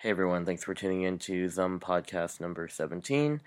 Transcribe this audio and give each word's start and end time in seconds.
Hey 0.00 0.10
everyone, 0.10 0.44
thanks 0.44 0.62
for 0.62 0.74
tuning 0.74 1.02
in 1.02 1.18
to 1.18 1.48
Zum 1.48 1.80
Podcast 1.80 2.40
number 2.40 2.68
17. 2.68 3.40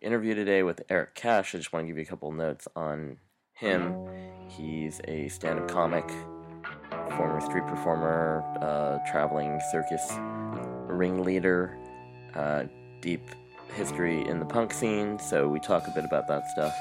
Interview 0.00 0.34
today 0.34 0.62
with 0.62 0.80
Eric 0.88 1.14
Cash. 1.14 1.54
I 1.54 1.58
just 1.58 1.70
want 1.70 1.82
to 1.82 1.86
give 1.86 1.98
you 1.98 2.02
a 2.04 2.06
couple 2.06 2.32
notes 2.32 2.66
on 2.74 3.18
him. 3.52 3.94
He's 4.48 5.02
a 5.06 5.28
stand 5.28 5.58
up 5.58 5.68
comic, 5.68 6.08
former 7.14 7.42
street 7.42 7.66
performer, 7.66 8.42
uh, 8.62 9.06
traveling 9.10 9.60
circus 9.70 10.10
ringleader, 10.88 11.76
uh, 12.34 12.62
deep 13.02 13.28
history 13.74 14.26
in 14.26 14.38
the 14.38 14.46
punk 14.46 14.72
scene, 14.72 15.18
so 15.18 15.46
we 15.46 15.60
talk 15.60 15.86
a 15.88 15.90
bit 15.90 16.06
about 16.06 16.26
that 16.26 16.48
stuff. 16.48 16.74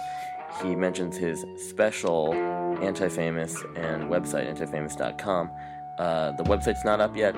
He 0.64 0.74
mentions 0.74 1.18
his 1.18 1.44
special, 1.58 2.34
Anti 2.82 3.10
Famous, 3.10 3.62
and 3.76 4.04
website, 4.04 4.48
antifamous.com. 4.50 5.52
Uh, 6.00 6.32
the 6.32 6.44
website's 6.44 6.86
not 6.86 7.02
up 7.02 7.14
yet, 7.18 7.36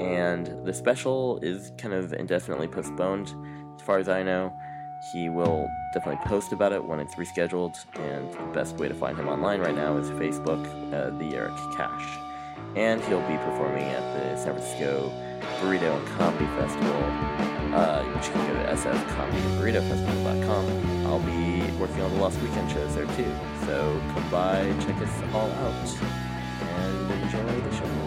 and 0.00 0.64
the 0.64 0.72
special 0.72 1.40
is 1.42 1.72
kind 1.78 1.94
of 1.94 2.12
indefinitely 2.12 2.68
postponed, 2.68 3.34
as 3.76 3.82
far 3.82 3.98
as 3.98 4.08
I 4.08 4.22
know. 4.22 4.52
He 5.12 5.28
will 5.30 5.70
definitely 5.94 6.22
post 6.26 6.52
about 6.52 6.72
it 6.72 6.84
when 6.84 7.00
it's 7.00 7.14
rescheduled, 7.14 7.78
and 7.96 8.30
the 8.32 8.52
best 8.52 8.76
way 8.76 8.88
to 8.88 8.94
find 8.94 9.18
him 9.18 9.28
online 9.28 9.60
right 9.60 9.74
now 9.74 9.96
is 9.96 10.10
Facebook, 10.10 10.62
uh, 10.92 11.08
the 11.18 11.34
Eric 11.36 11.56
Cash. 11.76 12.18
And 12.76 13.02
he'll 13.04 13.26
be 13.26 13.38
performing 13.38 13.84
at 13.84 14.02
the 14.14 14.36
San 14.36 14.52
Francisco 14.54 15.10
Burrito 15.60 15.96
and 15.96 16.06
Comedy 16.18 16.46
Festival, 16.58 17.02
uh, 17.74 18.02
which 18.14 18.26
you 18.26 18.32
can 18.32 18.46
go 18.46 18.52
to 18.62 18.68
sfcomedyburritofestival.com. 18.76 20.64
I'll 21.06 21.20
be 21.20 21.62
working 21.78 22.02
on 22.02 22.10
the 22.12 22.20
Lost 22.20 22.38
Weekend 22.40 22.70
shows 22.70 22.94
there 22.94 23.06
too, 23.06 23.32
so 23.64 24.00
come 24.14 24.28
by, 24.30 24.70
check 24.80 24.96
us 24.96 25.22
all 25.34 25.50
out, 25.50 25.88
and 26.60 27.10
enjoy 27.22 27.60
the 27.60 27.72
show. 27.76 27.99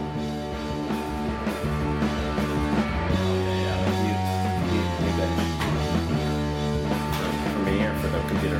Computer? 8.27 8.57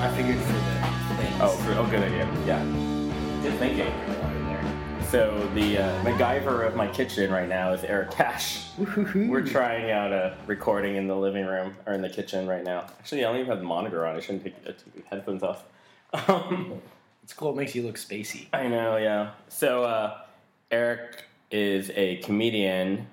I 0.00 0.12
figured 0.16 0.38
for 0.38 0.52
the 0.52 1.22
things. 1.22 1.36
Oh, 1.40 1.48
for, 1.64 1.72
oh, 1.72 1.86
good 1.86 2.02
idea. 2.02 2.28
Yeah. 2.46 2.62
Good 3.42 3.58
thinking. 3.58 3.92
So 5.10 5.48
the 5.54 5.78
uh, 5.78 6.04
MacGyver 6.04 6.66
of 6.66 6.76
my 6.76 6.86
kitchen 6.86 7.30
right 7.32 7.48
now 7.48 7.72
is 7.72 7.82
Eric 7.82 8.10
Cash. 8.10 8.66
We're 8.76 9.40
trying 9.46 9.90
out 9.90 10.12
a 10.12 10.36
recording 10.46 10.96
in 10.96 11.06
the 11.06 11.16
living 11.16 11.46
room 11.46 11.74
or 11.86 11.94
in 11.94 12.02
the 12.02 12.10
kitchen 12.10 12.46
right 12.46 12.62
now. 12.62 12.80
Actually, 12.98 13.24
I 13.24 13.28
don't 13.28 13.36
even 13.36 13.48
have 13.48 13.58
the 13.60 13.64
monitor 13.64 14.06
on. 14.06 14.16
I 14.16 14.20
shouldn't 14.20 14.44
take, 14.44 14.62
take 14.64 14.94
the 14.94 15.02
headphones 15.08 15.42
off. 15.42 15.64
Um, 16.28 16.80
It's 17.22 17.34
cool. 17.34 17.50
It 17.50 17.56
makes 17.56 17.74
you 17.74 17.82
look 17.82 17.96
spacey. 17.96 18.46
I 18.54 18.68
know, 18.68 18.96
yeah. 18.96 19.32
So 19.48 19.84
uh, 19.84 20.18
Eric 20.70 21.24
is 21.50 21.90
a 21.94 22.16
comedian 22.18 23.06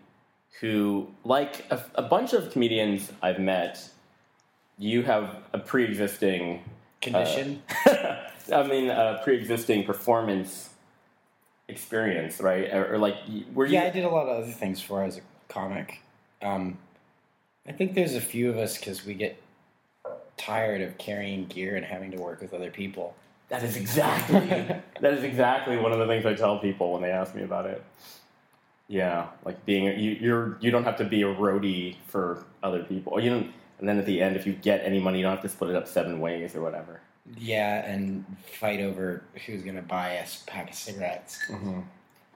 who, 0.62 1.08
like 1.26 1.66
a, 1.70 1.84
a 1.96 2.02
bunch 2.02 2.32
of 2.34 2.52
comedians 2.52 3.12
I've 3.22 3.40
met, 3.40 3.90
you 4.78 5.04
have 5.04 5.38
a 5.54 5.60
pre-existing 5.60 6.64
Condition. 7.06 7.62
I 8.52 8.64
mean, 8.64 8.90
a 8.90 9.22
pre-existing 9.24 9.86
performance 9.86 10.70
experience, 11.68 12.40
right? 12.40 12.74
Or, 12.74 12.96
or 12.96 12.98
like, 12.98 13.16
were 13.54 13.66
you? 13.66 13.74
yeah, 13.74 13.84
I 13.84 13.90
did 13.92 14.06
a 14.06 14.10
lot 14.10 14.28
of 14.28 14.44
other 14.44 14.52
things 14.52 14.82
for 14.82 15.04
as 15.04 15.18
a 15.18 15.22
comic. 15.48 16.02
Um, 16.42 16.80
I 17.68 17.74
think 17.74 17.94
there's 17.94 18.16
a 18.16 18.22
few 18.22 18.50
of 18.50 18.58
us 18.58 18.78
because 18.78 19.06
we 19.06 19.14
get 19.14 19.42
tired 20.38 20.82
of 20.82 20.98
carrying 20.98 21.46
gear 21.46 21.76
and 21.76 21.86
having 21.86 22.12
to 22.12 22.18
work 22.18 22.42
with 22.42 22.54
other 22.54 22.72
people. 22.72 23.16
That 23.50 23.64
is 23.64 23.76
exactly. 23.76 24.40
that 25.02 25.14
is 25.14 25.24
exactly 25.24 25.78
one 25.78 25.92
of 25.92 26.00
the 26.00 26.08
things 26.08 26.26
I 26.26 26.34
tell 26.34 26.58
people 26.58 26.94
when 26.94 27.04
they 27.04 27.12
ask 27.12 27.36
me 27.36 27.44
about 27.44 27.68
it. 27.68 27.84
Yeah, 28.88 29.28
like 29.44 29.64
being 29.66 29.86
you, 30.00 30.12
you're 30.20 30.58
you 30.60 30.72
don't 30.72 30.84
have 30.84 30.98
to 30.98 31.06
be 31.06 31.22
a 31.22 31.34
roadie 31.34 31.98
for 32.08 32.46
other 32.64 32.84
people. 32.84 33.20
You 33.20 33.30
don't, 33.30 33.54
and 33.80 33.88
then 33.88 34.00
at 34.00 34.06
the 34.06 34.22
end, 34.22 34.36
if 34.36 34.46
you 34.46 34.54
get 34.54 34.82
any 34.84 35.00
money, 35.00 35.20
you 35.20 35.24
don't 35.24 35.34
have 35.34 35.42
to 35.42 35.50
split 35.50 35.72
it 35.72 35.76
up 35.76 35.88
seven 35.88 36.20
ways 36.20 36.56
or 36.56 36.62
whatever. 36.62 37.02
Yeah, 37.38 37.86
and 37.86 38.24
fight 38.60 38.80
over 38.80 39.24
who's 39.46 39.64
going 39.64 39.76
to 39.76 39.82
buy 39.82 40.18
us 40.18 40.44
a 40.44 40.52
pack 40.52 40.70
of 40.70 40.76
cigarettes. 40.76 41.40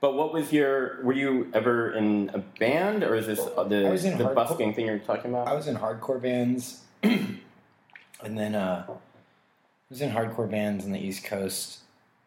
But 0.02 0.16
what 0.16 0.34
was 0.34 0.52
your? 0.52 1.04
Were 1.04 1.14
you 1.14 1.50
ever 1.54 1.92
in 1.92 2.32
a 2.34 2.40
band, 2.40 3.04
or 3.04 3.16
is 3.16 3.28
this 3.28 3.40
uh, 3.40 3.64
the 3.66 3.88
I 3.88 3.90
was 3.90 4.06
in 4.06 4.18
the 4.18 4.24
hardcore- 4.24 4.36
busking 4.36 4.74
thing 4.74 4.86
you're 4.86 5.00
talking 5.00 5.32
about? 5.32 5.48
I 5.48 5.54
was 5.54 5.68
in 5.68 5.76
hardcore 5.76 6.22
bands, 6.22 6.84
and 7.04 7.40
then 8.22 8.56
uh, 8.56 8.86
I 8.88 8.94
was 9.90 10.02
in 10.02 10.10
hardcore 10.12 10.50
bands 10.50 10.86
on 10.86 10.92
the 10.92 11.00
East 11.00 11.26
Coast, 11.26 11.80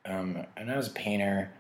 um, 0.05 0.45
and 0.57 0.71
I 0.71 0.77
was 0.77 0.89
a 0.89 0.93
painter. 0.93 1.51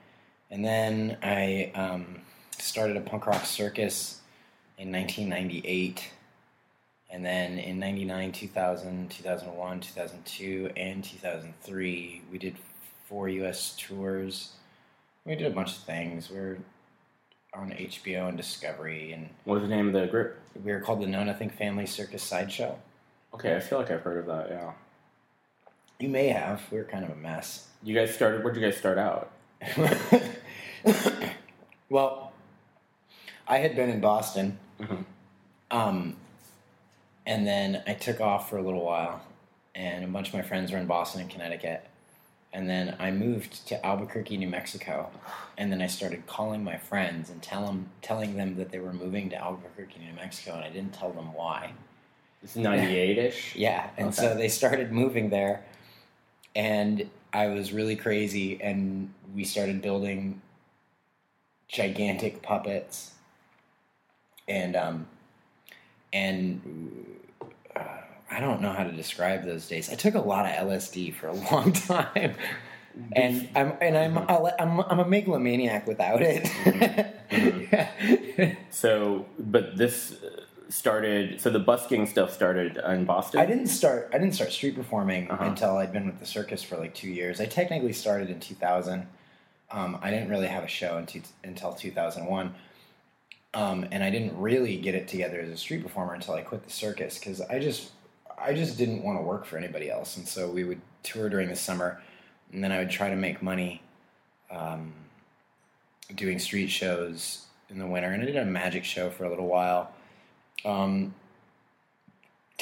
And 0.50 0.62
then 0.62 1.16
I 1.22 1.72
um, 1.74 2.20
started 2.58 2.98
a 2.98 3.00
punk 3.00 3.26
rock 3.26 3.46
circus 3.46 4.20
in 4.76 4.92
1998. 4.92 6.10
And 7.12 7.24
then 7.24 7.58
in 7.58 7.78
99, 7.78 8.32
2000, 8.32 9.10
2001, 9.10 9.80
2002, 9.80 10.70
and 10.76 11.04
2003, 11.04 12.22
we 12.32 12.38
did 12.38 12.56
four 13.06 13.28
US 13.28 13.76
tours. 13.78 14.52
We 15.26 15.36
did 15.36 15.46
a 15.46 15.54
bunch 15.54 15.70
of 15.72 15.76
things. 15.84 16.30
We 16.30 16.36
were 16.38 16.58
on 17.54 17.70
HBO 17.72 18.28
and 18.28 18.36
Discovery, 18.36 19.12
and 19.12 19.28
what 19.44 19.60
was 19.60 19.68
the 19.68 19.74
name 19.76 19.86
of 19.88 19.92
the 19.92 20.06
group? 20.06 20.38
we 20.64 20.72
were 20.72 20.80
called 20.80 21.00
the 21.02 21.06
Know 21.06 21.22
Nothing 21.22 21.50
Family 21.50 21.86
Circus 21.86 22.22
Sideshow. 22.22 22.78
Okay, 23.34 23.56
I 23.56 23.60
feel 23.60 23.78
like 23.78 23.90
I've 23.90 24.00
heard 24.02 24.18
of 24.18 24.26
that. 24.26 24.48
Yeah. 24.50 24.72
You 25.98 26.08
may 26.08 26.28
have. 26.28 26.62
We 26.70 26.78
were 26.78 26.84
kind 26.84 27.04
of 27.04 27.10
a 27.10 27.14
mess. 27.16 27.68
You 27.82 27.94
guys 27.94 28.14
started. 28.14 28.42
Where'd 28.42 28.56
you 28.56 28.62
guys 28.62 28.76
start 28.76 28.98
out? 28.98 29.30
well, 31.90 32.32
I 33.46 33.58
had 33.58 33.76
been 33.76 33.90
in 33.90 34.00
Boston, 34.00 34.58
Mhm. 34.80 35.04
um, 35.70 36.16
and 37.26 37.46
then 37.46 37.82
I 37.86 37.94
took 37.94 38.20
off 38.20 38.50
for 38.50 38.56
a 38.58 38.62
little 38.62 38.84
while, 38.84 39.22
and 39.74 40.04
a 40.04 40.08
bunch 40.08 40.28
of 40.28 40.34
my 40.34 40.42
friends 40.42 40.72
were 40.72 40.78
in 40.78 40.86
Boston 40.86 41.20
and 41.22 41.30
Connecticut. 41.30 41.86
And 42.54 42.68
then 42.68 42.96
I 42.98 43.10
moved 43.10 43.66
to 43.68 43.86
Albuquerque, 43.86 44.36
New 44.36 44.48
Mexico, 44.48 45.10
and 45.56 45.72
then 45.72 45.80
I 45.80 45.86
started 45.86 46.26
calling 46.26 46.62
my 46.62 46.76
friends 46.76 47.30
and 47.30 47.42
tell 47.42 47.64
them, 47.64 47.86
telling 48.02 48.36
them 48.36 48.56
that 48.56 48.70
they 48.70 48.78
were 48.78 48.92
moving 48.92 49.30
to 49.30 49.36
Albuquerque, 49.36 49.98
New 50.00 50.12
Mexico, 50.12 50.56
and 50.56 50.64
I 50.64 50.68
didn't 50.68 50.92
tell 50.92 51.12
them 51.12 51.32
why. 51.32 51.72
It's 52.42 52.56
ninety 52.56 52.96
eight 52.98 53.16
ish. 53.18 53.54
Yeah, 53.56 53.88
and 53.96 54.08
Okay. 54.08 54.16
so 54.16 54.34
they 54.34 54.48
started 54.48 54.92
moving 54.92 55.30
there, 55.30 55.64
and 56.54 57.08
I 57.32 57.46
was 57.46 57.72
really 57.72 57.96
crazy, 57.96 58.60
and 58.60 59.14
we 59.34 59.44
started 59.44 59.80
building 59.80 60.42
gigantic 61.68 62.42
puppets, 62.42 63.12
and 64.46 64.76
um, 64.76 65.06
and 66.12 66.60
uh, 67.74 67.80
I 68.30 68.40
don't 68.40 68.60
know 68.60 68.72
how 68.72 68.84
to 68.84 68.92
describe 68.92 69.44
those 69.44 69.68
days. 69.68 69.90
I 69.90 69.94
took 69.94 70.14
a 70.14 70.20
lot 70.20 70.46
of 70.46 70.52
LSD 70.68 71.14
for 71.14 71.28
a 71.28 71.32
long 71.52 71.72
time. 71.72 72.34
And 73.12 73.48
I'm 73.54 73.72
and 73.80 73.96
I'm 73.96 74.18
I'm 74.18 74.80
I'm 74.80 74.98
a 75.00 75.06
megalomaniac 75.08 75.86
without 75.86 76.20
it. 76.22 76.48
So, 78.70 79.26
but 79.38 79.76
this 79.76 80.14
started. 80.68 81.40
So 81.40 81.50
the 81.50 81.58
busking 81.58 82.06
stuff 82.06 82.32
started 82.32 82.76
in 82.76 83.04
Boston. 83.04 83.40
I 83.40 83.46
didn't 83.46 83.68
start. 83.68 84.10
I 84.12 84.18
didn't 84.18 84.34
start 84.34 84.52
street 84.52 84.74
performing 84.74 85.30
Uh-huh. 85.30 85.44
until 85.44 85.76
I'd 85.76 85.92
been 85.92 86.06
with 86.06 86.18
the 86.18 86.26
circus 86.26 86.62
for 86.62 86.76
like 86.76 86.94
two 86.94 87.08
years. 87.08 87.40
I 87.40 87.46
technically 87.46 87.92
started 87.92 88.30
in 88.30 88.40
2000. 88.40 89.06
Um, 89.70 89.98
I 90.02 90.10
didn't 90.10 90.28
really 90.28 90.48
have 90.48 90.64
a 90.64 90.68
show 90.68 90.98
until, 90.98 91.22
until 91.44 91.72
2001, 91.72 92.54
um, 93.54 93.86
and 93.90 94.02
I 94.02 94.10
didn't 94.10 94.38
really 94.38 94.76
get 94.76 94.94
it 94.94 95.08
together 95.08 95.40
as 95.40 95.50
a 95.50 95.56
street 95.56 95.82
performer 95.82 96.14
until 96.14 96.34
I 96.34 96.42
quit 96.42 96.64
the 96.64 96.70
circus 96.70 97.18
because 97.18 97.40
I 97.40 97.58
just 97.58 97.90
I 98.38 98.54
just 98.54 98.78
didn't 98.78 99.02
want 99.02 99.18
to 99.18 99.22
work 99.22 99.44
for 99.44 99.56
anybody 99.56 99.90
else, 99.90 100.16
and 100.16 100.26
so 100.26 100.50
we 100.50 100.64
would 100.64 100.80
tour 101.02 101.28
during 101.28 101.48
the 101.48 101.56
summer, 101.56 102.00
and 102.52 102.62
then 102.62 102.72
I 102.72 102.78
would 102.78 102.90
try 102.90 103.10
to 103.10 103.16
make 103.16 103.42
money 103.42 103.82
um, 104.50 104.92
doing 106.14 106.38
street 106.38 106.68
shows 106.68 107.46
in 107.70 107.78
the 107.78 107.86
winter, 107.86 108.08
and 108.08 108.22
I 108.22 108.26
did 108.26 108.36
a 108.36 108.44
magic 108.44 108.84
show 108.84 109.10
for 109.10 109.24
a 109.24 109.30
little 109.30 109.46
while. 109.46 109.92
Um, 110.64 111.14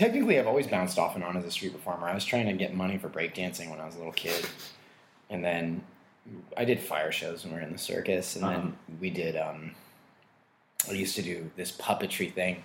technically 0.01 0.39
I've 0.39 0.47
always 0.47 0.67
bounced 0.67 0.99
off 0.99 1.15
and 1.15 1.23
on 1.23 1.37
as 1.37 1.45
a 1.45 1.51
street 1.51 1.75
performer. 1.75 2.09
I 2.09 2.15
was 2.15 2.25
trying 2.25 2.47
to 2.47 2.55
get 2.55 2.75
money 2.75 2.97
for 2.97 3.11
breakdancing 3.11 3.71
when 3.71 3.81
I 3.81 3.85
was 3.85 3.97
a 3.97 3.99
little 3.99 4.15
kid. 4.15 4.47
And 5.29 5.45
then 5.45 5.83
I 6.57 6.65
did 6.65 6.81
fire 6.81 7.13
shows 7.13 7.45
when 7.45 7.53
we 7.53 7.61
were 7.61 7.67
in 7.67 7.73
the 7.73 7.79
circus 7.79 8.35
and 8.35 8.45
then 8.45 8.77
we 8.99 9.11
did 9.11 9.37
um 9.37 9.73
I 10.89 10.93
used 10.93 11.15
to 11.17 11.23
do 11.23 11.51
this 11.57 11.73
puppetry 11.73 12.33
thing. 12.33 12.63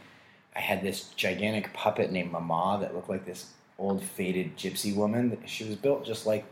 I 0.56 0.60
had 0.60 0.82
this 0.82 1.10
gigantic 1.16 1.74
puppet 1.74 2.12
named 2.12 2.32
Mama 2.32 2.78
that 2.82 2.96
looked 2.96 3.10
like 3.10 3.26
this 3.26 3.52
old 3.78 4.04
faded 4.04 4.58
gypsy 4.58 4.96
woman. 4.96 5.38
She 5.46 5.66
was 5.66 5.76
built 5.76 6.06
just 6.06 6.26
like 6.26 6.46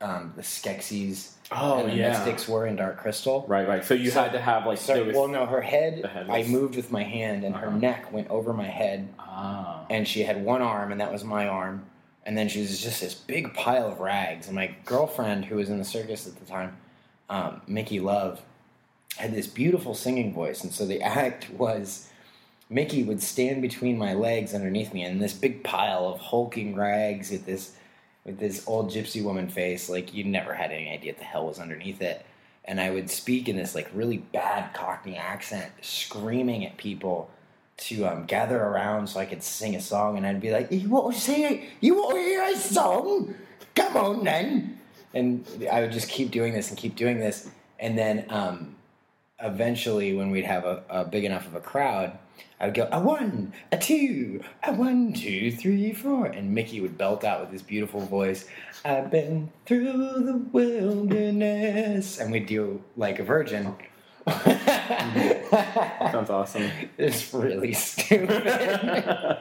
um, 0.00 0.32
the 0.36 0.42
Skeksis 0.42 1.32
Oh, 1.50 1.80
and 1.80 1.90
the 1.90 1.94
yeah. 1.96 2.10
Mystics 2.10 2.46
were 2.48 2.66
in 2.66 2.76
Dark 2.76 2.98
Crystal. 2.98 3.44
Right, 3.48 3.66
right. 3.66 3.84
So 3.84 3.94
you 3.94 4.10
So- 4.10 4.22
had 4.22 4.32
to 4.32 4.40
have 4.40 4.64
like 4.66 4.78
Sorry, 4.78 5.02
was- 5.02 5.16
well, 5.16 5.28
no, 5.28 5.44
her 5.46 5.60
head, 5.60 6.04
head 6.06 6.30
I 6.30 6.44
moved 6.44 6.76
with 6.76 6.90
my 6.92 7.02
hand, 7.02 7.42
and 7.44 7.54
her 7.56 7.68
Uh-huh. 7.68 7.78
neck 7.78 8.12
went 8.12 8.28
over 8.30 8.52
my 8.52 8.66
head, 8.66 9.08
Ah. 9.18 9.84
and 9.90 10.06
she 10.06 10.22
had 10.22 10.42
one 10.44 10.62
arm, 10.62 10.92
and 10.92 11.00
that 11.00 11.10
was 11.12 11.24
my 11.24 11.48
arm. 11.48 11.84
And 12.24 12.36
then 12.36 12.48
she 12.48 12.60
was 12.60 12.80
just 12.80 13.00
this 13.00 13.14
big 13.14 13.54
pile 13.54 13.86
of 13.88 14.00
rags. 14.00 14.46
And 14.46 14.54
my 14.54 14.74
girlfriend, 14.84 15.46
who 15.46 15.56
was 15.56 15.68
in 15.70 15.78
the 15.78 15.84
circus 15.84 16.26
at 16.26 16.36
the 16.38 16.44
time, 16.44 16.76
um, 17.30 17.62
Mickey 17.66 17.98
Love, 18.00 18.42
had 19.18 19.34
this 19.34 19.46
beautiful 19.46 19.94
singing 19.94 20.32
voice. 20.32 20.62
And 20.62 20.72
so 20.72 20.86
the 20.86 21.02
act 21.02 21.50
was 21.50 22.08
Mickey 22.70 23.02
would 23.02 23.22
stand 23.22 23.62
between 23.62 23.98
my 23.98 24.14
legs 24.14 24.54
underneath 24.54 24.92
me, 24.92 25.02
and 25.02 25.22
this 25.22 25.32
big 25.32 25.64
pile 25.64 26.06
of 26.06 26.20
hulking 26.20 26.74
rags 26.74 27.30
with 27.30 27.46
this 27.46 27.74
with 28.24 28.38
this 28.38 28.66
old 28.66 28.90
gypsy 28.90 29.22
woman 29.24 29.48
face, 29.48 29.88
like 29.88 30.12
you 30.12 30.22
never 30.22 30.52
had 30.52 30.70
any 30.70 30.90
idea 30.90 31.12
what 31.12 31.18
the 31.18 31.24
hell 31.24 31.46
was 31.46 31.58
underneath 31.58 32.02
it. 32.02 32.26
And 32.66 32.78
I 32.78 32.90
would 32.90 33.08
speak 33.08 33.48
in 33.48 33.56
this 33.56 33.74
like 33.74 33.88
really 33.94 34.18
bad 34.18 34.74
Cockney 34.74 35.16
accent, 35.16 35.72
screaming 35.80 36.66
at 36.66 36.76
people 36.76 37.30
to 37.78 38.06
um, 38.06 38.26
gather 38.26 38.60
around 38.62 39.06
so 39.06 39.18
I 39.18 39.24
could 39.24 39.42
sing 39.42 39.74
a 39.76 39.80
song. 39.80 40.18
And 40.18 40.26
I'd 40.26 40.40
be 40.40 40.50
like, 40.50 40.70
"You 40.70 40.90
want 40.90 41.14
to 41.14 41.20
sing? 41.20 41.66
You 41.80 41.94
want 41.94 42.16
to 42.16 42.20
hear 42.20 42.42
a 42.42 42.56
song? 42.56 43.34
Come 43.74 43.96
on, 43.96 44.24
then!" 44.24 44.78
And 45.14 45.46
I 45.72 45.80
would 45.80 45.92
just 45.92 46.10
keep 46.10 46.30
doing 46.30 46.52
this 46.52 46.68
and 46.68 46.76
keep 46.76 46.96
doing 46.96 47.18
this. 47.18 47.48
And 47.80 47.96
then 47.96 48.26
um, 48.28 48.76
eventually, 49.42 50.14
when 50.14 50.30
we'd 50.30 50.44
have 50.44 50.64
a, 50.64 50.82
a 50.88 51.04
big 51.04 51.24
enough 51.24 51.46
of 51.46 51.54
a 51.54 51.60
crowd, 51.60 52.18
I 52.60 52.66
would 52.66 52.74
go 52.74 52.88
a 52.90 53.00
one, 53.00 53.52
a 53.70 53.78
two, 53.78 54.42
a 54.64 54.72
one, 54.72 55.12
two, 55.12 55.52
three, 55.52 55.92
four, 55.92 56.26
and 56.26 56.54
Mickey 56.54 56.80
would 56.80 56.98
belt 56.98 57.24
out 57.24 57.40
with 57.40 57.50
his 57.50 57.62
beautiful 57.62 58.00
voice. 58.00 58.46
I've 58.84 59.10
been 59.10 59.50
through 59.66 60.24
the 60.24 60.38
wilderness, 60.52 62.18
and 62.18 62.32
we'd 62.32 62.46
do 62.46 62.82
like 62.96 63.18
a 63.18 63.24
virgin. 63.24 63.76
Mm-hmm. 64.26 66.12
Sounds 66.12 66.30
awesome. 66.30 66.70
it's 66.98 67.32
really 67.32 67.72
stupid. 67.72 68.44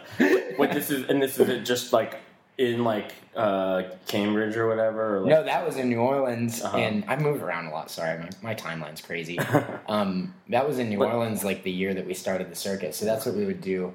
Wait, 0.58 0.72
this 0.72 0.90
is 0.90 1.10
and 1.10 1.22
this 1.22 1.40
is 1.40 1.50
it 1.50 1.64
just 1.64 1.94
like 1.94 2.20
in 2.58 2.84
like 2.84 3.14
uh, 3.36 3.84
Cambridge 4.08 4.56
or 4.58 4.68
whatever. 4.68 5.18
Or 5.18 5.20
like, 5.22 5.30
no, 5.30 5.44
that 5.44 5.66
was 5.66 5.78
in 5.78 5.90
New 5.90 6.00
Orleans, 6.00 6.62
Uh-huh. 6.64 6.78
and 6.78 7.04
I 7.08 7.16
moved 7.16 7.42
around 7.44 7.68
a 7.68 7.72
lot. 7.72 7.92
Sorry, 7.92 8.18
my, 8.20 8.30
my 8.42 8.56
timeline's 8.56 9.02
crazy. 9.02 9.38
um, 9.88 10.34
that 10.50 10.68
was 10.68 10.80
in 10.80 10.90
New 10.90 10.98
But- 11.00 11.10
Orleans, 11.14 11.44
like 11.44 11.64
the 11.64 11.72
year 11.72 11.94
that 11.94 12.06
we 12.08 12.14
started 12.14 12.50
the 12.50 12.56
circus. 12.56 12.98
So 12.98 13.06
that's 13.06 13.26
what 13.26 13.36
we 13.36 13.46
would 13.46 13.62
do. 13.62 13.94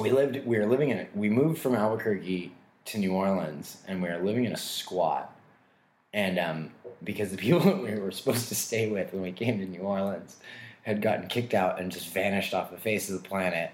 We 0.00 0.10
lived. 0.10 0.44
We 0.46 0.58
were 0.58 0.66
living 0.66 0.90
in. 0.90 0.98
A, 0.98 1.06
we 1.14 1.28
moved 1.30 1.58
from 1.60 1.74
Albuquerque 1.74 2.52
to 2.86 2.98
New 2.98 3.12
Orleans, 3.14 3.78
and 3.88 4.02
we 4.02 4.08
were 4.08 4.18
living 4.18 4.44
in 4.44 4.52
a 4.52 4.56
squat. 4.56 5.32
And 6.12 6.38
um, 6.38 6.70
because 7.02 7.30
the 7.30 7.36
people 7.46 7.60
that 7.60 7.82
we 7.82 7.94
were 7.98 8.10
supposed 8.10 8.48
to 8.48 8.54
stay 8.54 8.90
with 8.90 9.12
when 9.12 9.22
we 9.22 9.32
came 9.32 9.58
to 9.58 9.66
New 9.66 9.80
Orleans 9.80 10.36
had 10.82 11.02
gotten 11.02 11.26
kicked 11.26 11.54
out 11.54 11.80
and 11.80 11.90
just 11.90 12.08
vanished 12.10 12.54
off 12.54 12.70
the 12.70 12.76
face 12.76 13.10
of 13.10 13.20
the 13.20 13.28
planet, 13.28 13.70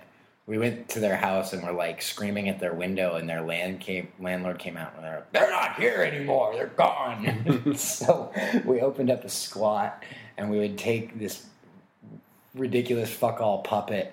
we 0.46 0.58
went 0.58 0.88
to 0.90 1.00
their 1.00 1.16
house 1.16 1.52
and 1.52 1.62
were 1.62 1.72
like 1.72 2.02
screaming 2.02 2.48
at 2.48 2.58
their 2.58 2.74
window, 2.74 3.14
and 3.16 3.28
their 3.28 3.42
land 3.42 3.80
came, 3.80 4.08
landlord 4.18 4.58
came 4.58 4.76
out 4.76 4.92
and 4.96 5.04
they're 5.04 5.16
like, 5.16 5.32
"They're 5.32 5.50
not 5.50 5.76
here 5.76 6.02
anymore. 6.02 6.52
They're 6.54 6.66
gone." 6.66 7.74
so 7.76 8.32
we 8.64 8.80
opened 8.80 9.10
up 9.10 9.24
a 9.24 9.28
squat, 9.28 10.02
and 10.36 10.50
we 10.50 10.58
would 10.58 10.76
take 10.78 11.18
this 11.18 11.46
ridiculous 12.54 13.10
fuck 13.10 13.40
all 13.40 13.62
puppet 13.62 14.12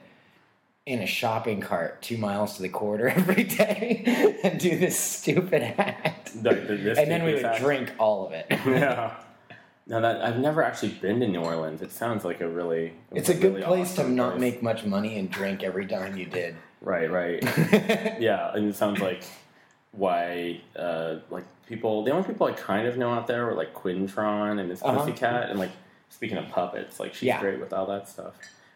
in 0.85 0.99
a 1.01 1.05
shopping 1.05 1.61
cart 1.61 2.01
two 2.01 2.17
miles 2.17 2.55
to 2.55 2.61
the 2.61 2.69
quarter 2.69 3.09
every 3.15 3.43
day 3.43 4.37
and 4.43 4.59
do 4.59 4.77
this 4.77 4.97
stupid 4.99 5.61
act. 5.77 6.31
The- 6.43 6.53
the- 6.53 6.75
this 6.77 6.97
and 6.97 7.09
then 7.11 7.23
we 7.23 7.33
would 7.33 7.43
act. 7.43 7.61
drink 7.61 7.91
all 7.99 8.25
of 8.27 8.33
it. 8.33 8.45
yeah. 8.49 9.15
Now 9.89 9.99
that 10.01 10.21
I've 10.21 10.37
never 10.39 10.63
actually 10.63 10.91
been 10.93 11.19
to 11.19 11.27
New 11.27 11.41
Orleans. 11.41 11.81
It 11.81 11.91
sounds 11.91 12.23
like 12.23 12.39
a 12.41 12.47
really 12.47 12.93
It's 13.11 13.27
a 13.29 13.33
good 13.33 13.55
really 13.55 13.63
place 13.65 13.95
to 13.95 14.01
awesome 14.03 14.15
not 14.15 14.31
place. 14.37 14.41
make 14.41 14.63
much 14.63 14.85
money 14.85 15.17
and 15.17 15.29
drink 15.29 15.63
every 15.63 15.87
time 15.87 16.15
you 16.15 16.25
did. 16.25 16.55
Right, 16.79 17.09
right. 17.11 17.43
yeah, 18.21 18.53
and 18.53 18.69
it 18.69 18.75
sounds 18.75 19.01
like 19.01 19.23
why 19.91 20.61
uh, 20.77 21.15
like 21.31 21.43
people 21.67 22.03
the 22.03 22.11
only 22.11 22.27
people 22.27 22.45
I 22.47 22.51
kind 22.53 22.87
of 22.87 22.97
know 22.97 23.11
out 23.11 23.25
there 23.27 23.45
were 23.47 23.55
like 23.55 23.73
Quintron 23.73 24.59
and 24.59 24.69
Miss 24.69 24.81
Uh-huh. 24.83 24.99
Pussycat 24.99 25.49
and 25.49 25.57
like 25.59 25.71
speaking 26.09 26.37
of 26.37 26.47
puppets, 26.49 26.99
like 26.99 27.13
she's 27.15 27.23
Yeah. 27.27 27.39
great 27.41 27.59
with 27.59 27.73
all 27.73 27.87
that 27.87 28.07
stuff. 28.07 28.35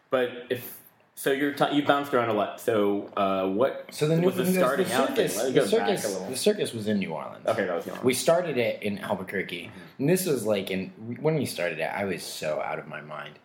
But 0.09 0.31
if 0.49 0.79
so, 1.15 1.31
you're 1.31 1.53
t- 1.53 1.75
you 1.75 1.83
bounced 1.83 2.13
around 2.13 2.29
a 2.29 2.33
lot. 2.33 2.59
So 2.59 3.09
uh, 3.15 3.47
what 3.47 3.87
So 3.91 4.07
the 4.07 4.17
new 4.17 4.25
was 4.25 4.35
the 4.35 4.45
starting 4.51 4.87
the 4.87 4.93
out 4.95 5.09
circus, 5.09 5.37
Let 5.37 5.53
the 5.53 5.67
circus, 5.67 6.15
the 6.17 6.35
circus 6.35 6.73
was 6.73 6.87
in 6.87 6.99
New 6.99 7.11
Orleans. 7.11 7.45
Okay, 7.45 7.65
that 7.65 7.75
was 7.75 7.85
New 7.85 7.91
Orleans. 7.91 8.05
We 8.05 8.13
started 8.13 8.57
it 8.57 8.81
in 8.81 8.97
Albuquerque, 8.97 9.71
and 9.99 10.09
this 10.09 10.25
was 10.25 10.45
like 10.45 10.71
in 10.71 10.89
when 11.21 11.35
we 11.35 11.45
started 11.45 11.79
it. 11.79 11.83
I 11.83 12.05
was 12.05 12.23
so 12.23 12.61
out 12.61 12.79
of 12.79 12.87
my 12.87 13.01
mind, 13.01 13.37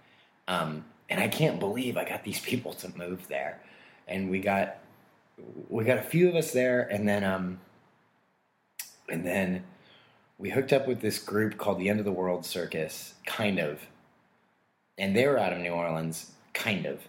um, 0.49 0.85
and 1.11 1.21
I 1.21 1.29
can't 1.29 1.61
believe 1.61 1.97
I 1.97 2.05
got 2.09 2.25
these 2.25 2.41
people 2.41 2.73
to 2.75 2.97
move 2.97 3.29
there, 3.29 3.61
and 4.07 4.31
we 4.31 4.41
got 4.41 4.79
we 5.69 5.85
got 5.85 5.99
a 5.99 6.03
few 6.03 6.29
of 6.29 6.35
us 6.35 6.53
there, 6.53 6.81
and 6.81 7.07
then 7.07 7.23
um, 7.23 7.61
and 9.09 9.27
then 9.27 9.65
we 10.39 10.51
hooked 10.51 10.73
up 10.73 10.87
with 10.87 11.01
this 11.01 11.19
group 11.19 11.59
called 11.59 11.79
the 11.79 11.89
End 11.89 11.99
of 11.99 12.05
the 12.05 12.13
World 12.13 12.47
Circus, 12.47 13.15
kind 13.27 13.59
of, 13.59 13.87
and 14.97 15.15
they 15.15 15.27
were 15.27 15.39
out 15.39 15.53
of 15.53 15.59
New 15.59 15.71
Orleans, 15.71 16.33
kind 16.55 16.87
of. 16.87 17.01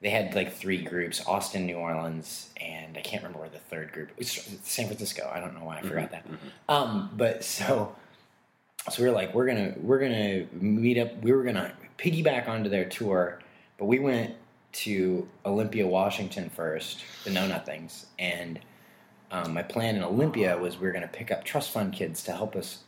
They 0.00 0.10
had 0.10 0.34
like 0.34 0.52
three 0.54 0.82
groups: 0.82 1.24
Austin, 1.26 1.66
New 1.66 1.76
Orleans, 1.76 2.50
and 2.56 2.96
I 2.96 3.00
can't 3.00 3.22
remember 3.22 3.40
where 3.40 3.48
the 3.48 3.58
third 3.58 3.92
group. 3.92 4.10
San 4.22 4.86
Francisco. 4.86 5.30
I 5.34 5.40
don't 5.40 5.54
know 5.58 5.64
why 5.64 5.78
I 5.78 5.82
forgot 5.82 6.10
that. 6.12 6.26
Um, 6.68 7.10
but 7.16 7.42
so, 7.42 7.96
so 8.90 9.02
we 9.02 9.08
were 9.08 9.14
like, 9.14 9.34
we're 9.34 9.46
gonna 9.46 9.74
we're 9.80 9.98
gonna 9.98 10.46
meet 10.52 10.98
up. 10.98 11.20
We 11.22 11.32
were 11.32 11.42
gonna 11.42 11.72
piggyback 11.98 12.48
onto 12.48 12.70
their 12.70 12.84
tour, 12.84 13.40
but 13.76 13.86
we 13.86 13.98
went 13.98 14.36
to 14.70 15.26
Olympia, 15.44 15.86
Washington 15.86 16.48
first, 16.50 17.02
the 17.24 17.30
Know 17.30 17.48
Nothings, 17.48 18.06
and 18.20 18.60
um, 19.32 19.52
my 19.52 19.62
plan 19.62 19.96
in 19.96 20.04
Olympia 20.04 20.56
was 20.56 20.78
we 20.78 20.86
were 20.86 20.92
gonna 20.92 21.08
pick 21.08 21.32
up 21.32 21.42
trust 21.44 21.70
fund 21.72 21.92
kids 21.92 22.22
to 22.24 22.32
help 22.32 22.54
us 22.54 22.84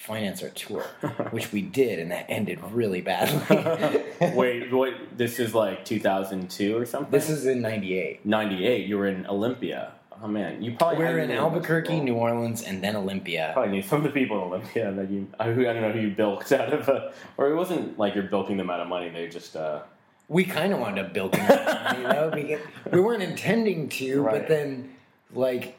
finance 0.00 0.42
our 0.42 0.48
tour, 0.48 0.82
which 1.30 1.52
we 1.52 1.60
did, 1.60 1.98
and 1.98 2.10
that 2.10 2.24
ended 2.28 2.58
really 2.72 3.02
badly. 3.02 4.02
Wait, 4.34 4.72
what? 4.72 4.94
This 5.16 5.38
is 5.38 5.54
like 5.54 5.84
2002 5.84 6.76
or 6.76 6.86
something. 6.86 7.10
this 7.10 7.28
is 7.28 7.46
in 7.46 7.60
'98. 7.60 8.24
98. 8.24 8.86
You 8.86 8.96
were 8.98 9.06
in 9.08 9.26
Olympia. 9.26 9.92
Oh 10.22 10.28
man, 10.28 10.62
you 10.62 10.72
probably 10.76 10.98
were 11.04 11.18
in 11.18 11.30
Albuquerque, 11.30 12.00
New 12.00 12.14
Orleans, 12.14 12.62
and 12.62 12.82
then 12.82 12.94
Olympia. 12.96 13.50
Probably 13.54 13.72
knew 13.72 13.82
some 13.82 13.98
of 13.98 14.04
the 14.04 14.10
people 14.10 14.36
in 14.38 14.44
Olympia 14.44 14.92
that 14.92 15.10
you. 15.10 15.26
I, 15.38 15.50
I 15.50 15.54
don't 15.54 15.80
know 15.82 15.92
who 15.92 16.00
you 16.00 16.14
bilked 16.14 16.52
out 16.52 16.72
of, 16.72 16.88
uh, 16.88 17.10
or 17.38 17.50
it 17.50 17.54
wasn't 17.54 17.98
like 17.98 18.14
you're 18.14 18.24
bilking 18.24 18.56
them 18.56 18.68
out 18.70 18.80
of 18.80 18.88
money. 18.88 19.08
They 19.10 19.28
just. 19.28 19.54
Uh, 19.56 19.80
we 20.28 20.44
kind 20.44 20.72
of 20.72 20.78
wound 20.78 20.96
up 20.98 21.12
building 21.12 21.40
it, 21.42 21.96
you 21.96 22.02
know, 22.04 22.58
we 22.92 23.00
weren't 23.00 23.20
intending 23.22 23.88
to, 23.88 24.22
Right. 24.22 24.38
but 24.38 24.46
then, 24.46 24.94
like, 25.34 25.76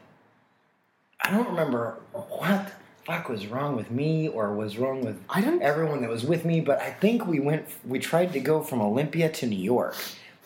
I 1.22 1.30
don't 1.30 1.48
remember 1.48 1.96
what 2.12 2.70
fuck 3.04 3.28
was 3.28 3.46
wrong 3.46 3.76
with 3.76 3.90
me 3.90 4.28
or 4.28 4.54
was 4.54 4.78
wrong 4.78 5.04
with 5.04 5.20
I 5.28 5.40
don't- 5.40 5.62
everyone 5.62 6.02
that 6.02 6.10
was 6.10 6.24
with 6.24 6.44
me, 6.44 6.60
but 6.60 6.80
I 6.80 6.90
think 6.90 7.26
we 7.26 7.40
went, 7.40 7.66
we 7.86 7.98
tried 7.98 8.32
to 8.34 8.40
go 8.40 8.62
from 8.62 8.80
Olympia 8.80 9.28
to 9.28 9.46
New 9.46 9.58
York 9.58 9.96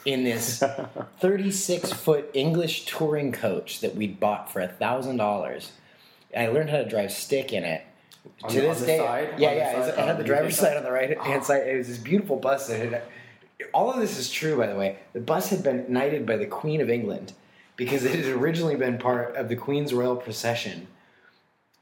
in 0.04 0.24
this 0.24 0.62
36 1.20 1.92
foot 1.92 2.30
English 2.34 2.86
touring 2.86 3.32
coach 3.32 3.80
that 3.80 3.94
we'd 3.94 4.18
bought 4.20 4.50
for 4.52 4.60
a 4.60 4.68
thousand 4.68 5.16
dollars. 5.18 5.72
I 6.36 6.48
learned 6.48 6.70
how 6.70 6.78
to 6.78 6.88
drive 6.88 7.12
stick 7.12 7.52
in 7.52 7.64
it. 7.64 7.82
On 8.42 8.50
to 8.50 8.56
the- 8.56 8.60
this 8.62 8.76
on 8.76 8.80
the 8.80 8.86
day, 8.86 8.98
side? 8.98 9.28
yeah, 9.38 9.52
yeah, 9.52 9.72
side? 9.80 9.88
it 9.88 9.98
had 9.98 10.08
Oh, 10.14 10.18
the 10.18 10.24
driver's 10.24 10.56
side 10.58 10.76
on 10.76 10.82
the 10.82 10.90
right 10.92 11.16
oh. 11.18 11.22
hand 11.22 11.44
side. 11.44 11.66
It 11.66 11.76
was 11.76 11.88
this 11.88 11.98
beautiful 11.98 12.36
bus 12.36 12.68
that 12.68 12.78
had. 12.78 13.02
All 13.72 13.90
of 13.90 13.98
this 14.00 14.18
is 14.18 14.30
true, 14.30 14.56
by 14.56 14.66
the 14.66 14.74
way. 14.76 14.98
The 15.14 15.20
bus 15.20 15.48
had 15.48 15.62
been 15.62 15.86
knighted 15.88 16.26
by 16.26 16.36
the 16.36 16.46
Queen 16.46 16.80
of 16.80 16.90
England 16.90 17.32
because 17.76 18.04
it 18.04 18.14
had 18.14 18.26
originally 18.34 18.76
been 18.76 18.98
part 18.98 19.34
of 19.36 19.48
the 19.48 19.56
Queen's 19.56 19.94
royal 19.94 20.16
procession. 20.16 20.86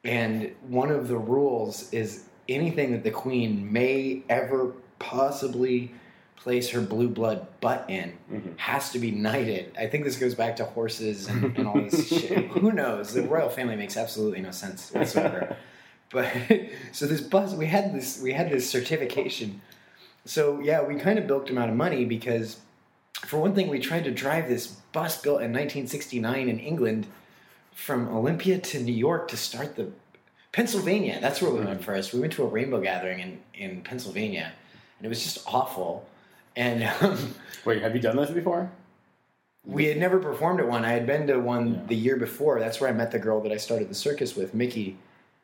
And 0.05 0.55
one 0.69 0.91
of 0.91 1.09
the 1.09 1.17
rules 1.17 1.93
is 1.93 2.25
anything 2.49 2.93
that 2.93 3.03
the 3.03 3.11
Queen 3.11 3.73
may 3.73 4.23
ever 4.29 4.73
possibly 4.99 5.93
place 6.37 6.69
her 6.71 6.81
blue 6.81 7.09
blood 7.09 7.47
butt 7.61 7.87
in 7.89 8.13
mm-hmm. 8.31 8.51
has 8.57 8.91
to 8.93 8.99
be 8.99 9.11
knighted. 9.11 9.73
I 9.79 9.87
think 9.87 10.05
this 10.05 10.17
goes 10.17 10.35
back 10.35 10.57
to 10.57 10.65
horses 10.65 11.27
and, 11.27 11.57
and 11.57 11.67
all 11.67 11.81
this 11.81 12.09
shit. 12.09 12.49
Who 12.49 12.71
knows? 12.71 13.15
The 13.15 13.23
royal 13.23 13.49
family 13.49 13.77
makes 13.77 13.97
absolutely 13.97 14.43
no 14.43 14.51
sense 14.51 14.93
whatsoever. 14.93 15.57
But 16.11 16.33
so 16.93 17.07
this 17.07 17.21
bus, 17.21 17.55
we 17.55 17.67
had 17.67 17.93
this, 17.93 18.21
we 18.23 18.33
had 18.33 18.49
this 18.49 18.71
certification. 18.71 19.61
So 20.25 20.61
yeah, 20.61 20.83
we 20.83 20.95
kind 20.95 21.19
of 21.19 21.27
bilked 21.27 21.51
him 21.51 21.59
out 21.59 21.69
of 21.69 21.75
money 21.75 22.05
because, 22.05 22.61
for 23.27 23.41
one 23.41 23.55
thing, 23.55 23.69
we 23.69 23.81
tried 23.81 24.05
to 24.05 24.13
drive 24.13 24.49
this 24.49 24.67
bus 24.69 25.21
built 25.21 25.39
in 25.39 25.51
1969 25.51 26.49
in 26.49 26.59
England 26.61 27.09
from 27.75 28.09
Olympia 28.09 28.59
to 28.59 28.81
New 28.81 28.93
York 28.95 29.29
to 29.29 29.37
start 29.37 29.77
the 29.77 29.89
Pennsylvania. 30.53 31.19
That's 31.21 31.43
where 31.43 31.51
we 31.51 31.61
went 31.65 31.83
first. 31.85 32.13
We 32.13 32.21
went 32.21 32.33
to 32.35 32.45
a 32.45 32.47
rainbow 32.47 32.81
gathering 32.81 33.21
in 33.21 33.41
in 33.55 33.83
Pennsylvania, 33.83 34.53
and 34.99 35.07
it 35.07 35.09
was 35.09 35.23
just 35.23 35.45
awful. 35.47 36.07
And 36.57 36.85
um, 37.01 37.35
Wait, 37.65 37.83
have 37.83 37.95
you 37.95 38.01
done 38.01 38.17
this 38.17 38.31
before? 38.31 38.71
we 39.67 39.87
had 39.87 39.97
never 39.97 40.19
performed 40.19 40.61
at 40.61 40.69
one. 40.69 40.85
I 40.85 40.93
had 40.93 41.07
been 41.07 41.27
to 41.29 41.39
one 41.39 41.73
Yeah. 41.73 41.81
the 41.87 41.95
year 41.97 42.17
before. 42.17 42.61
That's 42.61 42.83
where 42.83 42.91
I 42.91 42.93
met 42.93 43.11
the 43.13 43.19
girl 43.19 43.41
that 43.41 43.51
I 43.51 43.57
started 43.57 43.89
the 43.89 43.95
circus 43.95 44.37
with, 44.37 44.53
Mickey. 44.53 44.99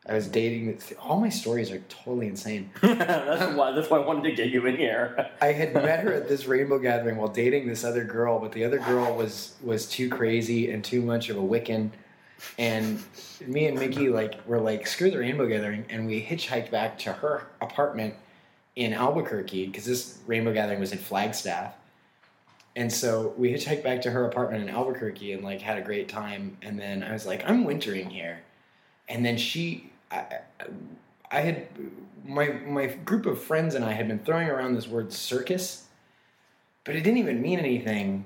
I 0.07 0.13
was 0.13 0.27
dating. 0.27 0.79
All 0.99 1.19
my 1.19 1.29
stories 1.29 1.71
are 1.71 1.79
totally 1.89 2.27
insane. 2.27 2.69
that's 2.81 3.55
why. 3.55 3.71
That's 3.71 3.89
why 3.89 3.97
I 3.97 4.05
wanted 4.05 4.23
to 4.29 4.35
get 4.35 4.49
you 4.49 4.65
in 4.67 4.77
here. 4.77 5.29
I 5.41 5.47
had 5.47 5.73
met 5.73 6.01
her 6.01 6.13
at 6.13 6.27
this 6.29 6.45
rainbow 6.45 6.77
gathering 6.79 7.17
while 7.17 7.29
dating 7.29 7.67
this 7.67 7.83
other 7.83 8.03
girl, 8.03 8.39
but 8.39 8.51
the 8.51 8.63
other 8.63 8.77
girl 8.79 9.15
was 9.15 9.53
was 9.63 9.87
too 9.87 10.07
crazy 10.09 10.71
and 10.71 10.83
too 10.83 11.01
much 11.01 11.29
of 11.29 11.37
a 11.37 11.41
Wiccan. 11.41 11.89
And 12.57 13.01
me 13.45 13.67
and 13.67 13.77
Mickey 13.77 14.09
like 14.09 14.45
were 14.47 14.59
like 14.59 14.87
screw 14.87 15.11
the 15.11 15.19
rainbow 15.19 15.47
gathering, 15.47 15.85
and 15.89 16.07
we 16.07 16.23
hitchhiked 16.23 16.71
back 16.71 16.97
to 16.99 17.13
her 17.13 17.47
apartment 17.61 18.15
in 18.75 18.93
Albuquerque 18.93 19.67
because 19.67 19.85
this 19.85 20.19
rainbow 20.27 20.53
gathering 20.53 20.79
was 20.79 20.91
in 20.91 20.97
Flagstaff. 20.97 21.75
And 22.75 22.91
so 22.91 23.33
we 23.37 23.51
hitchhiked 23.51 23.83
back 23.83 24.01
to 24.03 24.11
her 24.11 24.25
apartment 24.25 24.63
in 24.63 24.69
Albuquerque 24.69 25.33
and 25.33 25.43
like 25.43 25.61
had 25.61 25.77
a 25.77 25.81
great 25.81 26.07
time. 26.07 26.57
And 26.61 26.79
then 26.79 27.03
I 27.03 27.11
was 27.11 27.25
like, 27.25 27.43
I'm 27.49 27.65
wintering 27.65 28.09
here. 28.09 28.39
And 29.09 29.25
then 29.25 29.37
she, 29.37 29.91
I, 30.09 30.39
I 31.29 31.41
had 31.41 31.67
my 32.23 32.49
my 32.65 32.87
group 32.87 33.25
of 33.25 33.41
friends 33.41 33.75
and 33.75 33.83
I 33.83 33.91
had 33.91 34.07
been 34.07 34.19
throwing 34.19 34.47
around 34.47 34.75
this 34.75 34.87
word 34.87 35.11
circus, 35.11 35.85
but 36.85 36.95
it 36.95 37.01
didn't 37.01 37.17
even 37.17 37.41
mean 37.41 37.59
anything. 37.59 38.25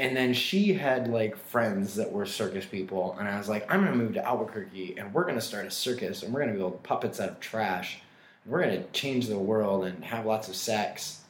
And 0.00 0.16
then 0.16 0.32
she 0.32 0.72
had 0.72 1.08
like 1.08 1.36
friends 1.36 1.94
that 1.96 2.10
were 2.10 2.24
circus 2.24 2.64
people, 2.64 3.14
and 3.18 3.28
I 3.28 3.36
was 3.36 3.50
like, 3.50 3.70
I'm 3.70 3.84
gonna 3.84 3.94
move 3.94 4.14
to 4.14 4.24
Albuquerque 4.24 4.94
and 4.96 5.12
we're 5.12 5.26
gonna 5.26 5.42
start 5.42 5.66
a 5.66 5.70
circus 5.70 6.22
and 6.22 6.32
we're 6.32 6.40
gonna 6.40 6.56
build 6.56 6.82
puppets 6.82 7.20
out 7.20 7.28
of 7.28 7.40
trash. 7.40 8.00
And 8.44 8.52
we're 8.52 8.62
gonna 8.62 8.84
change 8.94 9.26
the 9.26 9.38
world 9.38 9.84
and 9.84 10.02
have 10.02 10.24
lots 10.24 10.48
of 10.48 10.56
sex. 10.56 11.20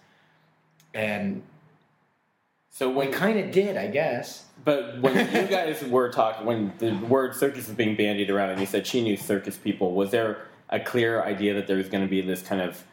And 0.94 1.42
So 2.70 2.88
we 2.88 3.08
kind 3.08 3.40
of 3.40 3.50
did, 3.50 3.76
I 3.76 3.88
guess. 3.88 4.44
But 4.64 5.00
when 5.00 5.16
you 5.34 5.48
guys 5.48 5.82
were 5.82 6.08
talking, 6.12 6.46
when 6.46 6.72
the 6.78 6.92
word 6.92 7.34
circus 7.34 7.66
was 7.66 7.74
being 7.76 7.96
bandied 7.96 8.30
around, 8.30 8.50
and 8.50 8.60
you 8.60 8.66
said 8.66 8.86
she 8.86 9.02
knew 9.02 9.16
circus 9.16 9.56
people, 9.56 9.94
was 9.94 10.12
there 10.12 10.46
a 10.68 10.78
clear 10.78 11.20
idea 11.24 11.54
that 11.54 11.66
there 11.66 11.76
was 11.76 11.88
going 11.88 12.04
to 12.04 12.08
be 12.08 12.20
this 12.20 12.42
kind 12.42 12.60
of 12.60 12.84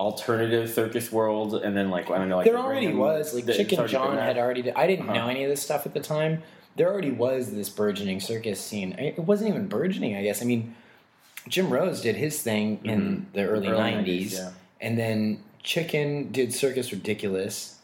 alternative 0.00 0.70
circus 0.70 1.10
world, 1.12 1.54
and 1.54 1.76
then 1.76 1.90
like 1.90 2.10
I 2.10 2.18
don't 2.18 2.28
know, 2.28 2.36
like 2.36 2.44
there 2.46 2.54
the 2.54 2.60
already 2.60 2.86
random- 2.86 3.00
was 3.00 3.34
like 3.34 3.44
that 3.46 3.56
Chicken 3.56 3.86
John 3.86 4.16
had 4.18 4.38
already. 4.38 4.62
Did, 4.62 4.74
I 4.74 4.86
didn't 4.86 5.08
Uh-huh. 5.08 5.14
know 5.18 5.28
any 5.28 5.44
of 5.44 5.50
this 5.50 5.62
stuff 5.62 5.86
at 5.86 5.94
the 5.94 6.00
time. 6.00 6.42
There 6.76 6.92
already 6.92 7.10
was 7.12 7.52
this 7.52 7.68
burgeoning 7.68 8.18
circus 8.20 8.60
scene. 8.60 8.92
It 8.98 9.18
wasn't 9.20 9.50
even 9.50 9.68
burgeoning, 9.68 10.16
I 10.16 10.22
guess. 10.24 10.42
I 10.42 10.44
mean, 10.44 10.74
Jim 11.48 11.70
Rose 11.72 12.00
did 12.00 12.16
his 12.16 12.42
thing 12.42 12.80
in 12.82 13.26
the 13.32 13.44
early, 13.44 13.68
Mm-hmm. 13.68 13.74
Early 13.80 13.92
90s, 13.92 14.04
90s, 14.26 14.32
yeah. 14.32 14.50
and 14.80 14.98
then 14.98 15.42
Chicken 15.62 16.32
did 16.32 16.52
Circus 16.52 16.90
Redickuless. 16.90 17.74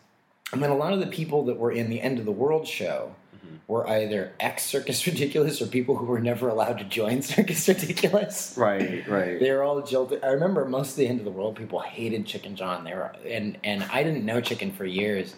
And 0.52 0.60
then 0.60 0.70
a 0.70 0.76
lot 0.76 0.92
of 0.92 0.98
the 0.98 1.06
people 1.06 1.44
that 1.44 1.56
were 1.58 1.70
in 1.70 1.88
the 1.90 2.00
End 2.00 2.18
of 2.18 2.24
the 2.24 2.32
World 2.32 2.66
show 2.66 3.14
Mm-hmm. 3.44 3.56
were 3.68 3.88
either 3.88 4.32
ex 4.38 4.64
Circus 4.66 5.02
Redickuless 5.06 5.62
or 5.62 5.66
people 5.66 5.96
who 5.96 6.04
were 6.04 6.20
never 6.20 6.48
allowed 6.48 6.78
to 6.78 6.84
join 6.84 7.22
Circus 7.34 7.66
Redickuless. 7.68 8.56
Right, 8.56 9.06
right. 9.08 9.40
They 9.40 9.50
were 9.50 9.62
all 9.62 9.80
jilted. 9.80 10.22
I 10.22 10.28
remember 10.28 10.66
most 10.66 10.90
of 10.90 10.96
the 10.96 11.06
end 11.06 11.20
of 11.20 11.24
the 11.24 11.30
world 11.30 11.56
people 11.56 11.80
hated 11.80 12.26
Chicken 12.26 12.54
John. 12.54 12.84
They 12.84 12.92
were 12.94 13.12
and 13.26 13.56
and 13.64 13.84
I 13.84 14.02
didn't 14.02 14.24
know 14.26 14.40
Chicken 14.42 14.72
for 14.72 14.84
years, 14.84 15.36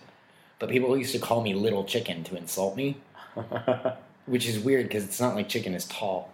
but 0.59 0.69
people 0.69 0.97
used 0.97 1.13
to 1.13 1.21
call 1.21 1.43
me 1.43 1.55
Little 1.55 1.85
Chicken 1.85 2.25
to 2.25 2.37
insult 2.37 2.77
me, 2.77 2.97
which 4.27 4.49
is 4.49 4.59
weird 4.59 4.89
because 4.89 5.05
it's 5.05 5.21
not 5.21 5.35
like 5.37 5.49
Chicken 5.49 5.75
is 5.75 5.85
tall. 5.87 6.33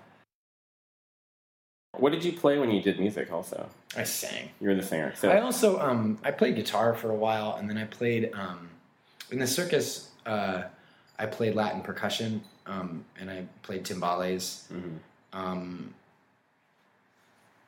what 1.98 2.12
did 2.12 2.24
you 2.24 2.32
play 2.32 2.58
when 2.58 2.70
you 2.70 2.80
did 2.80 2.98
music? 2.98 3.30
Also, 3.32 3.68
I 3.96 4.04
sang. 4.04 4.50
you 4.60 4.68
were 4.68 4.74
the 4.74 4.82
singer. 4.82 5.14
So 5.16 5.30
I 5.30 5.40
also 5.40 5.78
um 5.80 6.18
I 6.24 6.30
played 6.30 6.56
guitar 6.56 6.94
for 6.94 7.10
a 7.10 7.14
while, 7.16 7.56
and 7.58 7.68
then 7.68 7.76
I 7.76 7.84
played 7.84 8.30
um 8.34 8.70
in 9.30 9.38
the 9.38 9.46
circus. 9.46 10.10
Uh, 10.24 10.64
I 11.18 11.26
played 11.26 11.54
Latin 11.54 11.80
percussion, 11.82 12.42
um, 12.66 13.04
and 13.18 13.30
I 13.30 13.44
played 13.62 13.84
timbales. 13.84 14.62
Mhm. 14.72 14.98
Um, 15.32 15.94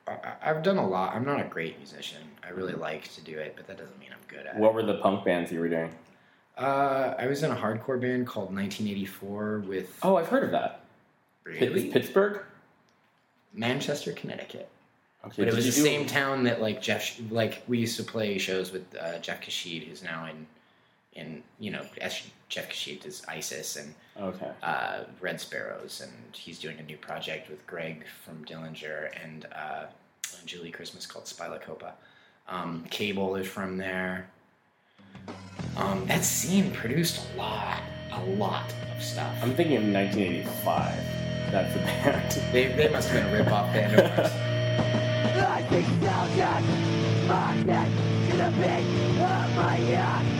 I, 0.06 0.32
I've 0.42 0.62
done 0.62 0.76
a 0.78 0.86
lot. 0.86 1.14
I'm 1.14 1.24
not 1.24 1.40
a 1.40 1.44
great 1.44 1.76
musician. 1.78 2.22
I 2.44 2.50
really 2.50 2.72
like 2.74 3.12
to 3.14 3.20
do 3.20 3.38
it, 3.38 3.54
but 3.56 3.66
that 3.66 3.76
doesn't 3.78 3.98
mean 3.98 4.10
I'm 4.12 4.18
good 4.28 4.46
at 4.46 4.54
it. 4.56 4.60
what 4.60 4.74
were 4.74 4.82
the 4.82 4.98
punk 4.98 5.24
bands 5.24 5.50
you 5.52 5.60
were 5.60 5.68
doing? 5.68 5.90
Uh, 6.58 7.14
I 7.18 7.26
was 7.26 7.42
in 7.42 7.50
a 7.50 7.56
hardcore 7.56 8.00
band 8.00 8.26
called 8.26 8.54
1984 8.54 9.60
with 9.66 9.98
Oh, 10.02 10.16
I've 10.16 10.28
heard 10.28 10.44
of 10.44 10.50
that. 10.50 10.80
Really? 11.44 11.90
Pittsburgh. 11.90 12.42
Manchester, 13.52 14.12
Connecticut. 14.12 14.68
Okay, 15.24 15.42
But 15.42 15.48
it 15.48 15.54
was 15.54 15.64
the 15.66 15.72
same 15.72 16.06
town 16.06 16.44
that 16.44 16.60
like 16.60 16.80
Jeff, 16.80 17.18
like 17.30 17.62
we 17.68 17.78
used 17.78 17.96
to 17.96 18.04
play 18.04 18.38
shows 18.38 18.72
with 18.72 18.84
uh, 18.98 19.18
Jeff 19.18 19.40
Caxide, 19.40 19.82
who's 19.84 20.02
now 20.02 20.26
in, 20.26 20.46
in 21.14 21.42
you 21.58 21.70
know, 21.70 21.84
as 22.00 22.22
Jeff 22.48 22.68
Caxide 22.68 23.04
is 23.06 23.22
ISIS 23.28 23.76
and 23.76 23.94
Okay. 24.20 24.50
uh, 24.62 25.04
Red 25.20 25.40
Sparrows, 25.40 26.00
and 26.02 26.12
he's 26.36 26.58
doing 26.58 26.78
a 26.78 26.82
new 26.82 26.96
project 26.96 27.48
with 27.50 27.66
Greg 27.66 28.04
from 28.24 28.44
Dillinger 28.44 29.10
and 29.24 29.46
uh, 29.54 29.86
Julie 30.44 30.70
Christmas 30.70 31.06
called 31.06 31.24
Spylacopa. 31.24 31.92
Um, 32.48 32.84
Cable 32.90 33.36
is 33.36 33.46
from 33.46 33.76
there. 33.78 34.28
Um, 35.76 36.04
that 36.06 36.22
scene 36.24 36.70
produced 36.72 37.20
a 37.34 37.36
lot, 37.38 37.80
a 38.12 38.22
lot 38.24 38.72
of 38.96 39.02
stuff. 39.02 39.34
I'm 39.42 39.54
thinking 39.54 39.76
of 39.76 39.84
1985. 39.84 40.94
That's 41.50 41.72
the 41.74 41.80
band. 41.80 42.42
They, 42.52 42.68
they 42.72 42.88
must 42.90 43.08
have 43.08 43.22
been 43.24 43.32
a 43.34 43.38
rip-off 43.42 43.72
band 43.72 43.98
of 44.00 44.18
ours. 44.18 44.32
I 45.40 45.62
think 45.70 45.86
soldiers 45.86 47.28
magnet 47.28 48.30
to 48.30 48.36
the 48.36 48.50
beat 48.58 49.20
of 49.22 49.56
my 49.56 49.76
heart. 49.94 50.39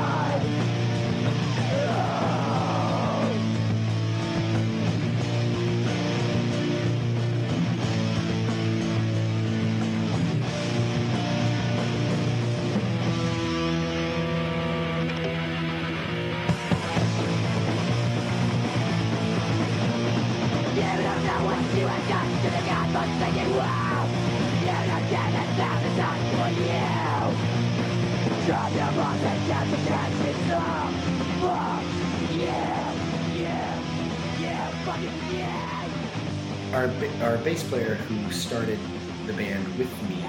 Our, 36.81 36.87
our 37.23 37.37
bass 37.43 37.61
player 37.61 37.93
who 37.93 38.31
started 38.31 38.79
the 39.27 39.33
band 39.33 39.67
with 39.77 40.09
me, 40.09 40.25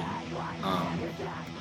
um, 0.63 0.99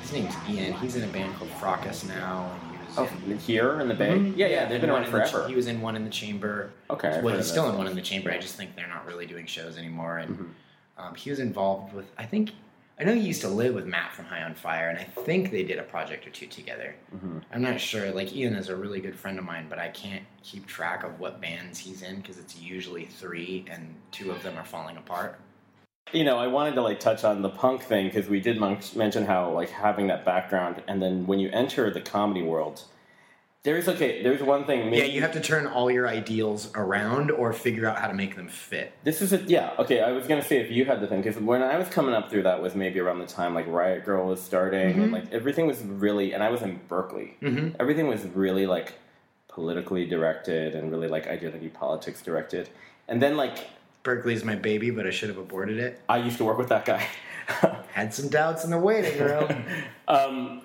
his 0.02 0.12
name's 0.12 0.34
Ian. 0.50 0.74
He's 0.74 0.96
in 0.96 1.04
a 1.08 1.10
band 1.10 1.34
called 1.36 1.50
Fracas 1.52 2.04
now. 2.04 2.52
And 2.62 2.72
he 2.72 2.78
was 2.86 2.98
Oh, 2.98 3.30
in, 3.30 3.38
here 3.38 3.80
in 3.80 3.88
the 3.88 3.94
Bay? 3.94 4.10
Mhm. 4.10 4.34
Yeah, 4.36 4.48
yeah, 4.48 4.66
they've 4.68 4.82
been 4.82 4.90
one 4.90 5.00
around 5.02 5.14
in 5.14 5.18
the 5.18 5.24
ch- 5.26 5.30
forever. 5.30 5.48
he 5.48 5.54
was 5.54 5.66
in 5.66 5.80
one 5.80 5.96
in 5.96 6.04
the 6.04 6.10
chamber. 6.10 6.72
Okay, 6.90 7.22
well, 7.22 7.34
he's 7.34 7.46
still 7.46 7.70
in 7.70 7.78
one 7.78 7.86
in 7.86 7.94
the 7.94 8.02
chamber. 8.02 8.30
I 8.30 8.36
just 8.36 8.56
think 8.56 8.76
they're 8.76 8.86
not 8.86 9.06
really 9.06 9.24
doing 9.24 9.46
shows 9.46 9.78
anymore. 9.78 10.18
And 10.18 10.38
Mhm. 10.38 11.02
um, 11.02 11.14
he 11.14 11.30
was 11.30 11.38
involved 11.40 11.94
with. 11.94 12.04
I 12.18 12.26
think 12.26 12.50
I 13.02 13.04
know 13.04 13.14
he 13.14 13.20
used 13.20 13.40
to 13.40 13.48
live 13.48 13.74
with 13.74 13.84
Matt 13.84 14.12
from 14.12 14.26
High 14.26 14.44
on 14.44 14.54
Fire, 14.54 14.88
and 14.88 14.96
I 14.96 15.02
think 15.02 15.50
they 15.50 15.64
did 15.64 15.80
a 15.80 15.82
project 15.82 16.24
or 16.24 16.30
two 16.30 16.46
together. 16.46 16.94
Mhm. 17.12 17.42
I'm 17.52 17.60
not 17.60 17.80
sure. 17.80 18.12
Like 18.12 18.32
Ian 18.32 18.54
is 18.54 18.68
a 18.68 18.76
really 18.76 19.00
good 19.00 19.18
friend 19.18 19.40
of 19.40 19.44
mine, 19.44 19.66
but 19.68 19.80
I 19.80 19.88
can't 19.88 20.22
keep 20.44 20.68
track 20.68 21.02
of 21.02 21.18
what 21.18 21.40
bands 21.40 21.80
he's 21.80 22.02
in 22.02 22.18
because 22.20 22.38
it's 22.38 22.56
usually 22.60 23.06
three, 23.06 23.64
and 23.68 23.96
two 24.12 24.30
of 24.30 24.44
them 24.44 24.56
are 24.56 24.64
falling 24.64 24.96
apart. 24.96 25.40
You 26.12 26.22
know, 26.22 26.38
I 26.38 26.46
wanted 26.46 26.76
to 26.76 26.82
like 26.82 27.00
touch 27.00 27.24
on 27.24 27.42
the 27.42 27.48
punk 27.48 27.82
thing 27.82 28.06
because 28.06 28.28
we 28.28 28.38
did 28.38 28.60
mention 28.60 29.26
how 29.26 29.50
like 29.50 29.70
having 29.70 30.06
that 30.06 30.24
background, 30.24 30.80
and 30.86 31.02
then 31.02 31.26
when 31.26 31.40
you 31.40 31.50
enter 31.52 31.90
the 31.90 32.00
comedy 32.00 32.42
world, 32.42 32.84
there's 33.64 33.86
okay. 33.88 34.22
There's 34.22 34.42
one 34.42 34.64
thing. 34.64 34.90
Maybe, 34.90 34.98
Yeah, 34.98 35.04
you 35.04 35.20
have 35.20 35.32
to 35.32 35.40
turn 35.40 35.66
all 35.68 35.88
your 35.90 36.08
ideals 36.08 36.70
around 36.74 37.30
or 37.30 37.52
figure 37.52 37.86
out 37.86 37.96
how 37.98 38.08
to 38.08 38.14
make 38.14 38.34
them 38.34 38.48
fit. 38.48 38.92
This 39.04 39.22
is 39.22 39.32
a 39.32 39.38
yeah. 39.38 39.72
Okay, 39.78 40.00
I 40.00 40.10
was 40.10 40.26
gonna 40.26 40.42
say 40.42 40.58
if 40.58 40.70
you 40.70 40.84
had 40.84 41.00
the 41.00 41.06
thing 41.06 41.22
because 41.22 41.40
when 41.40 41.62
I 41.62 41.78
was 41.78 41.88
coming 41.88 42.14
up 42.14 42.28
through 42.28 42.42
that 42.42 42.60
was 42.60 42.74
maybe 42.74 42.98
around 42.98 43.20
the 43.20 43.26
time 43.26 43.54
like 43.54 43.66
Riot 43.68 44.04
Grrrl 44.04 44.26
was 44.26 44.42
starting 44.42 45.00
and 45.00 45.12
like 45.12 45.32
everything 45.32 45.66
was 45.68 45.80
really 45.82 46.32
and 46.32 46.42
I 46.42 46.50
was 46.50 46.62
in 46.62 46.80
Berkeley. 46.88 47.36
Mhm. 47.40 47.76
Everything 47.78 48.08
was 48.08 48.24
really 48.24 48.66
like 48.66 48.94
politically 49.46 50.06
directed 50.06 50.74
and 50.74 50.90
really 50.90 51.08
like 51.08 51.28
identity 51.28 51.68
politics 51.68 52.20
directed. 52.20 52.68
And 53.06 53.22
then 53.22 53.36
like 53.36 53.58
Berkeley 54.02 54.34
is 54.34 54.44
my 54.44 54.56
baby, 54.56 54.90
but 54.90 55.06
I 55.06 55.10
should 55.10 55.28
have 55.28 55.38
aborted 55.38 55.78
it. 55.78 56.00
I 56.08 56.16
used 56.16 56.38
to 56.38 56.44
work 56.44 56.58
with 56.58 56.70
that 56.70 56.84
guy. 56.84 57.06
Had 57.92 58.12
some 58.12 58.28
doubts 58.28 58.64
in 58.64 58.70
the 58.70 58.78
waiting 58.78 59.20
room. 59.20 59.64
um, 60.08 60.62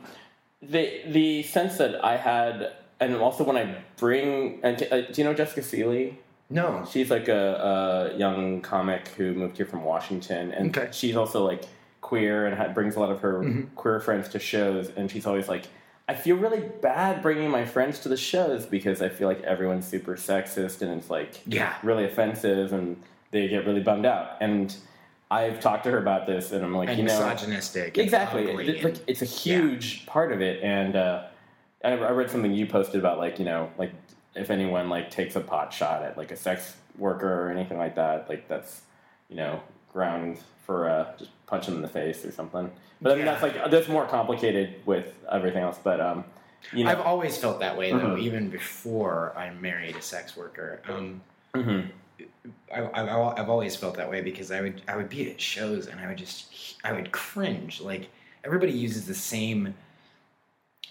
the 0.61 1.03
the 1.07 1.43
sense 1.43 1.77
that 1.77 2.03
I 2.03 2.17
had, 2.17 2.76
and 2.99 3.15
also 3.15 3.43
when 3.43 3.57
I 3.57 3.75
bring, 3.97 4.59
and 4.63 4.81
uh, 4.91 5.01
do 5.01 5.13
you 5.21 5.23
know 5.23 5.33
Jessica 5.33 5.61
Seeley? 5.63 6.17
No. 6.49 6.85
She's 6.89 7.11
like 7.11 7.27
a, 7.27 8.11
a 8.13 8.17
young 8.17 8.61
comic 8.61 9.09
who 9.09 9.33
moved 9.33 9.57
here 9.57 9.65
from 9.65 9.83
Washington, 9.83 10.51
and 10.51 10.75
Okay. 10.75 10.89
she's 10.91 11.15
also 11.15 11.45
like 11.45 11.63
queer 12.01 12.45
and 12.45 12.55
ha- 12.57 12.69
brings 12.69 12.95
a 12.95 12.99
lot 12.99 13.11
of 13.11 13.19
her 13.21 13.39
Mhm. 13.41 13.67
queer 13.75 13.99
friends 13.99 14.29
to 14.29 14.39
shows. 14.39 14.89
And 14.95 15.11
she's 15.11 15.25
always 15.25 15.49
like, 15.49 15.65
I 16.07 16.13
feel 16.13 16.37
really 16.37 16.61
bad 16.81 17.21
bringing 17.21 17.49
my 17.51 17.65
friends 17.65 17.99
to 17.99 18.09
the 18.09 18.15
shows 18.15 18.65
because 18.65 19.01
I 19.01 19.09
feel 19.09 19.27
like 19.27 19.41
everyone's 19.41 19.85
super 19.85 20.15
sexist 20.15 20.81
and 20.81 20.91
it's 20.97 21.09
like 21.09 21.41
Yeah. 21.45 21.73
really 21.83 22.05
offensive, 22.05 22.71
and 22.71 22.95
they 23.31 23.47
get 23.49 23.65
really 23.65 23.81
bummed 23.81 24.05
out. 24.05 24.37
And 24.39 24.73
I've 25.29 25.59
talked 25.59 25.83
to 25.83 25.91
her 25.91 25.97
about 25.97 26.25
this, 26.25 26.53
and 26.53 26.63
I'm 26.63 26.73
like, 26.73 26.87
And 26.87 26.97
you 26.97 27.03
know, 27.03 27.19
misogynistic. 27.27 27.97
exactly. 27.97 28.43
It's, 28.45 28.83
like, 28.85 28.95
it's 29.05 29.21
a 29.21 29.25
huge 29.25 30.05
part 30.05 30.31
of 30.31 30.39
it, 30.41 30.63
and 30.63 30.95
uh, 30.95 31.23
I, 31.83 31.91
I 31.91 32.11
read 32.11 32.29
something 32.31 32.53
you 32.53 32.65
posted 32.65 32.95
about 32.99 33.17
like 33.17 33.39
you 33.39 33.45
know 33.45 33.69
like 33.77 33.91
if 34.35 34.49
anyone 34.49 34.89
like 34.89 35.09
takes 35.09 35.35
a 35.35 35.39
pot 35.41 35.73
shot 35.73 36.03
at 36.03 36.17
like 36.17 36.31
a 36.31 36.35
sex 36.35 36.75
worker 36.97 37.47
or 37.47 37.51
anything 37.51 37.77
like 37.77 37.95
that, 37.95 38.29
like 38.29 38.47
that's 38.47 38.81
you 39.29 39.35
know 39.35 39.61
ground 39.91 40.39
for 40.65 40.89
uh, 40.89 41.13
just 41.17 41.31
punch 41.47 41.65
them 41.65 41.75
in 41.75 41.81
the 41.81 41.87
face 41.87 42.25
or 42.25 42.31
something. 42.31 42.69
But 43.01 43.11
I 43.11 43.15
mean 43.15 43.25
Yeah. 43.25 43.31
that's 43.37 43.43
like 43.43 43.71
that's 43.71 43.87
more 43.87 44.05
complicated 44.05 44.75
with 44.85 45.13
everything 45.31 45.63
else. 45.63 45.79
But 45.83 46.01
um, 46.01 46.23
you 46.73 46.83
know, 46.83 46.91
I've 46.91 47.01
always 47.01 47.37
felt 47.37 47.59
that 47.59 47.77
way 47.77 47.91
though, 47.91 47.99
Mhm. 48.15 48.19
even 48.21 48.49
before 48.49 49.33
I 49.37 49.51
married 49.51 49.95
a 49.95 50.01
sex 50.01 50.35
worker. 50.35 50.81
Um, 50.89 51.21
mhm. 51.53 51.89
I, 52.73 52.81
I, 52.81 53.39
I've 53.39 53.49
always 53.49 53.75
felt 53.75 53.95
that 53.97 54.09
way 54.09 54.21
because 54.21 54.51
I 54.51 54.61
would 54.61 54.81
I 54.87 54.97
would 54.97 55.09
be 55.09 55.29
at 55.31 55.39
shows 55.39 55.87
and 55.87 55.99
I 55.99 56.07
would 56.07 56.17
just 56.17 56.75
I 56.83 56.91
would 56.91 57.11
cringe. 57.11 57.79
Like 57.81 58.09
everybody 58.43 58.71
uses 58.73 59.05
the 59.07 59.13
same 59.15 59.73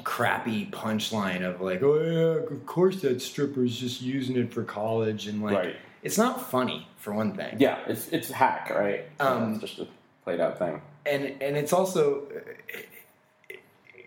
crappy 0.04 0.66
punchline 0.66 1.42
of 1.42 1.60
like, 1.60 1.82
oh 1.82 2.00
yeah, 2.00 2.54
of 2.54 2.66
course 2.66 3.00
that 3.02 3.20
stripper's 3.20 3.78
just 3.78 4.02
using 4.02 4.36
it 4.36 4.52
for 4.52 4.62
college 4.62 5.26
and 5.26 5.42
like 5.42 5.56
right. 5.56 5.76
it's 6.02 6.18
not 6.18 6.50
funny 6.50 6.86
for 6.98 7.12
one 7.12 7.34
thing. 7.34 7.56
Yeah, 7.58 7.78
it's 7.86 8.08
it's 8.08 8.30
hack, 8.30 8.70
right? 8.70 9.04
Um, 9.20 9.54
it's 9.54 9.60
just 9.60 9.78
a 9.78 9.88
played 10.24 10.40
out 10.40 10.58
thing. 10.58 10.80
and 11.06 11.24
and 11.40 11.56
it's 11.56 11.72
also 11.72 12.26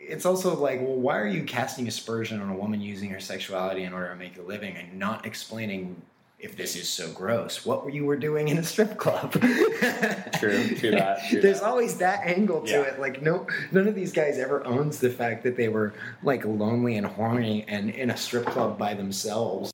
it's 0.01 0.25
also 0.25 0.55
like 0.55 0.81
well 0.81 0.95
why 0.95 1.17
are 1.17 1.27
you 1.27 1.43
casting 1.43 1.87
aspersion 1.87 2.41
on 2.41 2.49
a 2.49 2.55
woman 2.55 2.81
using 2.81 3.09
her 3.09 3.19
sexuality 3.19 3.83
in 3.83 3.93
order 3.93 4.09
to 4.09 4.15
make 4.15 4.37
a 4.37 4.41
living 4.41 4.75
and 4.75 4.97
not 4.97 5.25
explaining 5.25 6.01
if 6.39 6.55
this 6.55 6.75
is 6.75 6.87
so 6.87 7.11
gross 7.11 7.65
what 7.65 7.91
you 7.93 8.05
were 8.05 8.15
doing 8.15 8.47
in 8.47 8.57
a 8.57 8.63
strip 8.63 8.97
club 8.97 9.31
True, 10.39 10.67
true 10.75 10.91
that, 10.91 11.19
true 11.29 11.41
there's 11.41 11.59
that. 11.59 11.67
always 11.67 11.97
that 11.97 12.25
angle 12.25 12.61
to 12.61 12.71
Yeah. 12.71 12.81
it 12.83 12.99
like 12.99 13.21
no 13.21 13.45
none 13.71 13.87
of 13.87 13.95
these 13.95 14.13
guys 14.13 14.37
ever 14.37 14.65
owns 14.65 14.99
the 14.99 15.09
fact 15.09 15.43
that 15.43 15.57
they 15.57 15.67
were 15.67 15.93
like 16.23 16.45
lonely 16.45 16.95
and 16.97 17.05
horny 17.05 17.65
and 17.67 17.89
in 17.89 18.09
a 18.09 18.17
strip 18.17 18.45
club 18.45 18.77
by 18.77 18.93
themselves 18.93 19.71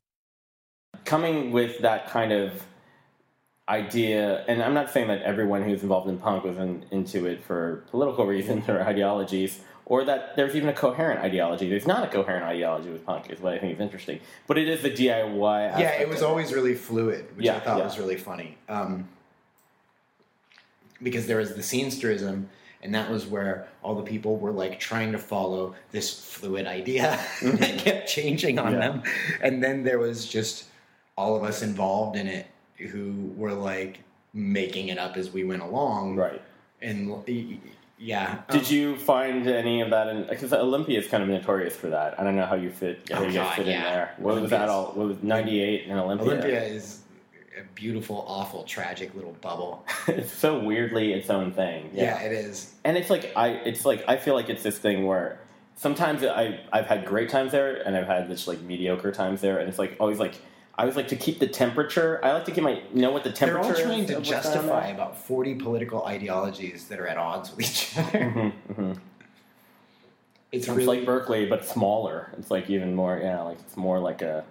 coming 1.04 1.52
with 1.52 1.78
that 1.80 2.08
kind 2.10 2.32
of 2.32 2.62
idea, 3.68 4.44
and 4.46 4.62
I'm 4.62 4.74
not 4.74 4.90
saying 4.92 5.08
that 5.08 5.22
everyone 5.22 5.62
who's 5.62 5.82
involved 5.82 6.08
in 6.08 6.18
punk 6.18 6.44
was 6.44 6.56
in, 6.58 6.84
into 6.92 7.26
it 7.26 7.42
for 7.42 7.84
political 7.90 8.24
reasons 8.26 8.68
or 8.68 8.80
ideologies, 8.80 9.60
or 9.88 10.04
that 10.04 10.34
there's 10.36 10.54
even 10.56 10.68
a 10.68 10.72
coherent 10.72 11.20
ideology. 11.20 11.68
There's 11.70 11.86
not 11.86 12.02
a 12.04 12.08
coherent 12.08 12.44
ideology 12.44 12.90
with 12.90 13.06
punk, 13.06 13.30
is 13.30 13.40
what 13.40 13.54
I 13.54 13.58
think 13.58 13.74
is 13.74 13.80
interesting. 13.80 14.18
But 14.48 14.58
it 14.58 14.68
is 14.68 14.82
the 14.82 14.90
DIY. 14.90 15.78
yeah 15.78 15.92
it 16.00 16.08
was 16.08 16.22
always 16.22 16.52
really 16.52 16.74
fluid 16.74 17.24
which 17.36 17.48
i 17.48 17.58
thought 17.60 17.78
yeah. 17.78 17.84
was 17.84 17.98
really 17.98 18.16
funny 18.16 18.58
um, 18.68 19.08
because 21.02 21.26
there 21.26 21.36
was 21.38 21.54
the 21.54 21.62
scenesterism 21.62 22.46
and 22.82 22.94
that 22.94 23.10
was 23.10 23.26
where 23.26 23.68
all 23.82 23.94
the 23.94 24.02
people 24.02 24.36
were 24.36 24.52
like 24.52 24.78
trying 24.80 25.12
to 25.12 25.18
follow 25.18 25.74
this 25.92 26.08
fluid 26.34 26.66
idea 26.66 27.18
that 27.42 27.78
kept 27.78 28.08
changing 28.08 28.58
on 28.58 28.72
Mm-hmm. 28.72 28.80
Yeah. 28.80 28.88
them 28.88 29.02
and 29.42 29.62
then 29.62 29.82
there 29.84 29.98
was 29.98 30.26
just 30.26 30.64
all 31.16 31.36
of 31.36 31.42
us 31.44 31.62
involved 31.62 32.16
in 32.16 32.26
it 32.26 32.46
who 32.90 33.32
were 33.36 33.52
like 33.54 34.00
making 34.34 34.88
it 34.88 34.98
up 34.98 35.16
as 35.16 35.30
we 35.30 35.44
went 35.44 35.62
along 35.62 36.16
Right. 36.16 36.42
and 36.82 37.08
yeah 37.98 38.42
Did 38.50 38.62
Um, 38.66 38.72
you 38.74 38.96
find 38.96 39.46
any 39.46 39.80
of 39.80 39.90
that? 39.90 40.08
in 40.08 40.24
Because 40.28 40.52
Olympia 40.52 40.98
is 40.98 41.06
kind 41.08 41.22
of 41.22 41.28
notorious 41.28 41.74
for 41.76 41.88
that. 41.88 42.18
I 42.20 42.24
don't 42.24 42.36
know 42.36 42.46
how 42.46 42.54
you 42.56 42.70
fit. 42.70 43.08
How 43.10 43.20
Oh, 43.22 43.26
you 43.26 43.32
God, 43.32 43.54
fit 43.56 43.66
in 43.66 43.72
yeah. 43.72 43.82
there. 43.84 44.14
What 44.18 44.40
was 44.40 44.50
that 44.50 44.68
all? 44.68 44.92
What 44.94 45.08
was 45.08 45.22
'98 45.22 45.84
in 45.86 45.92
Olympia? 45.98 46.26
olympia 46.28 46.62
is 46.64 47.00
a 47.58 47.62
beautiful 47.74 48.22
awful 48.28 48.64
tragic 48.64 49.14
little 49.14 49.32
bubble 49.40 49.82
it's 50.08 50.30
so 50.30 50.58
weirdly 50.58 51.14
its 51.14 51.30
own 51.30 51.52
thing. 51.52 51.88
yeah 51.94 52.20
it 52.20 52.30
is 52.30 52.74
and 52.84 52.98
it's 52.98 53.08
like 53.08 53.32
I 53.34 53.48
it's 53.48 53.86
like 53.86 54.04
I 54.06 54.18
feel 54.18 54.34
like 54.34 54.50
it's 54.50 54.62
this 54.62 54.78
thing 54.78 55.06
where 55.06 55.38
sometimes 55.74 56.22
I 56.22 56.60
I've 56.70 56.84
had 56.86 57.06
great 57.06 57.30
times 57.30 57.52
there 57.52 57.76
and 57.76 57.96
I've 57.96 58.06
had 58.08 58.28
this 58.28 58.46
like 58.46 58.60
mediocre 58.60 59.10
times 59.10 59.40
there 59.40 59.58
and 59.58 59.70
it's 59.70 59.78
like 59.78 59.96
always 60.00 60.18
like 60.18 60.34
I 60.78 60.82
always 60.82 60.96
like 60.96 61.08
to 61.08 61.16
keep 61.16 61.38
the 61.38 61.46
temperature. 61.46 62.20
I 62.22 62.32
like 62.32 62.44
to 62.46 62.50
keep 62.50 62.62
my 62.62 62.82
know 62.92 63.10
what 63.10 63.24
the 63.24 63.32
temperature. 63.32 63.72
They're 63.72 63.84
all 63.84 63.88
trying 63.88 64.00
is 64.00 64.06
to 64.08 64.16
of 64.18 64.18
what's 64.18 64.30
going 64.30 64.38
on 64.38 64.52
justify 64.52 64.86
about 64.88 65.16
40 65.16 65.54
political 65.54 66.04
ideologies 66.04 66.88
that 66.88 67.00
are 67.00 67.06
at 67.06 67.16
odds 67.16 67.50
with 67.56 67.60
each 67.60 67.96
other. 67.96 68.18
Mhm, 68.20 68.52
mhm. 68.74 68.98
It's 70.52 70.68
It's 70.68 70.76
really 70.76 70.98
like 70.98 71.06
Berkeley, 71.06 71.46
but 71.46 71.64
smaller. 71.64 72.30
It's 72.38 72.50
like 72.50 72.68
even 72.68 72.94
more. 72.94 73.18
Yeah, 73.18 73.42
like 73.42 73.58
it's 73.60 73.76
more 73.76 73.98
like 73.98 74.22
a. 74.22 74.44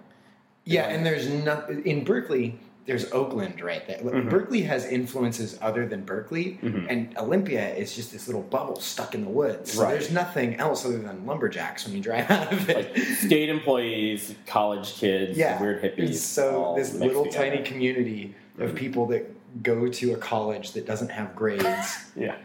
yeah, 0.64 0.88
and 0.88 1.06
there's 1.06 1.28
not 1.28 1.70
in 1.70 2.04
Berkeley. 2.04 2.58
There's 2.86 3.10
Oakland 3.12 3.60
right 3.60 3.84
there. 3.86 3.98
Mhm. 3.98 4.30
Berkeley 4.30 4.62
has 4.62 4.84
influences 4.86 5.58
other 5.60 5.86
than 5.86 6.04
Berkeley, 6.04 6.58
Mhm. 6.62 6.86
and 6.88 7.18
Olympia 7.18 7.74
is 7.74 7.96
just 7.96 8.12
this 8.12 8.28
little 8.28 8.42
bubble 8.42 8.76
stuck 8.78 9.12
in 9.14 9.22
the 9.24 9.28
woods. 9.30 9.72
So 9.72 9.82
Right. 9.82 9.90
there's 9.92 10.12
nothing 10.12 10.54
else 10.56 10.86
other 10.86 10.98
than 10.98 11.26
lumberjacks 11.26 11.84
when 11.84 11.96
you 11.96 12.00
drive 12.02 12.30
out 12.30 12.52
of 12.52 12.70
it. 12.70 12.76
Like 12.76 12.96
state 12.96 13.48
employees, 13.48 14.34
college 14.46 14.94
kids, 14.94 15.36
yeah, 15.36 15.60
weird 15.60 15.82
hippies. 15.82 16.10
It's 16.10 16.20
so 16.22 16.74
this 16.76 16.94
little 16.94 17.24
together. 17.24 17.50
tiny 17.50 17.62
community 17.64 18.34
of 18.58 18.70
Mhm. 18.70 18.76
people 18.76 19.06
that 19.06 19.32
go 19.62 19.88
to 19.88 20.12
a 20.12 20.16
college 20.16 20.72
that 20.72 20.86
doesn't 20.86 21.10
have 21.10 21.34
grades. 21.34 21.64
Yeah, 22.16 22.36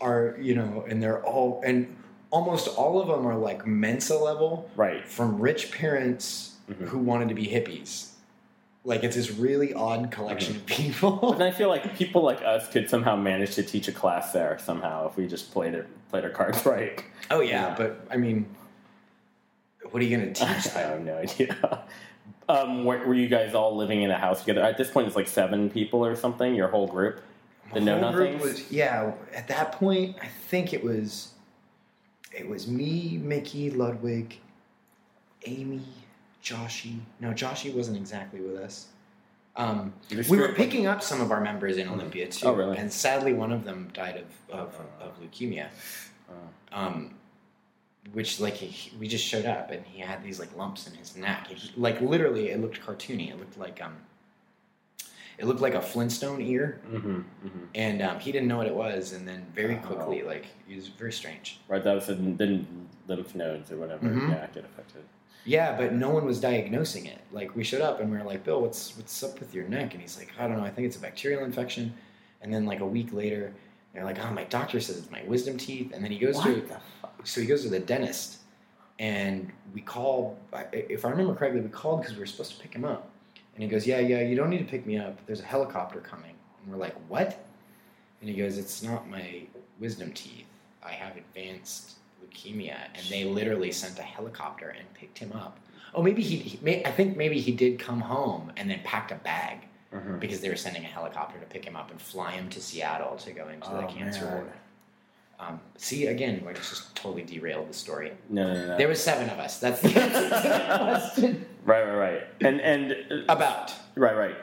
are 0.00 0.36
you 0.40 0.54
know 0.54 0.84
and 0.88 1.02
they're 1.02 1.22
all 1.24 1.62
and 1.64 1.94
almost 2.30 2.68
all 2.68 3.00
of 3.00 3.08
them 3.08 3.26
are 3.26 3.36
like 3.36 3.66
mensa 3.66 4.16
level 4.16 4.70
right. 4.76 5.06
from 5.06 5.38
rich 5.40 5.70
parents 5.72 6.56
Mhm. 6.70 6.86
who 6.88 6.98
wanted 6.98 7.28
to 7.28 7.34
be 7.34 7.46
hippies 7.46 8.09
like 8.84 9.04
it's 9.04 9.16
this 9.16 9.30
really 9.30 9.74
odd 9.74 10.10
collection 10.10 10.56
of 10.56 10.66
people 10.66 11.32
And 11.34 11.42
I 11.42 11.50
feel 11.50 11.68
like 11.68 11.96
people 11.96 12.22
like 12.22 12.40
us 12.42 12.68
could 12.70 12.88
somehow 12.88 13.14
manage 13.16 13.54
to 13.56 13.62
teach 13.62 13.88
a 13.88 13.92
class 13.92 14.32
there 14.32 14.58
somehow 14.58 15.08
if 15.08 15.16
we 15.16 15.26
just 15.26 15.52
played 15.52 15.74
it, 15.74 15.86
played 16.08 16.24
our 16.24 16.30
cards 16.30 16.64
right. 16.66 17.02
oh 17.30 17.40
yeah, 17.40 17.68
Yeah. 17.68 17.74
but 17.76 18.06
i 18.10 18.16
mean 18.16 18.46
what 19.90 20.02
are 20.02 20.04
you 20.06 20.16
going 20.16 20.32
to 20.32 20.46
teach 20.46 20.74
I 20.76 20.80
have 20.80 21.00
no 21.02 21.16
idea. 21.18 21.82
Um, 22.48 22.84
were, 22.84 22.98
were 23.06 23.14
you 23.14 23.28
guys 23.28 23.54
all 23.54 23.76
living 23.76 24.02
in 24.02 24.10
a 24.10 24.18
house 24.18 24.40
together? 24.40 24.62
At 24.62 24.76
this 24.76 24.90
point, 24.90 25.06
it's 25.06 25.14
like 25.16 25.28
seven 25.28 25.70
people 25.70 26.04
or 26.04 26.16
something. 26.16 26.54
Your 26.54 26.66
whole 26.68 26.86
group, 26.88 27.20
the 27.72 27.78
The 27.80 27.86
know 27.86 28.00
whole 28.00 28.12
group 28.12 28.32
nothings. 28.34 28.42
was 28.42 28.70
yeah 28.72 29.12
at 29.34 29.46
that 29.48 29.72
point 29.72 30.16
i 30.22 30.26
think 30.48 30.72
it 30.72 30.82
was 30.82 31.32
it 32.32 32.48
was 32.48 32.66
me 32.66 33.18
mickey 33.22 33.70
ludwig 33.70 34.38
amy 35.46 35.82
joshy 36.42 36.98
no 37.20 37.30
joshy 37.32 37.72
wasn't 37.74 37.96
exactly 37.96 38.40
with 38.40 38.56
us 38.56 38.86
um, 39.56 39.92
we 40.28 40.38
were 40.38 40.52
picking 40.52 40.86
up 40.86 41.02
some 41.02 41.20
of 41.20 41.32
our 41.32 41.40
members 41.40 41.76
in 41.76 41.88
Olympia 41.88 42.28
too, 42.28 42.46
Oh, 42.46 42.52
really? 42.54 42.78
and 42.78 42.90
sadly, 42.90 43.32
one 43.34 43.50
of 43.52 43.64
them 43.64 43.90
died 43.92 44.16
of 44.16 44.58
of, 44.60 44.80
of 45.00 45.20
leukemia. 45.20 45.66
Uh, 46.30 46.32
Um, 46.72 47.14
which 48.12 48.40
like 48.40 48.54
he, 48.54 48.96
we 48.98 49.08
just 49.08 49.24
showed 49.26 49.44
up 49.44 49.70
and 49.72 49.84
he 49.84 50.00
had 50.00 50.22
these 50.22 50.38
like 50.38 50.56
lumps 50.56 50.86
in 50.86 50.94
his 50.94 51.16
neck. 51.16 51.48
He, 51.48 51.70
like 51.76 52.00
literally, 52.00 52.50
it 52.50 52.60
looked 52.60 52.80
cartoony. 52.80 53.28
It 53.30 53.38
looked 53.38 53.58
like 53.58 53.82
um, 53.82 53.96
it 55.36 55.46
looked 55.46 55.60
like 55.60 55.74
a 55.74 55.82
Flintstone 55.82 56.40
ear, 56.40 56.80
mm-hmm, 56.88 57.08
mm-hmm. 57.18 57.64
and 57.74 58.02
um, 58.02 58.20
he 58.20 58.30
didn't 58.32 58.46
know 58.48 58.56
what 58.58 58.68
it 58.68 58.74
was. 58.74 59.12
And 59.12 59.26
then 59.26 59.44
very 59.54 59.76
Oh. 59.82 59.86
quickly, 59.86 60.22
like 60.22 60.46
it 60.70 60.76
was 60.76 60.86
very 60.88 61.12
strange. 61.12 61.58
Right, 61.68 61.82
that 61.82 61.94
was 61.94 62.06
the, 62.06 62.14
the 62.14 62.64
lymph 63.08 63.34
nodes 63.34 63.72
or 63.72 63.76
whatever. 63.78 64.06
Mhm. 64.06 64.30
Yeah, 64.30 64.46
get 64.54 64.64
affected. 64.64 65.02
Yeah, 65.44 65.76
but 65.76 65.92
no 65.92 66.10
one 66.10 66.26
was 66.26 66.40
diagnosing 66.40 67.06
it. 67.06 67.20
Like 67.32 67.54
we 67.56 67.64
showed 67.64 67.80
up 67.80 68.00
and 68.00 68.10
we 68.10 68.18
were 68.18 68.24
like, 68.24 68.44
"Bill, 68.44 68.60
what's 68.60 68.96
what's 68.96 69.22
up 69.22 69.40
with 69.40 69.54
your 69.54 69.66
neck?" 69.68 69.92
And 69.92 70.00
he's 70.00 70.18
like, 70.18 70.30
"I 70.38 70.46
don't 70.46 70.58
know. 70.58 70.64
I 70.64 70.70
think 70.70 70.86
it's 70.86 70.96
a 70.96 71.00
bacterial 71.00 71.44
infection." 71.44 71.94
And 72.42 72.52
then 72.52 72.66
like 72.66 72.80
a 72.80 72.86
week 72.86 73.12
later, 73.12 73.52
they're 73.94 74.04
like, 74.04 74.18
"Oh, 74.18 74.30
my 74.32 74.44
doctor 74.44 74.80
says 74.80 74.98
it's 74.98 75.10
my 75.10 75.22
wisdom 75.24 75.56
teeth." 75.56 75.92
And 75.94 76.04
then 76.04 76.10
he 76.10 76.18
goes 76.18 76.36
What 76.36 76.44
to 76.44 76.54
the 76.56 76.62
fuck? 77.00 77.26
so 77.26 77.40
he 77.40 77.46
goes 77.46 77.62
to 77.62 77.70
the 77.70 77.80
dentist, 77.80 78.38
and 78.98 79.50
we 79.74 79.80
call. 79.80 80.38
If 80.72 81.04
I 81.04 81.10
remember 81.10 81.34
correctly, 81.34 81.60
we 81.60 81.68
called 81.68 82.00
because 82.02 82.14
we 82.14 82.20
were 82.20 82.26
supposed 82.26 82.52
to 82.56 82.60
pick 82.60 82.74
him 82.74 82.84
up. 82.84 83.10
And 83.54 83.62
he 83.62 83.68
goes, 83.68 83.86
"Yeah, 83.86 84.00
yeah, 84.00 84.20
you 84.20 84.36
don't 84.36 84.50
need 84.50 84.58
to 84.58 84.64
pick 84.64 84.86
me 84.86 84.98
up. 84.98 85.24
There's 85.26 85.40
a 85.40 85.44
helicopter 85.44 86.00
coming." 86.00 86.34
And 86.62 86.72
we're 86.72 86.78
like, 86.78 86.94
"What?" 87.08 87.44
And 88.20 88.28
he 88.28 88.36
goes, 88.36 88.58
"It's 88.58 88.82
not 88.82 89.08
my 89.08 89.42
wisdom 89.78 90.12
teeth. 90.12 90.46
I 90.82 90.92
have 90.92 91.16
advanced 91.16 91.96
leukemia." 92.30 92.76
And 92.94 93.06
they 93.08 93.24
literally 93.24 93.72
sent 93.72 93.98
a 93.98 94.02
helicopter 94.02 94.68
and 94.70 94.92
picked 94.94 95.18
him 95.18 95.32
up. 95.32 95.58
Oh, 95.94 96.02
maybe 96.02 96.22
he. 96.22 96.36
he 96.36 96.58
may, 96.62 96.84
I 96.84 96.90
think 96.92 97.16
maybe 97.16 97.40
he 97.40 97.52
did 97.52 97.78
come 97.78 98.00
home 98.00 98.52
and 98.56 98.70
then 98.70 98.80
packed 98.84 99.10
a 99.12 99.16
bag 99.16 99.58
Mhm. 99.92 100.20
because 100.20 100.40
they 100.40 100.48
were 100.48 100.56
sending 100.56 100.84
a 100.84 100.88
helicopter 100.88 101.38
to 101.40 101.46
pick 101.46 101.64
him 101.64 101.74
up 101.74 101.90
and 101.90 102.00
fly 102.00 102.32
him 102.32 102.48
to 102.50 102.60
Seattle 102.60 103.16
to 103.16 103.32
go 103.32 103.48
into 103.48 103.68
the 103.70 103.84
Oh, 103.84 103.88
cancer 103.88 104.24
man. 104.24 104.34
ward. 104.34 104.50
Um, 105.40 105.60
see, 105.78 106.06
again, 106.06 106.42
like 106.44 106.56
just 106.56 106.94
totally 106.94 107.22
derailed 107.22 107.68
the 107.70 107.74
story. 107.74 108.12
No, 108.28 108.52
no, 108.54 108.66
no. 108.68 108.76
There 108.76 108.86
was 108.88 109.02
seven 109.02 109.28
of 109.30 109.38
us. 109.38 109.58
That's 109.58 109.80
the 109.80 109.88
the 109.88 110.74
question. 110.76 111.46
right, 111.64 111.82
right, 111.82 111.96
right. 111.96 112.22
And 112.42 112.60
and 112.60 112.92
uh, 113.10 113.32
About 113.32 113.72
right, 113.96 114.16
right. 114.16 114.36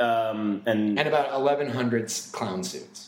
Um, 0.00 0.62
and 0.66 0.98
and 0.98 1.08
about 1.08 1.32
eleven 1.34 1.68
hundred 1.68 2.12
clown 2.32 2.62
suits. 2.64 3.05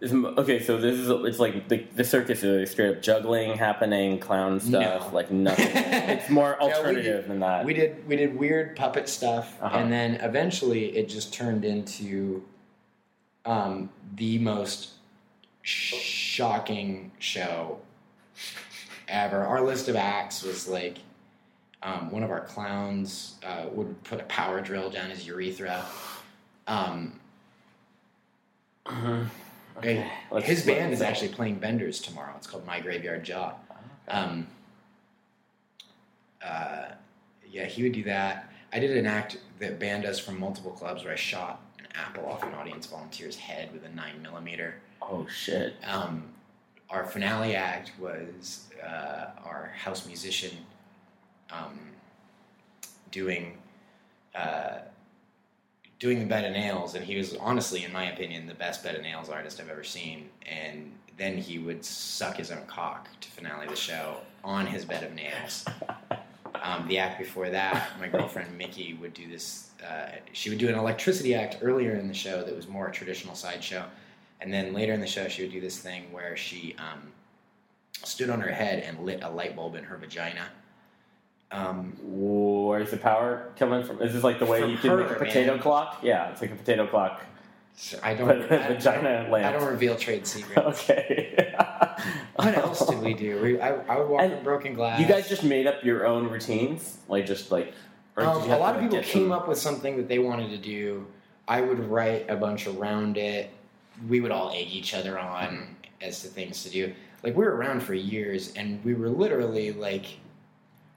Is- 0.00 0.12
Okay, 0.14 0.62
so 0.62 0.78
this 0.78 0.98
is 0.98 1.10
it's 1.10 1.38
like 1.38 1.68
the, 1.68 1.84
the 1.94 2.04
circus 2.04 2.42
is 2.42 2.70
straight 2.70 2.96
up 2.96 3.02
juggling 3.02 3.56
happening, 3.58 4.18
clown 4.18 4.58
stuff, 4.58 5.08
No. 5.08 5.14
like 5.14 5.30
nothing. 5.30 5.68
it's 5.74 6.30
more 6.30 6.56
Yeah, 6.58 6.66
we 6.66 6.72
alternative 6.72 7.22
did- 7.22 7.30
than 7.30 7.40
that. 7.40 7.64
We 7.66 7.74
did 7.74 8.08
we 8.08 8.16
did 8.16 8.34
weird 8.38 8.76
puppet 8.76 9.08
stuff, 9.10 9.56
Uh-huh. 9.60 9.76
and 9.76 9.92
then 9.92 10.14
eventually 10.16 10.96
it 10.96 11.08
just 11.10 11.34
turned 11.34 11.64
into 11.66 12.42
um, 13.44 13.90
the 14.16 14.38
most 14.38 14.90
shocking 15.62 17.12
show 17.18 17.78
ever. 19.08 19.44
Our 19.44 19.60
list 19.60 19.88
of 19.88 19.96
acts 19.96 20.42
was 20.42 20.66
like 20.66 20.96
um, 21.82 22.10
one 22.10 22.22
of 22.22 22.30
our 22.30 22.40
clowns 22.40 23.34
uh, 23.44 23.66
would 23.72 24.02
put 24.04 24.20
a 24.20 24.24
power 24.24 24.60
drill 24.62 24.88
down 24.90 25.10
his 25.10 25.26
urethra. 25.26 25.84
Um, 26.66 27.20
Okay, 29.80 30.06
his 30.42 30.66
band 30.66 30.92
is 30.92 31.00
actually 31.00 31.28
playing 31.28 31.54
Benders 31.54 32.00
tomorrow. 32.00 32.34
It's 32.36 32.46
called 32.46 32.66
My 32.66 32.80
Graveyard 32.80 33.24
Jaw. 33.24 33.54
Um, 34.08 34.46
uh, 36.44 36.88
yeah, 37.50 37.64
he 37.64 37.82
would 37.82 37.92
do 37.92 38.04
that. 38.04 38.52
I 38.74 38.78
did 38.78 38.94
an 38.94 39.06
act 39.06 39.38
that 39.58 39.80
band 39.80 40.02
does 40.02 40.20
from 40.20 40.38
multiple 40.38 40.70
clubs 40.70 41.02
where 41.04 41.14
I 41.14 41.16
shot 41.16 41.62
an 41.78 41.86
apple 41.94 42.26
off 42.26 42.42
an 42.42 42.52
audience 42.52 42.86
volunteer's 42.86 43.36
head 43.36 43.72
with 43.72 43.84
a 43.86 43.88
nine 43.88 44.20
millimeter. 44.20 44.74
Oh 45.00 45.26
shit! 45.28 45.76
Um, 45.82 46.24
our 46.90 47.06
finale 47.06 47.54
act 47.54 47.92
was 47.98 48.68
uh, 48.86 49.30
our 49.44 49.72
house 49.74 50.06
musician 50.06 50.58
um, 51.50 51.78
doing 53.10 53.56
uh, 54.34 54.80
doing 56.00 56.18
the 56.18 56.24
bed 56.24 56.46
of 56.46 56.52
nails, 56.52 56.94
and 56.94 57.04
he 57.04 57.16
was 57.16 57.36
honestly, 57.36 57.84
in 57.84 57.92
my 57.92 58.10
opinion, 58.10 58.46
the 58.46 58.54
best 58.54 58.82
bed 58.82 58.96
of 58.96 59.02
nails 59.02 59.28
artist 59.28 59.60
I've 59.60 59.68
ever 59.68 59.84
seen. 59.84 60.30
And 60.50 60.90
then 61.18 61.36
he 61.36 61.58
would 61.58 61.84
suck 61.84 62.38
his 62.38 62.50
own 62.50 62.64
cock 62.66 63.08
to 63.20 63.30
finale 63.30 63.68
the 63.68 63.76
show 63.76 64.16
on 64.42 64.66
his 64.66 64.86
bed 64.86 65.04
of 65.04 65.14
nails. 65.14 65.66
Um, 66.62 66.88
the 66.88 66.98
act 66.98 67.18
before 67.18 67.50
that, 67.50 67.90
my 68.00 68.08
girlfriend 68.08 68.56
Mickey 68.56 68.94
would 68.94 69.12
do 69.12 69.28
this. 69.28 69.70
Uh, 69.86 70.12
she 70.32 70.48
would 70.48 70.58
do 70.58 70.68
an 70.68 70.74
electricity 70.74 71.34
act 71.34 71.58
earlier 71.60 71.94
in 71.94 72.08
the 72.08 72.14
show 72.14 72.42
that 72.42 72.56
was 72.56 72.66
more 72.66 72.88
a 72.88 72.92
traditional 72.92 73.34
sideshow, 73.34 73.84
and 74.40 74.52
then 74.52 74.72
later 74.72 74.92
in 74.94 75.00
the 75.00 75.06
show, 75.06 75.28
she 75.28 75.42
would 75.42 75.52
do 75.52 75.60
this 75.60 75.78
thing 75.78 76.10
where 76.12 76.36
she 76.36 76.74
um, 76.78 77.12
stood 78.04 78.30
on 78.30 78.40
her 78.40 78.50
head 78.50 78.82
and 78.82 79.00
lit 79.00 79.22
a 79.22 79.28
light 79.28 79.54
bulb 79.54 79.74
in 79.74 79.84
her 79.84 79.96
vagina. 79.96 80.48
Um, 81.52 81.96
Where's 82.02 82.90
the 82.90 82.96
power 82.96 83.50
coming 83.56 83.82
from? 83.84 84.00
Is 84.02 84.12
this 84.12 84.22
like 84.22 84.38
the 84.38 84.46
way 84.46 84.70
you 84.70 84.76
can 84.78 84.96
make 84.96 85.10
a 85.10 85.14
potato 85.14 85.54
man. 85.54 85.62
clock? 85.62 85.98
Yeah, 86.02 86.30
it's 86.30 86.40
like 86.40 86.52
a 86.52 86.56
potato 86.56 86.86
clock. 86.86 87.24
so 87.76 87.98
I 88.02 88.14
don't. 88.14 88.28
But 88.48 88.52
I, 88.52 88.68
vagina 88.74 89.24
I 89.26 89.30
lamp. 89.30 89.58
don't 89.58 89.68
reveal 89.68 89.96
trade 89.96 90.26
secrets. 90.26 90.88
Okay. 90.90 91.36
What 92.36 92.56
else 92.56 92.86
did 92.86 93.00
we 93.00 93.12
do? 93.12 93.38
We, 93.42 93.60
I, 93.60 93.74
I 93.74 93.98
would 93.98 94.08
walk 94.08 94.22
And 94.22 94.32
in 94.32 94.42
broken 94.42 94.72
glass. 94.72 94.98
You 94.98 95.06
guys 95.06 95.28
just 95.28 95.44
made 95.44 95.66
up 95.66 95.84
your 95.84 96.06
own 96.06 96.28
routines, 96.30 96.96
like 97.08 97.26
just 97.26 97.50
like. 97.50 97.74
Um, 98.16 98.50
a 98.50 98.56
lot 98.58 98.76
of 98.76 98.80
people 98.82 99.02
came 99.02 99.30
up 99.30 99.46
with 99.46 99.58
something 99.58 99.96
that 99.98 100.08
they 100.08 100.18
wanted 100.18 100.48
to 100.50 100.56
do. 100.56 101.06
I 101.46 101.60
would 101.60 101.78
write 101.90 102.30
a 102.30 102.36
bunch 102.36 102.66
around 102.66 103.18
it. 103.18 103.50
We 104.08 104.20
would 104.20 104.30
all 104.30 104.50
egg 104.52 104.68
each 104.70 104.94
other 104.94 105.18
on 105.18 105.76
as 106.00 106.22
to 106.22 106.28
things 106.28 106.62
to 106.64 106.70
do. 106.70 106.94
Like 107.22 107.36
we 107.36 107.44
were 107.44 107.54
around 107.54 107.82
for 107.82 107.92
years, 107.92 108.54
and 108.54 108.82
we 108.84 108.94
were 108.94 109.10
literally 109.10 109.72
like, 109.72 110.06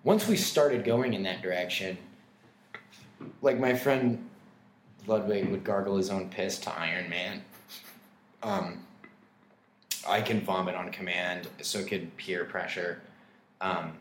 once 0.03 0.27
we 0.27 0.35
started 0.35 0.83
going 0.83 1.13
in 1.13 1.23
that 1.23 1.41
direction, 1.41 1.97
like 3.41 3.59
my 3.59 3.73
friend 3.73 4.29
Ludwig 5.07 5.49
would 5.49 5.63
gargle 5.63 5.97
his 5.97 6.09
own 6.09 6.29
piss 6.29 6.57
to 6.59 6.77
Iron 6.77 7.09
Man. 7.09 7.41
Um, 8.41 8.79
I 10.07 10.21
can 10.21 10.41
vomit 10.41 10.75
on 10.75 10.91
command, 10.91 11.47
so 11.61 11.83
could 11.83 12.15
peer 12.17 12.45
pressure. 12.45 13.01
Um, 13.61 13.93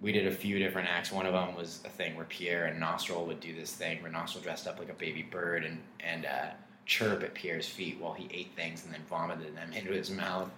we 0.00 0.12
did 0.12 0.26
a 0.26 0.32
few 0.32 0.58
different 0.58 0.88
acts. 0.88 1.12
One 1.12 1.26
of 1.26 1.32
them 1.32 1.54
was 1.56 1.80
a 1.84 1.88
thing 1.88 2.16
where 2.16 2.24
Pierre 2.24 2.66
and 2.66 2.78
Nostril 2.78 3.26
would 3.26 3.40
do 3.40 3.54
this 3.54 3.72
thing 3.72 4.02
where 4.02 4.10
Nostril 4.10 4.42
dressed 4.42 4.66
up 4.66 4.78
like 4.78 4.90
a 4.90 4.94
baby 4.94 5.22
bird 5.22 5.64
and 5.64 5.78
and 6.00 6.26
uh, 6.26 6.46
chirp 6.86 7.22
at 7.22 7.34
Pierre's 7.34 7.68
feet 7.68 7.98
while 8.00 8.14
he 8.14 8.28
ate 8.32 8.50
things 8.56 8.84
and 8.84 8.94
then 8.94 9.02
vomited 9.08 9.56
them 9.56 9.72
into 9.72 9.92
his 9.92 10.10
mouth. 10.10 10.50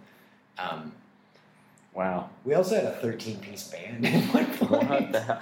Um, 0.59 0.93
Wow. 1.93 2.31
we 2.45 2.55
also 2.55 2.77
had 2.77 2.85
a 2.85 2.93
13 2.93 3.39
piece 3.41 3.69
band 3.69 4.07
at 4.07 4.25
one 4.35 4.47
point. 4.57 4.89
What 4.91 5.13
the 5.13 5.21
hell? 5.21 5.41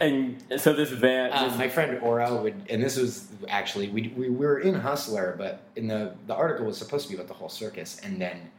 And 0.00 0.42
so 0.58 0.72
this 0.74 0.90
van. 0.90 1.30
This- 1.48 1.58
my 1.58 1.68
friend 1.68 1.98
Ora 2.02 2.36
would, 2.36 2.54
and 2.68 2.82
this 2.82 2.96
was 2.96 3.28
actually 3.48 3.88
we, 3.88 4.12
we 4.16 4.28
we 4.28 4.46
were 4.46 4.58
in 4.60 4.74
Hustler, 4.74 5.34
but 5.38 5.62
in 5.76 5.88
the 5.88 6.14
the 6.26 6.34
article 6.34 6.66
was 6.66 6.76
supposed 6.78 7.06
to 7.06 7.10
be 7.10 7.16
about 7.16 7.28
the 7.28 7.34
whole 7.34 7.48
circus, 7.48 7.98
and 8.04 8.20
then 8.20 8.50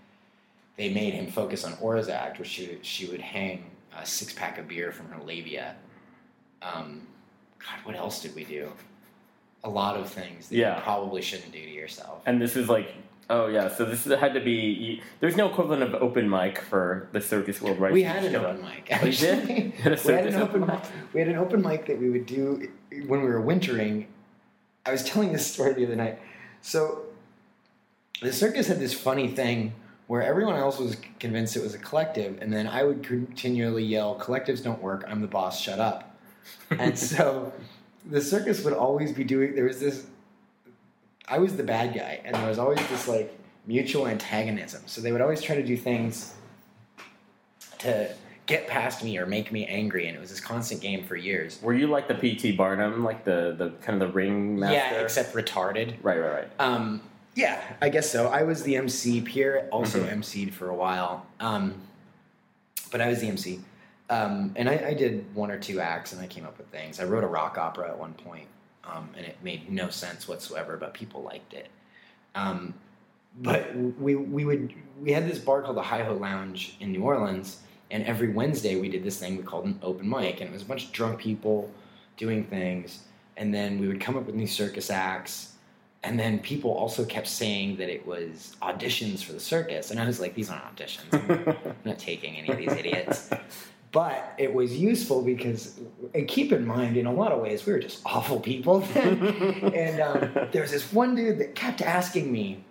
they 0.78 0.92
made 0.94 1.14
him 1.14 1.28
focus 1.28 1.64
on 1.64 1.74
Ora's 1.80 2.10
act, 2.10 2.40
where 2.40 2.46
she 2.46 2.68
would- 2.68 2.86
she 2.86 3.06
would 3.08 3.22
hang 3.22 3.66
a 3.98 4.06
six 4.06 4.34
pack 4.34 4.58
of 4.58 4.68
beer 4.68 4.92
from 4.92 5.10
her 5.10 5.22
labia. 5.24 5.76
Um, 6.62 7.02
God, 7.60 7.80
what 7.86 7.96
else 7.96 8.22
did 8.22 8.34
we 8.36 8.44
do? 8.46 8.72
A 9.64 9.70
lot 9.70 9.96
of 9.98 10.10
things 10.10 10.50
that 10.50 10.56
Yeah. 10.56 10.78
you 10.78 10.82
probably 10.82 11.22
shouldn't 11.22 11.52
do 11.52 11.60
to 11.62 11.70
yourself. 11.70 12.24
And 12.26 12.42
this 12.42 12.56
is 12.56 12.68
like, 12.70 12.94
oh 13.32 13.48
yeah, 13.48 13.74
so 13.74 13.86
this 13.86 14.06
had 14.06 14.34
to 14.34 14.40
be. 14.40 15.02
There's 15.20 15.36
no 15.36 15.50
equivalent 15.50 15.82
of 15.82 15.96
open 15.96 16.30
mic 16.30 16.60
for 16.60 17.08
the 17.14 17.22
Circus 17.22 17.62
World 17.62 17.80
Right. 17.80 17.92
we 17.94 18.04
had 18.04 18.24
an 18.26 18.36
open 18.36 18.62
mic. 18.62 18.90
Oh? 18.92 18.96
Actually. 18.96 19.74
You 19.84 19.98
we 20.06 20.14
had 20.14 20.28
an 20.28 20.36
open 20.36 20.62
mic. 20.68 20.80
We 21.14 21.20
had 21.22 21.30
an 21.30 21.38
open 21.38 21.62
mic 21.62 21.86
that 21.88 22.00
we 22.00 22.10
would 22.10 22.26
do 22.26 22.70
when 23.08 23.22
we 23.22 23.28
were 23.28 23.42
wintering. 23.42 24.08
I 24.86 24.92
was 24.92 25.04
telling 25.04 25.32
this 25.32 25.48
story 25.52 25.74
the 25.74 25.86
other 25.86 25.96
night. 25.96 26.20
So 26.62 27.04
the 28.22 28.34
circus 28.34 28.68
had 28.68 28.80
this 28.80 28.94
funny 28.94 29.30
thing 29.30 29.74
where 30.08 30.22
everyone 30.22 30.56
else 30.56 30.78
was 30.78 30.98
convinced 31.20 31.56
it 31.56 31.64
was 31.64 31.74
a 31.74 31.78
collective, 31.80 32.40
and 32.42 32.52
then 32.52 32.68
I 32.68 32.84
would 32.84 33.02
continually 33.02 33.84
yell, 33.84 34.20
"Collectives 34.20 34.62
don't 34.62 34.82
work. 34.82 35.06
I'm 35.08 35.22
the 35.22 35.28
boss. 35.28 35.60
Shut 35.60 35.80
up." 35.80 36.18
and 36.70 36.98
so 37.12 37.54
the 38.10 38.22
circus 38.22 38.64
would 38.64 38.74
always 38.74 39.14
be 39.14 39.24
doing. 39.24 39.56
There 39.56 39.66
was 39.66 39.80
this. 39.80 40.06
I 41.28 41.38
was 41.40 41.56
the 41.56 41.64
bad 41.64 41.94
guy, 41.94 42.20
and 42.26 42.36
there 42.36 42.48
was 42.48 42.60
always 42.60 42.80
this 42.90 43.08
like 43.08 43.38
mutual 43.68 44.08
antagonism. 44.08 44.82
So 44.86 45.02
they 45.02 45.12
would 45.12 45.22
always 45.22 45.42
try 45.42 45.56
to 45.56 45.64
do 45.64 45.78
things 45.78 46.34
to 47.80 48.14
get 48.48 48.68
past 48.68 49.04
me 49.04 49.18
or 49.18 49.26
make 49.26 49.52
me 49.52 49.66
angry, 49.66 50.08
and 50.08 50.18
it 50.18 50.20
was 50.20 50.30
this 50.30 50.40
constant 50.42 50.82
game 50.82 51.04
for 51.04 51.16
years. 51.16 51.60
Were 51.62 51.74
you 51.74 51.88
like 51.88 52.08
the 52.08 52.16
P.T. 52.16 52.54
Barnum, 52.54 53.04
like 53.04 53.24
the 53.24 53.56
the 53.58 53.70
kind 53.86 54.02
of 54.02 54.10
the 54.10 54.14
ring 54.14 54.60
master? 54.60 54.76
Yeah, 54.96 55.02
except 55.02 55.34
retarded. 55.34 55.96
Right, 56.02 56.20
right, 56.20 56.32
right. 56.34 56.48
Um, 56.60 57.02
yeah, 57.36 57.62
I 57.82 57.90
guess 57.90 58.10
so. 58.10 58.28
I 58.28 58.44
was 58.44 58.64
the 58.64 58.76
MC. 58.76 59.22
Pierre 59.22 59.68
also 59.72 60.04
Mhm. 60.04 60.12
MC'd 60.18 60.54
for 60.54 60.70
a 60.70 60.76
while, 60.76 61.26
um, 61.40 61.76
but 62.92 63.00
I 63.00 63.08
was 63.08 63.22
the 63.22 63.30
MC. 63.30 63.62
Um, 64.10 64.52
and 64.58 64.68
I, 64.70 64.88
I 64.88 64.94
did 64.94 65.34
one 65.34 65.50
or 65.50 65.58
two 65.58 65.80
acts, 65.80 66.12
and 66.12 66.22
I 66.22 66.28
came 66.28 66.46
up 66.46 66.58
with 66.58 66.68
things. 66.68 67.00
I 67.00 67.06
wrote 67.06 67.24
a 67.24 67.28
rock 67.28 67.58
opera 67.58 67.88
at 67.88 67.98
one 67.98 68.14
point, 68.14 68.48
um, 68.86 69.10
and 69.16 69.26
it 69.26 69.38
made 69.44 69.72
no 69.72 69.90
sense 69.90 70.28
whatsoever, 70.28 70.78
but 70.78 70.94
people 70.94 71.22
liked 71.22 71.54
it. 71.54 71.70
Um, 72.36 72.74
but 73.40 73.76
we 73.76 74.16
we 74.16 74.46
would 74.46 74.74
we 75.02 75.12
had 75.12 75.30
this 75.30 75.40
bar 75.40 75.62
called 75.62 75.78
the 75.78 75.82
Hi 75.82 76.04
Ho 76.04 76.16
Lounge 76.16 76.76
in 76.80 76.92
New 76.92 77.04
Orleans, 77.04 77.60
and 77.90 78.04
every 78.04 78.30
Wednesday 78.30 78.80
we 78.80 78.90
did 78.90 79.04
this 79.04 79.18
thing 79.18 79.38
we 79.38 79.44
called 79.44 79.66
an 79.66 79.80
open 79.82 80.10
mic, 80.10 80.42
and 80.42 80.50
it 80.50 80.54
was 80.54 80.64
a 80.64 80.66
bunch 80.66 80.86
of 80.86 80.92
drunk 80.92 81.20
people 81.20 81.70
doing 82.18 82.44
things, 82.44 83.04
and 83.38 83.54
then 83.54 83.80
we 83.80 83.88
would 83.88 84.02
come 84.02 84.18
up 84.18 84.26
with 84.26 84.36
new 84.36 84.48
circus 84.48 84.90
acts. 84.90 85.48
And 86.04 86.20
then 86.20 86.40
people 86.40 86.72
also 86.72 87.06
kept 87.06 87.28
saying 87.28 87.78
that 87.78 87.88
it 87.88 88.08
was 88.08 88.56
auditions 88.64 89.24
for 89.24 89.34
the 89.34 89.40
circus, 89.40 89.92
and 89.92 90.00
I 90.00 90.08
was 90.08 90.20
like, 90.20 90.34
"These 90.34 90.50
aren't 90.50 90.76
auditions. 90.76 91.14
I'm 91.14 91.76
not 91.86 92.00
taking 92.00 92.38
any 92.38 92.50
of 92.50 92.58
these 92.58 92.72
idiots." 92.72 93.30
But 93.92 94.36
it 94.38 94.54
was 94.54 94.78
useful 94.78 95.22
because, 95.22 95.80
and 96.16 96.26
keep 96.28 96.54
in 96.54 96.66
mind, 96.66 96.96
in 96.96 97.08
a 97.08 97.14
lot 97.14 97.34
of 97.34 97.42
ways, 97.42 97.66
we 97.66 97.74
were 97.74 97.80
just 97.80 98.02
awful 98.06 98.40
people. 98.40 98.84
and 98.96 100.00
um, 100.00 100.48
there 100.52 100.62
was 100.62 100.72
this 100.72 100.94
one 100.94 101.14
dude 101.16 101.40
that 101.40 101.56
kept 101.56 101.82
asking 101.82 102.32
me 102.32 102.64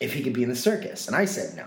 if 0.00 0.14
he 0.14 0.22
could 0.22 0.32
be 0.32 0.42
in 0.42 0.48
the 0.48 0.56
circus, 0.56 1.06
and 1.08 1.16
I 1.16 1.26
said 1.26 1.56
no. 1.56 1.66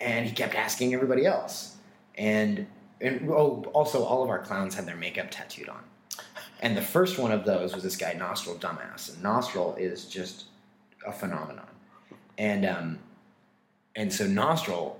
And 0.00 0.26
he 0.26 0.34
kept 0.34 0.54
asking 0.54 0.94
everybody 0.94 1.26
else. 1.26 1.76
And 2.16 2.66
and 3.00 3.28
oh, 3.30 3.64
also 3.74 4.02
all 4.02 4.22
of 4.22 4.30
our 4.30 4.38
clowns 4.38 4.74
had 4.74 4.86
their 4.86 4.96
makeup 4.96 5.26
tattooed 5.30 5.68
on. 5.68 5.82
And 6.60 6.74
the 6.74 6.82
first 6.82 7.18
one 7.18 7.32
of 7.32 7.44
those 7.44 7.74
was 7.74 7.82
this 7.82 7.96
guy 7.96 8.14
Nostril 8.14 8.56
Dumbass, 8.56 9.12
and 9.12 9.22
Nostril 9.22 9.74
is 9.78 10.06
just 10.06 10.44
a 11.06 11.12
phenomenon. 11.12 11.68
And 12.38 12.64
um, 12.64 12.98
and 13.94 14.12
so 14.12 14.26
Nostril 14.26 14.98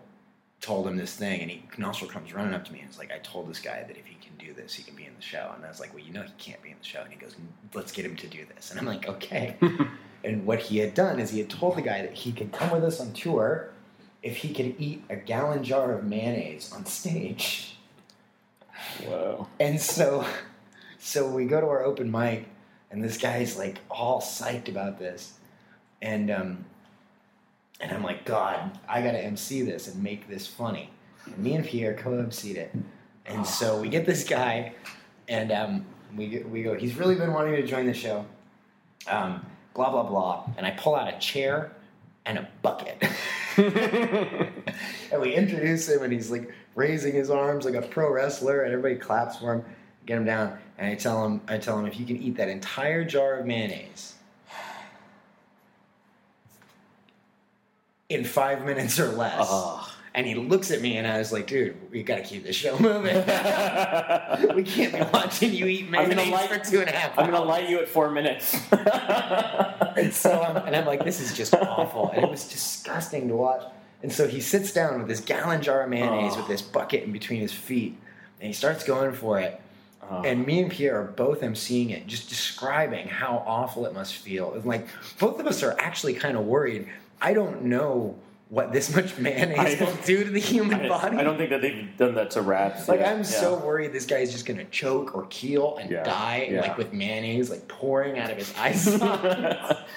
told 0.60 0.86
him 0.86 0.96
this 0.96 1.14
thing, 1.14 1.40
and 1.42 1.50
he 1.50 1.62
Nostril 1.78 2.10
comes 2.10 2.32
running 2.32 2.54
up 2.54 2.64
to 2.64 2.72
me 2.72 2.80
and 2.80 2.90
is 2.90 2.98
like, 2.98 3.12
"I 3.12 3.18
told 3.18 3.48
this 3.48 3.60
guy 3.60 3.82
that 3.82 3.96
if 3.96 4.06
he 4.06 4.16
can 4.16 4.36
do 4.38 4.52
this, 4.52 4.74
he 4.74 4.82
can 4.82 4.94
be 4.94 5.04
in 5.04 5.14
the 5.14 5.22
show." 5.22 5.52
And 5.54 5.64
I 5.64 5.68
was 5.68 5.80
like, 5.80 5.94
"Well, 5.94 6.02
you 6.02 6.12
know, 6.12 6.22
he 6.22 6.32
can't 6.38 6.62
be 6.62 6.70
in 6.70 6.76
the 6.78 6.84
show." 6.84 7.02
And 7.02 7.12
he 7.12 7.18
goes, 7.18 7.36
"Let's 7.74 7.92
get 7.92 8.04
him 8.04 8.16
to 8.16 8.26
do 8.26 8.44
this." 8.54 8.70
And 8.70 8.80
I'm 8.80 8.86
like, 8.86 9.08
"Okay." 9.08 9.56
and 10.24 10.46
what 10.46 10.60
he 10.60 10.78
had 10.78 10.94
done 10.94 11.20
is 11.20 11.30
he 11.30 11.38
had 11.38 11.50
told 11.50 11.76
the 11.76 11.82
guy 11.82 12.02
that 12.02 12.14
he 12.14 12.32
could 12.32 12.52
come 12.52 12.70
with 12.70 12.84
us 12.84 13.00
on 13.00 13.12
tour, 13.12 13.70
if 14.22 14.38
he 14.38 14.52
could 14.52 14.74
eat 14.78 15.04
a 15.08 15.16
gallon 15.16 15.62
jar 15.62 15.92
of 15.92 16.04
mayonnaise 16.04 16.72
on 16.72 16.84
stage. 16.86 17.76
Whoa. 19.04 19.46
And 19.60 19.80
so, 19.80 20.26
so 20.98 21.28
we 21.28 21.44
go 21.46 21.60
to 21.60 21.66
our 21.66 21.84
open 21.84 22.10
mic, 22.10 22.46
and 22.90 23.04
this 23.04 23.18
guy's 23.18 23.56
like 23.56 23.78
all 23.90 24.20
psyched 24.20 24.68
about 24.68 24.98
this, 24.98 25.34
and 26.02 26.30
um, 26.30 26.64
and 27.80 27.92
I'm 27.92 28.02
like, 28.02 28.24
God, 28.24 28.78
I 28.88 29.02
gotta 29.02 29.18
MC 29.18 29.62
this 29.62 29.88
and 29.88 30.02
make 30.02 30.28
this 30.28 30.46
funny. 30.46 30.90
And 31.26 31.38
me 31.38 31.54
and 31.54 31.64
Pierre 31.64 31.94
co-MC'd 31.94 32.56
it, 32.56 32.74
and 33.26 33.46
so 33.46 33.80
we 33.80 33.88
get 33.88 34.06
this 34.06 34.24
guy, 34.24 34.74
and 35.28 35.52
um, 35.52 35.84
we 36.16 36.38
we 36.40 36.62
go. 36.62 36.74
He's 36.74 36.96
really 36.96 37.16
been 37.16 37.32
wanting 37.32 37.56
to 37.56 37.66
join 37.66 37.86
the 37.86 37.94
show. 37.94 38.24
Um, 39.08 39.44
blah 39.74 39.90
blah 39.90 40.04
blah, 40.04 40.48
and 40.56 40.66
I 40.66 40.70
pull 40.72 40.94
out 40.94 41.12
a 41.12 41.18
chair 41.18 41.72
and 42.24 42.38
a 42.38 42.48
bucket. 42.62 43.02
and 43.56 45.20
we 45.20 45.34
introduce 45.34 45.88
him, 45.88 46.02
and 46.02 46.12
he's 46.12 46.30
like 46.30 46.52
raising 46.74 47.14
his 47.14 47.30
arms 47.30 47.64
like 47.64 47.74
a 47.74 47.82
pro 47.82 48.12
wrestler, 48.12 48.62
and 48.62 48.72
everybody 48.72 48.96
claps 48.96 49.38
for 49.38 49.54
him, 49.54 49.64
get 50.04 50.18
him 50.18 50.24
down. 50.24 50.58
And 50.78 50.88
I 50.88 50.94
tell 50.94 51.24
him, 51.24 51.40
I 51.48 51.58
tell 51.58 51.78
him, 51.78 51.86
if 51.86 51.98
you 51.98 52.06
can 52.06 52.16
eat 52.16 52.36
that 52.36 52.48
entire 52.48 53.04
jar 53.04 53.38
of 53.38 53.46
mayonnaise 53.46 54.15
in 58.08 58.24
five 58.24 58.64
minutes 58.64 58.98
or 59.00 59.08
less. 59.08 59.34
Oh. 59.40 59.92
And 60.14 60.26
he 60.26 60.34
looks 60.34 60.70
at 60.70 60.80
me, 60.80 60.96
and 60.96 61.06
I 61.06 61.18
was 61.18 61.30
like, 61.30 61.46
"Dude, 61.46 61.76
we 61.90 62.02
got 62.02 62.16
to 62.16 62.22
keep 62.22 62.42
this 62.42 62.56
show 62.56 62.78
moving. 62.78 63.16
we 64.54 64.62
can't 64.62 64.94
be 64.94 65.00
watching 65.12 65.52
you 65.52 65.66
eat 65.66 65.86
I'm 65.88 65.92
gonna 65.92 66.14
mayonnaise 66.16 66.32
light- 66.32 66.48
for 66.64 66.70
two 66.70 66.80
and 66.80 66.88
a 66.88 66.92
half 66.92 67.18
I'm 67.18 67.30
gonna 67.30 67.44
light 67.44 67.68
you 67.68 67.80
at 67.80 67.88
four 67.88 68.10
minutes. 68.10 68.56
And 69.96 70.12
so 70.12 70.42
I'm, 70.42 70.56
and 70.58 70.76
I'm 70.76 70.84
like, 70.84 71.04
this 71.06 71.20
is 71.22 71.34
just 71.34 71.54
awful. 71.54 72.10
And 72.10 72.22
it 72.22 72.30
was 72.30 72.46
disgusting 72.48 73.28
to 73.28 73.34
watch. 73.34 73.62
And 74.02 74.12
so 74.12 74.28
he 74.28 74.42
sits 74.42 74.70
down 74.70 74.98
with 74.98 75.08
this 75.08 75.20
gallon 75.20 75.62
jar 75.62 75.84
of 75.84 75.88
mayonnaise 75.88 76.34
Oh. 76.34 76.40
with 76.40 76.48
this 76.48 76.60
bucket 76.60 77.04
in 77.04 77.12
between 77.12 77.40
his 77.40 77.50
feet. 77.54 77.96
And 78.38 78.46
he 78.46 78.52
starts 78.52 78.84
going 78.84 79.14
for 79.14 79.40
it. 79.40 79.58
Oh. 80.02 80.20
And 80.22 80.46
me 80.46 80.60
and 80.60 80.70
Pierre 80.70 81.00
are 81.00 81.04
both 81.06 81.40
emceeing 81.40 81.92
it, 81.92 82.06
just 82.06 82.28
describing 82.28 83.08
how 83.08 83.42
awful 83.46 83.86
it 83.86 83.94
must 83.94 84.16
feel. 84.16 84.52
And 84.52 84.66
like, 84.66 84.86
both 85.18 85.40
of 85.40 85.46
us 85.46 85.62
are 85.62 85.74
actually 85.78 86.12
kind 86.12 86.36
of 86.36 86.44
worried. 86.44 86.86
I 87.20 87.32
don't 87.32 87.64
know 87.64 88.16
what 88.48 88.72
this 88.72 88.94
much 88.94 89.18
mayonnaise 89.18 89.80
will 89.80 89.92
do 90.04 90.22
to 90.22 90.30
the 90.30 90.38
human 90.38 90.82
I, 90.82 90.88
body. 90.88 91.16
I 91.16 91.24
don't 91.24 91.36
think 91.36 91.50
that 91.50 91.60
they've 91.62 91.88
done 91.96 92.14
that 92.14 92.30
to 92.32 92.42
rats. 92.42 92.86
Like 92.88 93.00
yet. 93.00 93.08
I'm 93.08 93.18
Yeah. 93.18 93.22
so 93.24 93.56
worried 93.58 93.92
this 93.92 94.06
guy's 94.06 94.30
just 94.30 94.46
gonna 94.46 94.64
choke 94.66 95.16
or 95.16 95.26
keel 95.30 95.78
and 95.78 95.90
Yeah, 95.90 96.04
die, 96.04 96.48
yeah. 96.52 96.60
like 96.60 96.78
with 96.78 96.92
mayonnaise 96.92 97.50
like 97.50 97.66
pouring 97.66 98.18
out 98.20 98.30
of 98.30 98.36
his 98.36 98.54
eye 98.56 98.72
sockets. 98.72 99.80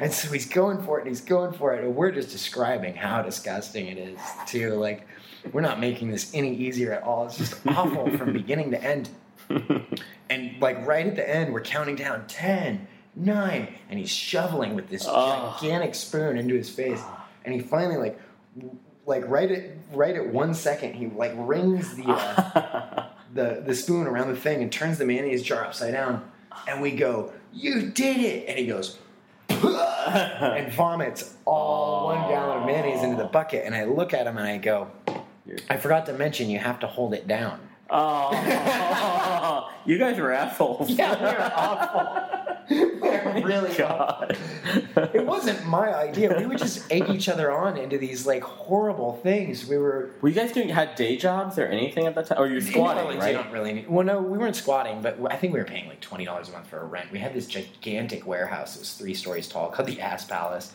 and 0.00 0.10
so 0.12 0.32
he's 0.32 0.48
going 0.48 0.82
for 0.82 0.98
it, 0.98 1.02
and 1.02 1.08
he's 1.10 1.20
going 1.20 1.52
for 1.52 1.74
it, 1.74 1.84
and 1.84 1.94
we're 1.94 2.10
just 2.10 2.30
describing 2.30 2.94
how 2.94 3.20
disgusting 3.20 3.88
it 3.88 3.98
is 3.98 4.18
too. 4.46 4.74
Like 4.76 5.06
we're 5.52 5.60
not 5.60 5.78
making 5.78 6.10
this 6.10 6.30
any 6.32 6.54
easier 6.56 6.92
at 6.94 7.02
all. 7.02 7.26
It's 7.26 7.36
just 7.36 7.54
awful 7.66 8.16
from 8.16 8.32
beginning 8.32 8.70
to 8.70 8.82
end. 8.82 9.10
And 10.30 10.52
like 10.60 10.86
right 10.86 11.06
at 11.06 11.16
the 11.16 11.28
end, 11.28 11.52
we're 11.52 11.60
counting 11.60 11.96
down 11.96 12.24
ten, 12.28 12.86
nine, 13.16 13.74
and 13.88 13.98
he's 13.98 14.10
shoveling 14.10 14.74
with 14.74 14.88
this 14.88 15.04
Oh. 15.08 15.56
gigantic 15.60 15.94
spoon 15.94 16.36
into 16.38 16.54
his 16.54 16.68
face, 16.70 17.00
ah. 17.02 17.26
and 17.44 17.54
he 17.54 17.60
finally 17.60 17.96
like. 17.96 18.18
Like 19.06 19.28
right 19.28 19.50
at 19.50 19.64
right 19.92 20.14
at 20.14 20.26
one 20.28 20.54
second, 20.54 20.92
he 20.94 21.06
like 21.08 21.32
rings 21.34 21.96
the 21.96 22.04
uh, 22.06 23.06
the 23.34 23.62
the 23.66 23.74
spoon 23.74 24.06
around 24.06 24.28
the 24.28 24.36
thing 24.36 24.62
and 24.62 24.70
turns 24.70 24.98
the 24.98 25.04
mayonnaise 25.06 25.42
jar 25.42 25.64
upside 25.64 25.92
down, 25.94 26.22
and 26.68 26.80
we 26.80 26.92
go, 26.92 27.32
"You 27.52 27.90
did 27.90 28.18
it!" 28.18 28.48
And 28.48 28.58
he 28.58 28.66
goes, 28.66 28.98
and 29.48 30.72
vomits 30.74 31.34
all 31.44 32.06
one 32.06 32.28
gallon 32.28 32.58
of 32.58 32.66
mayonnaise 32.66 33.02
into 33.02 33.16
the 33.16 33.24
ah. 33.24 33.28
bucket. 33.32 33.64
And 33.64 33.74
I 33.74 33.84
look 33.84 34.14
at 34.14 34.26
him 34.26 34.36
and 34.36 34.46
I 34.46 34.58
go, 34.58 34.88
"I 35.68 35.76
forgot 35.76 36.06
to 36.06 36.12
mention 36.12 36.48
you 36.50 36.58
have 36.58 36.78
to 36.80 36.86
hold 36.86 37.14
it 37.14 37.26
down." 37.26 37.58
Oh, 37.88 39.68
you 39.86 39.98
guys 39.98 40.18
are 40.18 40.30
assholes. 40.30 40.88
Yeah, 40.90 41.14
they're 41.16 41.52
awful. 41.56 42.46
they're 42.70 43.42
really 43.44 43.82
awful. 43.82 44.28
God. 44.94 45.10
It 45.12 45.26
wasn't 45.26 45.66
my 45.66 45.92
idea. 45.92 46.36
We 46.38 46.46
would 46.46 46.58
just 46.58 46.90
egg 46.90 47.10
each 47.10 47.28
other 47.28 47.50
on 47.50 47.76
into 47.76 47.98
these 47.98 48.26
like 48.26 48.42
horrible 48.42 49.16
things. 49.22 49.66
We 49.66 49.76
were 49.76 50.10
Were 50.20 50.28
you 50.28 50.34
guys 50.34 50.52
doing 50.52 50.68
had 50.68 50.94
day 50.94 51.16
jobs 51.16 51.58
or 51.58 51.66
anything 51.66 52.06
at 52.06 52.14
that 52.14 52.26
time? 52.26 52.38
Or 52.38 52.46
you're 52.46 52.60
squatting, 52.60 53.02
Orleans, 53.02 53.20
right? 53.20 53.34
You 53.34 53.42
don't 53.42 53.52
really 53.52 53.72
need. 53.72 53.88
Well, 53.88 54.06
no, 54.06 54.20
we 54.20 54.38
weren't 54.38 54.56
squatting, 54.56 55.02
but 55.02 55.18
I 55.30 55.36
think 55.36 55.52
we 55.52 55.58
were 55.58 55.64
paying 55.64 55.88
like 55.88 56.00
twenty 56.00 56.24
dollars 56.24 56.48
a 56.48 56.52
month 56.52 56.68
for 56.68 56.78
a 56.78 56.84
rent. 56.84 57.10
We 57.10 57.18
had 57.18 57.34
this 57.34 57.46
gigantic 57.46 58.26
warehouse. 58.26 58.76
It 58.76 58.80
was 58.80 58.92
three 58.94 59.14
stories 59.14 59.48
tall, 59.48 59.70
called 59.70 59.88
the 59.88 60.00
Ass 60.00 60.24
Palace, 60.24 60.72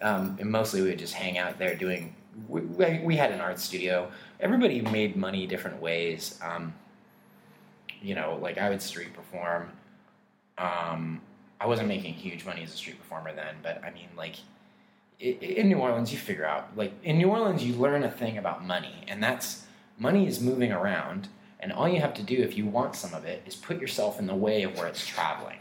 um, 0.00 0.36
and 0.40 0.50
mostly 0.50 0.80
we 0.80 0.88
would 0.88 0.98
just 0.98 1.14
hang 1.14 1.36
out 1.38 1.58
there 1.58 1.74
doing. 1.74 2.14
We, 2.48 2.62
we, 2.62 3.00
we 3.00 3.16
had 3.16 3.30
an 3.30 3.40
art 3.40 3.60
studio. 3.60 4.10
Everybody 4.40 4.80
made 4.80 5.14
money 5.14 5.46
different 5.46 5.80
ways. 5.80 6.38
Um, 6.42 6.74
you 8.02 8.14
know, 8.14 8.38
like 8.40 8.58
I 8.58 8.70
would 8.70 8.82
street 8.82 9.14
perform. 9.14 9.70
Um, 10.58 11.20
I 11.60 11.66
wasn't 11.66 11.88
making 11.88 12.14
huge 12.14 12.44
money 12.44 12.62
as 12.62 12.72
a 12.74 12.76
street 12.76 12.98
performer 12.98 13.32
then, 13.34 13.56
but 13.62 13.82
I 13.84 13.90
mean, 13.90 14.08
like 14.16 14.36
in 15.20 15.68
New 15.68 15.78
Orleans, 15.78 16.12
you 16.12 16.18
figure 16.18 16.44
out 16.44 16.76
like 16.76 16.92
in 17.02 17.18
New 17.18 17.28
Orleans, 17.30 17.62
you 17.64 17.74
learn 17.74 18.02
a 18.04 18.10
thing 18.10 18.38
about 18.38 18.64
money, 18.64 19.04
and 19.08 19.22
that's 19.22 19.64
money 19.98 20.26
is 20.26 20.40
moving 20.40 20.72
around, 20.72 21.28
and 21.60 21.72
all 21.72 21.88
you 21.88 22.00
have 22.00 22.14
to 22.14 22.22
do 22.22 22.36
if 22.36 22.56
you 22.56 22.66
want 22.66 22.96
some 22.96 23.14
of 23.14 23.24
it 23.24 23.42
is 23.46 23.54
put 23.54 23.80
yourself 23.80 24.18
in 24.18 24.26
the 24.26 24.34
way 24.34 24.62
of 24.64 24.76
where 24.76 24.86
it's 24.88 25.06
traveling. 25.06 25.58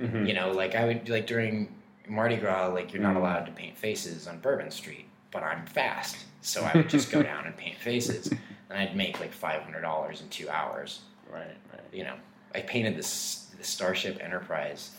Mhm. 0.00 0.26
You 0.28 0.34
know, 0.34 0.50
like 0.52 0.74
I 0.74 0.84
would 0.86 1.08
like 1.08 1.26
during 1.26 1.72
Mardi 2.08 2.36
Gras, 2.36 2.68
like 2.68 2.92
you're 2.92 3.02
not 3.02 3.14
Mm. 3.14 3.20
allowed 3.20 3.46
to 3.46 3.52
paint 3.52 3.78
faces 3.78 4.26
on 4.26 4.38
Bourbon 4.40 4.70
Street, 4.70 5.06
but 5.30 5.42
I'm 5.42 5.64
fast, 5.66 6.16
so 6.42 6.62
I 6.64 6.76
would 6.76 6.88
just 6.90 7.10
go 7.10 7.22
down 7.32 7.46
and 7.46 7.56
paint 7.56 7.76
faces, 7.78 8.26
and 8.28 8.38
I'd 8.78 8.96
make 8.96 9.20
like 9.20 9.32
five 9.32 9.62
hundred 9.62 9.82
dollars 9.82 10.20
in 10.20 10.28
two 10.28 10.50
hours 10.50 11.00
Right, 11.30 11.56
right. 11.72 11.80
you 11.92 12.04
know, 12.04 12.14
I 12.54 12.60
painted 12.60 12.96
this 12.96 13.44
the 13.56 13.64
Starship 13.64 14.18
Enterprise 14.22 14.90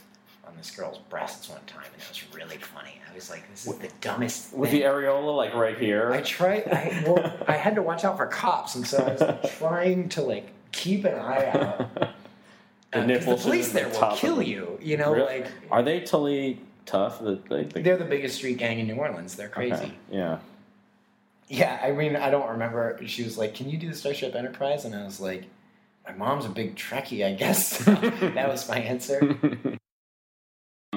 on 0.47 0.55
this 0.57 0.71
girl's 0.71 0.97
breasts 1.10 1.49
one 1.49 1.60
time, 1.67 1.83
and 1.93 2.01
it 2.01 2.07
was 2.10 2.23
really 2.33 2.57
funny. 2.57 2.99
I 3.12 3.13
was 3.15 3.29
like, 3.29 3.49
"This 3.51 3.67
is 3.67 3.75
the 3.77 3.89
dumbest." 4.01 4.53
With 4.53 4.69
thing. 4.71 4.79
the 4.81 4.86
areola 4.86 5.36
like 5.36 5.53
right 5.53 5.77
here? 5.77 6.12
I 6.13 6.21
tried. 6.21 6.67
I 6.67 7.03
well, 7.05 7.38
I 7.47 7.53
had 7.53 7.75
to 7.75 7.81
watch 7.81 8.03
out 8.05 8.17
for 8.17 8.25
cops, 8.27 8.75
and 8.75 8.86
so 8.88 8.97
I 9.03 9.12
was 9.13 9.21
like, 9.21 9.57
trying 9.57 10.10
to 10.10 10.21
like 10.21 10.47
keep 10.71 11.05
an 11.05 11.15
eye 11.15 11.47
out. 11.51 12.10
The 12.93 13.01
Uh, 13.01 13.05
nipples 13.05 13.43
the 13.43 13.49
police 13.49 13.71
there 13.73 13.89
the 13.89 13.99
will 13.99 14.15
kill 14.15 14.41
you. 14.41 14.79
You 14.81 14.95
know, 14.95 15.12
Really? 15.13 15.41
like 15.41 15.51
Are 15.69 15.83
they 15.83 15.99
totally 15.99 16.62
tough? 16.86 17.19
The, 17.19 17.36
the, 17.49 17.81
they're 17.81 17.97
the 17.97 18.05
biggest 18.05 18.38
street 18.38 18.57
gang 18.60 18.79
in 18.79 18.88
New 18.88 18.95
Orleans. 18.95 19.36
They're 19.36 19.49
crazy. 19.49 19.73
Okay, 19.75 19.93
Yeah. 20.10 20.39
Yeah, 21.49 21.77
I 21.83 21.91
mean, 21.91 22.15
I 22.15 22.29
don't 22.31 22.49
remember. 22.49 22.97
She 23.05 23.23
was 23.25 23.38
like, 23.38 23.53
"Can 23.55 23.69
you 23.69 23.77
do 23.77 23.89
the 23.89 23.95
Starship 23.95 24.36
Enterprise?" 24.36 24.86
And 24.86 24.95
I 24.95 25.03
was 25.03 25.19
like, 25.19 25.43
"My 26.07 26.13
mom's 26.13 26.45
a 26.45 26.49
big 26.49 26.75
Trekkie, 26.77 27.25
I 27.25 27.33
guess." 27.33 27.77
that 27.86 28.47
was 28.47 28.67
my 28.69 28.79
answer. 28.79 29.38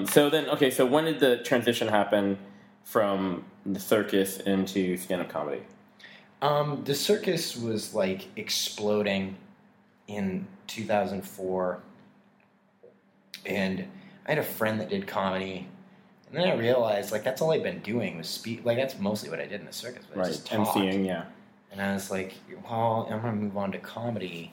So 0.06 0.30
then, 0.30 0.48
okay, 0.50 0.70
so 0.70 0.86
when 0.86 1.04
did 1.04 1.20
the 1.20 1.38
transition 1.38 1.88
happen 1.88 2.38
from 2.84 3.44
the 3.64 3.80
circus 3.80 4.38
into 4.38 4.96
stand 4.96 5.22
up 5.22 5.28
comedy? 5.28 5.62
Um, 6.42 6.82
the 6.84 6.94
circus 6.94 7.56
was 7.56 7.94
like 7.94 8.28
exploding 8.36 9.36
in 10.08 10.46
2004, 10.68 11.80
and 13.46 13.86
I 14.26 14.30
had 14.30 14.38
a 14.38 14.42
friend 14.42 14.80
that 14.80 14.88
did 14.88 15.06
comedy, 15.06 15.68
and 16.28 16.36
then 16.38 16.48
I 16.48 16.54
realized 16.54 17.12
like 17.12 17.24
that's 17.24 17.42
all 17.42 17.52
I'd 17.52 17.62
been 17.62 17.80
doing 17.80 18.16
was 18.16 18.28
speak. 18.28 18.64
Like 18.64 18.76
that's 18.76 18.98
mostly 18.98 19.28
what 19.28 19.38
I 19.38 19.44
did 19.44 19.60
in 19.60 19.66
the 19.66 19.72
circus. 19.72 20.04
Right, 20.14 20.26
just 20.26 20.46
talk. 20.46 20.68
MCing, 20.68 21.04
yeah. 21.04 21.24
And 21.70 21.80
I 21.80 21.92
was 21.92 22.10
like, 22.10 22.34
well, 22.64 23.06
I'm 23.10 23.20
gonna 23.20 23.34
move 23.34 23.56
on 23.56 23.72
to 23.72 23.78
comedy, 23.78 24.52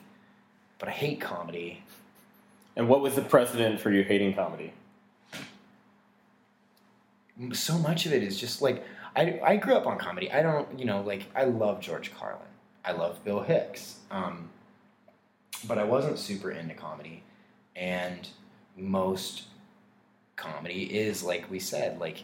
but 0.80 0.90
I 0.90 0.92
hate 0.92 1.22
comedy. 1.22 1.84
And 2.76 2.88
what 2.90 3.02
was 3.02 3.16
the 3.16 3.24
precedent 3.24 3.80
for 3.80 3.92
you 3.92 4.04
hating 4.04 4.36
comedy? 4.36 4.74
So 7.54 7.78
much 7.78 8.06
of 8.06 8.14
it 8.14 8.24
is 8.24 8.40
just 8.40 8.62
like 8.62 8.84
I, 9.16 9.40
I 9.44 9.56
grew 9.58 9.74
up 9.76 9.88
on 9.88 9.98
comedy. 9.98 10.32
I 10.32 10.42
don't, 10.42 10.78
you 10.80 10.86
know, 10.86 11.02
like 11.02 11.26
I 11.36 11.46
love 11.46 11.80
George 11.80 12.14
Carlin. 12.16 12.42
I 12.86 12.92
love 12.92 13.24
Bill 13.24 13.42
Hicks. 13.42 13.98
Um, 14.12 14.50
but 15.68 15.78
I 15.78 15.84
wasn't 15.84 16.20
super 16.20 16.52
into 16.52 16.76
comedy, 16.76 17.24
and 17.76 18.28
most 18.76 19.44
comedy 20.36 20.84
is 20.84 21.24
like 21.24 21.50
we 21.50 21.60
said, 21.60 22.00
like 22.00 22.24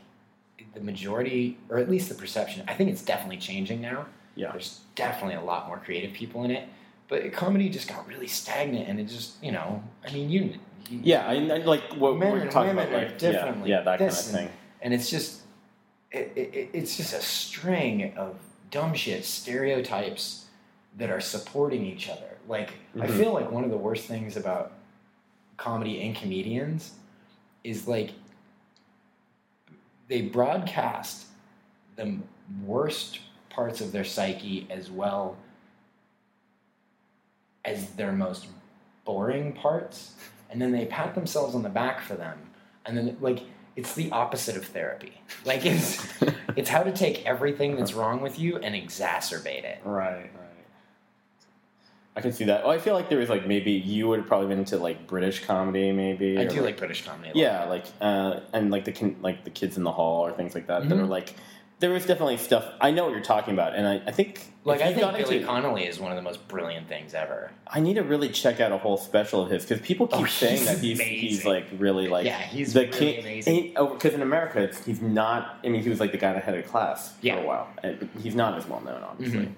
the 0.76 0.82
majority, 0.82 1.58
or 1.69 1.80
at 1.80 1.89
least 1.89 2.10
the 2.10 2.15
perception. 2.15 2.63
I 2.67 2.73
think 2.76 2.91
it's 2.91 3.02
definitely 3.02 3.38
changing 3.38 3.82
now. 3.82 4.06
Yeah. 4.36 4.52
There's 4.52 4.82
definitely 4.95 5.36
a 5.36 5.41
lot 5.41 5.67
more 5.67 5.78
creative 5.78 6.13
people 6.13 6.43
in 6.43 6.52
it, 6.52 6.67
but 7.08 7.32
comedy 7.34 7.69
just 7.69 7.88
got 7.88 8.08
really 8.08 8.28
stagnant, 8.28 8.88
and 8.88 8.99
it 8.99 9.06
just, 9.06 9.43
you 9.43 9.52
know, 9.52 9.84
I 10.08 10.12
mean, 10.13 10.30
you, 10.30 10.54
you 10.89 10.99
Yeah, 11.04 11.28
I, 11.28 11.34
I 11.34 11.58
like 11.58 11.82
what 11.97 12.17
men 12.17 12.34
we're 12.34 12.39
and 12.41 12.52
talking 12.52 12.76
women 12.76 12.88
about, 12.88 13.04
are 13.04 13.06
like 13.08 13.17
differently. 13.17 13.69
yeah, 13.69 13.78
yeah, 13.80 13.84
that 13.84 13.99
kind 13.99 14.12
of 14.12 14.17
thing. 14.17 14.49
And- 14.83 14.93
it's 14.93 15.09
just 15.09 15.41
it, 16.11 16.31
it, 16.35 16.69
it's 16.73 16.95
just 16.95 17.13
a 17.13 17.21
string 17.21 18.13
of 18.15 18.35
dumb 18.69 18.93
shit 18.93 19.25
stereotypes 19.25 20.45
that 20.97 21.09
are 21.09 21.19
supporting 21.21 21.83
each 21.83 22.07
other 22.09 22.37
like 22.47 22.69
i 23.01 23.07
Mhm. 23.07 23.17
feel 23.17 23.33
like 23.33 23.49
one 23.49 23.63
of 23.63 23.71
the 23.71 23.77
worst 23.77 24.05
things 24.05 24.37
about 24.37 24.73
comedy 25.57 26.03
and 26.05 26.15
comedians 26.15 26.91
is 27.63 27.87
like 27.87 28.11
they 30.07 30.21
broadcast 30.21 31.25
the 31.95 32.17
worst 32.63 33.19
parts 33.49 33.81
of 33.81 33.91
their 33.91 34.03
psyche 34.03 34.67
as 34.69 34.91
well 34.91 35.35
as 37.65 37.91
their 37.91 38.11
most 38.11 38.47
boring 39.05 39.53
parts, 39.53 40.13
and 40.49 40.61
then 40.61 40.71
they 40.71 40.85
pat 40.85 41.15
themselves 41.15 41.55
on 41.55 41.63
the 41.63 41.69
back 41.69 42.01
for 42.01 42.15
them, 42.15 42.37
and 42.85 42.97
then 42.97 43.17
like 43.21 43.39
it's 43.75 43.93
the 43.95 44.12
opposite 44.12 44.55
of 44.57 44.65
therapy. 44.65 45.13
Like 45.45 45.65
it's 45.65 46.05
it's 46.55 46.69
how 46.69 46.83
to 46.83 46.91
take 46.91 47.25
everything 47.25 47.75
that's 47.75 47.93
wrong 47.93 48.21
with 48.21 48.38
you 48.39 48.57
and 48.57 48.75
exacerbate 48.75 49.63
it. 49.63 49.79
Right, 49.83 50.13
right. 50.21 50.29
I 52.15 52.21
can 52.21 52.31
see 52.31 52.43
that. 52.45 52.62
Oh, 52.63 52.69
I 52.69 52.77
feel 52.77 52.93
like 52.93 53.09
there 53.09 53.17
was 53.17 53.29
like 53.29 53.47
maybe 53.47 53.71
you 53.71 54.07
would 54.07 54.19
have 54.19 54.27
probably 54.27 54.47
been 54.47 54.59
into 54.59 54.77
like 54.77 55.07
British 55.07 55.43
comedy, 55.45 55.91
maybe. 55.91 56.38
I 56.38 56.45
do 56.45 56.62
like 56.62 56.77
British 56.77 57.03
comedy. 57.03 57.29
a 57.29 57.33
lot. 57.33 57.38
yeah, 57.41 57.63
like 57.65 57.86
uh, 58.01 58.41
and 58.53 58.69
like 58.69 58.86
the 58.86 58.91
kin- 58.91 59.17
like 59.21 59.43
the 59.43 59.49
kids 59.49 59.77
in 59.77 59.83
the 59.83 59.91
hall 59.91 60.21
or 60.25 60.31
things 60.31 60.53
like 60.53 60.67
that. 60.67 60.88
That 60.88 60.95
Mhm. 60.95 61.01
are 61.01 61.07
like 61.07 61.33
there 61.79 61.89
was 61.89 62.05
definitely 62.05 62.38
stuff. 62.38 62.65
I 62.79 62.91
know 62.91 63.05
what 63.05 63.13
you're 63.13 63.21
talking 63.23 63.53
about, 63.55 63.73
and 63.75 63.88
I, 63.88 64.01
I 64.05 64.12
think 64.12 64.52
Like 64.65 64.80
if 64.80 64.86
I 64.88 64.89
think 64.91 65.02
got 65.02 65.17
Billy 65.17 65.36
into- 65.38 65.47
Connolly 65.47 65.86
is 65.86 65.99
one 65.99 66.12
of 66.12 66.15
the 66.15 66.21
most 66.21 66.47
brilliant 66.47 66.88
things 66.88 67.13
ever. 67.13 67.52
I 67.67 67.82
need 67.82 67.95
to 67.95 68.04
really 68.04 68.30
check 68.30 68.62
out 68.62 68.71
a 68.71 68.78
whole 68.78 68.95
special 68.97 69.41
of 69.41 69.49
his 69.49 69.65
because 69.65 69.86
people 69.86 70.08
keep 70.08 70.21
Oh, 70.21 70.26
saying 70.26 70.58
he's 70.60 70.65
that 70.67 70.78
he's 70.80 70.99
he's 71.02 71.45
like 71.45 71.65
really 71.78 72.08
like 72.08 72.26
Yeah, 72.26 72.39
he's 72.39 72.71
the 72.73 72.82
really 72.82 72.91
king. 72.93 73.19
amazing. 73.19 73.73
Because 73.73 74.13
in 74.13 74.21
America, 74.21 74.62
it's, 74.62 74.84
he's 74.86 75.02
not. 75.02 75.60
I 75.63 75.69
mean, 75.69 75.84
he 75.84 75.89
was 75.89 75.99
like 75.99 76.12
the 76.13 76.17
guy 76.17 76.32
that 76.34 76.43
headed 76.43 76.65
class 76.67 77.13
Yeah. 77.21 77.36
for 77.36 77.41
a 77.43 77.47
while. 77.47 77.67
And 77.84 78.10
he's 78.21 78.36
not 78.36 78.58
as 78.58 78.65
well 78.67 78.80
known, 78.82 79.04
obviously. 79.04 79.47
Mhm. 79.47 79.54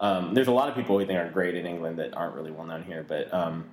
Um, 0.00 0.34
there's 0.34 0.48
a 0.48 0.52
lot 0.52 0.68
of 0.68 0.74
people 0.74 0.96
we 0.96 1.04
think 1.04 1.18
are 1.18 1.28
great 1.30 1.54
in 1.54 1.64
England 1.66 1.98
that 1.98 2.14
aren't 2.16 2.34
really 2.34 2.50
well 2.50 2.66
known 2.66 2.82
here, 2.84 3.04
but 3.06 3.32
um, 3.34 3.64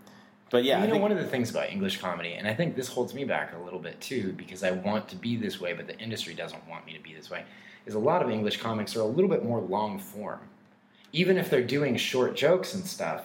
but 0.51 0.63
yeah, 0.63 0.77
you 0.77 0.83
I 0.83 0.85
know, 0.85 0.91
think- 0.93 1.01
one 1.01 1.11
of 1.11 1.17
the 1.17 1.25
things 1.25 1.49
about 1.49 1.69
English 1.71 1.97
comedy, 1.97 2.33
and 2.33 2.47
I 2.47 2.53
think 2.53 2.75
this 2.75 2.87
holds 2.87 3.13
me 3.15 3.25
back 3.25 3.53
a 3.59 3.63
little 3.63 3.79
bit 3.79 3.99
too, 4.01 4.33
because 4.33 4.63
I 4.63 4.71
want 4.71 5.07
to 5.09 5.15
be 5.15 5.35
this 5.35 5.59
way, 5.59 5.73
but 5.73 5.87
the 5.87 5.97
industry 5.99 6.33
doesn't 6.35 6.67
want 6.69 6.85
me 6.85 6.93
to 6.93 6.99
be 6.99 7.13
this 7.15 7.29
way, 7.31 7.43
is 7.87 7.95
a 7.95 7.99
lot 7.99 8.21
of 8.23 8.29
English 8.29 8.57
comics 8.57 8.95
are 8.95 9.01
a 9.01 9.05
little 9.05 9.29
bit 9.29 9.43
more 9.43 9.59
long 9.61 9.97
form. 9.99 10.39
Even 11.15 11.37
if 11.37 11.49
they're 11.49 11.63
doing 11.63 11.95
short 11.95 12.35
jokes 12.35 12.73
and 12.73 12.85
stuff, 12.85 13.23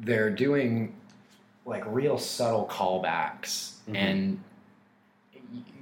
they're 0.00 0.30
doing 0.30 0.94
like 1.66 1.84
real 1.86 2.16
subtle 2.16 2.66
callbacks 2.72 3.74
Mhm. 3.86 3.94
and 3.96 4.44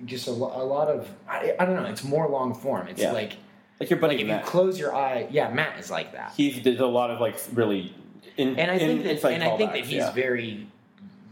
just 0.05 0.27
a, 0.27 0.33
a 0.33 0.35
lot 0.35 0.89
of 0.89 1.09
I, 1.29 1.55
I 1.59 1.65
don't 1.65 1.77
know. 1.77 1.85
It's 1.89 2.03
more 2.03 2.29
long 2.29 2.53
form. 2.55 2.89
It's 2.89 3.01
Yeah. 3.01 3.13
like 3.13 3.35
like 3.79 3.91
your 3.91 4.01
buddy 4.01 4.17
like 4.17 4.25
if 4.25 4.29
you 4.29 4.45
close 4.45 4.77
your 4.79 4.93
eye, 4.95 5.29
yeah, 5.31 5.51
Matt 5.55 5.79
is 5.79 5.89
like 5.89 6.13
that. 6.13 6.33
he 6.37 6.59
did 6.61 6.81
a 6.81 6.87
lot 6.87 7.11
of 7.13 7.21
like 7.21 7.37
really. 7.55 7.95
In, 8.37 8.59
and 8.59 8.71
I 8.73 8.79
think 8.79 8.91
in, 8.91 9.03
that, 9.07 9.13
inside 9.13 9.33
and 9.35 9.45
I 9.45 9.57
think 9.57 9.71
that 9.73 9.85
he's 9.85 9.99
yeah. 9.99 10.11
very, 10.13 10.67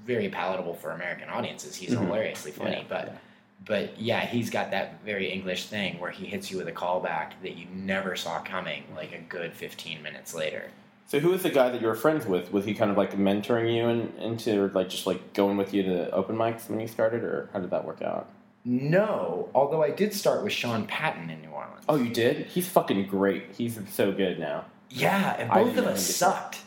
very 0.06 0.28
palatable 0.28 0.74
for 0.74 0.92
American 0.92 1.28
audiences. 1.28 1.74
He's 1.74 1.90
Mhm. 1.90 2.06
hilariously 2.06 2.52
funny, 2.52 2.76
Yeah, 2.76 2.82
but. 2.88 3.16
But 3.66 4.00
yeah, 4.00 4.24
he's 4.24 4.50
got 4.50 4.70
that 4.70 5.02
very 5.04 5.30
English 5.30 5.66
thing 5.66 5.98
where 6.00 6.10
he 6.10 6.26
hits 6.26 6.50
you 6.50 6.58
with 6.58 6.68
a 6.68 6.72
callback 6.72 7.32
that 7.42 7.56
you 7.56 7.66
never 7.72 8.16
saw 8.16 8.40
coming, 8.40 8.84
like 8.96 9.12
a 9.12 9.18
good 9.18 9.52
fifteen 9.52 10.02
minutes 10.02 10.34
later. 10.34 10.70
So 11.06 11.20
who 11.20 11.30
was 11.30 11.42
the 11.42 11.50
guy 11.50 11.70
that 11.70 11.80
you 11.80 11.86
were 11.86 11.94
friends 11.94 12.26
with? 12.26 12.52
Was 12.52 12.66
he 12.66 12.74
kind 12.74 12.90
of 12.90 12.96
like 12.98 13.12
mentoring 13.16 13.74
you 13.74 13.88
in, 13.88 14.12
into 14.20 14.62
or 14.62 14.68
like 14.68 14.90
just 14.90 15.06
like 15.06 15.32
going 15.32 15.56
with 15.56 15.72
you 15.72 15.82
to 15.82 16.10
open 16.10 16.36
mics 16.36 16.68
when 16.68 16.80
you 16.80 16.86
started, 16.86 17.24
or 17.24 17.48
how 17.52 17.60
did 17.60 17.70
that 17.70 17.84
work 17.84 18.02
out? 18.02 18.28
No, 18.64 19.48
although 19.54 19.82
I 19.82 19.90
did 19.90 20.12
start 20.12 20.42
with 20.44 20.52
Sean 20.52 20.86
Patton 20.86 21.30
in 21.30 21.40
New 21.40 21.48
Orleans. 21.48 21.84
Oh, 21.88 21.96
you 21.96 22.10
did? 22.10 22.46
He's 22.46 22.68
fucking 22.68 23.06
great. 23.06 23.44
He's 23.56 23.78
so 23.90 24.12
good 24.12 24.38
now. 24.38 24.66
yeah, 24.90 25.36
and 25.38 25.48
both 25.50 25.76
of 25.78 25.86
us 25.86 26.04
sucked. 26.14 26.58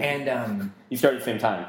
And 0.00 0.28
um, 0.28 0.74
You 0.90 0.96
started 0.96 1.16
at 1.16 1.24
the 1.24 1.30
same 1.32 1.38
time. 1.40 1.66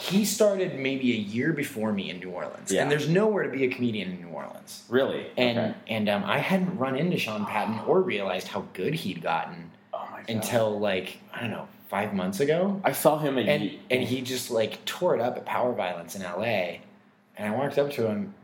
He 0.00 0.24
started 0.24 0.78
maybe 0.78 1.12
a 1.12 1.16
year 1.16 1.52
before 1.52 1.92
me 1.92 2.08
in 2.08 2.20
New 2.20 2.30
Orleans, 2.30 2.70
Yeah. 2.70 2.82
and 2.82 2.90
there's 2.90 3.08
nowhere 3.08 3.42
to 3.44 3.50
be 3.50 3.64
a 3.64 3.68
comedian 3.68 4.12
in 4.12 4.20
New 4.20 4.28
Orleans. 4.28 4.84
Really? 4.88 5.26
And 5.36 5.58
okay. 5.58 5.74
and 5.88 6.08
um, 6.08 6.22
I 6.24 6.38
hadn't 6.38 6.78
run 6.78 6.96
into 6.96 7.18
Sean 7.18 7.44
Patton 7.44 7.80
or 7.86 8.00
realized 8.00 8.46
how 8.48 8.64
good 8.74 8.94
he'd 8.94 9.22
gotten 9.22 9.70
oh 9.92 10.08
until 10.28 10.78
like 10.78 11.18
I 11.34 11.40
don't 11.40 11.50
know 11.50 11.66
five 11.88 12.14
months 12.14 12.38
ago, 12.38 12.80
I 12.84 12.92
saw 12.92 13.18
him 13.18 13.38
a 13.38 13.40
and 13.40 13.62
ye- 13.64 13.80
and 13.90 14.02
he 14.02 14.20
just 14.22 14.50
like 14.52 14.84
tore 14.84 15.16
it 15.16 15.20
up 15.20 15.36
at 15.36 15.44
Power 15.44 15.72
Violence 15.72 16.14
in 16.14 16.22
L.A. 16.22 16.80
And 17.36 17.52
I 17.52 17.56
walked 17.56 17.78
up 17.78 17.90
to 17.92 18.06
him, 18.06 18.34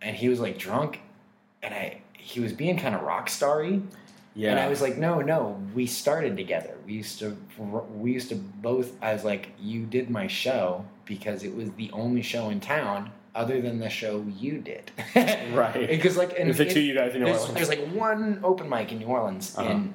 and 0.00 0.14
he 0.16 0.28
was 0.30 0.40
like 0.40 0.56
drunk, 0.56 1.00
and 1.62 1.74
I 1.74 2.00
he 2.14 2.40
was 2.40 2.52
being 2.54 2.78
kind 2.78 2.94
of 2.94 3.02
rock 3.02 3.28
starry, 3.28 3.82
yeah. 4.36 4.50
and 4.52 4.60
I 4.60 4.68
was 4.68 4.80
like, 4.80 4.96
no, 4.98 5.20
no, 5.20 5.60
we 5.74 5.86
started 5.86 6.36
together. 6.36 6.74
We 6.86 6.92
used 6.92 7.18
to 7.20 7.36
we 7.94 8.12
used 8.12 8.28
to 8.28 8.36
both. 8.36 8.92
I 9.02 9.12
was 9.12 9.24
like, 9.24 9.48
you 9.60 9.84
did 9.86 10.10
my 10.10 10.26
show 10.28 10.84
because 11.04 11.42
it 11.42 11.54
was 11.54 11.70
the 11.72 11.90
only 11.92 12.22
show 12.22 12.50
in 12.50 12.60
town 12.60 13.10
other 13.34 13.60
than 13.60 13.78
the 13.80 13.88
show 13.90 14.24
you 14.38 14.58
did, 14.58 14.90
Right. 15.52 15.86
Because 15.88 16.16
like, 16.16 16.30
and 16.38 16.46
There's 16.48 16.56
the 16.58 16.66
it- 16.68 16.72
two 16.72 16.80
you 16.80 16.94
guys 16.94 17.12
in 17.14 17.20
New 17.20 17.26
there's, 17.26 17.40
Orleans. 17.40 17.54
there's 17.54 17.68
like 17.68 17.86
one 17.92 18.40
open 18.42 18.68
mic 18.68 18.92
in 18.92 18.98
New 18.98 19.06
Orleans, 19.06 19.54
Uh-huh. 19.58 19.68
and 19.68 19.94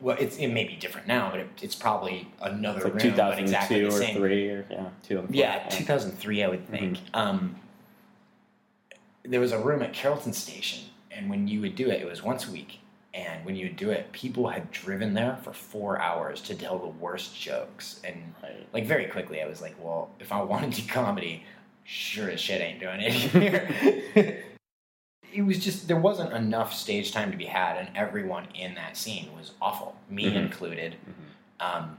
well, 0.00 0.16
it's 0.18 0.36
it 0.36 0.48
may 0.48 0.64
be 0.64 0.74
different 0.76 1.06
now, 1.06 1.30
but 1.30 1.40
it, 1.40 1.48
it's 1.62 1.74
probably 1.76 2.28
another 2.42 2.78
It's 2.78 2.84
like 2.84 3.04
room, 3.04 3.14
but 3.16 3.36
2002 3.36 3.42
exactly 3.42 3.84
or 3.84 3.90
three 4.18 4.50
or 4.50 4.66
yeah, 4.70 4.88
2004. 5.04 5.28
Yeah, 5.30 5.68
2003, 5.70 6.42
I 6.42 6.48
would 6.48 6.68
think. 6.68 6.98
Mm-hmm. 6.98 7.14
Um, 7.16 7.56
there 9.24 9.40
was 9.40 9.52
a 9.52 9.58
room 9.58 9.80
at 9.82 9.92
Carrollton 9.92 10.32
Station, 10.32 10.84
and 11.10 11.30
when 11.30 11.46
you 11.48 11.60
would 11.60 11.76
do 11.76 11.88
it, 11.88 12.02
it 12.02 12.06
was 12.06 12.22
once 12.22 12.46
a 12.48 12.50
week. 12.50 12.80
And 13.14 13.44
when 13.44 13.56
you 13.56 13.68
do 13.68 13.90
it, 13.90 14.10
people 14.12 14.48
had 14.48 14.70
driven 14.70 15.12
there 15.12 15.36
for 15.42 15.52
four 15.52 16.00
hours 16.00 16.40
to 16.42 16.54
tell 16.54 16.78
the 16.78 16.86
worst 16.86 17.38
jokes. 17.38 18.00
And 18.04 18.34
Right. 18.42 18.66
like 18.72 18.86
very 18.86 19.04
quickly, 19.06 19.42
I 19.42 19.46
was 19.46 19.60
like, 19.60 19.74
well, 19.78 20.10
if 20.18 20.32
I 20.32 20.40
wanted 20.42 20.72
to 20.74 20.80
do 20.82 20.88
comedy, 20.88 21.44
sure 21.84 22.30
as 22.30 22.40
shit 22.40 22.60
ain't 22.62 22.80
doing 22.80 23.00
it 23.00 23.12
here. 23.12 24.44
it 25.32 25.42
was 25.42 25.58
just 25.62 25.88
there 25.88 25.96
wasn't 25.98 26.32
enough 26.32 26.72
stage 26.74 27.12
time 27.12 27.30
to 27.30 27.36
be 27.36 27.44
had, 27.46 27.76
and 27.78 27.94
everyone 27.96 28.46
in 28.54 28.74
that 28.76 28.96
scene 28.96 29.28
was 29.36 29.52
awful, 29.60 29.96
me 30.08 30.32
Mhm. 30.32 30.36
included. 30.46 30.96
Um, 31.60 31.98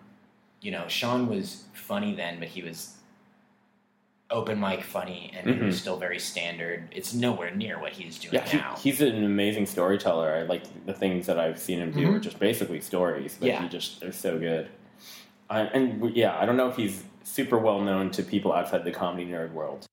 you 0.62 0.72
know, 0.72 0.88
Sean 0.88 1.28
was 1.28 1.66
funny 1.74 2.16
then, 2.16 2.40
but 2.40 2.48
he 2.48 2.62
was 2.64 2.96
open 4.30 4.60
mic 4.60 4.84
funny, 4.84 5.32
and 5.36 5.56
he 5.56 5.62
was 5.64 5.76
Mhm. 5.76 5.80
still 5.80 5.98
very 5.98 6.20
standard. 6.20 6.88
It's 6.92 7.14
nowhere 7.14 7.52
near 7.52 7.80
what 7.80 7.92
he's 7.94 8.18
doing 8.18 8.34
Yeah, 8.34 8.48
he, 8.48 8.58
now. 8.58 8.76
he's 8.82 9.00
an 9.02 9.24
amazing 9.24 9.66
storyteller. 9.68 10.34
I 10.34 10.42
like 10.44 10.64
the 10.86 10.94
things 10.94 11.28
that 11.28 11.40
I've 11.40 11.60
seen 11.60 11.80
him 11.80 11.92
do 11.92 12.08
Mhm. 12.08 12.16
are 12.16 12.20
just 12.20 12.40
basically 12.40 12.82
stories, 12.82 13.38
but 13.40 13.48
Yeah. 13.50 13.62
he 13.62 13.70
just 13.70 14.00
they're 14.00 14.12
so 14.12 14.40
good. 14.40 14.70
I, 15.50 15.62
and 15.62 16.16
yeah, 16.16 16.38
I 16.40 16.46
don't 16.46 16.58
know 16.58 16.68
if 16.70 16.78
he's 16.78 17.04
super 17.24 17.58
well 17.60 17.80
known 17.82 18.10
to 18.12 18.24
people 18.24 18.52
outside 18.54 18.84
the 18.86 18.92
comedy 18.92 19.26
nerd 19.26 19.52
world. 19.54 19.86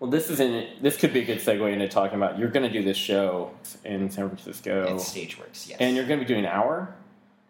Well, 0.00 0.10
this 0.10 0.28
is 0.30 0.40
in 0.40 0.66
this 0.82 0.96
could 0.96 1.12
be 1.12 1.20
a 1.20 1.24
good 1.24 1.38
segue 1.38 1.72
into 1.72 1.88
talking 1.88 2.16
about 2.16 2.38
you're 2.38 2.48
going 2.50 2.66
to 2.66 2.72
do 2.72 2.82
this 2.82 2.96
show 2.96 3.52
in 3.84 4.10
San 4.10 4.28
Francisco, 4.28 4.94
It's 4.94 5.14
Stagewerx, 5.14 5.68
yes. 5.68 5.76
and 5.80 5.94
you're 5.96 6.06
going 6.06 6.18
to 6.20 6.24
be 6.24 6.28
doing 6.28 6.44
an 6.44 6.50
hour. 6.50 6.94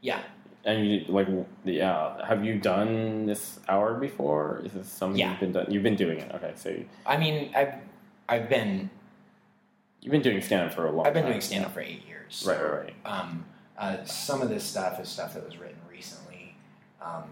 yeah, 0.03 0.21
And 0.65 0.87
you 0.87 1.05
like, 1.09 1.27
yeah, 1.65 2.25
have 2.27 2.45
you 2.45 2.59
done 2.59 3.25
this 3.27 3.61
hour 3.69 3.95
before? 3.95 4.61
Is 4.65 4.73
this 4.73 4.89
something 4.89 5.19
Yeah. 5.19 5.31
you've 5.31 5.41
been 5.41 5.53
done? 5.53 5.67
You've 5.71 5.83
been 5.83 5.97
doing 5.97 6.19
it. 6.19 6.31
Okay, 6.35 6.53
so 6.57 6.77
I 7.07 7.17
mean, 7.17 7.51
I've 7.57 7.75
I've 8.29 8.49
been 8.49 8.91
you've 10.03 10.13
been 10.13 10.23
doing 10.23 10.41
stand 10.43 10.69
up 10.69 10.75
for 10.75 10.87
a 10.87 10.93
long. 10.93 11.07
I've 11.07 11.15
been 11.15 11.23
time. 11.23 11.33
doing 11.33 11.41
stand 11.41 11.65
up 11.65 11.73
for 11.73 11.81
eight 11.81 12.07
years. 12.07 12.45
Right, 12.47 12.63
right, 12.63 12.73
right. 12.85 12.95
Um, 13.07 13.45
uh, 13.79 14.05
some 14.05 14.43
of 14.43 14.51
this 14.51 14.63
stuff 14.65 15.01
is 15.01 15.09
stuff 15.09 15.33
that 15.35 15.45
was 15.45 15.57
written 15.59 15.79
recently. 15.91 16.55
Um, 17.01 17.25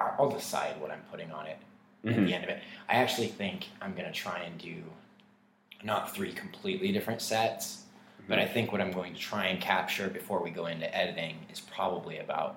I'll 0.00 0.30
decide 0.30 0.80
what 0.80 0.90
I'm 0.90 1.02
putting 1.10 1.30
on 1.32 1.46
it 1.46 1.58
at 2.04 2.10
Mhm. 2.16 2.26
the 2.26 2.34
end 2.34 2.44
of 2.44 2.50
it. 2.50 2.62
I 2.88 2.94
actually 2.96 3.28
think 3.28 3.68
I'm 3.80 3.94
going 3.94 4.06
to 4.06 4.12
try 4.12 4.40
and 4.40 4.58
do 4.58 4.82
not 5.84 6.14
three 6.14 6.32
completely 6.32 6.92
different 6.92 7.22
sets, 7.22 7.84
but 8.28 8.38
I 8.38 8.46
think 8.46 8.72
what 8.72 8.80
I'm 8.80 8.92
going 8.92 9.14
to 9.14 9.20
try 9.20 9.46
and 9.46 9.60
capture 9.60 10.08
before 10.08 10.42
we 10.42 10.50
go 10.50 10.66
into 10.66 10.94
editing 10.96 11.36
is 11.52 11.60
probably 11.60 12.18
about 12.18 12.56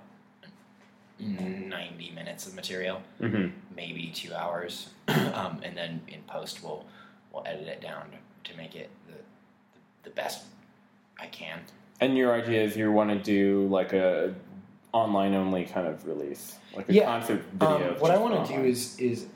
90 1.19 2.11
minutes 2.11 2.47
of 2.47 2.55
material, 2.55 3.01
hmm 3.19 3.47
maybe 3.75 4.11
two 4.13 4.33
hours, 4.33 4.89
um, 5.07 5.59
and 5.63 5.75
then 5.75 6.01
in 6.07 6.21
post 6.27 6.63
we'll 6.63 6.85
we'll 7.31 7.43
edit 7.47 7.67
it 7.67 7.81
down 7.81 8.05
to, 8.43 8.51
to 8.51 8.57
make 8.57 8.75
it 8.75 8.89
the, 9.07 9.13
the 10.03 10.09
best 10.11 10.43
I 11.19 11.25
can. 11.27 11.59
And 12.01 12.15
your 12.17 12.33
idea 12.33 12.61
is 12.61 12.75
you 12.77 12.91
want 12.91 13.09
to 13.09 13.17
do 13.17 13.67
like 13.69 13.93
a 13.93 14.35
online 14.91 15.33
only 15.33 15.65
kind 15.65 15.87
of 15.87 16.05
release, 16.05 16.55
like 16.75 16.87
a 16.89 16.93
Yeah. 16.93 17.05
concert 17.05 17.41
Um, 17.61 17.79
video. 17.79 17.95
what 17.99 18.11
I 18.11 18.17
want 18.17 18.45
to 18.47 18.53
do 18.53 18.63
is 18.63 18.99
is 18.99 19.27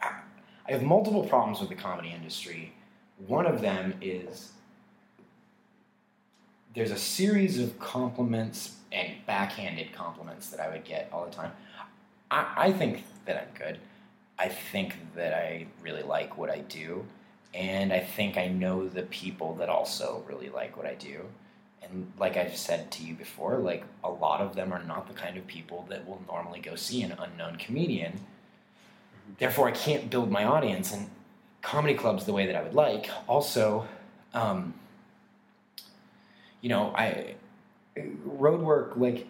I 0.00 0.72
have 0.72 0.82
multiple 0.82 1.24
problems 1.24 1.60
with 1.60 1.68
the 1.68 1.74
comedy 1.74 2.10
industry. 2.10 2.72
One 3.26 3.44
of 3.46 3.60
them 3.60 3.94
is 4.00 4.52
there's 6.74 6.90
a 6.90 6.98
series 6.98 7.58
of 7.58 7.78
compliments 7.78 8.76
and 8.92 9.12
backhanded 9.26 9.92
compliments 9.92 10.50
that 10.50 10.60
I 10.60 10.68
would 10.68 10.84
get 10.84 11.08
all 11.12 11.24
the 11.24 11.32
time. 11.32 11.52
I, 12.30 12.52
I 12.56 12.72
think 12.72 13.04
that 13.24 13.36
I'm 13.36 13.58
good. 13.58 13.78
I 14.38 14.48
think 14.48 14.94
that 15.14 15.34
I 15.34 15.66
really 15.82 16.02
like 16.02 16.38
what 16.38 16.50
I 16.50 16.60
do. 16.60 17.04
And 17.52 17.92
I 17.92 18.00
think 18.00 18.36
I 18.36 18.46
know 18.48 18.88
the 18.88 19.02
people 19.02 19.54
that 19.56 19.68
also 19.68 20.24
really 20.28 20.48
like 20.48 20.76
what 20.76 20.86
I 20.86 20.94
do. 20.94 21.24
And 21.82 22.12
like 22.18 22.36
I 22.36 22.44
just 22.44 22.64
said 22.64 22.90
to 22.92 23.02
you 23.02 23.14
before, 23.14 23.58
like 23.58 23.84
a 24.04 24.10
lot 24.10 24.40
of 24.40 24.54
them 24.54 24.72
are 24.72 24.82
not 24.84 25.08
the 25.08 25.14
kind 25.14 25.36
of 25.36 25.46
people 25.46 25.86
that 25.88 26.06
will 26.06 26.22
normally 26.28 26.60
go 26.60 26.76
see 26.76 27.02
an 27.02 27.12
unknown 27.18 27.56
comedian. 27.56 28.20
Therefore, 29.38 29.68
I 29.68 29.72
can't 29.72 30.08
build 30.10 30.30
my 30.30 30.44
audience 30.44 30.92
and 30.92 31.10
comedy 31.62 31.94
clubs 31.94 32.24
the 32.24 32.32
way 32.32 32.46
that 32.46 32.54
I 32.54 32.62
would 32.62 32.74
like. 32.74 33.10
Also, 33.28 33.86
um, 34.34 34.74
you 36.60 36.68
know, 36.68 36.92
I 36.96 37.34
road 38.24 38.60
work 38.60 38.92
like 38.96 39.26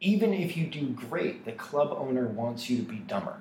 even 0.00 0.34
if 0.34 0.56
you 0.56 0.66
do 0.66 0.88
great, 0.88 1.44
the 1.44 1.52
club 1.52 1.94
owner 1.98 2.26
wants 2.26 2.68
you 2.68 2.76
to 2.76 2.82
be 2.82 2.96
dumber. 2.96 3.40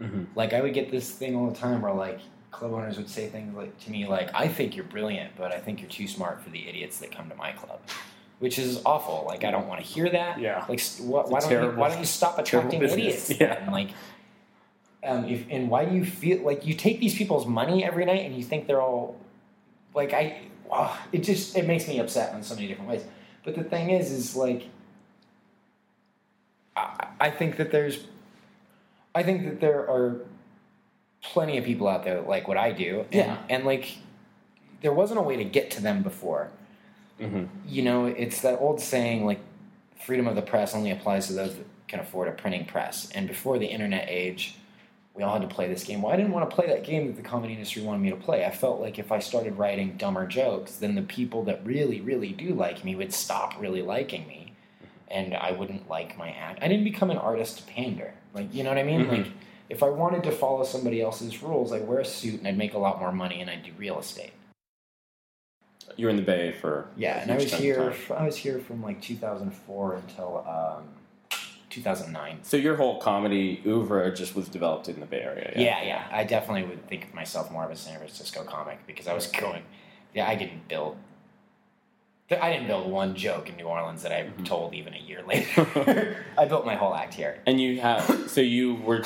Mm-hmm. 0.00 0.24
Like 0.34 0.52
I 0.52 0.60
would 0.60 0.74
get 0.74 0.90
this 0.90 1.10
thing 1.10 1.34
all 1.34 1.48
the 1.48 1.56
time 1.56 1.80
where 1.80 1.92
like 1.92 2.20
club 2.50 2.72
owners 2.72 2.96
would 2.98 3.08
say 3.08 3.26
things 3.28 3.56
like 3.56 3.76
to 3.80 3.90
me 3.90 4.06
like, 4.06 4.30
"I 4.34 4.48
think 4.48 4.76
you're 4.76 4.84
brilliant, 4.84 5.32
but 5.36 5.52
I 5.52 5.58
think 5.58 5.80
you're 5.80 5.90
too 5.90 6.06
smart 6.06 6.40
for 6.42 6.50
the 6.50 6.68
idiots 6.68 6.98
that 6.98 7.10
come 7.10 7.28
to 7.30 7.34
my 7.36 7.52
club," 7.52 7.80
which 8.38 8.58
is 8.58 8.80
awful. 8.84 9.24
Like 9.26 9.44
I 9.44 9.50
don't 9.50 9.66
want 9.66 9.80
to 9.80 9.86
hear 9.86 10.08
that. 10.10 10.38
Yeah. 10.40 10.64
Like 10.68 10.78
s- 10.78 10.98
wh- 10.98 11.00
It's 11.00 11.06
a 11.08 11.32
why 11.32 11.40
don't 11.40 11.62
you, 11.64 11.70
why 11.78 11.88
don't 11.88 11.98
you 11.98 12.04
stop 12.06 12.38
attracting 12.38 12.82
idiots? 12.82 13.30
Yeah. 13.40 13.58
then? 13.60 13.72
Like. 13.72 13.90
Um, 15.04 15.26
if, 15.26 15.46
and 15.48 15.70
why 15.70 15.84
do 15.84 15.94
you 15.94 16.04
feel 16.04 16.42
like 16.42 16.66
you 16.66 16.74
take 16.74 16.98
these 16.98 17.14
people's 17.16 17.46
money 17.46 17.84
every 17.84 18.04
night 18.04 18.26
and 18.26 18.34
you 18.36 18.42
think 18.42 18.66
they're 18.66 18.82
all 18.82 19.14
like 19.94 20.12
I? 20.12 20.40
Wow, 20.68 20.96
it 21.12 21.18
just 21.18 21.56
it 21.56 21.66
makes 21.66 21.88
me 21.88 21.98
upset 21.98 22.34
in 22.34 22.42
so 22.42 22.54
many 22.54 22.68
different 22.68 22.90
ways. 22.90 23.04
But 23.44 23.54
the 23.54 23.64
thing 23.64 23.90
is, 23.90 24.10
is 24.10 24.36
like 24.36 24.66
I, 26.76 27.06
I 27.20 27.30
think 27.30 27.56
that 27.56 27.70
there's, 27.70 28.04
I 29.14 29.22
think 29.22 29.44
that 29.44 29.60
there 29.60 29.80
are 29.88 30.20
plenty 31.22 31.58
of 31.58 31.64
people 31.64 31.88
out 31.88 32.04
there 32.04 32.14
that 32.16 32.28
like 32.28 32.46
what 32.46 32.56
I 32.56 32.72
do, 32.72 33.00
and, 33.00 33.14
Yeah. 33.14 33.36
and 33.48 33.64
like 33.64 33.98
there 34.80 34.92
wasn't 34.92 35.18
a 35.18 35.22
way 35.22 35.36
to 35.36 35.44
get 35.44 35.70
to 35.72 35.82
them 35.82 36.02
before. 36.02 36.50
Mm-hmm. 37.20 37.44
You 37.66 37.82
know, 37.82 38.06
it's 38.06 38.40
that 38.42 38.58
old 38.60 38.80
saying 38.80 39.26
like 39.26 39.40
freedom 40.00 40.28
of 40.28 40.36
the 40.36 40.42
press 40.42 40.74
only 40.74 40.90
applies 40.90 41.26
to 41.26 41.32
those 41.32 41.56
that 41.56 41.66
can 41.88 42.00
afford 42.00 42.28
a 42.28 42.32
printing 42.32 42.64
press. 42.64 43.10
And 43.10 43.26
before 43.26 43.58
the 43.58 43.66
internet 43.66 44.06
age, 44.08 44.56
we 45.18 45.24
all 45.24 45.36
had 45.36 45.42
to 45.46 45.52
play 45.52 45.66
this 45.66 45.82
game. 45.82 46.00
Well, 46.00 46.12
I 46.12 46.16
didn't 46.16 46.30
want 46.30 46.48
to 46.48 46.54
play 46.54 46.68
that 46.68 46.84
game 46.84 47.08
that 47.08 47.16
the 47.16 47.28
comedy 47.28 47.52
industry 47.52 47.82
wanted 47.82 48.02
me 48.02 48.10
to 48.10 48.16
play. 48.16 48.44
I 48.44 48.52
felt 48.52 48.80
like 48.80 49.00
if 49.00 49.10
I 49.10 49.18
started 49.18 49.58
writing 49.58 49.96
dumber 49.96 50.24
jokes, 50.28 50.76
then 50.76 50.94
the 50.94 51.02
people 51.02 51.42
that 51.44 51.66
really, 51.66 52.00
really 52.00 52.28
do 52.28 52.54
like 52.54 52.84
me 52.84 52.94
would 52.94 53.12
stop 53.12 53.60
really 53.60 53.82
liking 53.82 54.28
me, 54.28 54.52
and 55.08 55.34
I 55.34 55.50
wouldn't 55.50 55.90
like 55.90 56.16
my 56.16 56.30
act. 56.30 56.60
I 56.62 56.68
didn't 56.68 56.84
become 56.84 57.10
an 57.10 57.18
artist 57.18 57.58
to 57.58 57.64
pander. 57.64 58.14
Like, 58.32 58.54
you 58.54 58.62
know 58.62 58.70
what 58.70 58.78
I 58.78 58.84
mean? 58.84 59.06
Mhm. 59.06 59.10
Like, 59.10 59.26
if 59.68 59.82
I 59.82 59.88
wanted 59.88 60.22
to 60.22 60.30
follow 60.30 60.62
somebody 60.62 61.00
else's 61.02 61.42
rules, 61.42 61.72
I'd 61.72 61.88
wear 61.88 61.98
a 61.98 62.04
suit 62.04 62.38
and 62.38 62.46
I'd 62.46 62.56
make 62.56 62.74
a 62.74 62.78
lot 62.78 63.00
more 63.00 63.10
money 63.10 63.40
and 63.40 63.50
I'd 63.50 63.64
do 63.64 63.72
real 63.76 63.98
estate. 63.98 64.30
You 65.96 66.06
were 66.06 66.10
in 66.10 66.16
the 66.16 66.22
Bay 66.22 66.52
for 66.52 66.86
Yeah, 66.96 67.20
and 67.20 67.32
I 67.32 67.34
was 67.34 67.52
here. 67.52 67.92
I 68.16 68.24
was 68.24 68.36
here 68.36 68.60
from 68.60 68.84
like 68.84 69.02
2004 69.02 69.94
until 69.94 70.44
um, 70.46 70.84
2009. 71.70 72.38
So 72.42 72.56
your 72.56 72.76
whole 72.76 72.98
comedy 73.00 73.62
oeuvre 73.66 74.14
just 74.14 74.34
was 74.34 74.48
developed 74.48 74.88
in 74.88 75.00
the 75.00 75.06
Bay 75.06 75.20
Area. 75.20 75.52
Yeah, 75.56 75.82
yeah. 75.82 76.06
I 76.10 76.24
definitely 76.24 76.64
would 76.64 76.86
think 76.88 77.04
of 77.04 77.14
myself 77.14 77.50
more 77.50 77.64
of 77.64 77.70
a 77.70 77.76
San 77.76 77.96
Francisco 77.98 78.42
comic 78.44 78.78
because 78.86 79.06
I 79.06 79.14
was 79.14 79.26
going. 79.26 79.62
Yeah, 80.14 80.28
I 80.28 80.34
didn't 80.34 80.68
build. 80.68 80.96
I 82.30 82.52
didn't 82.52 82.66
build 82.66 82.90
one 82.90 83.14
joke 83.16 83.48
in 83.48 83.56
New 83.56 83.64
Orleans 83.64 84.02
that 84.02 84.12
I 84.12 84.24
Mm-hmm. 84.24 84.44
told 84.44 84.74
even 84.74 84.92
a 84.92 84.98
year 84.98 85.22
later. 85.26 86.16
I 86.38 86.44
built 86.44 86.66
my 86.66 86.74
whole 86.74 86.94
act 86.94 87.14
here. 87.14 87.38
And 87.46 87.58
you 87.58 87.80
have 87.80 88.02
so 88.30 88.42
you 88.42 88.74
were 88.74 89.02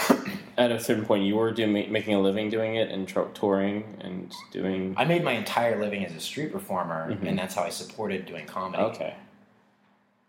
at 0.59 0.73
a 0.73 0.81
certain 0.81 1.05
point 1.05 1.25
you 1.25 1.37
were 1.37 1.53
doing 1.53 1.73
making 1.93 2.15
a 2.15 2.21
living 2.21 2.51
doing 2.51 2.75
it 2.75 2.91
and 2.91 3.07
tr- 3.07 3.31
touring 3.33 3.97
and 4.01 4.33
doing. 4.51 4.95
I 4.99 5.05
made 5.05 5.23
my 5.23 5.33
entire 5.33 5.81
living 5.81 6.05
as 6.05 6.13
a 6.17 6.21
street 6.21 6.51
performer, 6.53 7.13
Mhm. 7.13 7.29
and 7.29 7.39
that's 7.39 7.55
how 7.55 7.63
I 7.63 7.69
supported 7.69 8.27
doing 8.27 8.45
comedy. 8.47 8.83
Okay. 8.83 9.15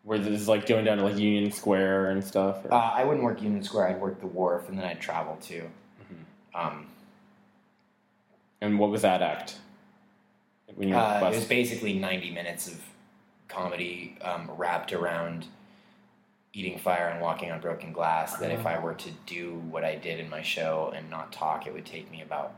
Where 0.04 0.20
this 0.20 0.41
is 0.41 0.47
like 0.47 0.66
going 0.66 0.84
down 0.86 0.97
to 0.97 1.04
like 1.04 1.18
Union 1.18 1.51
Square 1.51 2.12
and 2.12 2.24
stuff. 2.24 2.66
Or, 2.66 2.74
Uh, 2.74 2.91
I 2.93 3.04
wouldn't 3.06 3.24
work 3.24 3.41
Union 3.41 3.64
Square. 3.64 3.88
I'd 3.88 4.01
work 4.01 4.20
the 4.20 4.28
Wharf, 4.28 4.68
and 4.68 4.78
then 4.78 4.86
I'd 4.86 4.99
travel 4.99 5.38
too. 5.41 5.70
Mm-hmm. 6.04 6.62
Um, 6.68 6.88
and 8.62 8.80
what 8.80 8.89
was 8.89 9.01
that 9.04 9.22
act? 9.22 9.60
Uh, 10.70 11.20
it 11.32 11.36
was 11.36 11.45
basically 11.45 11.93
90 11.93 12.32
minutes 12.32 12.68
of 12.68 12.82
comedy 13.47 14.18
um, 14.22 14.49
wrapped 14.58 14.91
around 14.91 15.45
eating 16.54 16.78
fire 16.78 17.08
and 17.08 17.22
walking 17.22 17.51
on 17.51 17.60
broken 17.62 17.91
glass. 17.93 18.38
That 18.38 18.51
if 18.51 18.66
I 18.66 18.80
were 18.80 18.93
to 18.95 19.10
do 19.26 19.56
what 19.70 19.84
I 19.84 19.95
did 19.95 20.20
in 20.20 20.30
my 20.30 20.41
show 20.41 20.91
and 20.95 21.10
not 21.10 21.32
talk, 21.32 21.66
it 21.68 21.74
would 21.74 21.86
take 21.86 22.12
me 22.12 22.22
about 22.22 22.54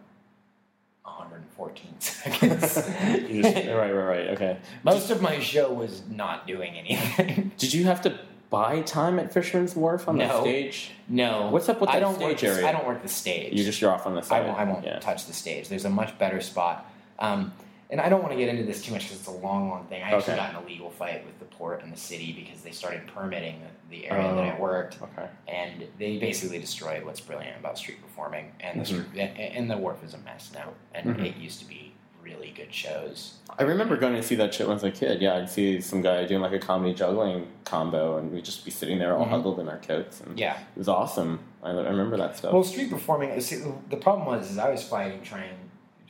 114 1.06 1.93
seconds. 1.99 2.62
Just- 2.76 2.88
right, 3.68 3.68
right, 3.70 3.91
right. 3.91 4.28
Okay. 4.30 4.58
Most 4.84 5.10
of 5.12 5.22
my 5.22 5.39
show 5.39 5.72
was 5.72 6.03
not 6.10 6.47
doing 6.47 6.74
anything. 6.76 7.51
Did 7.58 7.74
you 7.74 7.86
have 7.86 8.01
to 8.01 8.20
buy 8.49 8.82
time 8.82 9.20
at 9.20 9.34
Fisherman's 9.34 9.76
Wharf 9.76 10.08
on 10.08 10.18
the 10.18 10.41
stage? 10.41 10.91
no. 11.08 11.49
What's 11.49 11.70
up 11.70 11.82
with 11.82 11.89
I 11.89 11.93
that 11.93 11.99
don't 12.01 12.16
stage 12.16 12.41
the- 12.41 12.47
area? 12.47 12.68
I 12.68 12.72
don't 12.72 12.86
work 12.86 13.01
the 13.01 13.08
stage. 13.08 13.53
You 13.53 13.64
just 13.64 13.82
you're 13.82 13.91
off 13.91 14.06
on 14.08 14.14
the 14.16 14.22
I 14.22 14.24
side. 14.24 14.45
won't, 14.47 14.60
I 14.60 14.64
won't 14.66 14.86
Yeah. 14.86 14.99
touch 14.99 15.26
the 15.26 15.34
stage. 15.34 15.70
There's 15.70 15.86
a 15.86 15.89
much 15.89 16.18
better 16.18 16.41
spot. 16.41 16.89
Um, 17.20 17.53
and 17.90 18.02
I 18.02 18.10
don't 18.10 18.22
want 18.22 18.34
to 18.34 18.38
get 18.38 18.50
into 18.50 18.64
this 18.64 18.84
too 18.84 18.92
much 18.92 19.04
because 19.04 19.20
it's 19.20 19.28
a 19.28 19.32
long, 19.32 19.70
long 19.70 19.86
thing. 19.86 20.02
I 20.02 20.12
actually 20.12 20.34
Okay. 20.34 20.36
got 20.38 20.50
in 20.52 20.56
a 20.56 20.66
legal 20.66 20.90
fight 20.90 21.26
with 21.26 21.38
the 21.40 21.46
port 21.46 21.84
and 21.84 21.92
the 21.94 21.98
city 21.98 22.32
because 22.34 22.62
they 22.64 22.72
started 22.72 23.06
permitting 23.08 23.62
the, 23.90 24.08
area 24.10 24.34
that 24.34 24.44
I 24.44 24.58
Oh. 24.58 24.62
worked, 24.62 24.98
Okay. 25.02 25.28
and 25.48 25.88
they 26.00 26.18
basically 26.18 26.60
destroyed 26.60 27.04
what's 27.06 27.22
brilliant 27.22 27.58
about 27.60 27.78
street 27.78 28.02
performing. 28.02 28.52
And 28.60 28.82
the 28.82 28.86
Mhm. 28.86 29.06
str- 29.12 29.20
and, 29.58 29.70
the 29.70 29.78
wharf 29.78 30.04
is 30.04 30.14
a 30.14 30.18
mess 30.20 30.52
now, 30.54 30.70
and 30.94 31.16
Mhm. 31.16 31.26
it 31.26 31.38
used 31.38 31.60
to 31.60 31.66
be 31.68 31.94
really 32.24 32.50
good 32.58 32.74
shows. 32.74 33.36
I 33.60 33.62
remember 33.64 33.96
going 33.98 34.16
to 34.16 34.24
see 34.24 34.34
that 34.36 34.52
shit 34.52 34.66
when 34.66 34.72
I 34.72 34.82
was 34.82 34.84
a 34.84 34.90
kid. 34.92 35.22
Yeah, 35.22 35.36
I'd 35.36 35.50
see 35.50 35.80
some 35.80 36.02
guy 36.02 36.26
doing 36.26 36.42
like 36.42 36.54
a 36.54 36.60
comedy 36.60 36.94
juggling 36.96 37.48
combo, 37.66 38.18
and 38.18 38.32
we'd 38.34 38.44
just 38.44 38.66
be 38.66 38.72
sitting 38.72 38.98
there 38.98 39.16
all 39.16 39.26
Mhm. 39.28 39.30
huddled 39.30 39.60
in 39.60 39.70
our 39.70 39.78
coats. 39.78 40.22
And 40.22 40.38
Yeah. 40.40 40.54
it 40.58 40.78
was 40.78 40.90
awesome. 40.90 41.40
I, 41.62 41.70
I 41.70 41.74
remember 41.74 42.18
that 42.18 42.36
stuff. 42.36 42.52
Well, 42.52 42.64
street 42.64 42.90
performing. 42.90 43.40
See, 43.42 43.64
the 43.92 43.98
problem 43.98 44.26
was 44.28 44.50
is 44.50 44.58
I 44.58 44.72
was 44.72 44.84
fighting 44.88 45.22
trying, 45.22 45.54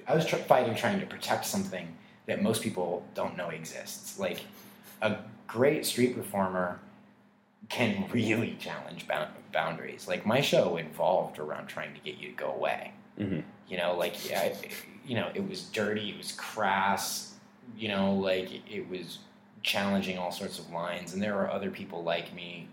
I 0.07 0.15
was 0.15 0.25
tr- 0.25 0.35
fighting 0.37 0.75
trying 0.75 0.99
to 0.99 1.05
protect 1.05 1.45
something 1.45 1.87
that 2.25 2.41
most 2.41 2.61
people 2.61 3.05
don't 3.13 3.37
know 3.37 3.49
exists. 3.49 4.19
Like 4.19 4.41
a 5.01 5.17
great 5.47 5.85
street 5.85 6.15
performer 6.15 6.79
can 7.69 8.09
really 8.13 8.55
challenge 8.59 9.07
bound- 9.07 9.31
boundaries. 9.51 10.07
Like 10.07 10.25
my 10.25 10.41
show 10.41 10.77
involved 10.77 11.39
around 11.39 11.67
trying 11.67 11.93
to 11.93 11.99
get 12.01 12.17
you 12.17 12.29
to 12.29 12.35
go 12.35 12.51
away. 12.51 12.93
Mhm. 13.19 13.43
You 13.67 13.77
know, 13.77 13.95
like 13.95 14.29
yeah, 14.29 14.53
you 15.05 15.15
know, 15.15 15.29
it 15.33 15.47
was 15.47 15.61
dirty, 15.63 16.09
it 16.09 16.17
was 16.17 16.31
crass. 16.33 17.33
You 17.77 17.87
know, 17.87 18.13
like 18.13 18.49
it 18.71 18.87
was 18.89 19.19
challenging 19.63 20.17
all 20.19 20.31
sorts 20.31 20.59
of 20.59 20.69
lines, 20.71 21.13
and 21.13 21.21
there 21.21 21.33
were 21.33 21.49
other 21.49 21.71
people 21.71 22.03
like 22.03 22.33
me. 22.35 22.67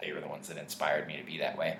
They 0.00 0.12
were 0.12 0.20
the 0.20 0.28
ones 0.28 0.48
that 0.48 0.56
inspired 0.56 1.06
me 1.06 1.18
to 1.18 1.22
be 1.24 1.36
that 1.38 1.58
way 1.58 1.76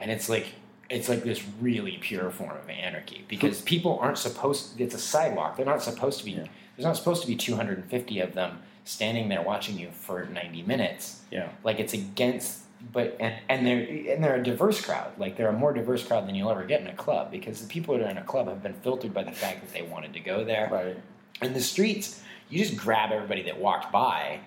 and 0.00 0.10
it's 0.10 0.28
like 0.28 0.46
it's 0.90 1.08
like 1.08 1.22
this 1.24 1.42
really 1.60 1.98
pure 2.00 2.30
form 2.30 2.56
of 2.56 2.68
anarchy 2.68 3.24
because 3.28 3.60
people 3.62 3.98
aren't 4.00 4.18
supposed 4.18 4.80
it's 4.80 4.94
a 4.94 4.98
sidewalk 4.98 5.56
they're 5.56 5.66
not 5.66 5.82
supposed 5.82 6.18
to 6.18 6.24
be 6.24 6.32
Yeah. 6.32 6.44
there's 6.76 6.84
not 6.86 6.96
supposed 6.96 7.22
to 7.22 7.28
be 7.28 7.36
250 7.36 8.20
of 8.20 8.34
them 8.34 8.60
standing 8.84 9.28
there 9.28 9.40
watching 9.42 9.78
you 9.78 9.88
for 9.92 10.26
90 10.26 10.62
minutes 10.62 11.22
yeah. 11.30 11.48
like 11.64 11.80
it's 11.80 11.94
against 11.94 12.60
but 12.92 13.16
and, 13.18 13.34
and 13.48 13.66
they're 13.66 14.12
and 14.14 14.22
they're 14.22 14.36
a 14.36 14.42
diverse 14.42 14.78
crowd 14.84 15.10
like 15.18 15.36
they're 15.38 15.48
a 15.48 15.52
more 15.54 15.72
diverse 15.72 16.06
crowd 16.06 16.28
than 16.28 16.34
you'll 16.34 16.50
ever 16.50 16.64
get 16.64 16.82
in 16.82 16.86
a 16.88 16.94
club 16.94 17.30
because 17.30 17.62
the 17.62 17.66
people 17.68 17.96
that 17.96 18.04
are 18.06 18.10
in 18.10 18.18
a 18.18 18.24
club 18.24 18.46
have 18.46 18.62
been 18.62 18.74
filtered 18.74 19.14
by 19.14 19.22
the 19.22 19.32
fact 19.32 19.62
that 19.62 19.72
they 19.72 19.82
wanted 19.82 20.12
to 20.12 20.20
go 20.20 20.44
there 20.44 20.68
Right. 20.70 20.96
in 21.40 21.54
the 21.54 21.60
streets, 21.62 22.22
you 22.50 22.58
just 22.62 22.76
grab 22.76 23.10
everybody 23.10 23.42
that 23.44 23.58
walked 23.58 23.90
by, 23.90 24.40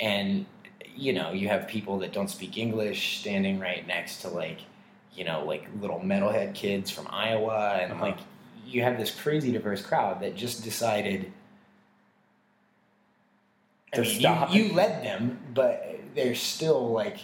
and 0.00 0.46
you 0.96 1.12
know 1.12 1.32
you 1.32 1.48
have 1.48 1.68
people 1.68 1.98
that 1.98 2.12
don't 2.14 2.28
speak 2.30 2.56
English 2.56 3.20
standing 3.20 3.58
right 3.60 3.86
next 3.86 4.22
to 4.22 4.28
like, 4.28 4.58
you 5.14 5.24
know, 5.24 5.44
like 5.44 5.66
little 5.80 6.00
metalhead 6.00 6.54
kids 6.54 6.90
from 6.90 7.06
Iowa, 7.10 7.78
and 7.82 7.92
Uh-huh. 7.92 8.02
like 8.02 8.18
you 8.66 8.82
have 8.82 8.98
this 8.98 9.10
crazy 9.10 9.50
diverse 9.52 9.82
crowd 9.82 10.20
that 10.22 10.36
just 10.36 10.62
decided. 10.62 11.32
I 13.92 13.96
To 13.96 14.02
mean, 14.02 14.10
you- 14.12 14.20
stop. 14.20 14.54
You, 14.54 14.72
led 14.72 15.02
them, 15.04 15.38
but 15.52 15.98
they're 16.14 16.34
still 16.36 16.90
like, 16.92 17.18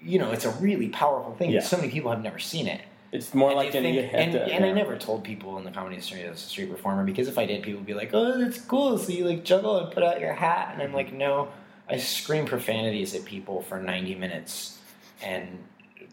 you 0.00 0.18
know, 0.18 0.30
it's 0.32 0.44
a 0.46 0.50
really 0.52 0.88
powerful 0.88 1.34
thing. 1.34 1.50
Yeah. 1.50 1.60
So 1.60 1.76
many 1.76 1.90
people 1.90 2.10
have 2.10 2.22
never 2.22 2.38
seen 2.38 2.66
it. 2.66 2.80
It's 3.12 3.34
more 3.34 3.50
And 3.50 3.56
like 3.56 3.74
an, 3.74 3.82
think- 3.82 3.96
you 3.96 4.02
and, 4.02 4.32
to- 4.32 4.44
and 4.44 4.64
I 4.64 4.72
never 4.72 4.96
told 4.96 5.24
people 5.24 5.56
in 5.58 5.64
the 5.64 5.70
comedy 5.70 5.96
industry 5.96 6.22
as 6.22 6.36
a 6.36 6.46
street 6.46 6.70
performer 6.70 7.04
because 7.04 7.28
if 7.28 7.38
I 7.38 7.46
did, 7.46 7.62
people 7.62 7.80
would 7.80 7.86
be 7.86 7.94
like, 7.94 8.10
"Oh, 8.12 8.38
that's 8.38 8.60
cool." 8.60 8.96
So 8.98 9.12
you 9.12 9.24
like 9.26 9.44
juggle 9.44 9.78
and 9.78 9.90
put 9.92 10.02
out 10.02 10.20
your 10.20 10.34
hat, 10.34 10.70
and 10.74 10.82
I'm 10.82 10.92
like, 10.92 11.12
"No, 11.12 11.48
I 11.88 11.96
scream 11.96 12.44
profanities 12.46 13.14
at 13.14 13.24
people 13.24 13.62
for 13.62 13.80
90 13.80 14.14
minutes 14.14 14.78
and 15.22 15.58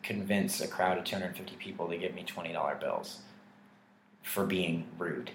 convince 0.04 0.62
a 0.62 0.68
crowd 0.68 0.98
of 0.98 1.04
250 1.04 1.56
people 1.58 1.88
to 1.90 1.98
give 1.98 2.14
me 2.14 2.24
$20 2.24 2.80
bills 2.80 3.20
for 4.24 4.46
being 4.46 4.86
rude." 4.98 5.32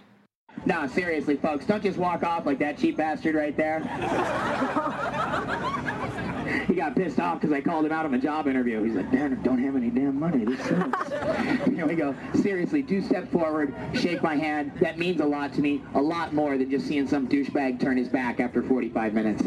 No, 0.67 0.87
seriously, 0.87 1.37
folks, 1.37 1.65
don't 1.65 1.83
just 1.83 1.97
walk 1.97 2.23
off 2.23 2.45
like 2.45 2.59
that 2.59 2.77
cheap 2.77 2.99
bastard 2.99 3.35
right 3.35 3.57
there. 3.57 3.81
he 6.67 6.75
got 6.75 6.95
pissed 6.95 7.19
off 7.19 7.41
because 7.41 7.53
I 7.53 7.63
called 7.63 7.87
him 7.87 7.93
out 7.93 8.05
on 8.05 8.13
a 8.13 8.19
job 8.19 8.47
interview. 8.47 8.83
He's 8.83 8.95
like, 8.95 9.11
Darren, 9.11 9.39
I 9.39 9.43
don't 9.43 9.63
have 9.63 9.75
any 9.75 9.89
damn 9.89 10.19
money. 10.19 10.45
This 10.45 10.61
sucks. 10.67 11.13
Here 11.65 11.87
we 11.87 11.95
go. 11.95 12.15
Seriously, 12.35 12.83
do 12.83 13.01
step 13.01 13.31
forward, 13.33 13.75
shake 13.95 14.23
my 14.23 14.37
hand. 14.37 14.73
That 14.81 14.99
means 14.99 15.21
a 15.21 15.25
lot 15.25 15.55
to 15.55 15.63
me. 15.63 15.83
A 15.95 16.01
lot 16.01 16.35
more 16.35 16.59
than 16.59 16.71
just 16.71 16.87
seeing 16.87 17.07
some 17.07 17.27
douchebag 17.27 17.81
turn 17.81 17.97
his 17.97 18.09
back 18.09 18.39
after 18.39 18.63
45 18.63 19.15
minutes. 19.15 19.43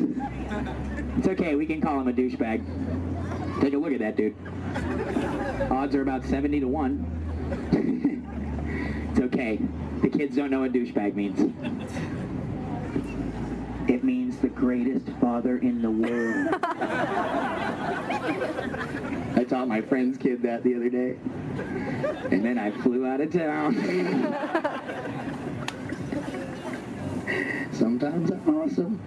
It's 1.18 1.28
okay. 1.28 1.54
We 1.56 1.68
can 1.68 1.80
call 1.80 2.00
him 2.00 2.08
a 2.08 2.14
douchebag. 2.14 3.62
Take 3.62 3.74
a 3.74 3.78
look 3.78 3.94
at 3.94 4.00
that 4.00 4.16
dude. 4.16 4.36
Odds 5.72 5.96
are 5.96 6.02
about 6.02 6.24
70 6.26 6.62
to 6.62 6.68
1. 6.68 7.20
It's 9.12 9.22
okay. 9.22 9.60
The 10.02 10.10
kids 10.10 10.36
don't 10.36 10.50
know 10.50 10.62
what 10.62 10.74
douchebag 10.74 11.14
means. 11.14 11.40
It 13.88 14.04
means 14.04 14.40
the 14.40 14.48
greatest 14.48 15.08
father 15.22 15.60
in 15.60 15.84
the 15.84 15.92
world. 15.92 16.56
I 19.36 19.46
taught 19.48 19.68
my 19.68 19.82
friend's 19.82 20.18
kid 20.18 20.42
that 20.42 20.64
the 20.64 20.74
other 20.74 20.90
day. 20.90 21.18
And 22.32 22.44
then 22.44 22.58
I 22.58 22.72
flew 22.72 23.06
out 23.06 23.22
of 23.22 23.32
town. 23.32 23.76
Sometimes 27.72 28.32
I'm 28.32 28.50
awesome. 28.58 29.00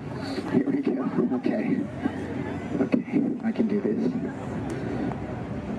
Here 0.53 0.71
we 0.71 0.83
go. 0.83 1.11
Okay. 1.37 1.81
Okay, 2.81 3.23
I 3.45 3.51
can 3.51 3.67
do 3.67 3.81
this. 3.81 4.12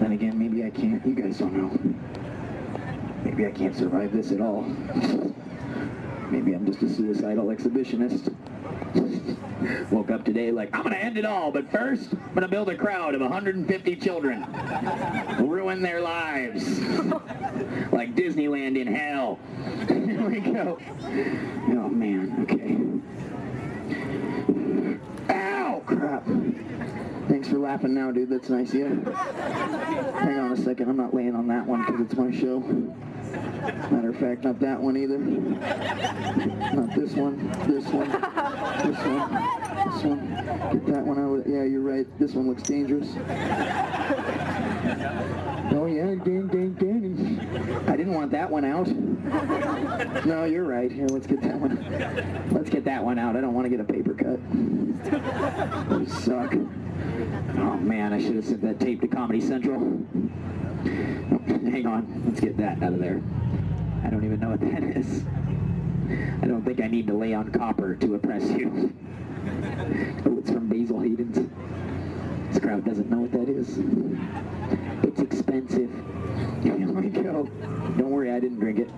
Then 0.07 0.15
again, 0.15 0.39
maybe 0.39 0.63
I 0.63 0.69
can't. 0.69 1.05
You 1.05 1.13
guys 1.13 1.37
don't 1.37 1.51
know. 1.51 1.77
Maybe 3.25 3.45
I 3.45 3.51
can't 3.51 3.75
survive 3.75 4.13
this 4.13 4.31
at 4.31 4.39
all. 4.39 4.61
Maybe 6.31 6.53
I'm 6.53 6.65
just 6.65 6.81
a 6.81 6.87
suicidal 6.87 7.47
exhibitionist. 7.47 8.33
Woke 9.91 10.09
up 10.09 10.23
today 10.23 10.49
like, 10.49 10.73
I'm 10.73 10.83
gonna 10.83 10.95
end 10.95 11.17
it 11.17 11.25
all, 11.25 11.51
but 11.51 11.69
first, 11.69 12.13
I'm 12.13 12.33
gonna 12.33 12.47
build 12.47 12.69
a 12.69 12.77
crowd 12.77 13.15
of 13.15 13.21
150 13.21 13.95
children. 13.97 14.47
Ruin 15.45 15.81
their 15.81 15.99
lives. 15.99 16.79
like 17.91 18.15
Disneyland 18.15 18.79
in 18.79 18.87
hell. 18.87 19.39
Here 19.89 20.29
we 20.29 20.39
go. 20.39 20.79
Oh 21.03 21.89
man, 21.89 22.47
okay. 22.49 22.77
Ow! 25.33 25.81
Crap. 25.85 26.25
Thanks 27.27 27.49
for 27.49 27.59
laughing 27.59 27.93
now, 27.93 28.11
dude. 28.11 28.29
That's 28.29 28.49
nice, 28.49 28.73
yeah? 28.73 28.87
Hang 28.87 30.39
on 30.39 30.51
a 30.53 30.57
second. 30.57 30.89
I'm 30.89 30.97
not 30.97 31.13
laying 31.13 31.35
on 31.35 31.47
that 31.47 31.65
one 31.65 31.85
because 31.85 32.01
it's 32.01 32.15
my 32.15 32.31
show. 32.31 32.59
Matter 32.61 34.09
of 34.09 34.17
fact, 34.17 34.43
not 34.43 34.59
that 34.61 34.79
one 34.79 34.95
either. 34.95 35.17
Not 35.17 36.95
this 36.95 37.13
one. 37.13 37.49
This 37.67 37.85
one. 37.87 38.09
This 38.09 38.97
one. 39.05 39.29
This 39.91 40.03
one. 40.03 40.19
Get 40.71 40.85
that 40.93 41.03
one 41.05 41.19
out. 41.19 41.45
Yeah, 41.47 41.63
you're 41.63 41.81
right. 41.81 42.07
This 42.17 42.33
one 42.33 42.47
looks 42.47 42.63
dangerous. 42.63 43.09
Oh 45.69 45.85
yeah, 45.85 46.15
ding, 46.23 46.47
ding, 46.47 46.73
ding. 46.75 47.39
I 47.87 47.97
didn't 47.97 48.13
want 48.13 48.31
that 48.31 48.49
one 48.49 48.63
out. 48.63 48.87
No, 50.25 50.45
you're 50.45 50.63
right. 50.63 50.89
Here, 50.89 51.07
let's 51.07 51.27
get 51.27 51.41
that 51.41 51.59
one. 51.59 51.77
Let's 52.51 52.69
get 52.69 52.85
that 52.85 53.03
one 53.03 53.19
out. 53.19 53.35
I 53.35 53.41
don't 53.41 53.53
want 53.53 53.65
to 53.65 53.69
get 53.69 53.81
a 53.81 53.83
paper 53.83 54.13
cut. 54.13 54.39
Those 55.89 56.23
suck. 56.23 56.53
Oh 57.57 57.77
man, 57.77 58.13
I 58.13 58.21
should 58.21 58.35
have 58.35 58.45
sent 58.45 58.61
that 58.61 58.79
tape 58.79 59.01
to 59.01 59.07
Comedy 59.07 59.41
Central. 59.41 59.79
Hang 60.83 61.85
on, 61.85 62.23
let's 62.25 62.39
get 62.39 62.57
that 62.57 62.81
out 62.81 62.93
of 62.93 62.99
there. 62.99 63.21
I 64.03 64.09
don't 64.09 64.23
even 64.23 64.39
know 64.39 64.49
what 64.49 64.61
that 64.61 64.83
is. 64.83 65.23
I 66.41 66.47
don't 66.47 66.63
think 66.63 66.81
I 66.81 66.87
need 66.87 67.07
to 67.07 67.13
lay 67.13 67.33
on 67.33 67.51
copper 67.51 67.95
to 67.95 68.15
oppress 68.15 68.49
you. 68.51 68.93
Oh, 70.25 70.37
it's 70.39 70.51
from 70.51 70.67
Basil 70.67 70.99
Hayden's. 70.99 71.37
This 72.49 72.59
crowd 72.59 72.83
doesn't 72.83 73.09
know 73.09 73.19
what 73.19 73.31
that 73.31 73.47
is. 73.47 73.77
It's 75.03 75.21
expensive. 75.21 75.89
Here 76.63 76.75
we 76.75 77.09
go. 77.09 77.45
Don't 77.97 78.09
worry, 78.09 78.31
I 78.31 78.39
didn't 78.39 78.59
drink 78.59 78.79
it. 78.79 78.89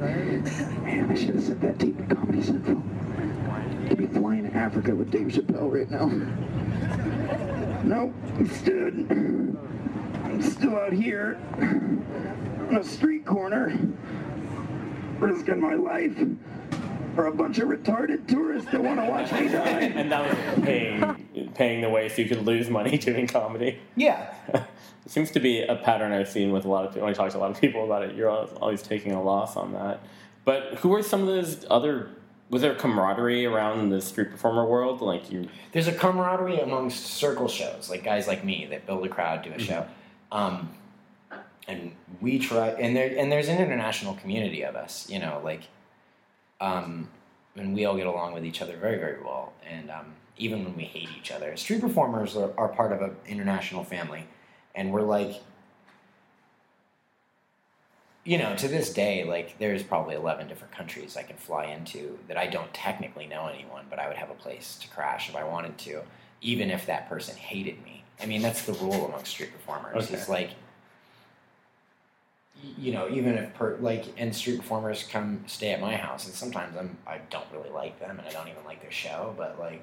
Man, 0.00 1.08
I 1.10 1.14
should 1.14 1.34
have 1.36 1.44
sent 1.44 1.60
that 1.60 1.78
tape 1.78 1.96
to 1.98 2.14
Comedy 2.14 2.42
Central. 2.42 2.82
Could 3.90 3.98
be 3.98 4.06
flying 4.06 4.48
to 4.48 4.56
Africa 4.56 4.94
with 4.94 5.10
Dave 5.10 5.26
Chappelle 5.26 5.68
right 5.68 5.90
now. 5.90 6.06
Nope, 7.82 8.14
instead, 8.38 8.94
I'm 10.24 10.40
still 10.40 10.78
out 10.78 10.92
here 10.92 11.36
on 11.58 12.76
a 12.76 12.84
street 12.84 13.26
corner, 13.26 13.76
risking 15.18 15.60
my 15.60 15.74
life 15.74 16.16
for 17.16 17.26
a 17.26 17.34
bunch 17.34 17.58
of 17.58 17.68
retarded 17.68 18.28
tourists 18.28 18.70
that 18.70 18.80
want 18.80 19.00
to 19.00 19.06
watch 19.06 19.32
me 19.32 19.48
die. 19.48 19.80
and 19.80 20.12
that 20.12 20.24
was 20.24 20.64
paying 20.64 21.50
paying 21.56 21.80
the 21.80 21.90
way 21.90 22.08
so 22.08 22.22
you 22.22 22.28
could 22.28 22.46
lose 22.46 22.70
money 22.70 22.96
doing 22.96 23.26
comedy. 23.26 23.80
Yeah. 23.96 24.32
it 24.54 24.62
seems 25.06 25.32
to 25.32 25.40
be 25.40 25.62
a 25.62 25.74
pattern 25.74 26.12
I've 26.12 26.28
seen 26.28 26.52
with 26.52 26.64
a 26.64 26.68
lot 26.68 26.84
of 26.84 26.92
people. 26.92 27.06
When 27.06 27.12
I 27.12 27.16
talk 27.16 27.32
to 27.32 27.38
a 27.38 27.40
lot 27.40 27.50
of 27.50 27.60
people 27.60 27.84
about 27.84 28.04
it, 28.04 28.14
you're 28.14 28.30
always, 28.30 28.52
always 28.52 28.82
taking 28.82 29.10
a 29.10 29.20
loss 29.20 29.56
on 29.56 29.72
that. 29.72 30.00
But 30.44 30.76
who 30.76 30.94
are 30.94 31.02
some 31.02 31.22
of 31.22 31.26
those 31.26 31.66
other? 31.68 32.10
Was 32.50 32.62
there 32.62 32.74
camaraderie 32.74 33.46
around 33.46 33.90
the 33.90 34.00
street 34.00 34.30
performer 34.32 34.66
world? 34.66 35.00
Like 35.00 35.30
you, 35.30 35.48
There's 35.72 35.86
a 35.86 35.92
camaraderie 35.92 36.58
amongst 36.60 37.06
circle 37.06 37.48
shows, 37.48 37.88
like 37.88 38.04
guys 38.04 38.26
like 38.26 38.44
me 38.44 38.66
that 38.70 38.86
build 38.86 39.06
a 39.06 39.08
crowd, 39.08 39.42
do 39.42 39.52
a 39.52 39.58
show. 39.58 39.86
Um, 40.32 40.70
and 41.68 41.92
we 42.20 42.40
try, 42.40 42.70
and 42.70 42.96
there, 42.96 43.14
and 43.16 43.30
there's 43.30 43.48
an 43.48 43.58
international 43.58 44.14
community 44.14 44.62
of 44.62 44.74
us, 44.74 45.08
you 45.08 45.20
know, 45.20 45.40
like, 45.44 45.62
um, 46.60 47.08
and 47.54 47.74
we 47.74 47.84
all 47.84 47.96
get 47.96 48.06
along 48.06 48.34
with 48.34 48.44
each 48.44 48.60
other 48.60 48.76
very, 48.76 48.98
very 48.98 49.22
well. 49.22 49.52
And 49.68 49.90
um, 49.90 50.06
even 50.36 50.64
when 50.64 50.76
we 50.76 50.84
hate 50.84 51.08
each 51.16 51.30
other, 51.30 51.56
street 51.56 51.80
performers 51.80 52.36
are, 52.36 52.52
are 52.58 52.68
part 52.68 52.90
of 52.92 53.00
an 53.02 53.14
international 53.26 53.84
family, 53.84 54.26
and 54.74 54.92
we're 54.92 55.02
like, 55.02 55.40
you 58.24 58.36
know, 58.38 58.54
to 58.56 58.68
this 58.68 58.92
day, 58.92 59.24
like 59.24 59.58
there's 59.58 59.82
probably 59.82 60.14
11 60.14 60.48
different 60.48 60.72
countries 60.74 61.16
I 61.16 61.22
can 61.22 61.36
fly 61.36 61.66
into 61.66 62.18
that 62.28 62.36
I 62.36 62.46
don't 62.46 62.72
technically 62.74 63.26
know 63.26 63.46
anyone, 63.52 63.84
but 63.88 63.98
I 63.98 64.08
would 64.08 64.16
have 64.16 64.30
a 64.30 64.34
place 64.34 64.78
to 64.82 64.88
crash 64.88 65.28
if 65.28 65.36
I 65.36 65.44
wanted 65.44 65.78
to, 65.78 66.02
even 66.42 66.70
if 66.70 66.86
that 66.86 67.08
person 67.08 67.36
hated 67.36 67.82
me. 67.84 68.04
I 68.22 68.26
mean, 68.26 68.42
that's 68.42 68.64
the 68.66 68.74
rule 68.74 69.06
among 69.06 69.24
street 69.24 69.52
performers. 69.52 70.04
Okay. 70.04 70.14
It's 70.14 70.28
like, 70.28 70.50
you 72.76 72.92
know, 72.92 73.08
even 73.08 73.38
if 73.38 73.54
per, 73.54 73.78
like, 73.80 74.04
and 74.18 74.34
street 74.36 74.58
performers 74.58 75.02
come 75.10 75.42
stay 75.46 75.70
at 75.72 75.80
my 75.80 75.96
house, 75.96 76.26
and 76.26 76.34
sometimes 76.34 76.76
I'm 76.76 76.98
I 77.06 77.18
don't 77.30 77.46
really 77.54 77.70
like 77.70 77.98
them, 78.00 78.18
and 78.18 78.28
I 78.28 78.30
don't 78.30 78.48
even 78.48 78.64
like 78.66 78.82
their 78.82 78.90
show, 78.90 79.34
but 79.38 79.58
like, 79.58 79.82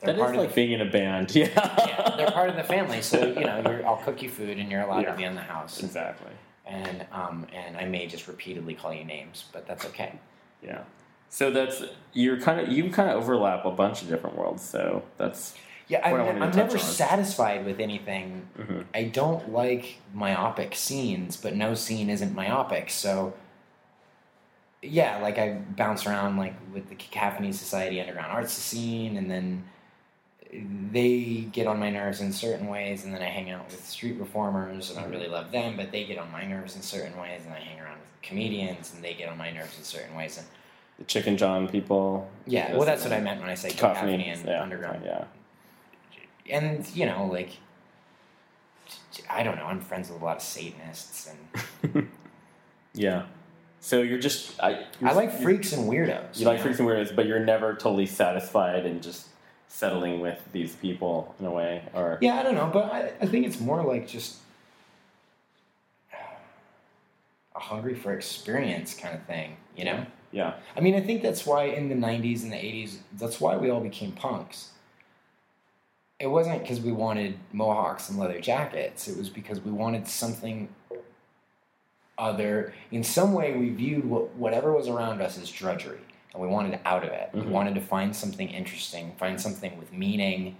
they're 0.00 0.14
that 0.14 0.18
part 0.20 0.34
is 0.34 0.38
of 0.38 0.44
like 0.46 0.54
the 0.54 0.54
being 0.54 0.72
in 0.72 0.80
a 0.80 0.90
band. 0.90 1.34
Yeah, 1.34 1.48
yeah, 1.86 2.14
they're 2.16 2.30
part 2.30 2.48
of 2.48 2.56
the 2.56 2.64
family. 2.64 3.02
So 3.02 3.26
you 3.26 3.40
know, 3.44 3.62
you're, 3.66 3.86
I'll 3.86 3.98
cook 3.98 4.22
you 4.22 4.30
food, 4.30 4.58
and 4.58 4.70
you're 4.70 4.80
allowed 4.80 5.02
Yeah. 5.02 5.10
to 5.12 5.16
be 5.18 5.24
in 5.24 5.34
the 5.34 5.42
house. 5.42 5.82
exactly. 5.82 6.32
And 6.66 7.06
um, 7.12 7.46
and 7.52 7.76
I 7.76 7.84
may 7.84 8.06
just 8.06 8.26
repeatedly 8.26 8.74
call 8.74 8.92
you 8.92 9.04
names, 9.04 9.44
but 9.52 9.66
that's 9.66 9.84
okay. 9.86 10.18
Yeah. 10.62 10.82
So 11.28 11.50
that's 11.50 11.82
you're 12.12 12.40
kind 12.40 12.60
of 12.60 12.68
you 12.68 12.90
kind 12.90 13.10
of 13.10 13.16
overlap 13.16 13.64
a 13.64 13.70
bunch 13.70 14.02
of 14.02 14.08
different 14.08 14.36
worlds. 14.36 14.62
So 14.62 15.02
that's 15.18 15.54
Yeah, 15.88 16.00
I 16.02 16.12
I'm 16.12 16.38
touch 16.38 16.56
never 16.56 16.72
on. 16.74 16.78
satisfied 16.78 17.66
with 17.66 17.80
anything. 17.80 18.48
Mhm. 18.58 18.84
I 18.94 19.04
don't 19.04 19.52
like 19.52 19.98
myopic 20.14 20.74
scenes, 20.74 21.36
but 21.36 21.54
no 21.54 21.74
scene 21.74 22.08
isn't 22.08 22.34
myopic. 22.34 22.88
So 22.88 23.34
yeah, 24.82 25.18
like 25.20 25.38
I 25.38 25.54
bounce 25.76 26.06
around 26.06 26.36
like 26.36 26.54
with 26.72 26.88
the 26.88 26.94
Cacophony 26.94 27.52
Society 27.52 28.00
underground 28.00 28.32
arts 28.32 28.52
scene, 28.52 29.16
and 29.16 29.30
then 29.30 29.64
they 30.92 31.48
get 31.52 31.66
on 31.66 31.78
my 31.78 31.90
nerves 31.90 32.20
in 32.20 32.32
certain 32.32 32.68
ways, 32.68 33.04
and 33.04 33.12
then 33.14 33.22
I 33.22 33.26
hang 33.26 33.50
out 33.50 33.66
with 33.66 33.84
street 33.84 34.18
performers, 34.18 34.90
and 34.90 34.98
I 34.98 35.04
really 35.08 35.28
love 35.28 35.50
them, 35.50 35.76
but 35.76 35.90
they 35.90 36.04
get 36.04 36.18
on 36.18 36.30
my 36.30 36.44
nerves 36.46 36.76
in 36.76 36.82
certain 36.82 37.18
ways, 37.18 37.42
and 37.44 37.52
I 37.52 37.58
hang 37.58 37.80
around 37.80 37.98
with 37.98 38.22
comedians, 38.22 38.92
and 38.94 39.02
they 39.02 39.14
get 39.14 39.28
on 39.28 39.36
my 39.36 39.50
nerves 39.50 39.76
in 39.78 39.84
certain 39.84 40.14
ways, 40.16 40.38
and 40.38 40.46
the 40.98 41.04
Chicken 41.04 41.36
John 41.36 41.66
people. 41.68 42.30
yeah, 42.46 42.76
well, 42.76 42.86
that's 42.86 43.02
what 43.02 43.12
I 43.12 43.20
meant 43.20 43.40
when 43.40 43.50
I 43.50 43.54
say 43.54 43.70
Cacophony, 43.70 44.28
and 44.28 44.44
yeah, 44.44 44.62
underground 44.62 45.02
Yeah. 45.04 45.24
and 46.48 46.88
you 46.94 47.06
know, 47.06 47.26
like 47.26 47.50
I 49.28 49.42
don't 49.42 49.56
know. 49.56 49.64
I'm 49.66 49.80
friends 49.80 50.10
with 50.10 50.20
a 50.22 50.24
lot 50.24 50.36
of 50.36 50.42
Satanists, 50.42 51.30
and 51.92 52.08
Yeah. 52.94 53.26
So 53.80 54.02
you're 54.02 54.18
just 54.20 54.58
I. 54.62 54.86
I 55.02 55.12
like 55.14 55.32
freaks 55.42 55.72
and 55.72 55.90
weirdos. 55.90 56.38
You 56.38 56.46
like 56.46 56.58
know? 56.58 56.62
freaks 56.62 56.78
and 56.78 56.88
weirdos, 56.88 57.14
but 57.14 57.26
you're 57.26 57.44
never 57.44 57.74
totally 57.74 58.06
satisfied 58.06 58.86
and 58.86 59.02
just 59.02 59.26
settling 59.74 60.20
with 60.20 60.38
these 60.52 60.76
people 60.76 61.34
in 61.40 61.46
a 61.46 61.50
way, 61.50 61.82
or 61.94 62.16
Yeah, 62.20 62.36
I 62.36 62.44
don't 62.44 62.54
know, 62.54 62.70
but 62.72 62.84
I, 62.92 63.12
I 63.20 63.26
think 63.26 63.44
it's 63.44 63.58
more 63.58 63.82
like 63.82 64.06
just 64.06 64.36
a 67.56 67.58
hungry 67.58 67.94
for 67.94 68.12
experience 68.12 68.94
kind 68.94 69.16
of 69.16 69.24
thing. 69.24 69.56
You 69.76 69.84
know. 69.86 70.06
yeah, 70.30 70.54
I 70.76 70.80
mean, 70.80 70.94
I 70.94 71.00
think 71.00 71.22
that's 71.22 71.44
why 71.44 71.64
in 71.64 71.88
the 71.88 71.96
'90s 71.96 72.44
and 72.44 72.52
the 72.52 72.56
'80s, 72.56 72.98
that's 73.18 73.40
why 73.40 73.56
we 73.56 73.68
all 73.68 73.80
became 73.80 74.12
punks. 74.12 74.70
It 76.20 76.28
wasn't 76.28 76.62
because 76.62 76.80
we 76.80 76.92
wanted 76.92 77.36
mohawks 77.52 78.08
and 78.08 78.16
leather 78.16 78.40
jackets. 78.40 79.08
It 79.08 79.18
was 79.18 79.28
because 79.28 79.60
we 79.60 79.72
wanted 79.72 80.06
something 80.06 80.68
other. 82.16 82.72
In 82.92 83.02
some 83.02 83.32
way, 83.32 83.56
we 83.56 83.70
viewed 83.70 84.04
what, 84.04 84.32
whatever 84.36 84.72
was 84.72 84.86
around 84.86 85.20
us 85.20 85.36
as 85.36 85.50
drudgery, 85.50 85.98
and 86.34 86.42
we 86.42 86.48
wanted 86.48 86.78
out 86.84 87.04
of 87.04 87.10
it. 87.10 87.30
Mhm. 87.32 87.46
We 87.46 87.50
wanted 87.52 87.74
to 87.76 87.80
find 87.80 88.14
something 88.14 88.48
interesting, 88.50 89.12
find 89.18 89.40
something 89.40 89.78
with 89.78 89.92
meaning, 89.92 90.56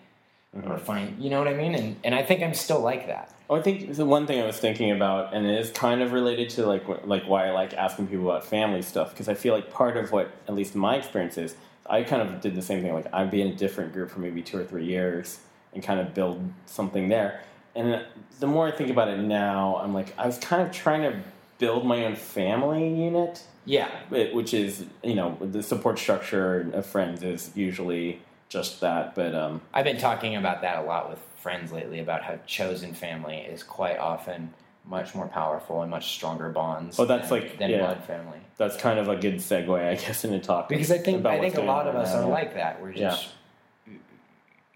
Mm-hmm. 0.56 0.70
or 0.70 0.78
find, 0.78 1.20
you 1.20 1.30
know 1.30 1.40
what 1.40 1.48
I 1.48 1.54
mean? 1.54 1.74
And 1.74 1.96
and 2.04 2.14
I 2.14 2.22
think 2.22 2.40
I'm 2.40 2.54
still 2.54 2.78
like 2.78 3.08
that. 3.08 3.28
Oh, 3.50 3.56
I 3.56 3.60
think 3.62 3.92
the 3.92 4.04
one 4.06 4.24
thing 4.28 4.40
I 4.40 4.46
was 4.46 4.56
thinking 4.56 4.92
about, 4.92 5.34
and 5.34 5.44
it 5.44 5.58
is 5.58 5.70
kind 5.70 6.00
of 6.00 6.12
related 6.12 6.48
to 6.50 6.64
like 6.64 6.84
like 7.04 7.24
why 7.24 7.48
I 7.48 7.50
like 7.50 7.74
asking 7.74 8.06
people 8.06 8.30
about 8.30 8.44
family 8.44 8.80
stuff, 8.80 9.10
because 9.10 9.28
I 9.28 9.34
feel 9.34 9.52
like 9.52 9.68
part 9.72 9.96
of 9.96 10.12
what, 10.12 10.30
at 10.46 10.54
least 10.54 10.76
my 10.76 10.94
experience, 10.94 11.36
is 11.38 11.56
I 11.90 12.04
kind 12.04 12.22
of 12.22 12.40
did 12.40 12.54
the 12.54 12.62
same 12.62 12.82
thing. 12.82 12.94
Like 12.94 13.12
I'd 13.12 13.32
be 13.32 13.42
in 13.42 13.48
a 13.48 13.54
different 13.56 13.92
group 13.92 14.10
for 14.12 14.20
maybe 14.20 14.42
two 14.42 14.56
or 14.56 14.64
three 14.64 14.84
years 14.84 15.40
and 15.72 15.82
kind 15.82 15.98
of 15.98 16.14
build 16.14 16.40
something 16.66 17.08
there. 17.08 17.40
And 17.74 18.04
the 18.38 18.46
more 18.46 18.68
I 18.68 18.70
think 18.70 18.90
about 18.90 19.08
it 19.08 19.18
now, 19.18 19.80
I'm 19.82 19.92
like 19.92 20.16
I 20.16 20.24
was 20.24 20.38
kind 20.38 20.62
of 20.62 20.70
trying 20.70 21.02
to 21.02 21.18
build 21.58 21.84
my 21.84 22.04
own 22.04 22.14
family 22.14 22.86
unit, 22.94 23.42
Yeah, 23.64 23.88
it- 24.10 24.34
which 24.34 24.52
is 24.54 24.84
you 25.02 25.14
know 25.14 25.36
the 25.40 25.62
support 25.62 25.98
structure 25.98 26.70
of 26.72 26.84
friends 26.86 27.22
is 27.22 27.50
usually 27.54 28.20
just 28.48 28.80
that. 28.80 29.14
But 29.14 29.34
um, 29.34 29.60
I've 29.72 29.84
been 29.84 29.98
talking 29.98 30.36
about 30.36 30.62
that 30.62 30.78
a 30.78 30.82
lot 30.82 31.08
with 31.10 31.18
friends 31.40 31.72
lately 31.72 31.98
about 32.00 32.22
how 32.22 32.38
chosen 32.46 32.92
family 32.94 33.36
is 33.38 33.62
quite 33.62 33.98
often 33.98 34.52
much 34.86 35.14
more 35.14 35.26
powerful 35.28 35.80
and 35.80 35.90
much 35.90 36.12
stronger 36.14 36.50
bonds. 36.50 36.98
Oh, 37.00 37.06
that's 37.06 37.30
than, 37.30 37.40
like- 37.40 37.58
than 37.58 37.70
yeah. 37.70 37.78
blood 37.78 38.04
family. 38.04 38.38
that's 38.58 38.76
kind 38.76 38.98
of 38.98 39.08
a 39.08 39.16
good 39.16 39.36
segue, 39.36 39.82
I 39.88 39.94
guess, 39.94 40.24
into 40.26 40.38
talk 40.40 40.68
Because 40.68 40.90
I 40.90 40.98
think 40.98 41.24
I 41.24 41.40
think 41.40 41.56
a 41.56 41.62
lot 41.62 41.86
of 41.86 41.94
us 41.96 42.14
right 42.14 42.22
are 42.22 42.28
like 42.28 42.54
that. 42.54 42.82
We're 42.82 42.90
Yeah. 42.92 43.10
just, 43.10 43.28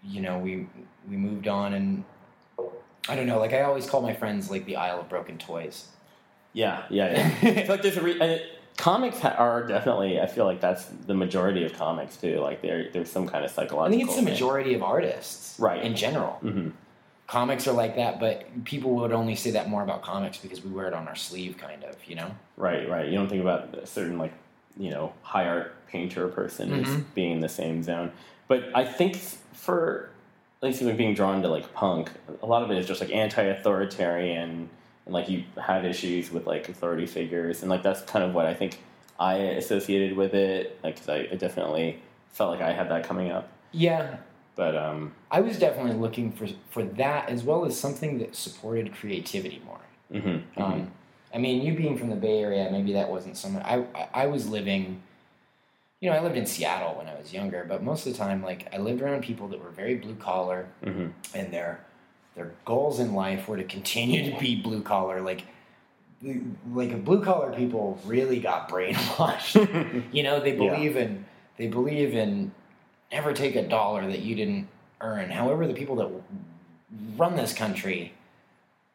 you 0.03 0.21
know, 0.21 0.39
we 0.39 0.67
we 1.09 1.15
moved 1.17 1.47
on 1.47 1.73
and. 1.73 2.03
I 3.07 3.15
don't 3.15 3.25
know. 3.27 3.39
Like 3.39 3.53
I 3.53 3.61
always 3.61 3.89
call 3.89 4.01
my 4.01 4.13
friends 4.13 4.51
like 4.51 4.65
the 4.65 4.75
Isle 4.75 4.99
of 4.99 5.09
Broken 5.09 5.37
Toys. 5.39 5.87
Yeah, 6.53 6.83
yeah, 6.89 7.33
yeah. 7.41 7.65
Like 7.69 7.81
there's 7.81 7.97
a 7.97 8.01
re- 8.03 8.41
comics 8.79 9.23
are 9.23 9.67
definitely. 9.67 10.19
I 10.19 10.25
feel 10.25 10.45
like 10.45 10.61
that's 10.61 10.85
the 10.85 11.13
majority 11.13 11.65
of 11.65 11.73
comics 11.73 12.17
too. 12.17 12.39
Like 12.39 12.61
there, 12.61 12.89
there's 12.91 13.11
some 13.11 13.27
kind 13.27 13.45
of 13.45 13.51
psychological. 13.51 13.85
I 13.85 13.89
think 13.89 14.03
it's 14.03 14.15
the 14.15 14.23
thing. 14.23 14.33
majority 14.33 14.73
of 14.73 14.81
artists, 14.81 15.59
Right. 15.59 15.83
In 15.83 15.95
general, 15.95 16.39
Mhm. 16.43 16.71
comics 17.27 17.67
are 17.67 17.73
like 17.73 17.95
that, 17.97 18.19
but 18.19 18.63
people 18.63 18.91
would 18.95 19.11
only 19.11 19.35
say 19.35 19.51
that 19.51 19.69
more 19.69 19.83
about 19.83 20.01
comics 20.01 20.37
because 20.37 20.63
we 20.63 20.71
wear 20.71 20.87
it 20.87 20.93
on 20.93 21.07
our 21.07 21.15
sleeve, 21.15 21.57
kind 21.57 21.83
of. 21.83 21.95
You 22.07 22.15
know? 22.15 22.31
Right, 22.57 22.89
right. 22.89 23.07
You 23.07 23.15
don't 23.17 23.27
think 23.29 23.41
about 23.41 23.73
a 23.75 23.85
certain 23.85 24.17
like 24.17 24.33
you 24.77 24.89
know 24.91 25.13
high 25.23 25.47
art 25.47 25.73
painter 25.87 26.27
person 26.29 26.71
as 26.73 26.87
Mhm. 26.87 27.03
being 27.13 27.31
in 27.33 27.39
the 27.41 27.49
same 27.49 27.83
zone. 27.83 28.11
But 28.47 28.63
I 28.73 28.85
think 28.85 29.15
for 29.53 30.09
at 30.61 30.65
least 30.67 30.81
like 30.81 30.97
being 30.97 31.13
drawn 31.13 31.41
to 31.41 31.49
like 31.49 31.73
punk, 31.73 32.11
a 32.41 32.45
lot 32.45 32.63
of 32.63 32.71
it 32.71 32.77
is 32.77 32.85
just 32.87 33.01
like 33.01 33.11
anti-authoritarian 33.11 34.69
and 35.09 35.13
like 35.15 35.27
you 35.27 35.43
had 35.59 35.85
issues 35.85 36.31
with 36.31 36.45
like 36.45 36.69
authority 36.69 37.07
figures 37.07 37.61
and 37.63 37.69
like 37.69 37.81
that's 37.81 38.01
kind 38.03 38.23
of 38.23 38.35
what 38.35 38.45
I 38.45 38.53
think 38.53 38.79
I 39.19 39.33
associated 39.37 40.15
with 40.15 40.35
it. 40.35 40.79
Like 40.83 40.97
'cause 40.97 41.09
I, 41.09 41.27
I 41.31 41.35
definitely 41.35 41.99
felt 42.31 42.51
like 42.51 42.61
I 42.61 42.71
had 42.71 42.89
that 42.91 43.03
coming 43.03 43.31
up. 43.31 43.49
Yeah, 43.71 44.17
But 44.55 44.75
um, 44.77 45.13
I 45.31 45.41
was 45.41 45.57
definitely 45.57 45.93
looking 45.99 46.31
for 46.31 46.47
for 46.69 46.83
that 46.83 47.27
as 47.29 47.43
well 47.43 47.65
as 47.65 47.77
something 47.79 48.19
that 48.19 48.35
supported 48.35 48.93
creativity 48.93 49.61
more. 49.65 49.81
mhm, 50.13 50.43
mhm. 50.55 50.61
Um, 50.63 50.91
I 51.33 51.37
mean, 51.39 51.63
you 51.65 51.73
being 51.75 51.97
from 51.97 52.09
the 52.11 52.15
Bay 52.15 52.39
Area, 52.41 52.69
maybe 52.71 52.93
that 52.93 53.09
wasn't 53.09 53.35
so 53.37 53.49
much. 53.49 53.63
I, 53.65 53.85
I 54.13 54.25
was 54.27 54.47
living, 54.47 55.01
you 56.01 56.09
know, 56.09 56.15
I 56.15 56.21
lived 56.21 56.37
in 56.37 56.45
Seattle 56.45 56.95
when 56.97 57.07
I 57.07 57.15
was 57.15 57.33
younger, 57.33 57.65
but 57.67 57.81
most 57.83 58.05
of 58.05 58.13
the 58.13 58.17
time, 58.19 58.43
like 58.43 58.67
I 58.73 58.77
lived 58.77 59.01
around 59.01 59.23
people 59.23 59.47
that 59.49 59.59
were 59.63 59.69
very 59.71 59.95
blue 59.95 60.15
collar, 60.15 60.67
Mhm. 60.83 61.13
and 61.33 61.51
their 61.51 61.79
their 62.39 62.53
goals 62.63 63.01
in 63.01 63.13
life 63.13 63.49
were 63.49 63.57
to 63.57 63.65
continue 63.65 64.31
to 64.31 64.39
be 64.39 64.55
blue 64.55 64.81
collar. 64.81 65.19
Like, 65.19 65.43
like 66.73 67.03
blue 67.03 67.21
collar 67.21 67.51
people 67.53 67.99
really 68.05 68.39
got 68.39 68.69
brainwashed. 68.69 70.03
you 70.13 70.23
know, 70.23 70.39
they 70.39 70.55
Yeah. 70.55 70.73
believe 70.73 70.95
in 70.95 71.25
they 71.57 71.67
believe 71.67 72.15
in 72.15 72.53
never 73.11 73.33
take 73.33 73.57
a 73.57 73.67
dollar 73.67 74.07
that 74.07 74.19
you 74.19 74.35
didn't 74.35 74.69
earn. 75.01 75.29
However, 75.29 75.67
the 75.67 75.73
people 75.73 75.97
that 75.97 76.09
run 77.17 77.35
this 77.35 77.53
country 77.53 78.13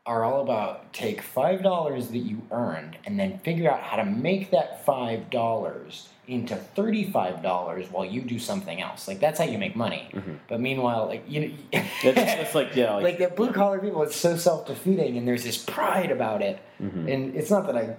are 0.06 0.22
all 0.24 0.42
about 0.42 0.92
take 0.92 1.22
five 1.22 1.62
dollars 1.62 2.08
that 2.08 2.18
you 2.18 2.42
earned 2.50 2.96
and 3.06 3.18
then 3.18 3.38
figure 3.38 3.70
out 3.70 3.80
how 3.80 3.96
to 3.96 4.04
make 4.04 4.50
that 4.50 4.84
five 4.84 5.30
dollars 5.30 6.08
into 6.28 6.54
thirty-five 6.56 7.42
dollars 7.42 7.86
while 7.90 8.04
you 8.04 8.20
do 8.20 8.38
something 8.38 8.80
else. 8.82 9.08
Like 9.08 9.18
that's 9.20 9.38
how 9.38 9.46
you 9.46 9.56
make 9.58 9.74
money. 9.76 10.08
Mhm. 10.12 10.38
But 10.48 10.60
meanwhile, 10.60 11.06
like 11.06 11.24
you 11.28 11.40
know, 11.40 11.54
It's, 11.72 11.88
it's 12.02 12.54
like 12.54 12.76
yeah, 12.76 12.92
like, 12.94 13.04
like 13.04 13.18
that 13.18 13.36
blue 13.36 13.52
collar 13.52 13.78
people, 13.78 14.02
it's 14.02 14.16
so 14.16 14.36
self 14.36 14.66
defeating, 14.66 15.16
and 15.16 15.26
there's 15.26 15.44
this 15.44 15.56
pride 15.58 16.10
about 16.10 16.42
it. 16.42 16.58
mhm. 16.82 17.10
And 17.12 17.34
it's 17.34 17.50
not 17.50 17.66
that 17.66 17.76
I 17.76 17.96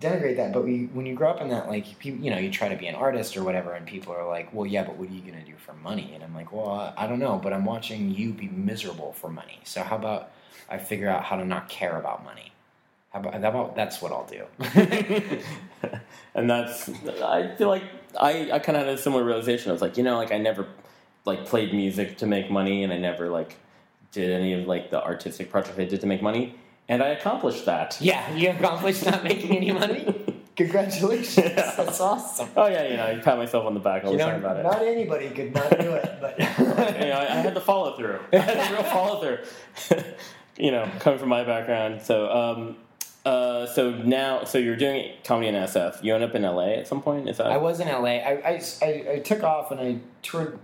denigrate 0.00 0.36
that, 0.36 0.52
but 0.52 0.64
we, 0.64 0.86
when 0.86 1.06
you 1.06 1.14
grow 1.14 1.30
up 1.30 1.40
in 1.40 1.48
that, 1.50 1.68
like 1.68 2.04
you, 2.04 2.14
you 2.14 2.30
know, 2.30 2.38
you 2.38 2.50
try 2.50 2.68
to 2.68 2.76
be 2.76 2.86
an 2.86 2.94
artist 2.94 3.36
or 3.36 3.44
whatever, 3.44 3.74
and 3.74 3.86
people 3.86 4.12
are 4.14 4.26
like, 4.26 4.52
"Well, 4.52 4.66
yeah, 4.66 4.82
but 4.84 4.96
what 4.96 5.08
are 5.08 5.12
you 5.12 5.20
gonna 5.20 5.44
do 5.44 5.54
for 5.58 5.72
money?" 5.74 6.12
And 6.14 6.22
I'm 6.24 6.34
like, 6.34 6.52
"Well, 6.52 6.70
I, 6.70 7.04
I 7.04 7.06
don't 7.06 7.18
know, 7.20 7.38
but 7.42 7.52
I'm 7.52 7.64
watching 7.66 8.10
you 8.10 8.32
be 8.32 8.48
miserable 8.48 9.12
for 9.12 9.28
money. 9.30 9.60
So 9.64 9.82
how 9.82 9.96
about 9.96 10.30
I 10.68 10.78
figure 10.78 11.08
out 11.08 11.24
how 11.24 11.36
to 11.36 11.44
not 11.44 11.68
care 11.68 11.98
about 11.98 12.24
money? 12.24 12.52
How 13.12 13.20
about, 13.20 13.34
how 13.34 13.38
about 13.48 13.76
that's 13.76 14.00
what 14.02 14.12
I'll 14.12 14.26
do." 14.26 14.44
and 16.34 16.50
that's 16.50 16.88
I 17.22 17.54
feel 17.56 17.68
like 17.68 17.84
I, 18.20 18.50
I 18.52 18.58
kind 18.58 18.76
of 18.76 18.86
had 18.86 18.94
a 18.94 18.98
similar 18.98 19.24
realization. 19.24 19.70
I 19.70 19.72
was 19.72 19.82
like, 19.82 19.96
you 19.96 20.02
know, 20.04 20.16
like 20.16 20.32
I 20.32 20.38
never 20.38 20.66
like 21.24 21.46
played 21.46 21.72
music 21.72 22.18
to 22.18 22.26
make 22.26 22.50
money, 22.50 22.82
and 22.84 22.92
I 22.92 22.98
never 22.98 23.28
like 23.28 23.56
did 24.12 24.30
any 24.30 24.52
of 24.54 24.66
like 24.66 24.90
the 24.90 25.02
artistic 25.02 25.50
projects 25.50 25.78
I 25.78 25.84
did 25.84 26.00
to 26.00 26.06
make 26.06 26.22
money, 26.22 26.54
and 26.88 27.02
I 27.02 27.08
accomplished 27.08 27.66
that. 27.66 27.96
yeah, 28.00 28.34
you 28.34 28.50
accomplished 28.50 29.04
not 29.06 29.24
making 29.24 29.56
any 29.56 29.72
money. 29.72 30.14
Congratulations, 30.56 31.36
Yeah. 31.36 31.74
that's 31.76 32.00
awesome. 32.00 32.48
Oh 32.56 32.68
yeah, 32.68 32.86
you 32.88 32.96
know, 32.96 33.06
I 33.06 33.16
pat 33.18 33.36
myself 33.38 33.64
on 33.66 33.74
the 33.74 33.80
back 33.80 34.04
all 34.04 34.12
You 34.12 34.18
the 34.18 34.24
know, 34.24 34.30
time 34.30 34.40
about 34.44 34.56
it. 34.58 34.62
not 34.62 34.82
anybody 34.82 35.28
could 35.30 35.52
not 35.52 35.68
do 35.70 35.94
it, 35.94 36.18
but 36.20 36.38
you 36.38 36.44
know, 37.08 37.16
I, 37.18 37.22
I 37.22 37.36
had 37.40 37.54
the 37.54 37.60
follow 37.60 37.96
through. 37.96 38.20
I 38.32 38.36
had 38.38 38.70
the 38.70 38.72
real 38.74 38.84
follow 38.84 39.20
through. 39.20 40.04
You 40.56 40.70
know, 40.70 40.88
coming 41.00 41.18
from 41.18 41.28
my 41.28 41.44
background. 41.44 42.02
So, 42.02 42.30
um, 42.30 42.76
uh, 43.24 43.66
so 43.66 43.90
now, 43.90 44.44
so 44.44 44.58
you're 44.58 44.76
doing 44.76 45.12
comedy 45.24 45.48
in 45.48 45.54
SF. 45.54 46.02
You 46.02 46.14
end 46.14 46.24
up 46.24 46.34
in 46.34 46.42
LA 46.42 46.74
at 46.74 46.86
some 46.86 47.02
point. 47.02 47.28
Is 47.28 47.38
that? 47.38 47.46
I 47.46 47.56
was 47.56 47.80
in 47.80 47.88
LA. 47.88 48.16
I, 48.18 48.42
I, 48.44 48.62
I, 48.82 49.04
I 49.12 49.18
took 49.18 49.42
off 49.42 49.70
and 49.70 49.80
I 49.80 49.98
toured 50.22 50.58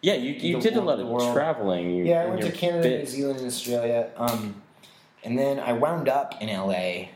yeah, 0.00 0.14
you, 0.14 0.32
you 0.32 0.60
did 0.60 0.76
a 0.76 0.80
lot 0.80 1.00
of 1.00 1.32
traveling. 1.34 1.90
You, 1.90 2.04
Yeah, 2.04 2.22
I 2.22 2.26
went 2.26 2.42
to 2.42 2.52
Canada, 2.52 2.98
New. 2.98 3.06
Zealand, 3.06 3.38
and 3.38 3.48
Australia. 3.48 4.10
Um, 4.16 4.62
and 5.24 5.36
then 5.36 5.58
I 5.58 5.72
wound 5.72 6.08
up 6.08 6.40
in 6.40 6.48
LA. 6.48 7.08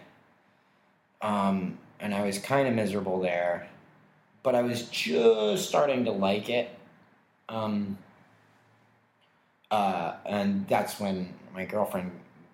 Um, 1.21 1.79
and 2.01 2.13
I 2.13 2.25
was 2.25 2.39
kind 2.39 2.67
of 2.67 2.75
miserable 2.75 3.21
there. 3.21 3.69
But 4.43 4.57
I 4.57 4.63
was 4.63 4.89
just 4.89 5.69
starting 5.69 6.07
to 6.07 6.11
like 6.11 6.49
it. 6.49 6.77
Um, 7.49 7.99
uh, 9.71 10.15
and 10.27 10.67
that's 10.67 10.99
when 10.99 11.33
my 11.55 11.65
girlfriend 11.65 12.11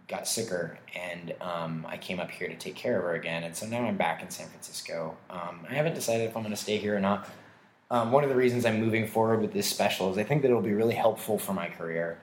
got 0.08 0.26
sicker, 0.26 0.78
and 0.96 1.34
um, 1.40 1.86
I 1.88 1.96
came 1.98 2.18
up 2.18 2.30
here 2.30 2.48
to 2.48 2.56
take 2.56 2.74
care 2.74 2.96
of 2.98 3.04
her 3.04 3.14
again. 3.14 3.44
And 3.44 3.54
so 3.54 3.66
now 3.66 3.84
I'm 3.84 3.96
back 3.96 4.22
in 4.22 4.30
San 4.30 4.48
Francisco. 4.48 5.16
Um, 5.28 5.66
I 5.68 5.74
haven't 5.74 5.94
decided 5.94 6.28
if 6.28 6.36
I'm 6.36 6.42
going 6.42 6.54
to 6.54 6.60
stay 6.60 6.78
here 6.78 6.96
or 6.96 7.00
not. 7.00 7.28
Um, 7.90 8.12
one 8.12 8.22
of 8.24 8.30
the 8.30 8.36
reasons 8.36 8.64
I'm 8.64 8.80
moving 8.80 9.06
forward 9.06 9.40
with 9.40 9.52
this 9.52 9.66
special 9.68 10.10
is 10.10 10.18
I 10.18 10.24
think 10.24 10.42
that 10.42 10.48
it'll 10.48 10.62
be 10.62 10.72
really 10.74 10.94
helpful 10.94 11.38
for 11.38 11.52
my 11.52 11.68
career. 11.68 12.18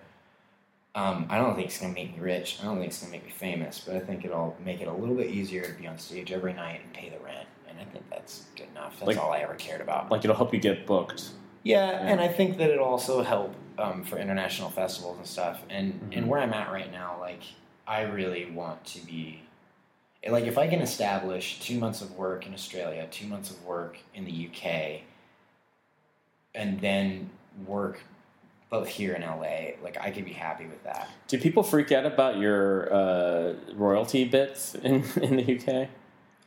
Um, 0.95 1.25
I 1.29 1.37
don't 1.37 1.55
think 1.55 1.67
it's 1.67 1.79
going 1.79 1.93
to 1.93 1.99
make 2.01 2.13
me 2.15 2.19
rich. 2.23 2.57
I 2.61 2.65
don't 2.65 2.77
think 2.77 2.87
it's 2.87 2.99
going 3.01 3.11
to 3.11 3.17
make 3.17 3.25
me 3.25 3.31
famous, 3.31 3.81
but 3.85 3.95
I 3.95 3.99
think 3.99 4.23
it'll 4.23 4.55
make 4.63 4.81
it 4.81 4.87
a 4.87 4.93
little 4.93 5.15
bit 5.15 5.27
easier 5.29 5.63
to 5.63 5.73
be 5.73 5.87
on 5.87 5.97
stage 5.97 6.31
every 6.31 6.53
night 6.53 6.81
and 6.83 6.93
pay 6.93 7.09
the 7.09 7.19
rent. 7.23 7.47
And 7.67 7.77
I 7.79 7.83
think 7.91 8.05
that's 8.09 8.45
good 8.55 8.67
enough. 8.71 8.93
That's 8.99 9.07
Like- 9.07 9.17
all 9.17 9.31
I 9.33 9.39
ever 9.39 9.55
cared 9.55 9.81
about. 9.81 10.09
Like 10.09 10.23
it'll 10.23 10.35
help 10.37 10.53
you 10.53 10.59
get 10.59 10.85
booked. 10.87 11.29
Yeah, 11.63 11.91
Yeah. 11.91 11.97
and 12.07 12.21
I 12.21 12.27
think 12.29 12.57
that 12.57 12.69
it'll 12.69 12.85
also 12.85 13.23
help 13.23 13.53
um, 13.77 14.03
for 14.03 14.17
international 14.17 14.69
festivals 14.69 15.17
and 15.17 15.27
stuff. 15.27 15.61
And 15.69 15.93
Mhm. 15.93 16.17
and 16.17 16.29
where 16.29 16.39
I'm 16.39 16.53
at 16.53 16.71
right 16.71 16.91
now, 16.91 17.17
like 17.19 17.41
I 17.87 18.01
really 18.01 18.45
want 18.51 18.83
to 18.85 18.99
be 19.05 19.41
like 20.27 20.45
if 20.45 20.57
I 20.57 20.67
can 20.67 20.81
establish 20.81 21.59
two 21.59 21.77
months 21.77 22.01
of 22.01 22.17
work 22.17 22.47
in 22.47 22.53
Australia, 22.53 23.07
two 23.11 23.27
months 23.27 23.51
of 23.51 23.63
work 23.63 23.97
in 24.15 24.25
the 24.25 24.31
UK, 24.47 25.03
and 26.53 26.79
then 26.81 27.29
work 27.67 28.01
both 28.69 28.87
here 28.87 29.13
in 29.13 29.21
LA, 29.21 29.75
like 29.83 29.97
I 30.01 30.09
could 30.11 30.25
be 30.25 30.33
happy 30.33 30.65
with 30.65 30.83
that. 30.83 31.07
Do 31.27 31.37
people 31.37 31.61
freak 31.63 31.91
out 31.91 32.05
about 32.05 32.37
your 32.37 32.91
uh, 32.93 33.53
royalty 33.73 34.25
bits 34.25 34.73
in 34.75 35.03
in 35.21 35.35
the 35.37 35.59
UK? 35.59 35.89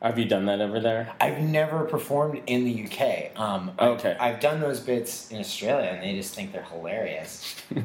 Have 0.01 0.17
you 0.17 0.23
done 0.25 0.45
that 0.45 0.61
over 0.61 0.79
there? 0.79 1.13
I've 1.19 1.41
never 1.41 1.83
performed 1.83 2.41
in 2.47 2.63
the 2.63 2.85
UK. 2.85 3.37
Um, 3.37 3.71
I've- 3.77 3.91
Okay. 3.91 4.15
I've 4.17 4.39
done 4.39 4.61
those 4.61 4.79
bits 4.79 5.29
in 5.29 5.39
Australia, 5.39 5.89
and 5.89 6.01
they 6.01 6.15
just 6.15 6.33
think 6.33 6.51
they're 6.53 6.63
hilarious. 6.63 7.55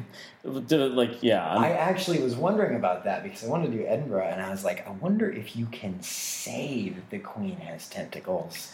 Like, 0.47 1.23
yeah. 1.23 1.43
I'm- 1.43 1.63
I 1.63 1.71
actually 1.71 2.19
was 2.21 2.35
wondering 2.35 2.75
about 2.75 3.03
that 3.05 3.23
because 3.23 3.43
I 3.43 3.47
wanted 3.47 3.71
to 3.71 3.77
do 3.79 3.85
Edinburgh, 3.87 4.27
and 4.27 4.39
I 4.39 4.51
was 4.51 4.63
like, 4.63 4.87
I 4.87 4.91
wonder 4.91 5.27
if 5.27 5.55
you 5.55 5.65
can 5.71 5.99
say 6.03 6.89
that 6.89 7.09
the 7.09 7.17
Queen 7.17 7.57
has 7.57 7.89
tentacles. 7.89 8.71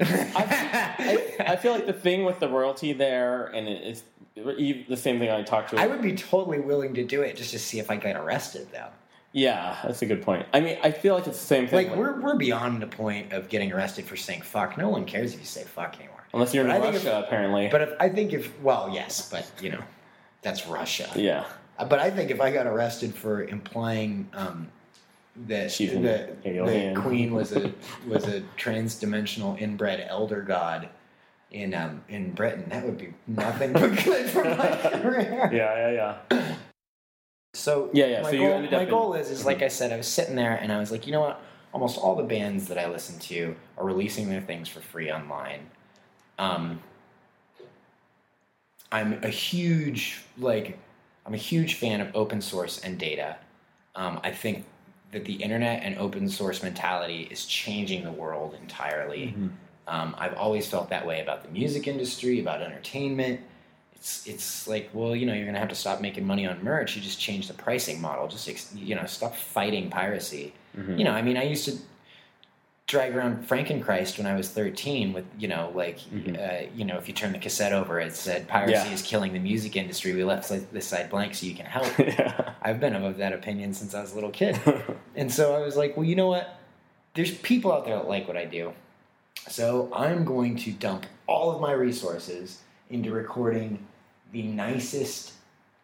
I, 0.00 1.34
I 1.40 1.56
feel 1.56 1.72
like 1.72 1.86
the 1.86 1.92
thing 1.94 2.24
with 2.26 2.40
the 2.40 2.48
royalty 2.48 2.92
there, 2.92 3.46
and 3.46 3.66
it's 3.68 4.02
the 4.36 4.96
same 4.96 5.18
thing 5.18 5.30
I 5.30 5.42
talked 5.42 5.70
to. 5.70 5.78
I 5.80 5.86
would 5.86 6.02
be 6.02 6.14
totally 6.14 6.60
willing 6.60 6.92
to 6.94 7.04
do 7.04 7.22
it 7.22 7.36
just 7.36 7.52
to 7.52 7.58
see 7.58 7.78
if 7.78 7.90
I 7.90 7.96
get 7.96 8.14
arrested, 8.16 8.68
though. 8.70 8.88
Yeah, 9.38 9.76
that's 9.84 10.02
a 10.02 10.06
good 10.06 10.22
point. 10.22 10.46
I 10.52 10.60
mean, 10.60 10.78
I 10.82 10.90
feel 10.90 11.14
like 11.14 11.26
it's 11.26 11.38
the 11.38 11.46
same 11.46 11.66
thing. 11.68 11.88
Like 11.88 11.96
we're 11.96 12.20
we're 12.20 12.36
beyond 12.36 12.82
the 12.82 12.86
point 12.86 13.32
of 13.32 13.48
getting 13.48 13.72
arrested 13.72 14.04
for 14.06 14.16
saying 14.16 14.42
fuck. 14.42 14.76
No 14.76 14.88
one 14.88 15.04
cares 15.04 15.32
if 15.34 15.40
you 15.40 15.46
say 15.46 15.64
fuck 15.64 15.96
anymore. 15.98 16.24
unless 16.34 16.52
you're 16.54 16.64
in 16.64 16.70
But 16.70 16.82
I 16.82 16.90
Russia, 16.92 17.24
apparently. 17.26 17.68
But 17.70 17.82
if 17.82 17.90
I 18.00 18.08
think 18.08 18.32
if 18.32 18.60
well, 18.62 18.90
yes, 18.92 19.30
but 19.30 19.50
you 19.62 19.70
know, 19.70 19.82
that's 20.42 20.66
Russia. 20.66 21.08
yeah, 21.14 21.44
Uh, 21.78 21.84
But 21.84 21.98
I 22.00 22.10
think 22.10 22.30
if 22.30 22.40
I 22.40 22.50
got 22.50 22.66
arrested 22.66 23.14
for 23.14 23.44
implying 23.44 24.28
um, 24.34 24.68
that 25.46 25.70
the, 25.78 26.36
the 26.42 26.92
queen 27.00 27.32
was 27.32 27.52
a 27.52 27.72
was 28.08 28.26
a 28.26 28.40
trans-dimensional 28.56 29.56
inbred 29.60 30.04
elder 30.08 30.42
god 30.42 30.88
in 31.52 31.74
um, 31.74 32.02
in 32.08 32.32
Britain, 32.32 32.64
that 32.70 32.84
would 32.84 32.98
be 32.98 33.14
nothing 33.26 33.72
but 33.72 33.90
good 34.04 34.28
for 34.30 34.42
my 34.44 34.66
career. 35.00 35.48
yeah, 35.52 35.90
yeah, 35.92 36.16
yeah. 36.30 36.54
So 37.58 37.90
Yeah, 37.92 38.06
yeah, 38.06 38.22
My 38.22 38.30
so 38.30 38.38
goal, 38.38 38.60
my 38.62 38.82
in- 38.82 38.88
goal 38.88 39.14
is 39.14 39.30
is 39.30 39.44
like 39.44 39.62
I 39.62 39.68
said, 39.68 39.92
I 39.92 39.96
was 39.96 40.06
sitting 40.06 40.36
there 40.36 40.54
and 40.56 40.72
I 40.72 40.78
was 40.78 40.90
like, 40.90 41.06
you 41.06 41.12
know 41.12 41.20
what? 41.20 41.40
Almost 41.72 41.98
all 41.98 42.14
the 42.16 42.22
bands 42.22 42.68
that 42.68 42.78
I 42.78 42.88
listen 42.88 43.18
to 43.20 43.54
are 43.76 43.84
releasing 43.84 44.30
their 44.30 44.40
things 44.40 44.68
for 44.68 44.80
free 44.80 45.10
online. 45.12 45.60
Um, 46.38 46.80
I'm 48.90 49.22
a 49.22 49.28
huge 49.28 50.22
like 50.38 50.78
I'm 51.26 51.34
a 51.34 51.38
huge 51.38 51.74
fan 51.74 52.00
of 52.00 52.14
open 52.14 52.40
source 52.40 52.78
and 52.80 52.98
data. 52.98 53.36
Um, 53.94 54.20
I 54.22 54.30
think 54.30 54.64
that 55.12 55.24
the 55.24 55.34
internet 55.34 55.82
and 55.82 55.98
open 55.98 56.28
source 56.28 56.62
mentality 56.62 57.28
is 57.30 57.44
changing 57.44 58.04
the 58.04 58.12
world 58.12 58.56
entirely. 58.62 59.34
Um, 59.86 60.14
I've 60.18 60.34
always 60.34 60.66
felt 60.68 60.90
that 60.90 61.06
way 61.06 61.20
about 61.20 61.42
the 61.42 61.50
music 61.50 61.86
industry, 61.86 62.40
about 62.40 62.62
entertainment. 62.62 63.40
It's 63.98 64.26
it's 64.26 64.68
like, 64.68 64.90
well, 64.92 65.14
you 65.16 65.26
know, 65.26 65.34
you're 65.34 65.46
gonna 65.46 65.58
have 65.58 65.68
to 65.70 65.74
stop 65.74 66.00
making 66.00 66.24
money 66.26 66.46
on 66.46 66.62
merch. 66.62 66.94
You 66.96 67.02
just 67.02 67.18
change 67.20 67.48
the 67.48 67.54
pricing 67.54 68.00
model. 68.00 68.28
Just 68.28 68.48
ex- 68.48 68.72
you 68.74 68.94
know, 68.94 69.04
stop 69.06 69.34
fighting 69.34 69.90
piracy. 69.90 70.52
You 70.96 71.02
know, 71.02 71.10
I 71.10 71.22
mean, 71.22 71.36
I 71.36 71.42
used 71.42 71.64
to 71.64 71.76
drag 72.86 73.14
around 73.16 73.46
Frankenchrist 73.48 74.16
when 74.16 74.26
I 74.28 74.36
was 74.36 74.48
13 74.48 75.12
with, 75.12 75.24
you 75.36 75.48
know, 75.48 75.72
like, 75.74 75.98
uh, 76.38 76.66
you 76.74 76.84
know, 76.84 76.96
if 76.96 77.08
you 77.08 77.12
turn 77.14 77.32
the 77.32 77.38
cassette 77.38 77.72
over, 77.72 77.98
it 77.98 78.14
said 78.14 78.46
piracy 78.46 78.72
Yeah. 78.74 78.92
is 78.94 79.02
killing 79.02 79.32
the 79.32 79.40
music 79.40 79.74
industry. 79.74 80.14
We 80.14 80.22
left 80.22 80.48
this 80.72 80.86
side 80.86 81.10
blank 81.10 81.34
so 81.34 81.46
you 81.46 81.54
can 81.54 81.66
help. 81.66 81.98
yeah. 81.98 82.52
I've 82.62 82.78
been 82.78 82.94
of 82.94 83.16
that 83.18 83.32
opinion 83.32 83.74
since 83.74 83.92
I 83.92 84.00
was 84.00 84.12
a 84.12 84.14
little 84.14 84.30
kid. 84.30 84.58
and 85.16 85.30
so 85.32 85.54
I 85.54 85.60
was 85.60 85.76
like, 85.76 85.96
well, 85.96 86.06
you 86.06 86.14
know 86.14 86.28
what? 86.28 86.58
There's 87.14 87.32
people 87.38 87.72
out 87.72 87.84
there 87.84 87.96
that 87.96 88.08
like 88.08 88.28
what 88.28 88.36
I 88.36 88.44
do. 88.44 88.72
So 89.48 89.90
I'm 89.94 90.24
going 90.24 90.56
to 90.58 90.70
dump 90.70 91.06
all 91.26 91.50
of 91.50 91.60
my 91.60 91.72
resources 91.72 92.60
into 92.90 93.10
recording 93.10 93.86
the 94.32 94.42
nicest 94.42 95.32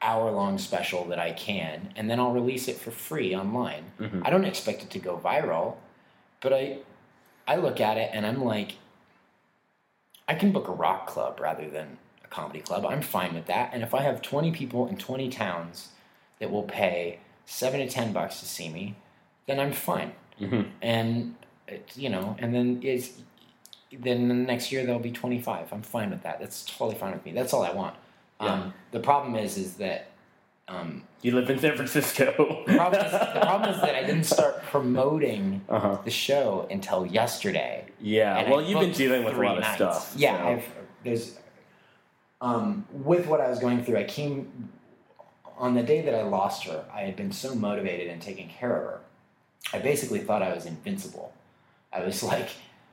hour 0.03 0.31
long 0.31 0.59
special 0.59 1.05
that 1.07 1.19
I 1.19 1.33
can, 1.33 1.93
and 1.97 2.11
then 2.11 2.21
I'll 2.21 2.33
release 2.33 2.69
it 2.69 2.77
for 2.77 2.91
free 2.91 3.35
online. 3.35 3.85
Mm-hmm. 3.99 4.23
I 4.25 4.31
don't 4.31 4.45
expect 4.45 4.83
it 4.83 4.91
to 4.91 4.99
go 4.99 5.17
viral, 5.17 5.77
but 6.41 6.53
I 6.53 6.79
I 7.47 7.57
look 7.57 7.81
at 7.81 7.97
it 7.97 8.11
and 8.13 8.27
I'm 8.27 8.45
like, 8.45 8.77
I 10.27 10.35
can 10.35 10.53
book 10.53 10.69
a 10.69 10.73
rock 10.73 11.07
club 11.07 11.41
rather 11.41 11.69
than 11.69 11.99
a 12.25 12.29
comedy 12.29 12.61
club. 12.61 12.87
I'm 12.87 13.03
fine 13.03 13.35
with 13.35 13.47
that. 13.47 13.71
And 13.73 13.83
if 13.83 13.95
I 13.95 14.03
have 14.03 14.23
20 14.23 14.53
people 14.53 14.87
in 14.87 14.97
20 14.97 15.29
towns 15.29 15.89
that 16.39 16.51
will 16.51 16.63
pay 16.63 17.21
seven 17.45 17.81
to 17.81 17.89
10 17.89 18.13
bucks 18.13 18.41
to 18.41 18.47
see 18.47 18.69
me, 18.69 18.97
then 19.47 19.61
I'm 19.61 19.73
fine. 19.73 20.13
Mm-hmm. 20.41 20.63
And, 20.81 21.35
it, 21.69 21.91
you 21.95 22.09
know, 22.09 22.37
and 22.39 22.55
then 22.55 22.81
it's, 22.83 23.13
then 24.01 24.29
the 24.29 24.35
next 24.35 24.71
year 24.73 24.85
there'll 24.85 25.01
be 25.01 25.11
25. 25.13 25.73
I'm 25.73 25.83
fine 25.83 26.11
with 26.11 26.23
that. 26.23 26.41
That's 26.41 26.65
totally 26.65 26.97
fine 26.97 27.13
with 27.13 27.25
me. 27.25 27.33
That's 27.33 27.53
all 27.53 27.63
I 27.63 27.73
want. 27.73 27.95
Um, 28.41 28.75
the 28.91 29.01
problem 29.01 29.37
is, 29.37 29.57
is 29.57 29.75
that, 29.75 30.09
um, 30.69 31.05
You 31.23 31.33
live 31.33 31.49
in 31.51 31.59
San 31.59 31.77
Francisco. 31.77 32.65
the 32.67 32.75
problem 32.75 33.05
is, 33.07 33.13
the 33.13 33.41
problem 33.41 33.71
is 33.75 33.81
that 33.81 33.95
I 33.95 34.03
didn't 34.03 34.25
start 34.25 34.63
promoting 34.71 35.63
Uh-huh. 35.69 35.99
the 36.05 36.11
show 36.11 36.67
until 36.71 37.07
yesterday. 37.07 37.87
Yeah. 38.01 38.51
Well, 38.51 38.61
I 38.61 38.63
you've 38.69 38.81
been 38.81 38.93
dealing 38.93 39.25
with 39.25 39.35
a 39.35 39.41
lot 39.41 39.57
of 39.59 39.63
nights. 39.63 39.77
stuff. 39.77 40.15
Yeah, 40.17 40.37
so- 40.39 40.49
I've 40.49 40.65
there's 41.05 41.39
um, 42.41 42.87
with 42.93 43.27
what 43.27 43.41
I 43.41 43.49
was 43.49 43.59
going 43.59 43.85
through. 43.85 43.99
I 43.99 44.05
came 44.05 44.71
on 45.57 45.75
the 45.75 45.83
day 45.83 46.01
that 46.03 46.15
I 46.15 46.23
lost 46.23 46.65
her. 46.65 46.85
I 46.93 47.03
had 47.03 47.17
been 47.17 47.33
so 47.33 47.55
motivated 47.55 48.09
and 48.09 48.21
taking 48.21 48.49
care 48.49 48.75
of 48.77 48.83
her. 48.85 49.01
I 49.73 49.79
basically 49.79 50.19
thought 50.21 50.43
I 50.43 50.53
was 50.55 50.67
invincible. 50.67 51.33
I 51.93 52.05
was 52.05 52.23
like, 52.33 52.49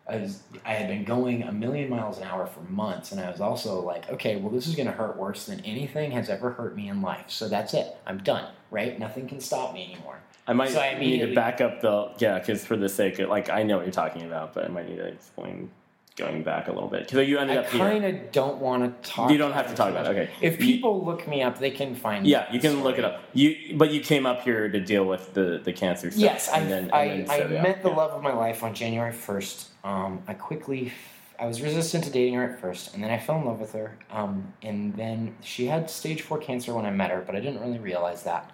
I 0.07 0.17
was, 0.17 0.41
I 0.65 0.73
had 0.73 0.87
been 0.87 1.03
going 1.03 1.43
a 1.43 1.51
million 1.51 1.89
miles 1.89 2.17
an 2.17 2.23
hour 2.23 2.45
for 2.45 2.61
months, 2.61 3.11
and 3.11 3.21
I 3.21 3.29
was 3.29 3.39
also 3.39 3.81
like, 3.81 4.09
okay, 4.09 4.35
well, 4.35 4.51
this 4.51 4.67
is 4.67 4.75
going 4.75 4.87
to 4.87 4.91
hurt 4.91 5.15
worse 5.15 5.45
than 5.45 5.59
anything 5.61 6.11
has 6.11 6.29
ever 6.29 6.51
hurt 6.51 6.75
me 6.75 6.89
in 6.89 7.01
life. 7.01 7.25
So 7.27 7.47
that's 7.47 7.73
it. 7.73 7.95
I'm 8.05 8.17
done. 8.19 8.51
Right? 8.71 8.97
Nothing 8.97 9.27
can 9.27 9.39
stop 9.39 9.73
me 9.73 9.93
anymore. 9.93 10.19
I 10.47 10.53
might 10.53 10.71
So 10.71 10.79
I 10.79 10.97
need 10.97 11.19
to 11.19 11.35
back 11.35 11.61
up 11.61 11.81
the 11.81 12.11
yeah, 12.17 12.39
because 12.39 12.65
for 12.65 12.75
the 12.75 12.89
sake 12.89 13.19
of 13.19 13.29
like 13.29 13.49
I 13.49 13.63
know 13.63 13.77
what 13.77 13.85
you're 13.85 13.93
talking 13.93 14.23
about, 14.23 14.53
but 14.53 14.65
I 14.65 14.67
might 14.69 14.89
need 14.89 14.97
to 14.97 15.05
explain 15.05 15.69
going 16.15 16.43
back 16.43 16.67
a 16.67 16.71
little 16.71 16.89
bit 16.89 17.07
because 17.07 17.27
you 17.27 17.37
ended 17.37 17.57
I 17.57 17.59
up 17.61 17.69
here. 17.69 17.83
I 17.83 17.89
kind 17.91 18.05
of 18.05 18.31
don't 18.31 18.57
want 18.57 19.03
to 19.03 19.09
talk. 19.09 19.31
You 19.31 19.37
don't 19.37 19.53
have 19.53 19.69
to 19.69 19.75
talk 19.75 19.91
about 19.91 20.05
it, 20.05 20.09
okay. 20.09 20.29
If 20.41 20.59
You- 20.59 20.75
people 20.75 21.03
look 21.05 21.27
me 21.27 21.41
up, 21.41 21.59
they 21.59 21.71
can 21.71 21.95
find. 21.95 22.23
Me. 22.23 22.31
Yeah, 22.31 22.51
you 22.51 22.59
can 22.59 22.83
look 22.83 22.97
it 22.97 23.05
up. 23.05 23.21
You 23.33 23.77
but 23.77 23.91
you 23.91 24.01
came 24.01 24.25
up 24.25 24.41
here 24.41 24.69
to 24.69 24.79
deal 24.79 25.05
with 25.05 25.33
the 25.33 25.61
the 25.63 25.73
cancer 25.73 26.11
stuff. 26.11 26.21
Yes, 26.21 26.49
I, 26.49 26.59
and 26.59 26.71
then, 26.71 26.83
and 26.85 26.93
I, 27.31 27.39
then 27.39 27.59
I 27.59 27.61
met 27.61 27.81
the 27.81 27.89
yeah. 27.89 27.95
love 27.95 28.11
of 28.11 28.21
my 28.21 28.33
life 28.33 28.63
on 28.63 28.73
January 28.73 29.13
1st. 29.13 29.65
Um, 29.83 30.21
I 30.27 30.33
quickly, 30.33 30.91
I 31.39 31.47
was 31.47 31.61
resistant 31.61 32.03
to 32.03 32.11
dating 32.11 32.35
her 32.35 32.43
at 32.43 32.59
first, 32.59 32.93
and 32.93 33.03
then 33.03 33.09
I 33.09 33.17
fell 33.17 33.37
in 33.37 33.45
love 33.45 33.59
with 33.59 33.71
her. 33.73 33.97
Um, 34.11 34.53
and 34.61 34.95
then 34.95 35.35
she 35.41 35.65
had 35.65 35.89
stage 35.89 36.21
four 36.21 36.37
cancer 36.37 36.73
when 36.73 36.85
I 36.85 36.91
met 36.91 37.09
her, 37.09 37.23
but 37.25 37.35
I 37.35 37.39
didn't 37.39 37.61
really 37.61 37.79
realize 37.79 38.23
that. 38.23 38.51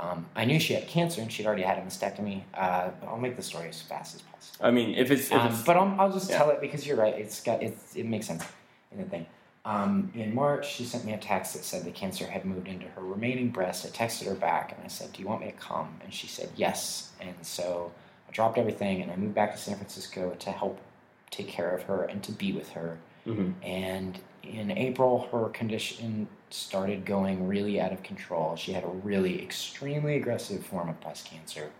Um, 0.00 0.26
I 0.34 0.44
knew 0.44 0.58
she 0.58 0.74
had 0.74 0.88
cancer, 0.88 1.20
and 1.20 1.30
she'd 1.30 1.46
already 1.46 1.62
had 1.62 1.78
a 1.78 1.82
mastectomy. 1.82 2.42
Uh, 2.54 2.90
I'll 3.06 3.18
make 3.18 3.36
the 3.36 3.42
story 3.42 3.68
as 3.68 3.80
fast 3.80 4.16
as 4.16 4.22
possible. 4.22 4.33
I 4.60 4.70
mean, 4.70 4.94
if 4.94 5.10
it's, 5.10 5.26
if 5.26 5.32
Um, 5.32 5.48
it's 5.48 5.62
but 5.62 5.76
I'll, 5.76 5.94
I'll 6.00 6.12
just 6.12 6.30
yeah. 6.30 6.38
tell 6.38 6.50
it 6.50 6.60
because 6.60 6.86
you're 6.86 6.96
right. 6.96 7.14
It's 7.14 7.42
got 7.42 7.62
it's, 7.62 7.94
it 7.96 8.06
makes 8.06 8.26
sense 8.26 8.44
in 8.92 8.98
the 8.98 9.04
thing. 9.04 9.26
Um, 9.66 10.12
in 10.14 10.34
March, 10.34 10.70
she 10.70 10.84
sent 10.84 11.04
me 11.06 11.14
a 11.14 11.18
text 11.18 11.54
that 11.54 11.64
said 11.64 11.84
the 11.84 11.90
cancer 11.90 12.26
had 12.26 12.44
moved 12.44 12.68
into 12.68 12.86
her 12.88 13.02
remaining 13.02 13.48
breast. 13.48 13.86
I 13.86 13.88
texted 13.88 14.26
her 14.26 14.34
back 14.34 14.72
and 14.76 14.84
I 14.84 14.88
said, 14.88 15.12
"Do 15.12 15.22
you 15.22 15.28
want 15.28 15.40
me 15.40 15.46
to 15.46 15.56
come?" 15.56 15.98
And 16.02 16.12
she 16.12 16.26
said 16.26 16.50
yes. 16.56 17.12
And 17.20 17.34
so 17.42 17.90
I 18.28 18.32
dropped 18.32 18.58
everything 18.58 19.00
and 19.02 19.10
I 19.10 19.16
moved 19.16 19.34
back 19.34 19.52
to 19.52 19.58
San 19.58 19.76
Francisco 19.76 20.36
to 20.38 20.50
help 20.50 20.78
take 21.30 21.48
care 21.48 21.70
of 21.70 21.84
her 21.84 22.04
and 22.04 22.22
to 22.24 22.32
be 22.32 22.52
with 22.52 22.70
her. 22.70 22.98
Mhm. 23.26 23.54
And 23.62 24.18
in 24.42 24.70
April, 24.70 25.28
her 25.32 25.48
condition 25.48 26.28
started 26.50 27.06
going 27.06 27.48
really 27.48 27.80
out 27.80 27.90
of 27.90 28.02
control. 28.02 28.56
She 28.56 28.72
had 28.74 28.84
a 28.84 28.88
really 28.88 29.42
extremely 29.42 30.16
aggressive 30.16 30.64
form 30.66 30.90
of 30.90 31.00
breast 31.00 31.24
cancer, 31.24 31.70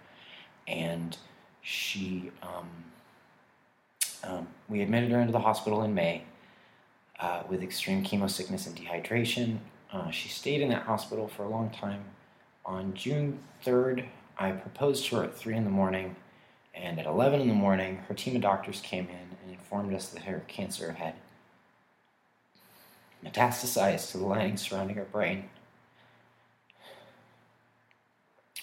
and 0.66 1.16
she 1.64 2.30
um, 2.42 2.68
um, 4.22 4.46
we 4.68 4.82
admitted 4.82 5.10
her 5.10 5.18
into 5.18 5.32
the 5.32 5.40
hospital 5.40 5.82
in 5.82 5.94
May 5.94 6.22
uh, 7.18 7.42
with 7.48 7.62
extreme 7.62 8.04
chemo 8.04 8.30
sickness 8.30 8.66
and 8.66 8.76
dehydration. 8.76 9.58
Uh, 9.92 10.10
she 10.10 10.28
stayed 10.28 10.60
in 10.60 10.68
that 10.68 10.82
hospital 10.82 11.26
for 11.26 11.44
a 11.44 11.48
long 11.48 11.70
time. 11.70 12.04
On 12.66 12.94
June 12.94 13.38
3rd, 13.64 14.06
I 14.38 14.52
proposed 14.52 15.06
to 15.06 15.16
her 15.16 15.24
at 15.24 15.36
3 15.36 15.56
in 15.56 15.64
the 15.64 15.70
morning, 15.70 16.16
and 16.74 16.98
at 16.98 17.06
11 17.06 17.40
in 17.40 17.48
the 17.48 17.54
morning, 17.54 17.98
her 18.08 18.14
team 18.14 18.36
of 18.36 18.42
doctors 18.42 18.80
came 18.80 19.08
in 19.08 19.36
and 19.42 19.50
informed 19.50 19.94
us 19.94 20.08
that 20.08 20.22
her 20.24 20.42
cancer 20.48 20.92
had 20.92 21.14
metastasized 23.24 24.10
to 24.12 24.18
the 24.18 24.24
lining 24.24 24.56
surrounding 24.56 24.96
her 24.96 25.04
brain. 25.04 25.48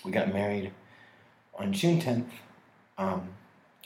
We 0.04 0.12
got 0.12 0.34
married 0.34 0.72
on 1.56 1.74
June 1.74 2.02
10th. 2.02 2.30
Um, 2.98 3.30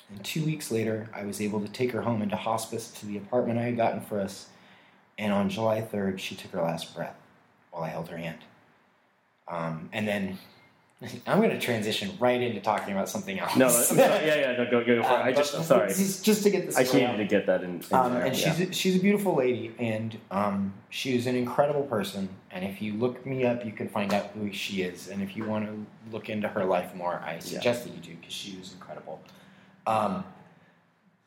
and 0.10 0.24
two 0.24 0.43
weeks 0.45 0.72
later, 0.72 1.10
I 1.14 1.24
was 1.24 1.41
able 1.41 1.62
to 1.62 1.68
take 1.68 1.91
her 1.91 2.01
home 2.01 2.22
into 2.22 2.36
hospice 2.36 2.91
to 2.99 3.06
the 3.06 3.18
apartment 3.18 3.60
I 3.60 3.64
had 3.64 3.78
gotten 3.78 4.01
for 4.01 4.20
us. 4.20 4.49
And 5.18 5.32
on 5.34 5.49
July 5.49 5.82
3rd, 5.82 6.20
she 6.20 6.36
took 6.36 6.51
her 6.51 6.62
last 6.62 6.95
breath 6.95 7.16
while 7.72 7.84
I 7.84 7.89
held 7.89 8.10
her 8.10 8.18
hand. 8.18 8.39
Um, 9.47 9.89
and 9.93 10.08
then 10.08 10.38
I'm 11.28 11.39
going 11.39 11.50
to 11.52 11.60
transition 11.60 12.12
right 12.20 12.41
into 12.41 12.62
talking 12.62 12.93
about 12.93 13.10
something 13.10 13.38
else. 13.38 13.56
no, 13.56 13.66
I'm 13.66 13.72
sorry. 13.72 14.00
yeah, 14.00 14.36
yeah, 14.36 14.52
no, 14.58 14.66
go 14.72 14.80
go 14.84 15.04
for 15.04 15.10
it. 15.10 15.14
Um, 15.14 15.22
I 15.24 15.32
just 15.34 15.64
sorry, 15.66 15.89
Just, 15.89 16.43
to 16.43 16.50
get 16.50 16.66
this 16.66 16.78
I 16.78 16.84
needed 16.84 17.18
to 17.18 17.26
get 17.26 17.46
that 17.48 17.64
in. 17.64 17.82
in 17.82 17.84
Um, 17.91 18.14
there, 18.14 18.24
and 18.26 18.38
yeah. 18.38 18.54
she's 18.54 18.70
a, 18.70 18.74
she's 18.74 18.96
a 18.96 19.00
beautiful 19.00 19.36
lady, 19.36 19.74
and 19.78 20.18
um, 20.32 20.74
she's 20.89 21.28
an 21.28 21.36
incredible 21.36 21.84
person. 21.84 22.30
And 22.52 22.64
if 22.64 22.82
you 22.82 22.93
look 22.93 23.26
me 23.26 23.46
up, 23.46 23.66
you 23.66 23.74
can 23.74 23.89
find 23.89 24.14
out 24.14 24.28
who 24.28 24.52
she 24.54 24.84
is. 24.84 25.10
And 25.10 25.22
if 25.22 25.36
you 25.36 25.43
want 25.43 25.66
to 25.66 25.86
look 26.14 26.30
into 26.30 26.48
her 26.48 26.64
life 26.64 26.96
more, 26.96 27.22
I 27.26 27.39
suggest 27.39 27.84
that 27.84 27.93
you 27.93 28.00
do 28.00 28.16
because 28.16 28.34
she 28.34 28.56
was 28.58 28.72
incredible. 28.74 29.22
Um, 29.86 30.24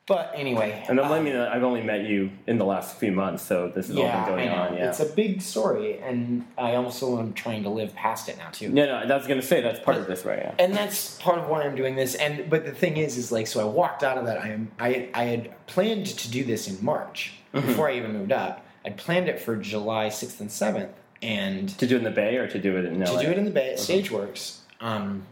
but 0.09 0.33
anyway, 0.35 0.83
and 0.89 0.99
I'm 0.99 1.05
um, 1.07 1.13
letting 1.13 1.33
that 1.35 1.53
I've 1.53 1.63
only 1.63 1.83
met 1.83 2.07
you 2.07 2.31
in 2.47 2.57
the 2.59 2.65
last 2.65 2.97
few 2.97 3.13
months, 3.13 3.43
so 3.45 3.69
this 3.69 3.89
has 3.89 3.97
all 3.97 4.03
been 4.05 4.25
going 4.25 4.49
I 4.49 4.53
know. 4.55 4.63
on. 4.63 4.75
Yeah. 4.77 4.89
It's 4.89 5.01
a 5.01 5.05
big 5.07 5.43
story, 5.43 5.99
and 6.01 6.47
I 6.57 6.75
also 6.77 7.19
am 7.19 7.35
trying 7.35 7.63
to 7.65 7.69
live 7.69 7.95
past 7.95 8.29
it 8.29 8.39
now 8.39 8.49
too. 8.51 8.71
no, 8.71 8.87
no, 8.87 8.95
I 9.15 9.17
was 9.17 9.27
gonna 9.27 9.43
say 9.43 9.61
that's 9.61 9.81
part 9.81 9.99
of 9.99 10.07
this, 10.07 10.25
right? 10.25 10.39
Yeah. 10.39 10.55
and 10.59 10.75
that's 10.75 11.17
part 11.19 11.39
of 11.39 11.49
why 11.49 11.63
I'm 11.63 11.77
doing 11.77 11.95
this. 11.95 12.15
And 12.15 12.49
but 12.51 12.65
the 12.65 12.73
thing 12.73 12.97
is, 12.97 13.17
is 13.19 13.31
like, 13.31 13.47
so 13.47 13.61
I 13.61 13.65
walked 13.65 14.03
out 14.03 14.17
of 14.19 14.27
that. 14.27 14.39
I 14.39 14.49
am, 14.49 14.71
I, 14.81 15.09
I 15.15 15.25
had 15.25 15.67
planned 15.67 16.07
to 16.07 16.31
do 16.31 16.43
this 16.45 16.67
in 16.69 16.83
March 16.85 17.35
Mm-hmm. 17.55 17.67
before 17.67 17.89
I 17.89 17.97
even 17.97 18.13
moved 18.13 18.31
up. 18.33 18.67
I'd 18.85 18.99
planned 18.99 19.27
it 19.29 19.41
for 19.41 19.57
July 19.57 20.11
sixth 20.11 20.39
and 20.41 20.53
seventh, 20.53 20.91
and 21.23 21.69
To 21.79 21.87
do 21.87 21.95
it 21.97 21.99
in 21.99 22.05
the 22.05 22.11
Bay 22.11 22.37
or 22.37 22.47
to 22.47 22.59
do 22.59 22.77
it 22.77 22.85
in 22.85 22.99
to 23.01 23.07
do 23.07 23.31
it 23.31 23.39
in 23.39 23.45
the 23.47 23.51
Bay 23.51 23.71
at 23.73 23.79
Stagewerx. 23.79 24.59
Um, 24.81 25.25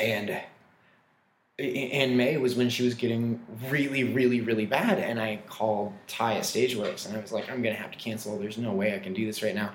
and 0.00 0.30
i- 0.30 0.44
in 1.62 2.16
May 2.16 2.36
was 2.36 2.54
when 2.54 2.68
she 2.70 2.84
was 2.84 2.94
getting 2.94 3.40
really, 3.68 4.04
really, 4.04 4.40
really 4.40 4.66
bad, 4.66 4.98
and 4.98 5.20
I 5.20 5.40
called 5.48 5.92
Ty 6.08 6.34
at 6.34 6.42
Stagewerx, 6.42 7.06
and 7.06 7.16
I 7.16 7.20
was 7.20 7.32
like, 7.32 7.50
"I'm 7.50 7.62
gonna 7.62 7.74
have 7.74 7.92
to 7.92 7.98
cancel. 7.98 8.38
There's 8.38 8.58
no 8.58 8.72
way 8.72 8.94
I 8.94 8.98
can 8.98 9.14
do 9.14 9.26
this 9.26 9.42
right 9.42 9.54
now." 9.54 9.72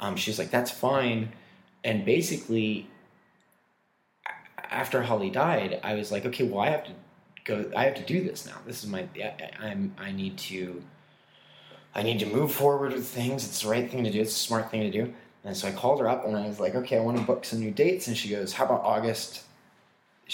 Um, 0.00 0.16
she's 0.16 0.38
like, 0.38 0.50
"That's 0.50 0.70
fine," 0.70 1.32
and 1.82 2.04
basically, 2.04 2.88
after 4.70 5.02
Holly 5.02 5.30
died, 5.30 5.80
I 5.82 5.94
was 5.94 6.12
like, 6.12 6.26
"Okay, 6.26 6.44
well, 6.44 6.60
I 6.60 6.70
have 6.70 6.84
to 6.84 6.92
go. 7.44 7.70
I 7.76 7.84
have 7.84 7.94
to 7.94 8.02
do 8.04 8.22
this 8.22 8.46
now. 8.46 8.56
This 8.66 8.84
is 8.84 8.90
my. 8.90 9.08
I, 9.16 9.50
I'm. 9.60 9.94
I 9.98 10.12
need 10.12 10.38
to." 10.38 10.82
I 11.96 12.02
need 12.02 12.18
to 12.18 12.26
move 12.26 12.50
forward 12.50 12.92
with 12.92 13.06
things. 13.06 13.44
It's 13.44 13.62
the 13.62 13.68
right 13.68 13.88
thing 13.88 14.02
to 14.02 14.10
do. 14.10 14.20
It's 14.20 14.34
a 14.34 14.38
smart 14.38 14.68
thing 14.68 14.80
to 14.80 14.90
do. 14.90 15.14
And 15.44 15.56
so 15.56 15.68
I 15.68 15.72
called 15.72 16.00
her 16.00 16.08
up 16.08 16.24
and 16.24 16.36
I 16.36 16.48
was 16.48 16.58
like, 16.58 16.74
okay, 16.74 16.96
I 16.96 17.00
want 17.00 17.18
to 17.18 17.22
book 17.22 17.44
some 17.44 17.60
new 17.60 17.70
dates. 17.70 18.08
And 18.08 18.16
she 18.16 18.30
goes, 18.30 18.52
how 18.52 18.64
about 18.64 18.82
August? 18.82 19.44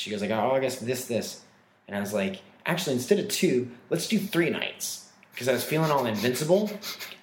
She 0.01 0.11
goes, 0.11 0.22
like, 0.22 0.30
oh, 0.30 0.53
I 0.53 0.61
guess 0.61 0.76
this, 0.76 1.05
this. 1.05 1.42
And 1.86 1.94
I 1.94 2.01
was 2.01 2.14
like, 2.14 2.40
actually, 2.64 2.94
instead 2.94 3.18
of 3.18 3.28
two, 3.28 3.70
let's 3.90 4.09
do 4.09 4.18
three 4.18 4.48
nights. 4.48 5.11
Because 5.32 5.46
I 5.46 5.53
was 5.53 5.62
feeling 5.62 5.90
all 5.90 6.07
invincible. 6.07 6.70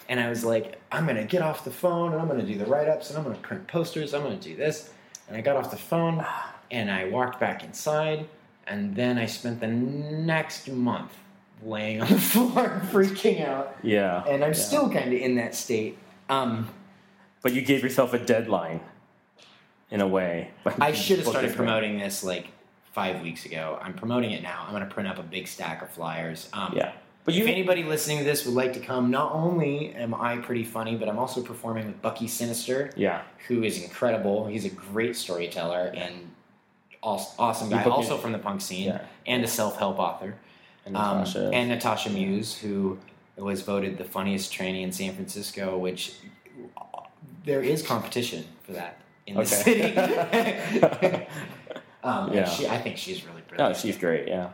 And 0.10 0.20
I 0.20 0.30
was 0.30 0.44
like, 0.46 0.80
I'm 0.92 1.08
gonna 1.08 1.24
get 1.26 1.42
off 1.42 1.66
the 1.66 1.72
phone 1.72 2.14
and 2.14 2.22
I'm 2.22 2.28
gonna 2.28 2.44
do 2.44 2.56
the 2.56 2.68
write 2.68 2.88
ups 2.88 3.10
and 3.10 3.18
I'm 3.18 3.24
gonna 3.24 3.38
print 3.38 3.68
posters. 3.68 4.14
I'm 4.14 4.22
gonna 4.22 4.36
do 4.36 4.56
this. 4.56 4.92
And 5.28 5.36
I 5.36 5.42
got 5.42 5.56
off 5.56 5.72
the 5.72 5.78
phone 5.78 6.24
and 6.70 6.92
I 6.92 7.10
walked 7.10 7.40
back 7.40 7.64
inside. 7.64 8.28
And 8.68 8.96
then 8.96 9.18
I 9.18 9.26
spent 9.26 9.60
the 9.60 9.68
next 9.68 10.70
month 10.70 11.14
laying 11.64 12.02
on 12.02 12.10
the 12.10 12.20
floor, 12.20 12.82
freaking 12.92 13.44
out. 13.44 13.76
Yeah. 13.82 14.24
And 14.26 14.44
I'm 14.44 14.52
yeah. 14.52 14.60
still 14.60 14.90
kind 14.90 15.12
of 15.14 15.20
in 15.20 15.36
that 15.36 15.56
state. 15.56 15.98
Um, 16.30 16.70
But 17.42 17.54
you 17.54 17.62
gave 17.62 17.82
yourself 17.82 18.14
a 18.14 18.20
deadline, 18.20 18.82
in 19.90 20.02
a 20.02 20.08
way. 20.08 20.52
I 20.80 20.92
should 20.92 21.20
have 21.20 21.28
started 21.28 21.56
promoting 21.56 21.98
this 21.98 22.24
like 22.24 22.50
five 22.98 23.22
weeks 23.22 23.46
ago. 23.46 23.78
I'm 23.80 23.94
promoting 23.94 24.32
it 24.32 24.42
now. 24.42 24.64
I'm 24.66 24.72
going 24.74 24.82
to 24.82 24.92
print 24.92 25.08
up 25.08 25.20
a 25.20 25.22
big 25.22 25.48
stack 25.48 25.84
of 25.84 25.90
flyers. 25.92 26.50
Um, 26.52 26.74
Yeah. 26.76 26.94
But 27.26 27.36
if 27.36 27.42
you- 27.42 27.48
anybody 27.48 27.84
listening 27.84 28.18
to 28.20 28.24
this 28.24 28.44
would 28.46 28.56
like 28.56 28.74
to 28.74 28.80
come, 28.80 29.12
not 29.12 29.34
only 29.34 29.94
am 29.94 30.16
I 30.16 30.38
pretty 30.38 30.64
funny, 30.64 30.96
but 30.96 31.08
I'm 31.08 31.20
also 31.20 31.44
performing 31.44 31.86
with 31.86 32.02
Bucky 32.02 32.28
Sinister, 32.28 32.90
Yeah. 32.96 33.22
who 33.48 33.62
is 33.62 33.84
incredible. 33.84 34.48
He's 34.48 34.66
a 34.66 34.70
great 34.70 35.16
storyteller 35.16 35.92
and 35.96 36.32
awesome 37.04 37.70
guy, 37.70 37.84
also 37.84 38.18
from 38.18 38.32
the 38.32 38.40
punk 38.40 38.62
scene, 38.62 38.88
Yeah. 38.88 39.02
and 39.28 39.44
a 39.44 39.48
self 39.48 39.78
help 39.78 40.00
author. 40.00 40.34
And 40.88 40.98
Um, 40.98 41.20
Natasha. 41.20 41.52
and 41.54 41.70
Natasha 41.70 42.10
Muse, 42.10 42.58
who 42.58 42.98
was 43.38 43.62
voted 43.62 44.00
the 44.00 44.06
funniest 44.06 44.52
tranny 44.52 44.82
in 44.82 44.92
San 44.92 45.14
Francisco, 45.14 45.78
which 45.78 46.14
there 47.46 47.62
is 47.62 47.84
competition 47.84 48.46
for 48.64 48.72
that 48.72 48.98
in 49.28 49.36
the 49.36 49.42
Okay. 49.42 49.64
city. 49.68 51.28
um, 52.04 52.28
and 52.28 52.36
Yeah. 52.36 52.46
she, 52.50 52.68
I 52.68 52.78
think 52.78 52.98
she's 52.98 53.26
really 53.26 53.42
oh, 53.46 53.50
brilliant. 53.56 53.78
she's 53.78 53.98
great. 53.98 54.28
Yeah. 54.28 54.50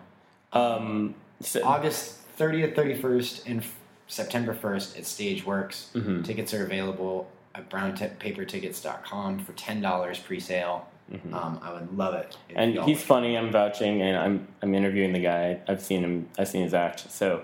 Um, 0.54 1.16
so, 1.42 1.64
August 1.64 2.20
30th, 2.38 2.76
31st, 2.76 3.44
and 3.48 3.60
f- 3.62 3.76
September 4.08 4.54
1st 4.54 4.98
at 4.98 5.04
Stagewerx. 5.04 5.92
Mhm. 5.94 6.24
Tickets 6.24 6.54
are 6.54 6.64
available 6.66 7.30
at 7.56 7.70
brownpapertickets.com 7.70 9.40
for 9.40 9.54
$10 9.54 10.24
pre 10.24 10.40
sale. 10.40 10.88
Um, 11.32 11.60
I 11.62 11.72
would 11.74 11.96
love 11.96 12.16
it. 12.16 12.36
Mm-hmm. 12.50 12.60
and 12.60 12.80
he's 12.86 13.04
funny. 13.04 13.38
I'm 13.38 13.52
vouching, 13.52 14.02
and 14.02 14.18
I'm 14.18 14.48
I'm 14.64 14.74
interviewing 14.74 15.14
the 15.14 15.20
guy. 15.20 15.60
I've 15.68 15.82
seen 15.82 16.02
him. 16.04 16.28
I've 16.40 16.48
seen 16.48 16.64
his 16.64 16.74
act. 16.74 17.12
So, 17.12 17.44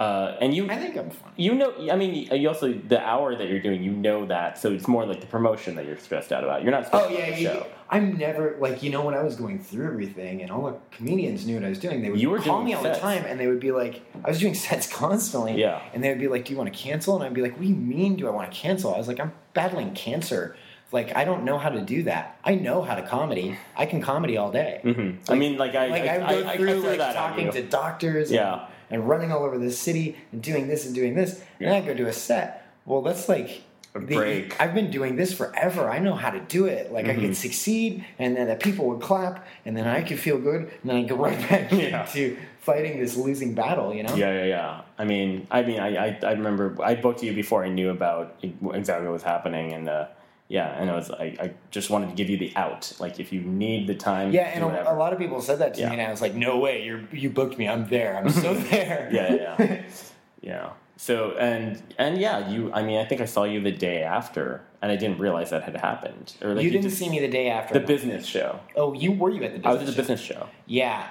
uh, 0.00 0.36
and 0.40 0.54
you, 0.54 0.68
I 0.70 0.76
think 0.76 0.96
I'm 0.96 1.10
funny. 1.10 1.32
you 1.36 1.54
know, 1.54 1.74
I 1.92 1.94
mean, 1.96 2.26
you 2.32 2.48
also 2.48 2.72
the 2.72 2.98
hour 3.00 3.36
that 3.36 3.48
you're 3.48 3.60
doing, 3.60 3.82
you 3.82 3.92
know 3.92 4.24
that. 4.26 4.56
So 4.58 4.72
it's 4.72 4.88
more 4.88 5.04
like 5.04 5.20
the 5.20 5.26
promotion 5.26 5.74
that 5.76 5.84
you're 5.86 5.98
stressed 5.98 6.32
out 6.32 6.42
about. 6.42 6.62
You're 6.62 6.72
not. 6.72 6.86
Stressed 6.86 7.06
Oh 7.06 7.10
yeah, 7.10 7.18
about 7.26 7.34
the 7.36 7.40
you- 7.42 7.46
show. 7.48 7.66
I'm 7.92 8.16
never 8.16 8.56
like 8.60 8.82
you 8.84 8.90
know 8.90 9.04
when 9.04 9.14
I 9.14 9.22
was 9.22 9.34
going 9.36 9.58
through 9.58 9.86
everything 9.88 10.42
and 10.42 10.50
all 10.52 10.62
the 10.70 10.76
comedians 10.96 11.44
knew 11.46 11.56
what 11.56 11.64
I 11.64 11.68
was 11.68 11.78
doing. 11.80 12.02
They 12.02 12.10
would 12.10 12.20
You 12.20 12.30
were 12.30 12.38
call 12.38 12.62
me 12.62 12.72
all 12.72 12.82
sets. 12.82 12.98
the 12.98 13.02
time 13.02 13.24
and 13.26 13.38
they 13.38 13.48
would 13.48 13.58
be 13.60 13.72
like, 13.72 14.00
I 14.24 14.28
was 14.28 14.38
doing 14.40 14.54
sets 14.66 14.86
constantly. 14.90 15.60
Yeah. 15.60 15.82
And 15.92 16.02
they 16.02 16.08
would 16.08 16.20
be 16.20 16.28
like, 16.28 16.44
"Do 16.46 16.52
you 16.52 16.56
want 16.58 16.72
to 16.72 16.78
cancel?" 16.78 17.16
And 17.16 17.24
I'd 17.24 17.34
be 17.34 17.42
like, 17.42 17.52
"What 17.52 17.62
do 17.62 17.68
you 17.68 17.74
mean? 17.74 18.16
Do 18.16 18.26
I 18.26 18.30
want 18.30 18.50
to 18.50 18.56
cancel?" 18.56 18.94
I 18.94 18.98
was 18.98 19.08
like, 19.08 19.20
"I'm 19.20 19.32
battling 19.54 19.92
cancer. 19.94 20.56
Like 20.92 21.14
I 21.16 21.24
don't 21.24 21.44
know 21.44 21.58
how 21.58 21.68
to 21.68 21.80
do 21.82 22.04
that. 22.04 22.38
I 22.44 22.54
know 22.54 22.80
how 22.82 22.94
to 22.94 23.02
comedy. 23.02 23.58
I 23.76 23.86
can 23.86 24.00
comedy 24.00 24.36
all 24.36 24.50
day. 24.52 24.80
Mhm. 24.84 25.18
I 25.28 25.34
mean, 25.34 25.58
like 25.58 25.74
I, 25.74 25.86
Like 25.88 26.02
I, 26.04 26.14
I, 26.16 26.56
go 26.56 26.80
through 26.80 26.90
I 26.92 26.96
like 26.96 27.14
talking 27.14 27.50
to 27.52 27.62
doctors. 27.62 28.30
Yeah. 28.32 28.54
And, 28.54 28.62
and 28.90 29.08
running 29.08 29.32
all 29.32 29.44
over 29.44 29.58
the 29.58 29.70
city 29.70 30.16
and 30.32 30.42
doing 30.42 30.68
this 30.68 30.86
and 30.86 30.94
doing 30.94 31.14
this. 31.14 31.34
And 31.58 31.68
then 31.68 31.82
I 31.82 31.86
go 31.86 31.94
do 31.94 32.06
a 32.06 32.12
set. 32.12 32.66
Well, 32.86 33.02
that's 33.02 33.28
like 33.28 33.62
A 33.94 34.00
the- 34.00 34.16
break. 34.16 34.60
I've 34.60 34.74
been 34.74 34.90
doing 34.90 35.16
this 35.16 35.32
forever. 35.32 35.88
I 35.90 35.98
know 35.98 36.14
how 36.14 36.30
to 36.30 36.40
do 36.40 36.66
it. 36.66 36.92
Like 36.92 37.06
I 37.06 37.10
Mm-hmm. 37.10 37.20
could 37.22 37.36
succeed, 37.36 38.04
and 38.18 38.36
then 38.36 38.48
the 38.48 38.56
people 38.56 38.86
would 38.88 39.00
clap, 39.00 39.46
and 39.64 39.76
then 39.76 39.86
I 39.86 40.02
could 40.02 40.18
feel 40.18 40.38
good, 40.38 40.62
and 40.62 40.90
then 40.90 40.96
I 40.96 41.02
go 41.04 41.16
right 41.28 41.38
back 41.48 41.70
Yeah. 41.72 42.02
into 42.06 42.36
fighting 42.60 43.00
this 43.00 43.16
losing 43.16 43.54
battle. 43.54 43.94
You 43.94 44.02
know? 44.04 44.14
Yeah, 44.14 44.32
yeah, 44.32 44.44
yeah. 44.44 44.80
I 44.98 45.04
mean, 45.04 45.46
I 45.50 45.62
mean, 45.62 45.80
I, 45.80 46.08
I, 46.08 46.18
I 46.22 46.32
remember 46.32 46.76
I 46.82 46.94
booked 46.94 47.22
you 47.22 47.32
before 47.32 47.64
I 47.64 47.68
knew 47.68 47.90
about 47.90 48.36
exactly 48.42 49.06
what 49.06 49.12
was 49.14 49.22
happening, 49.22 49.72
and 49.72 49.88
uh, 49.88 50.06
yeah, 50.50 50.66
and 50.80 50.90
I 50.90 50.96
was, 50.96 51.10
I, 51.12 51.36
I 51.40 51.52
just 51.70 51.88
wanted 51.90 52.08
to 52.10 52.14
give 52.16 52.28
you 52.28 52.36
the 52.36 52.52
out. 52.56 52.92
Like, 52.98 53.20
if 53.20 53.32
you 53.32 53.40
need 53.40 53.86
the 53.86 53.94
time, 53.94 54.32
Yeah, 54.32 54.48
and 54.52 54.64
a, 54.64 54.92
a 54.92 54.96
lot 54.96 55.12
of 55.14 55.18
people 55.20 55.40
said 55.40 55.60
that 55.60 55.74
to 55.74 55.80
Yeah. 55.80 55.88
me, 55.90 55.92
and 55.98 56.02
I 56.02 56.10
was 56.10 56.20
like, 56.20 56.34
"No 56.34 56.58
way! 56.58 56.84
You 56.84 57.06
you 57.12 57.30
booked 57.30 57.56
me. 57.56 57.68
I'm 57.68 57.86
there. 57.88 58.16
I'm 58.18 58.28
so 58.30 58.52
there." 58.72 59.08
yeah, 59.12 59.34
yeah, 59.58 59.82
yeah. 60.42 60.70
So 60.96 61.30
and 61.38 61.80
and 61.98 62.18
yeah, 62.18 62.48
you. 62.50 62.70
I 62.74 62.82
mean, 62.82 62.98
I 62.98 63.04
think 63.04 63.20
I 63.20 63.26
saw 63.26 63.44
you 63.44 63.60
the 63.60 63.70
day 63.72 64.02
after, 64.02 64.60
and 64.82 64.90
I 64.90 64.96
didn't 64.96 65.18
realize 65.18 65.50
that 65.50 65.62
had 65.62 65.76
happened. 65.76 66.34
Or 66.42 66.54
like 66.54 66.64
you 66.64 66.70
didn't 66.70 66.90
see 66.90 67.08
me 67.08 67.20
the 67.20 67.28
day 67.28 67.48
after 67.48 67.74
the 67.78 67.86
business 67.86 68.26
show. 68.26 68.58
Oh, 68.76 68.92
you 68.92 69.12
were 69.12 69.30
you 69.30 69.42
at 69.44 69.52
the 69.52 69.58
business? 69.60 69.66
I 69.66 69.72
was 69.72 69.80
at 69.82 69.86
the 69.86 69.92
show? 69.92 69.96
business 70.02 70.20
show. 70.20 70.48
Yeah, 70.66 71.06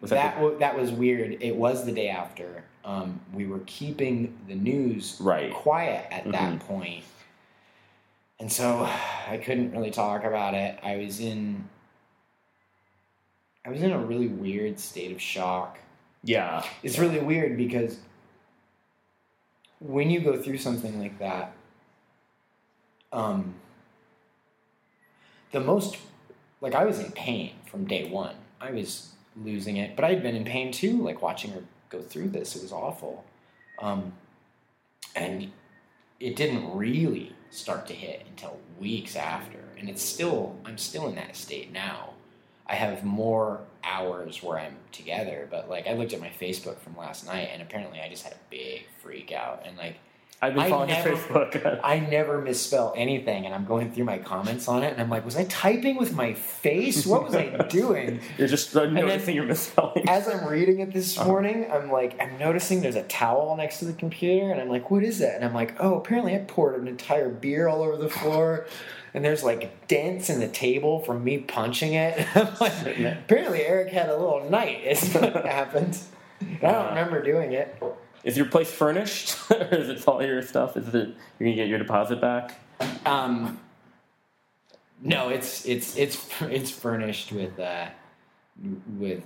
Was 0.00 0.10
that 0.10 0.16
that 0.16 0.34
that, 0.36 0.40
w- 0.40 0.58
that 0.60 0.78
was 0.78 0.92
weird. 0.92 1.36
It 1.42 1.56
was 1.56 1.84
the 1.84 1.92
day 1.92 2.08
after. 2.08 2.62
Um, 2.84 3.18
we 3.34 3.46
were 3.46 3.60
keeping 3.66 4.38
the 4.46 4.54
news 4.54 5.18
Right. 5.20 5.52
quiet 5.52 6.06
at 6.12 6.30
that 6.30 6.52
Mhm. 6.54 6.60
point, 6.60 7.02
and 8.38 8.50
so 8.50 8.88
I 9.28 9.38
couldn't 9.38 9.72
really 9.72 9.90
talk 9.90 10.24
about 10.24 10.54
it. 10.54 10.78
I 10.82 10.96
was 10.96 11.20
in 11.20 11.68
I 13.64 13.70
was 13.70 13.82
in 13.82 13.90
a 13.90 13.98
really 13.98 14.28
weird 14.28 14.78
state 14.78 15.10
of 15.10 15.20
shock. 15.20 15.78
Yeah, 16.22 16.64
It's 16.82 16.98
really 16.98 17.20
weird 17.20 17.56
because 17.56 17.98
when 19.78 20.10
you 20.10 20.20
go 20.20 20.40
through 20.40 20.58
something 20.58 20.98
like 21.00 21.18
that, 21.18 21.52
um, 23.12 23.54
the 25.52 25.60
most 25.60 25.98
like 26.60 26.74
I 26.74 26.84
was 26.84 26.98
in 26.98 27.12
pain 27.12 27.52
from 27.70 27.86
day 27.86 28.08
one. 28.08 28.34
I 28.60 28.70
was 28.70 29.10
losing 29.36 29.76
it, 29.76 29.94
but 29.94 30.04
I'd 30.04 30.22
been 30.22 30.34
in 30.34 30.44
pain 30.44 30.72
too, 30.72 31.02
like 31.02 31.22
watching 31.22 31.52
her 31.52 31.62
go 31.90 32.00
through 32.00 32.28
this. 32.28 32.56
It 32.56 32.62
was 32.62 32.72
awful, 32.72 33.24
um, 33.80 34.12
and 35.14 35.52
it 36.18 36.34
didn't 36.34 36.74
really 36.74 37.35
start 37.50 37.86
to 37.88 37.94
hit 37.94 38.24
until 38.28 38.58
weeks 38.78 39.16
after. 39.16 39.58
And 39.78 39.88
it's 39.88 40.02
still 40.02 40.56
I'm 40.64 40.78
still 40.78 41.08
in 41.08 41.14
that 41.16 41.36
state 41.36 41.72
now. 41.72 42.10
I 42.66 42.74
have 42.74 43.04
more 43.04 43.60
hours 43.84 44.42
where 44.42 44.58
I'm 44.58 44.76
together, 44.90 45.46
but 45.50 45.70
like 45.70 45.86
I 45.86 45.94
looked 45.94 46.12
at 46.12 46.20
my 46.20 46.30
Facebook 46.40 46.78
from 46.78 46.96
last 46.96 47.24
night, 47.24 47.50
and 47.52 47.62
apparently 47.62 48.00
I 48.00 48.08
just 48.08 48.24
had 48.24 48.32
a 48.32 48.50
big 48.50 48.86
freak 49.00 49.30
out, 49.32 49.62
and 49.64 49.76
like 49.76 49.96
I've 50.42 50.54
been 50.54 50.68
following 50.68 50.90
never- 50.90 51.16
Facebook. 51.16 51.80
I 51.84 51.98
never 51.98 52.42
misspell 52.42 52.92
anything, 52.94 53.46
and 53.46 53.54
I'm 53.54 53.64
going 53.64 53.90
through 53.90 54.04
my 54.04 54.18
comments 54.18 54.68
on 54.68 54.82
it, 54.84 54.92
and 54.92 55.00
I'm 55.00 55.08
like, 55.08 55.24
was 55.24 55.34
I 55.36 55.44
typing 55.44 55.96
with 55.96 56.12
my 56.14 56.34
face? 56.34 57.06
What 57.06 57.24
was 57.24 57.34
I 57.34 57.56
doing? 57.70 58.20
You're 58.36 58.46
just 58.48 58.74
noticing 58.74 59.34
you're 59.34 59.46
misspelling. 59.46 60.06
As 60.08 60.28
I'm 60.28 60.46
reading 60.46 60.80
it 60.80 60.92
this 60.92 61.16
Uh-huh. 61.16 61.26
morning, 61.26 61.66
I'm 61.72 61.90
like, 61.90 62.20
I'm 62.20 62.36
noticing 62.38 62.82
there's 62.82 62.96
a 62.96 63.02
towel 63.04 63.56
next 63.56 63.78
to 63.78 63.86
the 63.86 63.94
computer, 63.94 64.50
and 64.52 64.60
I'm 64.60 64.68
like, 64.68 64.90
what 64.90 65.02
is 65.02 65.20
that? 65.20 65.36
And 65.36 65.44
I'm 65.44 65.54
like, 65.54 65.74
oh, 65.80 65.94
apparently 65.96 66.34
I 66.34 66.38
poured 66.40 66.78
an 66.80 66.86
entire 66.86 67.30
beer 67.30 67.66
all 67.66 67.82
over 67.82 67.96
the 67.96 68.10
floor, 68.10 68.66
and 69.14 69.24
there's 69.24 69.42
like 69.42 69.88
dents 69.88 70.28
in 70.28 70.40
the 70.40 70.48
table 70.48 71.00
from 71.00 71.24
me 71.24 71.38
punching 71.38 71.94
it. 71.94 72.26
Like, 72.60 72.72
apparently 72.98 73.62
Eric 73.64 73.90
had 73.90 74.10
a 74.10 74.16
little 74.16 74.50
night. 74.50 74.84
Is 74.84 75.14
what 75.14 75.46
happened. 75.46 75.98
I 76.42 76.70
don't 76.72 76.88
remember 76.90 77.22
doing 77.22 77.52
it. 77.52 77.74
Is 78.26 78.36
your 78.36 78.46
place 78.46 78.70
furnished, 78.70 79.36
or 79.50 79.68
is 79.72 79.88
it 79.88 80.06
all 80.08 80.20
your 80.20 80.42
stuff? 80.42 80.76
Is 80.76 80.88
it 80.88 80.94
you're 81.38 81.48
gonna 81.48 81.54
get 81.54 81.68
your 81.68 81.78
deposit 81.78 82.20
back? 82.20 82.58
Um, 83.06 83.60
no, 85.00 85.28
it's 85.28 85.64
it's 85.64 85.96
it's 85.96 86.28
it's 86.42 86.70
furnished 86.72 87.30
with 87.30 87.58
uh, 87.60 87.86
with 88.98 89.22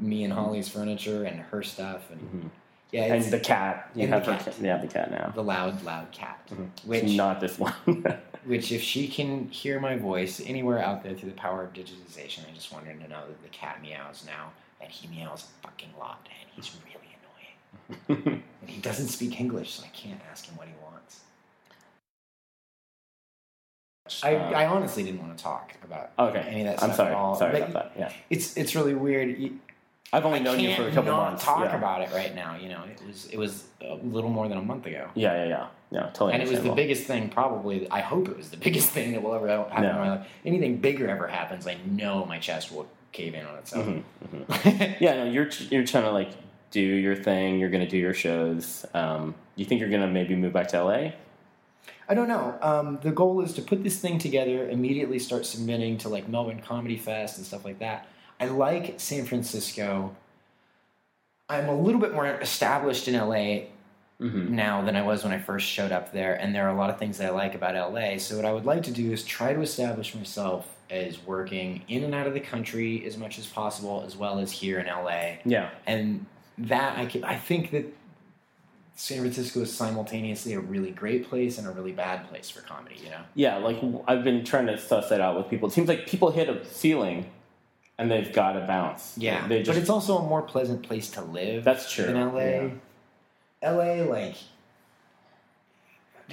me 0.00 0.24
and 0.24 0.32
Holly's 0.32 0.68
furniture 0.70 1.24
and 1.24 1.40
her 1.40 1.62
stuff 1.62 2.10
and 2.10 2.50
yeah, 2.92 3.02
Mm-hmm. 3.02 3.12
And 3.12 3.22
it's 3.22 3.30
the 3.30 3.38
cat, 3.38 3.90
you 3.94 4.04
and 4.04 4.12
have 4.14 4.24
the 4.24 4.32
cat. 4.32 4.44
cat. 4.46 4.54
Yeah, 4.60 4.78
the 4.78 4.88
cat 4.88 5.10
now. 5.10 5.30
the 5.34 5.44
loud 5.44 5.84
loud 5.84 6.10
cat, 6.10 6.40
Which 6.86 7.02
which 7.02 7.12
not 7.12 7.40
this 7.40 7.58
one. 7.58 7.74
which 8.46 8.72
if 8.72 8.80
she 8.82 9.06
can 9.06 9.48
hear 9.50 9.78
my 9.78 9.96
voice 9.96 10.40
anywhere 10.44 10.78
out 10.78 11.04
there 11.04 11.14
through 11.14 11.28
the 11.28 11.36
power 11.36 11.62
of 11.62 11.74
digitization, 11.74 12.48
I 12.50 12.54
just 12.54 12.72
wanted 12.72 12.98
to 13.00 13.06
know 13.08 13.20
that 13.28 13.42
the 13.42 13.48
cat 13.50 13.82
meows 13.82 14.24
now 14.26 14.50
and 14.80 14.90
he 14.90 15.06
meows 15.08 15.44
a 15.62 15.66
fucking 15.66 15.90
lot 15.98 16.26
and 16.40 16.48
he's 16.56 16.74
really. 16.74 16.86
And 18.08 18.42
he 18.66 18.80
doesn't 18.80 19.08
speak 19.08 19.40
English, 19.40 19.70
so 19.74 19.84
I 19.84 19.88
can't 19.88 20.20
ask 20.30 20.46
him 20.46 20.56
what 20.56 20.68
he 20.68 20.74
wants. 20.82 21.20
I, 24.24 24.34
Uh, 24.34 24.50
I 24.50 24.66
honestly 24.66 25.02
didn't 25.04 25.20
want 25.22 25.36
to 25.36 25.42
talk 25.42 25.72
about 25.84 26.10
okay, 26.18 26.40
any 26.40 26.62
of 26.62 26.66
that 26.68 26.82
I'm 26.82 26.92
sorry. 26.94 27.10
at 27.10 27.16
all. 27.16 27.36
Sorry 27.36 27.52
But 27.52 27.70
about 27.70 27.94
that. 27.94 28.00
Yeah, 28.00 28.12
It's 28.28 28.56
it's 28.56 28.74
really 28.74 28.94
weird. 28.94 29.36
I've 30.12 30.26
only 30.26 30.40
I 30.40 30.42
known 30.42 30.58
you 30.58 30.74
for 30.74 30.88
a 30.88 30.92
couple 30.92 31.12
months. 31.12 31.44
talk 31.44 31.60
yeah. 31.66 31.76
about 31.76 32.02
it 32.02 32.10
right 32.12 32.34
now. 32.34 32.56
You 32.56 32.70
know, 32.70 32.82
it 32.84 33.00
was 33.06 33.26
it 33.26 33.38
was 33.38 33.64
a 33.80 33.94
little 33.94 34.30
more 34.30 34.48
than 34.48 34.58
a 34.58 34.62
month 34.62 34.86
ago, 34.86 35.08
Yeah, 35.14 35.44
yeah, 35.44 35.48
yeah, 35.48 35.66
yeah. 35.92 36.00
Totally. 36.12 36.32
and 36.34 36.42
it 36.42 36.48
was 36.48 36.60
the 36.62 36.72
biggest 36.72 37.04
thing. 37.04 37.28
Probably, 37.28 37.88
I 37.90 38.00
hope 38.00 38.28
it 38.28 38.36
was 38.36 38.50
the 38.50 38.56
biggest 38.66 38.90
thing 38.90 39.12
that 39.12 39.22
will 39.22 39.34
ever 39.34 39.46
happen 39.46 39.82
No. 39.84 39.90
in 39.90 39.96
my 39.96 40.10
life. 40.10 40.26
Anything 40.44 40.78
bigger 40.78 41.08
ever 41.08 41.28
happens, 41.28 41.66
I 41.68 41.76
know 41.86 42.24
my 42.26 42.40
chest 42.40 42.72
will 42.72 42.88
cave 43.12 43.34
in 43.34 43.46
on 43.46 43.54
itself. 43.58 43.86
Mhm, 43.86 45.00
Yeah, 45.00 45.22
no, 45.24 45.30
you're 45.30 45.48
you're 45.70 45.84
trying 45.86 46.04
to 46.04 46.10
like 46.10 46.30
do 46.70 46.80
your 46.80 47.16
thing. 47.16 47.58
You're 47.58 47.70
gonna 47.70 47.88
do 47.88 47.96
your 47.98 48.14
shows. 48.14 48.84
Um, 48.94 49.34
you 49.56 49.64
think 49.64 49.80
you're 49.80 49.90
gonna 49.90 50.06
maybe 50.08 50.34
move 50.36 50.52
back 50.52 50.68
to 50.68 50.82
LA? 50.84 51.10
I 52.08 52.14
don't 52.14 52.28
know. 52.28 52.58
Um, 52.60 52.98
the 53.02 53.12
goal 53.12 53.40
is 53.40 53.52
to 53.54 53.62
put 53.62 53.84
this 53.84 53.98
thing 54.00 54.18
together, 54.18 54.68
immediately 54.68 55.18
start 55.18 55.46
submitting 55.46 55.98
to 55.98 56.08
like 56.08 56.28
Melbourne 56.28 56.60
Comedy 56.60 56.96
Fest 56.96 57.38
and 57.38 57.46
stuff 57.46 57.64
like 57.64 57.78
that. 57.78 58.08
I 58.40 58.46
like 58.46 58.98
San 58.98 59.24
Francisco. 59.26 60.14
I'm 61.48 61.68
a 61.68 61.74
little 61.74 62.00
bit 62.00 62.12
more 62.14 62.26
established 62.26 63.08
in 63.08 63.14
LA, 63.14 63.66
Mm-hmm. 64.20 64.54
now 64.54 64.82
than 64.84 64.96
I 64.96 65.00
was 65.02 65.24
when 65.24 65.32
I 65.32 65.38
first 65.38 65.66
showed 65.66 65.92
up 65.92 66.12
there, 66.12 66.34
and 66.34 66.54
there 66.54 66.66
are 66.68 66.74
a 66.74 66.76
lot 66.76 66.90
of 66.90 66.98
things 66.98 67.16
that 67.16 67.28
I 67.28 67.30
like 67.30 67.54
about 67.54 67.74
LA. 67.74 68.18
So 68.18 68.36
what 68.36 68.44
I 68.44 68.52
would 68.52 68.66
like 68.66 68.82
to 68.82 68.90
do 68.90 69.12
is 69.12 69.24
try 69.24 69.54
to 69.54 69.62
establish 69.62 70.14
myself 70.14 70.68
as 70.90 71.24
working 71.24 71.80
in 71.88 72.04
and 72.04 72.14
out 72.14 72.26
of 72.26 72.34
the 72.34 72.40
country 72.40 73.02
as 73.06 73.16
much 73.16 73.38
as 73.38 73.46
possible, 73.46 74.04
as 74.06 74.18
well 74.18 74.38
as 74.38 74.52
here 74.52 74.78
in 74.78 74.88
LA. 74.88 75.36
Yeah. 75.46 75.70
And 75.86 76.26
that 76.68 76.98
I 76.98 77.06
can, 77.06 77.24
I 77.24 77.36
think 77.36 77.70
that 77.70 77.86
San 78.94 79.20
Francisco 79.20 79.60
is 79.60 79.74
simultaneously 79.74 80.52
a 80.54 80.60
really 80.60 80.90
great 80.90 81.28
place 81.28 81.58
and 81.58 81.66
a 81.66 81.70
really 81.70 81.92
bad 81.92 82.28
place 82.28 82.50
for 82.50 82.60
comedy. 82.60 82.96
You 83.02 83.10
know. 83.10 83.20
Yeah, 83.34 83.56
like 83.56 83.78
I've 84.06 84.24
been 84.24 84.44
trying 84.44 84.66
to 84.66 84.78
suss 84.78 85.08
that 85.08 85.20
out 85.20 85.36
with 85.36 85.48
people. 85.48 85.68
It 85.68 85.72
seems 85.72 85.88
like 85.88 86.06
people 86.06 86.30
hit 86.30 86.48
a 86.48 86.64
ceiling 86.66 87.26
and 87.98 88.10
they've 88.10 88.32
got 88.32 88.52
to 88.52 88.60
bounce. 88.66 89.14
Yeah, 89.16 89.46
they 89.46 89.58
just 89.58 89.68
but 89.68 89.76
it's 89.76 89.90
also 89.90 90.18
a 90.18 90.22
more 90.26 90.42
pleasant 90.42 90.82
place 90.82 91.10
to 91.12 91.22
live. 91.22 91.64
That's 91.64 91.90
true, 91.90 92.06
In 92.06 92.14
LA, 92.14 92.40
yeah. 92.40 93.70
LA, 93.70 94.04
like, 94.04 94.36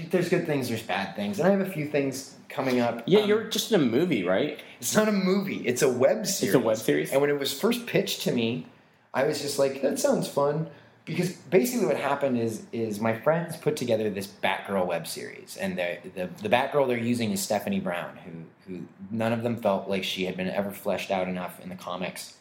there's 0.09 0.30
good 0.30 0.45
things, 0.45 0.69
there's 0.69 0.84
bad 0.84 1.15
things, 1.15 1.39
and 1.39 1.47
I 1.47 1.51
have 1.51 1.61
a 1.61 1.69
few 1.69 1.88
things 1.88 2.36
coming 2.49 2.80
up. 2.80 3.03
yeah. 3.05 3.19
Um, 3.19 3.28
You're 3.30 3.43
just 3.45 3.71
in 3.71 3.82
a 3.82 3.84
movie, 3.84 4.23
right? 4.23 4.59
It's 4.80 4.95
not 4.95 5.07
a 5.07 5.11
movie. 5.11 5.57
It's 5.65 5.82
a 5.82 5.89
web 5.89 6.25
series. 6.25 6.55
It's 6.55 6.63
a 6.63 6.65
web 6.65 6.78
series? 6.78 7.11
And 7.11 7.19
when 7.19 7.30
it 7.30 7.39
was 7.39 7.51
first 7.51 7.86
pitched 7.86 8.21
to 8.21 8.32
me, 8.32 8.67
I 9.13 9.23
was 9.25 9.41
just 9.41 9.59
like, 9.59 9.81
"That 9.81 9.99
sounds 9.99 10.27
fun." 10.27 10.69
Because 11.05 11.31
basically, 11.31 11.85
what 11.85 11.97
happened 11.97 12.37
is 12.37 12.63
is 12.71 12.99
my 12.99 13.17
friends 13.17 13.55
put 13.55 13.77
together 13.77 14.09
this 14.09 14.27
Batgirl 14.27 14.85
web 14.85 15.07
series, 15.07 15.57
and 15.57 15.77
the 15.77 15.97
the, 16.15 16.29
the 16.41 16.49
Batgirl 16.49 16.87
they're 16.87 16.97
using 16.97 17.31
is 17.31 17.41
Stephanie 17.41 17.79
Brown, 17.79 18.17
who 18.25 18.31
who 18.67 18.83
none 19.09 19.33
of 19.33 19.43
them 19.43 19.61
felt 19.61 19.89
like 19.89 20.03
she 20.03 20.25
had 20.25 20.35
been 20.35 20.49
ever 20.49 20.71
fleshed 20.71 21.11
out 21.11 21.27
enough 21.27 21.59
in 21.61 21.69
the 21.69 21.75
comics. 21.75 22.37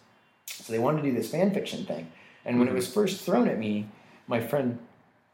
So 0.47 0.73
they 0.73 0.79
wanted 0.79 1.03
to 1.03 1.11
do 1.11 1.15
this 1.15 1.31
fan 1.31 1.53
fiction 1.53 1.85
thing. 1.87 2.11
And 2.45 2.59
when 2.59 2.69
it 2.69 2.73
hmm. 2.73 2.77
was 2.77 2.93
first 2.93 3.21
thrown 3.21 3.49
at 3.49 3.59
me, 3.59 3.89
my 4.27 4.41
friend 4.41 4.79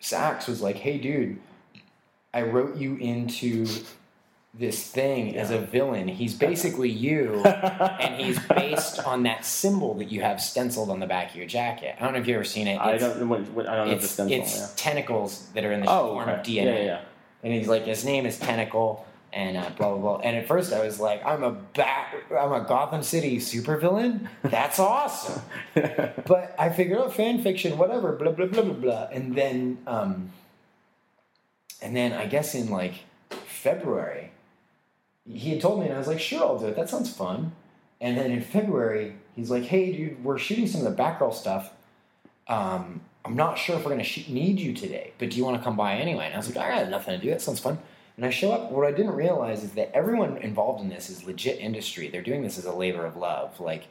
Sax 0.00 0.46
was 0.46 0.60
like, 0.60 0.76
"Hey, 0.76 0.98
dude, 0.98 1.38
I 2.34 2.42
wrote 2.42 2.76
you 2.76 2.96
into 2.96 3.66
this 4.55 4.86
thing 4.86 5.36
as 5.36 5.50
a 5.50 5.59
villain. 5.59 6.09
He's 6.09 6.34
basically 6.34 6.90
you, 6.90 7.42
and 7.44 8.20
he's 8.20 8.38
based 8.46 9.00
on 9.07 9.22
that 9.22 9.46
symbol 9.46 9.94
that 9.94 10.12
you 10.12 10.20
have 10.20 10.40
stenciled 10.42 10.90
on 10.90 11.00
the 11.00 11.07
back 11.07 11.30
of 11.30 11.36
your 11.36 11.46
jacket. 11.46 11.96
I 11.98 12.05
don't 12.05 12.12
know 12.12 12.20
if 12.20 12.26
you've 12.26 12.34
ever 12.36 12.44
seen 12.44 12.68
it. 12.68 12.76
I 12.76 12.94
It's- 12.94 13.00
don't. 13.00 13.20
know 13.20 13.26
What, 13.26 13.40
what, 13.50 13.66
I 13.66 13.76
don't 13.76 13.88
know 13.88 13.94
the 13.98 14.07
stencil. 14.07 14.38
it's 14.38 14.59
yeah. 14.59 14.66
tentacles 14.76 15.48
that 15.55 15.64
are 15.64 15.72
in 15.72 15.80
the 15.80 15.90
Oh, 15.90 16.12
form 16.14 16.28
okay. 16.28 16.38
of 16.40 16.46
DNA. 16.46 16.64
Yeah, 16.64 16.76
yeah, 16.76 16.84
yeah. 16.84 17.00
And 17.42 17.53
he's 17.55 17.66
like, 17.66 17.86
his 17.86 18.05
name 18.05 18.24
is 18.26 18.38
Tentacle, 18.38 19.05
and 19.32 19.57
uh, 19.57 19.70
blah 19.78 19.88
blah 19.90 19.98
blah. 19.98 20.16
And 20.18 20.36
at 20.36 20.46
first, 20.46 20.72
I 20.72 20.84
was 20.84 21.00
like, 21.00 21.24
I'm 21.24 21.42
a 21.42 21.50
bat, 21.53 22.14
I'm 22.38 22.53
a 22.53 22.61
Gotham 22.68 23.03
City 23.03 23.38
supervillain. 23.38 24.28
That's 24.42 24.78
awesome. 24.78 25.42
but 25.74 26.55
I 26.59 26.68
figured 26.68 26.98
out 26.98 27.14
fan 27.14 27.42
fiction, 27.42 27.78
whatever, 27.78 28.12
blah 28.12 28.32
blah 28.32 28.46
blah 28.46 28.62
blah 28.62 28.74
blah. 28.74 29.09
And 29.11 29.34
then, 29.34 29.78
um, 29.88 30.30
and 31.80 31.96
then 31.96 32.12
I 32.12 32.26
guess 32.26 32.55
in 32.55 32.70
like 32.70 32.94
February, 33.30 34.30
he 35.30 35.50
had 35.50 35.60
told 35.60 35.80
me, 35.80 35.86
and 35.86 35.94
I 35.94 35.98
was 35.98 36.08
like, 36.08 36.20
sure, 36.20 36.42
I'll 36.42 36.58
do 36.58 36.66
it. 36.66 36.76
That 36.76 36.88
sounds 36.90 37.12
fun. 37.14 37.52
And 38.00 38.16
then 38.16 38.30
in 38.32 38.40
February, 38.42 39.16
he's 39.36 39.50
like, 39.50 39.64
hey, 39.64 39.92
dude, 39.92 40.24
we're 40.24 40.38
shooting 40.38 40.66
some 40.66 40.84
of 40.84 40.96
the 40.96 41.02
Batgirl 41.02 41.32
stuff. 41.32 41.72
Um, 42.48 43.02
I'm 43.24 43.36
not 43.36 43.56
sure 43.56 43.76
if 43.76 43.84
we're 43.84 43.92
going 43.92 44.04
to 44.04 44.32
need 44.32 44.58
you 44.58 44.72
today, 44.74 45.12
but 45.18 45.30
do 45.30 45.36
you 45.36 45.44
want 45.44 45.56
to 45.56 45.62
come 45.62 45.76
by 45.76 45.94
anyway? 45.94 46.26
And 46.26 46.34
I 46.34 46.36
was 46.38 46.48
like, 46.48 46.56
I 46.56 46.80
got 46.80 46.90
nothing 46.90 47.18
to 47.18 47.24
do. 47.24 47.30
That 47.30 47.40
sounds 47.40 47.60
fun. 47.60 47.78
And 48.16 48.26
I 48.26 48.30
show 48.30 48.50
up. 48.52 48.72
What 48.72 48.86
I 48.86 48.90
didn't 48.90 49.12
realize 49.12 49.62
is 49.62 49.72
that 49.72 49.92
everyone 49.94 50.36
involved 50.38 50.82
in 50.82 50.88
this 50.88 51.08
is 51.08 51.24
legit 51.24 51.60
industry. 51.60 52.08
They're 52.08 52.20
doing 52.22 52.42
this 52.42 52.58
as 52.58 52.64
a 52.64 52.72
labor 52.72 53.06
of 53.06 53.16
love. 53.16 53.58
Like, 53.60 53.84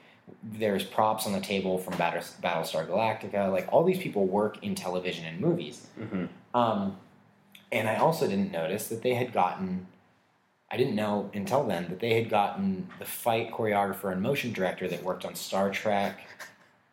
there's 0.44 0.84
props 0.84 1.26
on 1.26 1.34
the 1.34 1.40
table 1.40 1.78
from 1.78 1.94
Battlestar 1.94 2.88
Galactica. 2.88 3.52
Like, 3.52 3.68
all 3.72 3.84
these 3.84 3.98
people 3.98 4.26
work 4.26 4.62
in 4.62 4.76
television 4.76 5.26
and 5.26 5.40
movies. 5.40 5.88
Mhm. 6.00 6.28
Um, 6.54 6.98
and 7.72 7.88
I 7.88 7.96
also 7.96 8.28
didn't 8.28 8.52
notice 8.52 8.90
that 8.90 9.02
they 9.02 9.14
had 9.14 9.32
gotten. 9.32 9.88
I 10.72 10.78
didn't 10.78 10.96
know 10.96 11.30
until 11.34 11.64
then 11.66 11.88
that 11.90 12.00
they 12.00 12.14
had 12.14 12.30
gotten 12.30 12.88
the 12.98 13.06
fight 13.06 13.52
choreographer 13.52 14.12
and 14.12 14.22
motion 14.22 14.54
director 14.54 14.88
that 14.88 15.04
worked 15.04 15.26
on 15.26 15.36
Star 15.36 15.70
Trek 15.70 16.20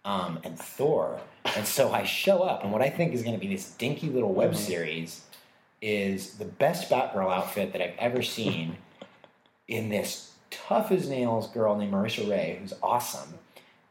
um, 0.05 0.41
and 0.43 0.59
Thor. 0.59 1.21
And 1.57 1.65
so 1.65 1.93
I 1.93 2.05
show 2.05 2.43
up, 2.43 2.65
and 2.65 2.73
what 2.73 2.83
I 2.83 2.91
think 2.91 3.15
is 3.15 3.23
going 3.23 3.35
to 3.35 3.41
be 3.41 3.53
this 3.53 3.71
dinky 3.73 4.09
little 4.09 4.33
web 4.33 4.57
series 4.57 5.23
is 5.81 6.35
the 6.35 6.45
best 6.45 6.91
Batgirl 6.91 7.33
outfit 7.33 7.73
that 7.73 7.81
I've 7.81 7.95
ever 7.99 8.23
seen 8.23 8.77
in 9.69 9.89
this 9.91 10.33
tough 10.51 10.91
as 10.91 11.09
nails 11.09 11.49
girl 11.49 11.77
named 11.77 11.93
Marisha 11.93 12.29
Ray, 12.29 12.59
who's 12.61 12.75
awesome. 12.83 13.35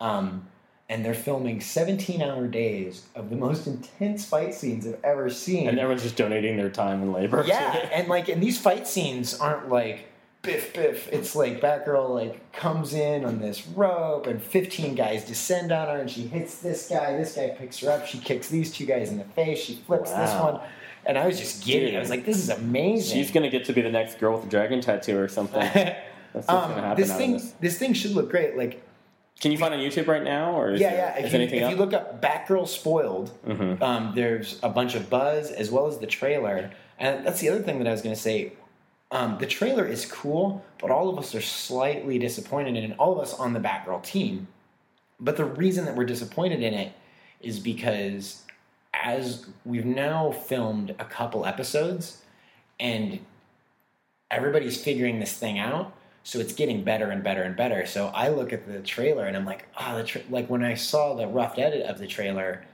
Um, 0.01 0.47
and 0.89 1.03
they're 1.03 1.13
filming 1.13 1.59
17 1.59 2.21
hour 2.21 2.47
days 2.47 3.05
of 3.15 3.29
the 3.29 3.35
most 3.35 3.67
intense 3.67 4.25
fight 4.25 4.53
scenes 4.53 4.88
I've 4.88 5.03
ever 5.03 5.29
seen. 5.29 5.67
And 5.67 5.79
everyone's 5.79 6.03
just 6.03 6.15
donating 6.15 6.57
their 6.57 6.69
time 6.69 7.01
and 7.01 7.13
labor. 7.13 7.43
Yeah, 7.45 7.89
and 7.91 8.07
like, 8.07 8.29
and 8.29 8.41
these 8.41 8.59
fight 8.59 8.88
scenes 8.88 9.38
aren't 9.39 9.69
like 9.69 10.07
biff 10.47 10.73
biff. 10.73 11.11
It's 11.11 11.35
like 11.35 11.59
Batgirl 11.59 12.09
like 12.09 12.51
comes 12.53 12.93
in 12.93 13.25
on 13.25 13.39
this 13.39 13.67
rope, 13.67 14.27
and 14.27 14.41
fifteen 14.41 14.95
guys 14.95 15.25
descend 15.25 15.71
on 15.71 15.88
her, 15.88 15.99
and 15.99 16.09
she 16.09 16.21
hits 16.21 16.59
this 16.59 16.88
guy. 16.88 17.17
This 17.17 17.35
guy 17.35 17.49
picks 17.49 17.79
her 17.79 17.91
up. 17.91 18.07
She 18.07 18.17
kicks 18.19 18.47
these 18.47 18.71
two 18.71 18.85
guys 18.85 19.09
in 19.09 19.17
the 19.17 19.25
face. 19.25 19.59
She 19.59 19.75
flips 19.75 20.11
this 20.11 20.33
one, 20.39 20.61
and 21.05 21.17
I 21.17 21.27
was 21.27 21.38
just 21.38 21.65
giddy. 21.65 21.95
I 21.95 21.99
was 21.99 22.09
like, 22.09 22.25
"This 22.25 22.38
is 22.38 22.49
amazing." 22.49 23.17
She's 23.17 23.31
gonna 23.31 23.49
get 23.49 23.65
to 23.65 23.73
be 23.73 23.81
the 23.81 23.91
next 23.91 24.19
girl 24.19 24.35
with 24.38 24.45
a 24.45 24.49
dragon 24.49 24.81
tattoo 24.81 25.19
or 25.19 25.27
something. 25.27 25.59
That's 26.33 26.47
what's 26.47 26.47
gonna 26.47 26.75
um, 26.75 26.83
happen 26.83 27.03
this 27.03 27.15
thing, 27.15 27.33
this. 27.33 27.53
this 27.59 27.77
thing 27.77 27.93
should 27.93 28.11
look 28.11 28.29
great. 28.29 28.57
Like, 28.57 28.83
Can 29.39 29.51
you 29.51 29.57
find 29.57 29.73
on 29.73 29.79
YouTube 29.79 30.07
right 30.07 30.23
now, 30.23 30.59
or 30.59 30.71
is 30.73 30.81
yeah, 30.81 30.89
there, 30.89 30.97
yeah. 30.97 31.19
If, 31.19 31.25
is 31.25 31.33
you, 31.33 31.39
anything 31.39 31.61
if 31.61 31.69
you 31.69 31.75
look 31.75 31.93
up 31.93 32.21
Batgirl 32.21 32.67
spoiled, 32.67 33.29
Mhm. 33.45 33.81
um, 33.81 34.13
there's 34.15 34.59
a 34.63 34.69
bunch 34.69 34.95
of 34.95 35.09
buzz 35.09 35.51
as 35.51 35.69
well 35.69 35.88
as 35.88 35.99
the 35.99 36.07
trailer. 36.07 36.71
And 36.99 37.25
that's 37.25 37.39
the 37.39 37.49
other 37.49 37.61
thing 37.61 37.77
that 37.79 37.88
I 37.88 37.91
was 37.91 38.01
going 38.01 38.15
to 38.15 38.21
say. 38.21 38.53
Um, 39.11 39.38
the 39.39 39.45
trailer 39.45 39.85
is 39.85 40.05
cool, 40.05 40.65
but 40.79 40.89
all 40.91 41.07
of 41.09 41.17
us 41.19 41.33
are 41.35 41.41
slightly 41.41 42.17
disappointed 42.19 42.75
in 42.75 42.91
it. 42.91 42.95
All 42.99 43.13
of 43.13 43.19
us 43.19 43.33
on 43.33 43.53
the 43.53 43.59
Batgirl 43.59 44.03
team. 44.03 44.47
But 45.19 45.38
the 45.38 45.45
reason 45.45 45.85
that 45.85 45.95
we're 45.95 46.05
disappointed 46.05 46.61
in 46.61 46.73
it 46.73 46.93
is 47.39 47.59
because 47.59 48.43
as 48.93 49.45
we've 49.63 49.85
now 49.85 50.31
filmed 50.31 50.89
a 50.99 51.05
couple 51.05 51.45
episodes 51.45 52.23
and 52.79 53.19
everybody's 54.29 54.81
figuring 54.83 55.19
this 55.19 55.33
thing 55.33 55.57
out 55.59 55.93
so 56.28 56.39
it's 56.39 56.51
getting 56.51 56.84
better 56.84 57.09
and 57.09 57.23
better 57.23 57.43
and 57.43 57.55
better. 57.55 57.86
So 57.86 58.07
i 58.07 58.28
look 58.28 58.51
at 58.51 58.67
the 58.67 58.80
trailer 58.82 59.25
and 59.25 59.38
i'm 59.38 59.45
like 59.45 59.65
oh 59.80 59.95
the 59.95 60.03
tra-, 60.03 60.21
like 60.30 60.49
when 60.49 60.61
i 60.61 60.73
saw 60.73 61.15
the 61.15 61.25
rough 61.25 61.57
edit 61.57 61.86
of 61.86 61.99
the 61.99 62.07
trailer 62.07 62.65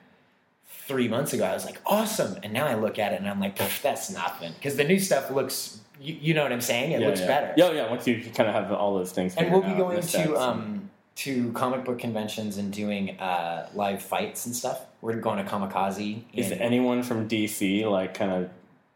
three 0.88 1.08
months 1.08 1.34
ago 1.34 1.46
i 1.46 1.54
was 1.54 1.64
like 1.64 1.80
awesome. 1.86 2.36
And 2.42 2.52
now 2.52 2.66
i 2.66 2.74
look 2.74 2.98
at 2.98 3.14
it 3.14 3.20
and 3.20 3.30
i'm 3.30 3.40
like 3.40 3.56
that's 3.82 4.10
nothing. 4.10 4.54
Because 4.54 4.76
the 4.76 4.84
new 4.84 4.98
stuff 4.98 5.30
looks 5.30 5.80
you, 6.02 6.16
you 6.20 6.34
know 6.34 6.42
what 6.42 6.52
i'm 6.52 6.62
saying? 6.62 6.94
It 6.94 7.02
yeah, 7.02 7.08
looks 7.08 7.20
yeah. 7.20 7.28
better. 7.28 7.54
Yeah, 7.56 7.72
yeah. 7.72 7.90
Once 7.92 8.08
you 8.08 8.24
kind 8.34 8.50
of 8.50 8.56
have 8.56 8.72
all 8.72 8.96
those 8.96 9.12
things, 9.12 9.36
and 9.36 9.52
we'll 9.52 9.62
be 9.62 9.76
going 9.76 10.02
to 10.02 10.36
um, 10.36 10.90
to 11.18 11.52
comic 11.52 11.86
book 11.86 12.00
conventions 12.00 12.58
and 12.58 12.74
doing 12.74 13.20
uh, 13.20 13.70
live 13.76 14.02
fights 14.02 14.48
and 14.48 14.56
stuff. 14.56 14.82
We're 15.02 15.18
going 15.18 15.44
to 15.44 15.50
Comikaze 15.50 16.24
Is 16.34 16.52
anyone 16.52 17.04
from 17.04 17.30
DC 17.30 17.90
like 17.90 18.16
kind 18.16 18.32
of 18.32 18.50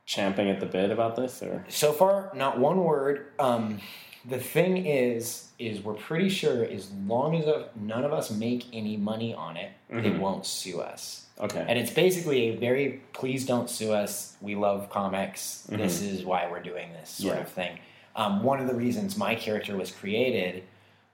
champing 0.07 0.49
at 0.49 0.59
the 0.59 0.65
bit 0.65 0.89
about 0.89 1.15
this, 1.15 1.43
or? 1.43 1.63
So 1.69 1.93
far, 1.93 2.31
not 2.33 2.59
one 2.59 2.83
word. 2.83 3.27
Um, 3.37 3.79
the 4.27 4.37
thing 4.39 4.85
is, 4.85 5.47
is 5.57 5.81
we're 5.81 5.93
pretty 5.93 6.29
sure 6.29 6.63
as 6.65 6.91
long 7.05 7.35
as 7.35 7.45
none 7.79 8.03
of 8.03 8.11
us 8.11 8.29
make 8.29 8.65
any 8.73 8.97
money 8.97 9.33
on 9.33 9.55
it, 9.57 9.71
they 9.89 10.11
Mhm. 10.11 10.19
won't 10.19 10.45
sue 10.45 10.81
us. 10.81 11.23
okay? 11.39 11.63
And 11.67 11.77
it's 11.77 11.91
basically 11.91 12.47
a 12.49 12.55
very 12.55 12.99
please 13.13 13.45
don't 13.45 13.69
sue 13.69 13.93
us. 13.93 14.35
We 14.41 14.55
love 14.55 14.89
comics. 14.89 15.67
This 15.69 16.01
is 16.01 16.25
why 16.25 16.49
we're 16.49 16.63
doing 16.63 16.91
this 16.93 17.11
sort 17.11 17.35
Yeah. 17.35 17.41
of 17.41 17.49
thing. 17.49 17.77
Um, 18.15 18.41
one 18.43 18.59
of 18.59 18.65
the 18.67 18.73
reasons 18.73 19.15
my 19.15 19.35
character 19.35 19.77
was 19.77 19.91
created 19.91 20.63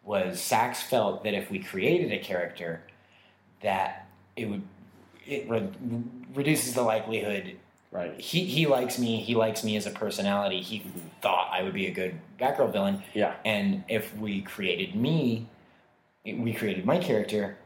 was 0.05 0.39
Sachs 0.39 0.81
felt 0.81 1.23
that 1.25 1.33
if 1.33 1.51
we 1.51 1.59
created 1.59 2.13
a 2.13 2.19
character, 2.19 2.83
that 3.61 4.07
it 4.37 4.45
would 4.49 4.61
it 5.27 5.47
re- 5.49 5.67
reduces 6.33 6.73
the 6.73 6.83
likelihood 6.83 7.57
right. 7.93 8.19
he 8.19 8.43
he 8.45 8.67
likes 8.67 8.99
me. 8.99 9.21
He 9.21 9.35
likes 9.35 9.63
me 9.63 9.77
as 9.77 9.85
a 9.85 9.91
personality. 9.91 10.61
He 10.61 10.79
mm-hmm. 10.79 10.99
thought 11.21 11.49
I 11.51 11.63
would 11.63 11.73
be 11.73 11.87
a 11.87 11.91
good 11.91 12.19
Batgirl 12.39 12.73
villain. 12.73 13.03
Yeah. 13.13 13.35
And 13.45 13.83
if 13.87 14.15
we 14.17 14.41
created 14.41 14.95
me, 14.95 15.47
we 16.25 16.53
created 16.53 16.85
my 16.85 16.97
character, 16.97 17.57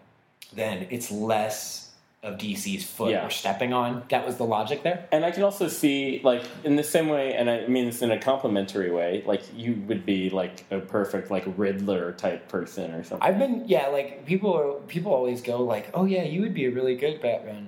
then 0.53 0.87
it's 0.89 1.11
less 1.11 1.87
of 2.23 2.37
DC's 2.37 2.83
foot 2.83 3.11
Yeah. 3.11 3.23
we're 3.23 3.29
stepping 3.29 3.73
on. 3.73 4.03
That 4.09 4.25
was 4.25 4.37
the 4.37 4.43
logic 4.43 4.83
there. 4.83 5.07
And 5.11 5.23
I 5.23 5.31
can 5.31 5.43
also 5.43 5.67
see, 5.67 6.19
like, 6.23 6.43
in 6.63 6.75
the 6.75 6.83
same 6.83 7.09
way, 7.09 7.33
and 7.33 7.49
I 7.49 7.67
mean 7.67 7.85
this 7.85 8.01
in 8.01 8.09
a 8.09 8.19
complimentary 8.19 8.91
way, 8.91 9.23
like, 9.25 9.43
you 9.55 9.75
would 9.87 10.05
be, 10.05 10.31
like, 10.31 10.65
a 10.71 10.79
perfect, 10.79 11.29
like, 11.29 11.43
Riddler 11.55 12.13
type 12.13 12.49
person 12.49 12.91
or 12.95 13.03
something. 13.03 13.27
I've 13.27 13.37
been 13.37 13.63
yeah, 13.67 13.87
like 13.87 14.25
people 14.25 14.53
are, 14.57 14.73
people 14.87 15.13
always 15.13 15.41
go 15.41 15.61
like, 15.61 15.89
oh 15.93 16.05
yeah, 16.05 16.23
you 16.23 16.41
would 16.41 16.53
be 16.53 16.65
a 16.65 16.71
really 16.71 16.95
good 16.95 17.21
Batman 17.21 17.67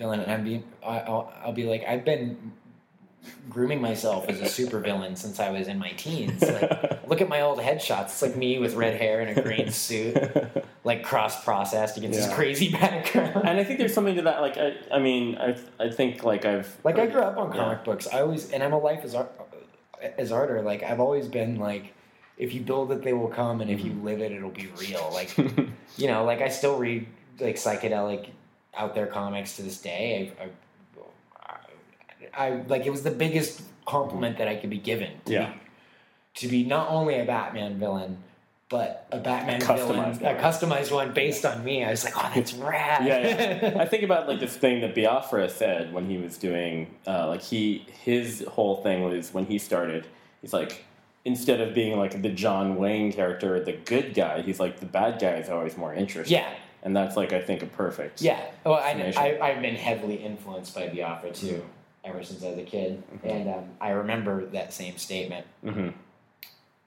villain, 0.00 0.20
and 0.20 0.32
I'm 0.32 0.42
being 0.42 0.64
I- 0.82 1.00
I'll, 1.00 1.32
I'll 1.44 1.52
be 1.52 1.64
like, 1.64 1.84
I've 1.86 2.04
been 2.04 2.52
grooming 3.50 3.82
myself 3.82 4.28
as 4.28 4.40
a 4.40 4.44
supervillain 4.44 5.16
since 5.16 5.38
I 5.38 5.50
was 5.50 5.68
in 5.68 5.78
my 5.78 5.90
teens. 5.90 6.42
Like, 6.42 7.06
look 7.06 7.20
at 7.20 7.28
my 7.28 7.42
old 7.42 7.58
headshots. 7.58 8.04
It's 8.04 8.22
like 8.22 8.34
me 8.34 8.58
with 8.58 8.74
red 8.74 8.98
hair 8.98 9.20
and 9.20 9.38
a 9.38 9.42
green 9.42 9.70
suit, 9.86 10.16
like 10.84 11.02
cross 11.04 11.44
processed 11.44 11.98
against 11.98 12.18
this 12.18 12.32
crazy 12.34 12.70
background. 12.72 13.46
and 13.46 13.60
I 13.60 13.64
think 13.64 13.78
there's 13.78 13.94
something 13.94 14.16
to 14.16 14.22
that. 14.22 14.40
Like, 14.40 14.56
I, 14.56 14.74
I 14.90 14.98
mean, 14.98 15.36
I, 15.36 15.56
I 15.78 15.90
think 15.90 16.24
like 16.24 16.44
I've 16.44 16.74
Like 16.82 16.98
I 16.98 17.06
grew 17.06 17.20
up 17.20 17.36
on 17.36 17.52
Yeah. 17.52 17.62
comic 17.62 17.84
books. 17.84 18.08
I 18.10 18.20
always, 18.20 18.50
and 18.50 18.62
I'm 18.62 18.72
a 18.72 18.78
life 18.78 19.04
as 19.04 19.14
art, 19.14 19.30
as 20.18 20.32
arter. 20.32 20.62
Like 20.62 20.82
I've 20.82 21.00
always 21.00 21.28
been 21.28 21.58
like, 21.58 21.92
if 22.38 22.54
you 22.54 22.62
build 22.62 22.90
it, 22.90 23.02
they 23.02 23.12
will 23.12 23.28
come, 23.28 23.60
and 23.60 23.70
if 23.70 23.84
you 23.84 23.90
mm-hmm. 23.90 24.04
live 24.04 24.20
it, 24.22 24.32
it'll 24.32 24.48
be 24.48 24.68
real. 24.78 25.10
Like, 25.12 25.36
you 25.98 26.06
know, 26.06 26.24
like 26.24 26.40
I 26.40 26.48
still 26.48 26.78
read 26.78 27.06
like 27.38 27.56
psychedelic 27.56 28.30
out 28.76 28.94
there 28.94 29.06
comics 29.06 29.56
to 29.56 29.62
this 29.62 29.80
day. 29.80 30.32
I, 30.40 30.48
I, 32.36 32.46
I, 32.46 32.62
like 32.68 32.86
it 32.86 32.90
was 32.90 33.02
the 33.02 33.10
biggest 33.10 33.62
compliment 33.86 34.38
that 34.38 34.48
I 34.48 34.56
could 34.56 34.70
be 34.70 34.78
given. 34.78 35.12
To 35.26 35.32
Yeah. 35.32 35.52
Be, 35.52 35.60
to 36.36 36.48
be 36.48 36.64
not 36.64 36.88
only 36.90 37.18
a 37.18 37.24
Batman 37.24 37.78
villain. 37.78 38.18
But 38.68 39.08
a 39.10 39.18
Batman 39.18 39.60
A 39.60 39.64
villain, 39.64 39.98
a 39.98 40.40
customized 40.40 40.92
one 40.92 41.12
based 41.12 41.44
on 41.44 41.64
me. 41.64 41.84
I 41.84 41.90
was 41.90 42.04
like, 42.04 42.14
"Oh, 42.16 42.30
that's 42.32 42.52
rad!" 42.54 43.04
yeah, 43.04 43.18
yeah. 43.72 43.78
I 43.80 43.84
think 43.84 44.04
about 44.04 44.28
like 44.28 44.38
this 44.38 44.56
thing 44.56 44.80
that 44.82 44.94
Biafra 44.94 45.48
said 45.48 45.92
when 45.92 46.08
he 46.08 46.18
was 46.18 46.38
doing, 46.38 46.94
uh, 47.04 47.26
like 47.26 47.42
he 47.42 47.84
his 48.04 48.44
whole 48.46 48.76
thing 48.76 49.02
was 49.02 49.34
when 49.34 49.46
he 49.46 49.58
started. 49.58 50.06
He's 50.40 50.52
like, 50.52 50.84
instead 51.24 51.60
of 51.60 51.74
being 51.74 51.98
like 51.98 52.22
the 52.22 52.28
John 52.28 52.76
Wayne 52.76 53.12
character, 53.12 53.58
the 53.58 53.72
good 53.72 54.14
guy, 54.14 54.42
he's 54.42 54.60
like 54.60 54.78
the 54.78 54.86
bad 54.86 55.20
guy 55.20 55.34
is 55.34 55.50
always 55.50 55.76
more 55.76 55.92
interesting. 55.92 56.38
Yeah. 56.38 56.54
And 56.82 56.96
that's 56.96 57.16
like 57.16 57.32
I 57.32 57.40
think 57.40 57.62
a 57.62 57.66
perfect. 57.66 58.22
Yeah. 58.22 58.40
Well, 58.64 58.74
I, 58.74 59.12
I 59.16 59.38
I've 59.50 59.62
been 59.62 59.74
heavily 59.76 60.16
influenced 60.16 60.74
by 60.74 60.88
Biafra 60.88 61.32
too, 61.32 61.62
ever 62.04 62.22
since 62.22 62.42
I 62.44 62.50
was 62.50 62.58
a 62.58 62.62
kid. 62.64 63.02
And 63.24 63.48
um, 63.48 63.64
I 63.80 63.90
remember 63.90 64.46
that 64.46 64.72
same 64.72 64.96
statement. 64.98 65.46
hmm 65.62 65.88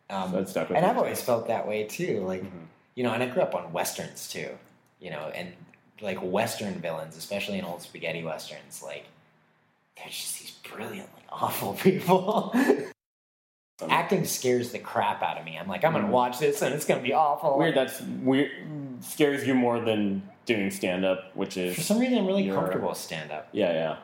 Um, 0.10 0.32
So 0.32 0.38
it 0.40 0.50
stuck 0.50 0.70
with 0.70 0.78
and. 0.78 0.86
I've 0.86 0.98
always 0.98 1.22
felt 1.22 1.48
that 1.48 1.68
way 1.68 1.84
too. 1.86 2.24
Like, 2.26 2.44
Mhm. 2.44 2.68
you 2.96 3.04
know, 3.04 3.14
and 3.14 3.24
I 3.24 3.28
grew 3.28 3.42
up 3.42 3.56
on 3.56 3.72
Westerns 3.74 4.28
too, 4.28 4.50
you 5.00 5.10
know, 5.10 5.32
and 5.36 5.54
like 6.02 6.18
Western 6.20 6.74
villains, 6.76 7.16
especially 7.18 7.58
in 7.60 7.66
old 7.66 7.82
spaghetti 7.82 8.24
Westerns, 8.24 8.82
like, 8.84 9.06
they're 9.96 10.08
just 10.08 10.40
these 10.40 10.52
brilliantly 10.52 11.22
awful 11.30 11.74
people. 11.88 12.54
Acting 13.90 14.26
scares 14.26 14.72
the 14.72 14.80
crap 14.80 15.22
out 15.24 15.38
of 15.38 15.46
me. 15.46 15.58
I'm 15.58 15.68
like, 15.68 15.84
I'm 15.84 15.92
going 15.92 16.04
to 16.04 16.10
Mhm. 16.10 16.14
watch 16.14 16.40
this 16.40 16.62
and 16.62 16.74
it's 16.74 16.86
to 17.02 17.06
be 17.08 17.14
awful. 17.14 17.58
Weird. 17.58 17.76
That's 17.76 18.02
weird. 18.02 18.52
Scares 19.02 19.46
you 19.48 19.54
more 19.56 19.80
than 19.80 20.24
doing 20.46 20.72
stand 20.72 21.06
up, 21.06 21.36
which 21.36 21.58
is 21.58 21.76
For 21.76 21.82
some 21.82 22.00
reason, 22.00 22.18
I'm 22.18 22.26
really 22.28 22.44
You're- 22.44 22.58
comfortable 22.58 22.90
with 22.90 22.98
stand 22.98 23.32
up. 23.32 23.48
Yeah, 23.52 23.72
yeah. 23.74 23.96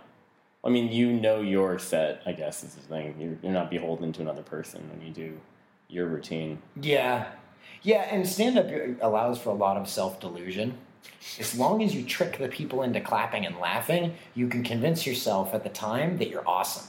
I 0.64 0.70
mean, 0.70 0.92
you 0.92 1.12
know 1.14 1.42
your 1.42 1.80
set. 1.80 2.22
I 2.26 2.34
guess 2.34 2.64
is 2.64 2.76
the 2.76 2.82
thing. 2.82 3.16
You're, 3.20 3.38
you're 3.42 3.52
not 3.52 3.70
beholden 3.70 4.12
to 4.14 4.22
another 4.22 4.42
person 4.42 4.90
when 4.92 5.06
you 5.06 5.14
do 5.14 5.40
your 5.88 6.08
routine. 6.08 6.62
Yeah. 6.80 7.28
Yeah, 7.82 8.02
and 8.12 8.28
stand 8.28 8.58
up 8.60 8.68
allows 9.02 9.40
for 9.40 9.50
a 9.50 9.54
lot 9.54 9.78
of 9.78 9.88
self 9.88 10.20
delusion. 10.20 10.78
As 11.40 11.58
long 11.58 11.82
as 11.82 11.96
you 11.96 12.04
trick 12.04 12.38
the 12.38 12.50
people 12.50 12.82
into 12.84 13.00
clapping 13.00 13.46
and 13.46 13.58
laughing, 13.58 14.16
you 14.36 14.48
can 14.50 14.64
convince 14.64 15.08
yourself 15.08 15.54
at 15.54 15.64
the 15.64 15.70
time 15.70 16.18
that 16.18 16.30
you're 16.30 16.48
awesome. 16.48 16.86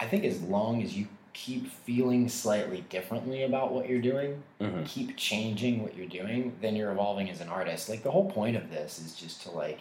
I 0.00 0.06
think 0.06 0.24
as 0.24 0.40
long 0.42 0.82
as 0.82 0.96
you 0.96 1.06
keep 1.32 1.68
feeling 1.70 2.28
slightly 2.28 2.84
differently 2.88 3.44
about 3.44 3.72
what 3.72 3.88
you're 3.88 4.00
doing, 4.00 4.42
Mhm. 4.60 4.84
keep 4.86 5.16
changing 5.16 5.82
what 5.82 5.96
you're 5.96 6.06
doing, 6.08 6.56
then 6.60 6.74
you're 6.76 6.90
evolving 6.90 7.30
as 7.30 7.40
an 7.40 7.48
artist. 7.48 7.88
Like 7.88 8.02
the 8.02 8.10
whole 8.10 8.30
point 8.30 8.56
of 8.56 8.70
this 8.70 8.98
is 8.98 9.14
just 9.14 9.42
to 9.42 9.50
like 9.50 9.80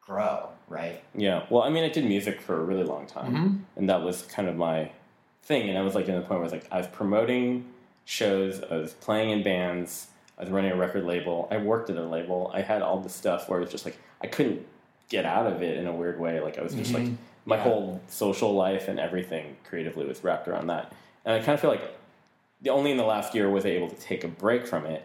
grow, 0.00 0.50
right? 0.68 1.02
Yeah. 1.14 1.44
Well, 1.50 1.62
I 1.62 1.70
mean, 1.70 1.84
I 1.84 1.88
did 1.88 2.04
music 2.04 2.40
for 2.40 2.56
a 2.60 2.64
really 2.64 2.84
long 2.84 3.06
time, 3.06 3.34
Mhm. 3.34 3.78
and 3.78 3.88
that 3.88 4.02
was 4.02 4.22
kind 4.22 4.48
of 4.48 4.56
my 4.56 4.90
thing. 5.42 5.68
And 5.68 5.76
I 5.78 5.82
was 5.82 5.94
like, 5.94 6.08
in 6.08 6.14
the 6.14 6.20
point 6.20 6.30
where 6.30 6.38
I 6.40 6.42
was 6.44 6.52
like, 6.52 6.66
I 6.70 6.78
was 6.78 6.86
promoting 6.88 7.72
shows, 8.04 8.62
I 8.62 8.76
was 8.76 8.94
playing 8.94 9.30
in 9.30 9.42
bands, 9.42 10.08
I 10.38 10.42
was 10.42 10.50
running 10.50 10.70
a 10.70 10.76
record 10.76 11.04
label, 11.04 11.48
I 11.50 11.56
worked 11.58 11.90
at 11.90 11.96
a 11.96 12.04
label, 12.04 12.50
I 12.54 12.60
had 12.62 12.82
all 12.82 13.00
this 13.00 13.14
stuff 13.14 13.48
where 13.48 13.58
it 13.58 13.62
was 13.62 13.70
just 13.72 13.84
like 13.84 13.98
I 14.22 14.26
couldn't 14.28 14.64
get 15.08 15.24
out 15.24 15.46
of 15.46 15.62
it 15.62 15.76
in 15.76 15.86
a 15.86 15.92
weird 15.92 16.18
way. 16.20 16.40
Like 16.40 16.58
I 16.58 16.62
was 16.62 16.74
just 16.74 16.92
like 16.94 17.04
Mhm. 17.04 17.16
My 17.46 17.56
Yeah. 17.56 17.62
whole 17.62 18.00
social 18.08 18.52
life 18.54 18.88
and 18.88 19.00
everything 19.00 19.56
creatively 19.64 20.04
was 20.04 20.22
wrapped 20.22 20.48
around 20.48 20.66
that. 20.66 20.92
And 21.24 21.34
I 21.34 21.38
kind 21.38 21.54
of 21.54 21.60
feel 21.60 21.70
like 21.70 21.96
the 22.60 22.70
only 22.70 22.90
in 22.90 22.96
the 22.96 23.04
last 23.04 23.34
year 23.34 23.48
was 23.48 23.64
I 23.64 23.70
able 23.70 23.88
to 23.88 23.96
take 23.96 24.24
a 24.24 24.28
break 24.28 24.66
from 24.66 24.84
it. 24.84 25.04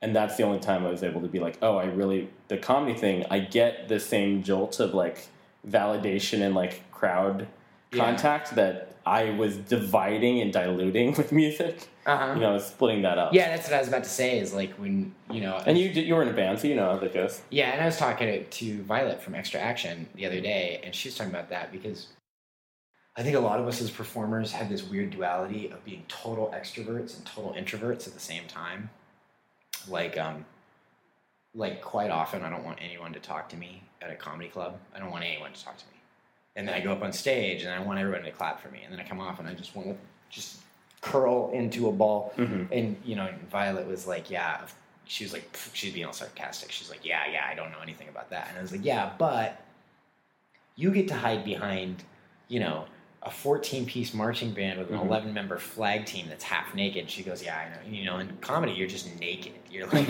And 0.00 0.14
that's 0.14 0.36
the 0.36 0.44
only 0.44 0.60
time 0.60 0.86
I 0.86 0.90
was 0.90 1.02
able 1.02 1.22
to 1.22 1.28
be 1.28 1.40
like, 1.40 1.58
oh, 1.60 1.76
I 1.76 1.86
really 1.86 2.28
the 2.46 2.56
comedy 2.58 2.96
thing. 2.96 3.24
I 3.30 3.40
get 3.40 3.88
the 3.88 3.98
same 3.98 4.42
jolt 4.44 4.78
of 4.78 4.94
like 4.94 5.26
validation 5.68 6.40
and 6.40 6.54
like 6.54 6.88
crowd 6.92 7.48
Yeah. 7.92 8.04
contact 8.04 8.54
that 8.56 8.96
I 9.06 9.30
was 9.30 9.56
dividing 9.56 10.40
and 10.40 10.52
diluting 10.52 11.12
with 11.16 11.32
music. 11.32 11.88
Uh-huh. 12.04 12.34
You 12.34 12.40
know, 12.40 12.50
I 12.50 12.52
was 12.52 12.66
splitting 12.66 13.02
that 13.02 13.18
up. 13.18 13.32
Yeah, 13.32 13.48
that's 13.54 13.68
what 13.68 13.76
I 13.76 13.78
was 13.80 13.88
about 13.88 14.04
to 14.04 14.10
say. 14.10 14.38
Is 14.38 14.52
like 14.54 14.72
when 14.74 15.14
you 15.30 15.40
know, 15.40 15.60
And 15.66 15.78
you 15.78 15.92
did, 15.92 16.06
you 16.06 16.14
were 16.14 16.22
in 16.22 16.28
a 16.28 16.32
band, 16.32 16.58
so 16.58 16.68
you 16.68 16.74
know 16.74 16.90
how 16.92 16.98
that 16.98 17.14
goes. 17.14 17.42
Yeah, 17.50 17.70
and 17.70 17.80
I 17.82 17.86
was 17.86 17.96
talking 17.96 18.26
to, 18.26 18.44
to 18.44 18.82
Violet 18.82 19.22
from 19.22 19.34
Extra 19.34 19.60
Action 19.60 20.08
the 20.14 20.26
other 20.26 20.40
day, 20.40 20.80
and 20.84 20.94
she 20.94 21.08
was 21.08 21.16
talking 21.16 21.32
about 21.32 21.50
that 21.50 21.72
because 21.72 22.08
I 23.16 23.22
think 23.22 23.36
a 23.36 23.40
lot 23.40 23.58
of 23.58 23.66
us 23.66 23.80
as 23.80 23.90
performers 23.90 24.52
have 24.52 24.68
this 24.68 24.82
weird 24.82 25.10
duality 25.10 25.70
of 25.70 25.84
being 25.84 26.04
total 26.08 26.54
extroverts 26.54 27.16
and 27.16 27.26
total 27.26 27.52
introverts 27.58 28.06
at 28.06 28.14
the 28.14 28.20
same 28.20 28.44
time. 28.46 28.90
Like, 29.88 30.16
um, 30.16 30.44
like 31.54 31.82
quite 31.82 32.10
often, 32.10 32.42
I 32.42 32.50
don't 32.50 32.64
want 32.64 32.78
anyone 32.80 33.12
to 33.14 33.20
talk 33.20 33.48
to 33.50 33.56
me 33.56 33.82
at 34.00 34.10
a 34.10 34.14
comedy 34.14 34.48
club. 34.48 34.78
I 34.94 34.98
don't 34.98 35.10
want 35.10 35.24
anyone 35.24 35.52
to 35.52 35.64
talk 35.64 35.76
to 35.78 35.84
me. 35.86 35.97
And 36.58 36.66
then 36.66 36.74
I 36.74 36.80
go 36.80 36.90
up 36.90 37.02
on 37.02 37.12
stage, 37.12 37.62
and 37.62 37.72
I 37.72 37.78
want 37.78 38.00
everyone 38.00 38.24
to 38.24 38.32
clap 38.32 38.60
for 38.60 38.68
me. 38.68 38.80
And 38.82 38.92
then 38.92 38.98
I 38.98 39.04
come 39.04 39.20
off, 39.20 39.38
and 39.38 39.46
I 39.48 39.54
just 39.54 39.76
want 39.76 39.88
to 39.90 39.96
just 40.28 40.56
curl 41.00 41.50
into 41.52 41.88
a 41.88 41.92
ball. 41.92 42.34
Mhm. 42.36 42.66
And 42.72 42.96
you 43.04 43.14
know, 43.14 43.32
Violet 43.48 43.86
was 43.86 44.08
like, 44.08 44.28
"Yeah." 44.28 44.66
She 45.04 45.24
was 45.24 45.32
like, 45.32 45.56
she's 45.72 45.94
being 45.94 46.04
all 46.04 46.12
sarcastic. 46.12 46.72
She's 46.72 46.90
like, 46.90 47.04
"Yeah, 47.04 47.22
yeah, 47.32 47.46
I 47.48 47.54
don't 47.54 47.70
know 47.70 47.78
anything 47.80 48.08
about 48.08 48.28
that." 48.30 48.48
And 48.48 48.58
I 48.58 48.60
was 48.60 48.72
like, 48.72 48.84
"Yeah, 48.84 49.12
but 49.18 49.62
you 50.74 50.90
get 50.90 51.06
to 51.08 51.14
hide 51.14 51.44
behind, 51.44 52.02
you 52.48 52.58
know, 52.60 52.86
a 53.22 53.30
14-piece 53.30 54.14
marching 54.14 54.52
band 54.52 54.78
with 54.78 54.90
an 54.90 54.98
Mhm. 54.98 55.08
11-member 55.08 55.58
flag 55.58 56.06
team 56.06 56.26
that's 56.28 56.44
half 56.44 56.74
naked." 56.74 57.10
She 57.10 57.22
goes, 57.22 57.42
"Yeah, 57.42 57.56
I 57.58 57.68
know." 57.68 57.90
You 57.98 58.04
know, 58.04 58.18
in 58.18 58.36
comedy, 58.40 58.72
you're 58.72 58.88
just 58.88 59.18
naked. 59.20 59.52
You're 59.70 59.86
like, 59.92 60.08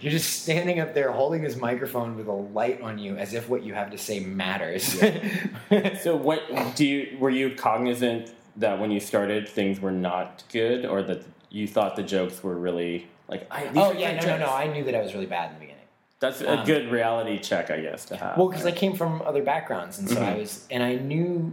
you're 0.00 0.12
just 0.12 0.42
standing 0.42 0.78
up 0.80 0.92
there 0.94 1.10
holding 1.12 1.42
this 1.42 1.56
microphone 1.56 2.16
with 2.16 2.28
a 2.28 2.32
light 2.32 2.80
on 2.82 2.98
you, 2.98 3.16
as 3.16 3.32
if 3.34 3.48
what 3.48 3.62
you 3.62 3.74
have 3.74 3.90
to 3.90 3.98
say 3.98 4.20
matters. 4.20 4.84
so 6.02 6.16
what 6.16 6.42
do 6.76 6.84
you 6.86 7.16
were 7.18 7.30
you 7.30 7.54
cognizant 7.54 8.32
that 8.56 8.78
when 8.78 8.90
you 8.90 9.00
started 9.00 9.48
things 9.48 9.80
were 9.80 9.90
not 9.90 10.44
good 10.52 10.84
or 10.84 11.02
that 11.02 11.22
you 11.50 11.66
thought 11.66 11.96
the 11.96 12.02
jokes 12.02 12.42
were 12.42 12.54
really 12.54 13.06
like 13.28 13.46
I, 13.50 13.70
oh 13.76 13.92
yeah, 13.92 14.12
no, 14.20 14.26
no, 14.26 14.38
no. 14.46 14.52
I 14.52 14.66
knew 14.66 14.84
that 14.84 14.94
I 14.94 15.00
was 15.00 15.14
really 15.14 15.26
bad 15.26 15.48
in 15.48 15.54
the 15.54 15.60
beginning. 15.60 15.78
That's 16.20 16.40
a 16.42 16.58
um, 16.60 16.66
good 16.66 16.92
reality 16.92 17.38
check, 17.40 17.70
I 17.70 17.80
guess, 17.80 18.04
to 18.06 18.16
have. 18.16 18.36
Well, 18.36 18.48
because 18.48 18.64
I 18.66 18.70
came 18.70 18.94
from 18.94 19.22
other 19.22 19.42
backgrounds, 19.42 19.98
and 19.98 20.08
so 20.08 20.20
I 20.22 20.34
Mhm. 20.34 20.38
was, 20.38 20.68
and 20.70 20.80
I 20.82 20.94
knew, 20.94 21.52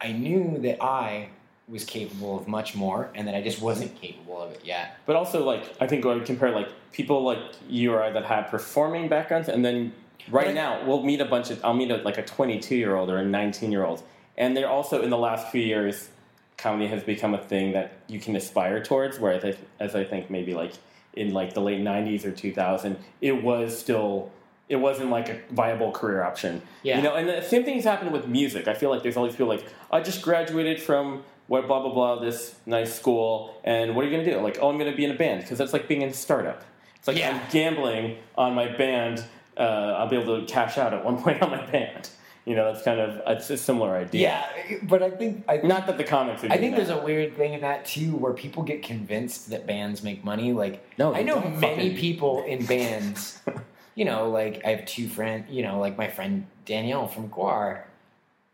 I 0.00 0.12
knew 0.12 0.58
that 0.58 0.82
I 0.82 1.28
was 1.68 1.84
capable 1.84 2.38
of 2.38 2.46
much 2.46 2.76
more, 2.76 3.10
and 3.14 3.26
that 3.26 3.34
I 3.34 3.42
just 3.42 3.60
wasn't 3.60 4.00
capable 4.00 4.40
of 4.40 4.52
it 4.52 4.60
yet. 4.64 4.98
But 5.04 5.16
also, 5.16 5.44
like, 5.44 5.64
I 5.80 5.86
think 5.86 6.04
I 6.04 6.14
would 6.14 6.24
compare 6.24 6.52
like 6.52 6.68
people 6.92 7.24
like 7.24 7.38
you 7.68 7.92
or 7.92 8.02
I 8.02 8.10
that 8.10 8.24
have 8.26 8.48
performing 8.48 9.08
backgrounds, 9.08 9.48
and 9.48 9.64
then 9.64 9.92
right 10.30 10.46
But- 10.46 10.54
now 10.54 10.84
we'll 10.86 11.02
meet 11.02 11.20
a 11.20 11.24
bunch 11.24 11.50
of 11.50 11.64
I'll 11.64 11.74
meet 11.74 11.90
a, 11.90 11.96
like 11.98 12.18
a 12.18 12.22
22 12.22 12.76
year 12.76 12.94
old 12.96 13.10
or 13.10 13.18
a 13.18 13.24
19 13.24 13.72
year 13.72 13.84
old, 13.84 14.02
and 14.36 14.56
they're 14.56 14.68
also 14.68 15.02
in 15.02 15.10
the 15.10 15.18
last 15.18 15.48
few 15.48 15.62
years, 15.62 16.10
comedy 16.56 16.86
has 16.86 17.02
become 17.02 17.34
a 17.34 17.38
thing 17.38 17.72
that 17.72 17.92
you 18.06 18.20
can 18.20 18.36
aspire 18.36 18.82
towards. 18.82 19.18
whereas 19.18 19.44
I 19.44 19.54
as 19.80 19.96
I 19.96 20.04
think 20.04 20.30
maybe 20.30 20.54
like 20.54 20.72
in 21.14 21.32
like 21.32 21.54
the 21.54 21.60
late 21.62 21.80
90s 21.80 22.24
or 22.24 22.30
2000, 22.30 22.96
it 23.20 23.42
was 23.42 23.76
still. 23.76 24.30
It 24.68 24.76
wasn't 24.76 25.10
like 25.10 25.28
a 25.28 25.38
viable 25.50 25.92
career 25.92 26.22
option, 26.24 26.60
Yeah. 26.82 26.96
you 26.96 27.02
know. 27.02 27.14
And 27.14 27.28
the 27.28 27.40
same 27.42 27.64
thing's 27.64 27.84
happened 27.84 28.10
with 28.12 28.26
music. 28.26 28.66
I 28.66 28.74
feel 28.74 28.90
like 28.90 29.02
there's 29.02 29.16
all 29.16 29.24
these 29.24 29.34
people 29.34 29.46
like 29.48 29.64
I 29.92 30.00
just 30.00 30.22
graduated 30.22 30.82
from 30.82 31.22
what 31.46 31.66
blah 31.68 31.80
blah 31.80 31.92
blah 31.94 32.18
this 32.18 32.56
nice 32.66 32.92
school, 32.94 33.54
and 33.62 33.94
what 33.94 34.04
are 34.04 34.08
you 34.08 34.16
gonna 34.16 34.28
do? 34.28 34.40
Like, 34.40 34.58
oh, 34.60 34.68
I'm 34.68 34.78
gonna 34.78 34.96
be 34.96 35.04
in 35.04 35.12
a 35.12 35.16
band 35.16 35.42
because 35.42 35.58
that's 35.58 35.72
like 35.72 35.86
being 35.86 36.02
in 36.02 36.08
a 36.08 36.14
startup. 36.14 36.64
It's 36.96 37.06
like 37.06 37.16
Yeah. 37.16 37.30
I'm 37.40 37.50
gambling 37.52 38.16
on 38.36 38.54
my 38.54 38.66
band. 38.76 39.24
Uh, 39.56 39.94
I'll 39.98 40.08
be 40.08 40.16
able 40.16 40.40
to 40.40 40.46
cash 40.52 40.76
out 40.78 40.92
at 40.92 41.04
one 41.04 41.16
point 41.22 41.40
on 41.42 41.50
my 41.50 41.64
band. 41.64 42.10
You 42.44 42.54
know, 42.56 42.72
that's 42.72 42.84
kind 42.84 43.00
of 43.00 43.20
it's 43.26 43.48
a 43.50 43.56
similar 43.56 43.96
idea. 43.96 44.20
Yeah, 44.68 44.76
but 44.82 45.02
I 45.02 45.10
think 45.10 45.44
I 45.48 45.58
Not 45.58 45.86
that 45.86 45.96
the 45.98 46.04
comics. 46.04 46.42
Are 46.44 46.50
I 46.52 46.58
think 46.58 46.74
there's 46.76 46.90
a 46.90 46.98
weird 47.00 47.36
thing 47.36 47.54
in 47.54 47.60
that 47.60 47.84
too, 47.84 48.16
where 48.16 48.32
people 48.32 48.64
get 48.64 48.82
convinced 48.82 49.50
that 49.50 49.66
bands 49.66 50.02
make 50.02 50.24
money. 50.24 50.52
Like, 50.52 50.84
No, 50.98 51.14
I 51.14 51.22
know 51.22 51.40
many 51.40 51.60
fucking- 51.90 51.96
people 51.96 52.42
in 52.44 52.66
bands. 52.66 53.38
you 53.96 54.04
know, 54.04 54.30
like 54.30 54.62
I 54.64 54.68
have 54.70 54.86
two 54.86 55.08
friends. 55.08 55.50
You 55.50 55.62
know, 55.64 55.80
like 55.80 55.96
my 55.98 56.06
friend 56.08 56.46
Danielle 56.64 57.08
from 57.08 57.28
Gwar. 57.28 57.82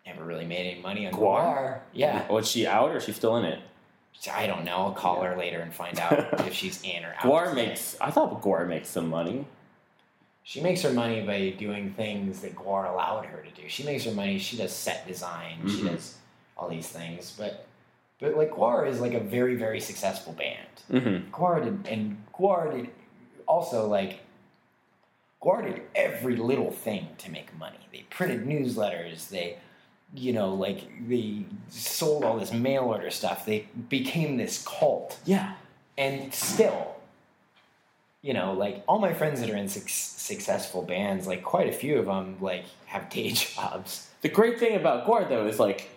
Never 0.06 0.24
really 0.24 0.46
made 0.46 0.66
any 0.72 0.80
money 0.80 1.06
on 1.06 1.12
Gwar? 1.12 1.42
Gwar. 1.44 1.78
Yeah, 1.92 2.26
Was 2.32 2.50
she 2.50 2.66
out 2.66 2.90
or 2.90 2.96
is 2.96 3.04
she 3.04 3.12
still 3.12 3.36
in 3.36 3.44
it? 3.44 3.60
I 4.32 4.46
don't 4.48 4.64
know. 4.64 4.76
I'll 4.76 4.92
call 4.92 5.22
her 5.22 5.36
later 5.36 5.60
and 5.60 5.72
find 5.72 5.98
out 6.00 6.40
if 6.46 6.52
she's 6.54 6.82
in 6.82 7.04
or 7.04 7.10
out. 7.14 7.20
Gwar 7.22 7.54
makes. 7.54 7.96
I 8.00 8.10
thought 8.10 8.40
Gwar 8.42 8.66
makes 8.66 8.88
some 8.88 9.08
money. 9.08 9.44
she 10.44 10.60
makes 10.60 10.82
her 10.82 10.92
money 10.92 11.20
by 11.24 11.50
doing 11.50 11.92
things 11.92 12.40
that 12.40 12.56
Gwar 12.56 12.90
allowed 12.92 13.26
her 13.26 13.42
to 13.42 13.62
do. 13.62 13.68
She 13.68 13.84
makes 13.84 14.04
her 14.04 14.10
money. 14.12 14.38
She 14.38 14.56
does 14.56 14.72
set 14.72 15.06
design. 15.06 15.58
She 15.68 15.82
Mhm. 15.82 15.90
does 15.92 16.16
all 16.56 16.68
these 16.68 16.88
things. 16.88 17.34
But 17.38 17.66
but 18.20 18.36
like 18.36 18.50
Gwar 18.50 18.88
is 18.88 19.00
like 19.00 19.14
a 19.14 19.20
very 19.20 19.54
very 19.54 19.80
successful 19.80 20.32
band. 20.32 20.68
Mm-hmm. 20.90 21.30
Gwar 21.32 21.62
did, 21.64 21.86
and 21.92 22.22
Gwar 22.36 22.72
did 22.72 22.90
also 23.46 23.86
like 23.86 24.20
Did 25.44 25.82
every 25.94 26.36
little 26.36 26.70
thing 26.70 27.08
to 27.18 27.30
make 27.30 27.56
money. 27.58 27.78
They 27.92 28.04
printed 28.10 28.46
newsletters. 28.46 29.28
They, 29.28 29.58
you 30.14 30.32
know, 30.32 30.54
like 30.54 31.08
they 31.08 31.44
sold 31.68 32.24
all 32.24 32.38
this 32.38 32.52
mail 32.52 32.84
order 32.84 33.10
stuff. 33.10 33.44
They 33.44 33.66
became 33.88 34.36
this 34.36 34.64
cult, 34.66 35.18
Yeah. 35.24 35.54
and 35.98 36.32
still, 36.32 36.94
you 38.22 38.34
know, 38.34 38.52
like 38.52 38.84
all 38.86 38.98
my 39.00 39.12
friends 39.14 39.40
that 39.40 39.50
are 39.50 39.56
in 39.56 39.68
suc 39.68 39.88
successful 39.88 40.82
bands, 40.82 41.26
like 41.26 41.42
quite 41.42 41.68
a 41.68 41.72
few 41.72 41.98
of 41.98 42.06
them, 42.06 42.36
like 42.40 42.64
have 42.86 43.10
day 43.10 43.30
jobs. 43.32 44.08
The 44.20 44.28
great 44.28 44.60
thing 44.60 44.76
about 44.76 45.06
Gwar 45.06 45.28
though 45.28 45.46
is 45.48 45.58
like 45.58 45.90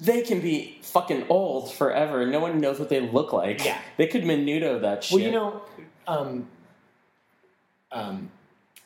they 0.00 0.22
can 0.22 0.40
be 0.40 0.78
fucking 0.82 1.26
old 1.28 1.72
forever. 1.72 2.26
No 2.26 2.40
one 2.40 2.60
knows 2.60 2.78
what 2.80 2.88
they 2.88 3.00
look 3.00 3.32
like. 3.32 3.64
Yeah. 3.64 3.78
They 3.96 4.08
could 4.08 4.24
menudo 4.24 4.80
that 4.80 5.04
shit. 5.04 5.14
Well, 5.16 5.24
you 5.24 5.30
know, 5.32 5.62
um, 6.08 6.48
um, 7.92 8.30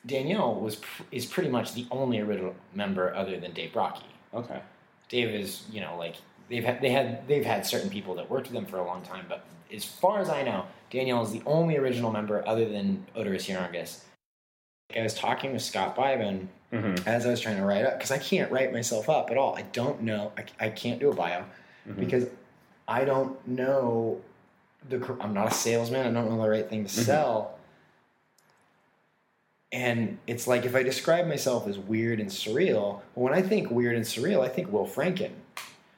Danielle 0.07 0.55
was 0.55 0.77
pr- 0.77 1.03
is 1.13 1.27
pretty 1.27 1.49
much 1.49 1.73
the 1.75 1.87
only 1.91 2.21
original 2.21 2.55
member 2.75 3.15
other 3.15 3.39
than 3.41 3.53
Dave 3.53 3.73
Brockie. 3.73 4.03
Okay. 4.33 4.61
Dave 5.09 5.29
is, 5.31 5.65
you 5.71 5.81
know, 5.81 5.97
like 5.97 6.17
they've 6.51 6.65
had 6.65 6.81
they 6.81 6.91
had 6.91 7.27
they've 7.29 7.45
had 7.45 7.65
certain 7.67 7.89
people 7.91 8.15
that 8.17 8.31
worked 8.31 8.47
with 8.49 8.55
them 8.55 8.67
for 8.67 8.79
a 8.79 8.85
long 8.85 9.03
time, 9.03 9.25
but 9.29 9.45
as 9.73 9.85
far 9.85 10.21
as 10.21 10.29
I 10.29 10.43
know, 10.43 10.67
Danielle 10.91 11.23
is 11.23 11.33
the 11.33 11.43
only 11.47 11.77
original 11.77 12.13
member 12.13 12.47
other 12.47 12.69
than 12.69 13.07
Oderus 13.17 13.49
Urungus. 13.49 14.01
I 14.97 15.03
was 15.03 15.15
talking 15.15 15.53
with 15.53 15.63
Scott 15.63 15.97
Byben 15.97 16.49
Mm-hmm. 16.73 17.07
as 17.09 17.25
I 17.25 17.31
was 17.31 17.41
trying 17.41 17.59
to 17.59 17.65
write 17.65 17.85
up 17.85 17.97
because 17.99 18.11
I 18.11 18.19
can't 18.19 18.51
write 18.51 18.73
myself 18.73 19.09
up 19.09 19.31
at 19.31 19.37
all. 19.39 19.55
I 19.57 19.63
don't 19.63 20.03
know. 20.03 20.33
I, 20.37 20.67
I 20.67 20.69
can't 20.71 20.99
do 20.99 21.09
a 21.11 21.15
bio 21.15 21.45
Mm-hmm. 21.89 22.01
because 22.01 22.27
I 22.89 23.05
don't 23.05 23.47
know 23.47 24.21
the. 24.89 24.97
I'm 25.21 25.33
not 25.35 25.47
a 25.53 25.55
salesman. 25.55 26.01
I 26.05 26.11
don't 26.21 26.29
know 26.31 26.43
the 26.43 26.49
right 26.49 26.69
thing 26.69 26.85
to 26.85 26.91
Mhm. 26.91 27.05
sell. 27.05 27.54
And 29.75 30.19
it's 30.29 30.47
like 30.47 30.65
if 30.65 30.77
I 30.77 30.85
describe 30.85 31.27
myself 31.27 31.67
as 31.67 31.79
weird 31.79 32.21
and 32.21 32.31
surreal, 32.31 32.75
well, 32.75 33.03
when 33.15 33.35
I 33.35 33.43
think 33.43 33.71
weird 33.73 33.97
and 33.97 34.05
surreal, 34.05 34.41
I 34.45 34.49
think 34.49 34.73
Will 34.73 34.87
Franken, 34.87 35.33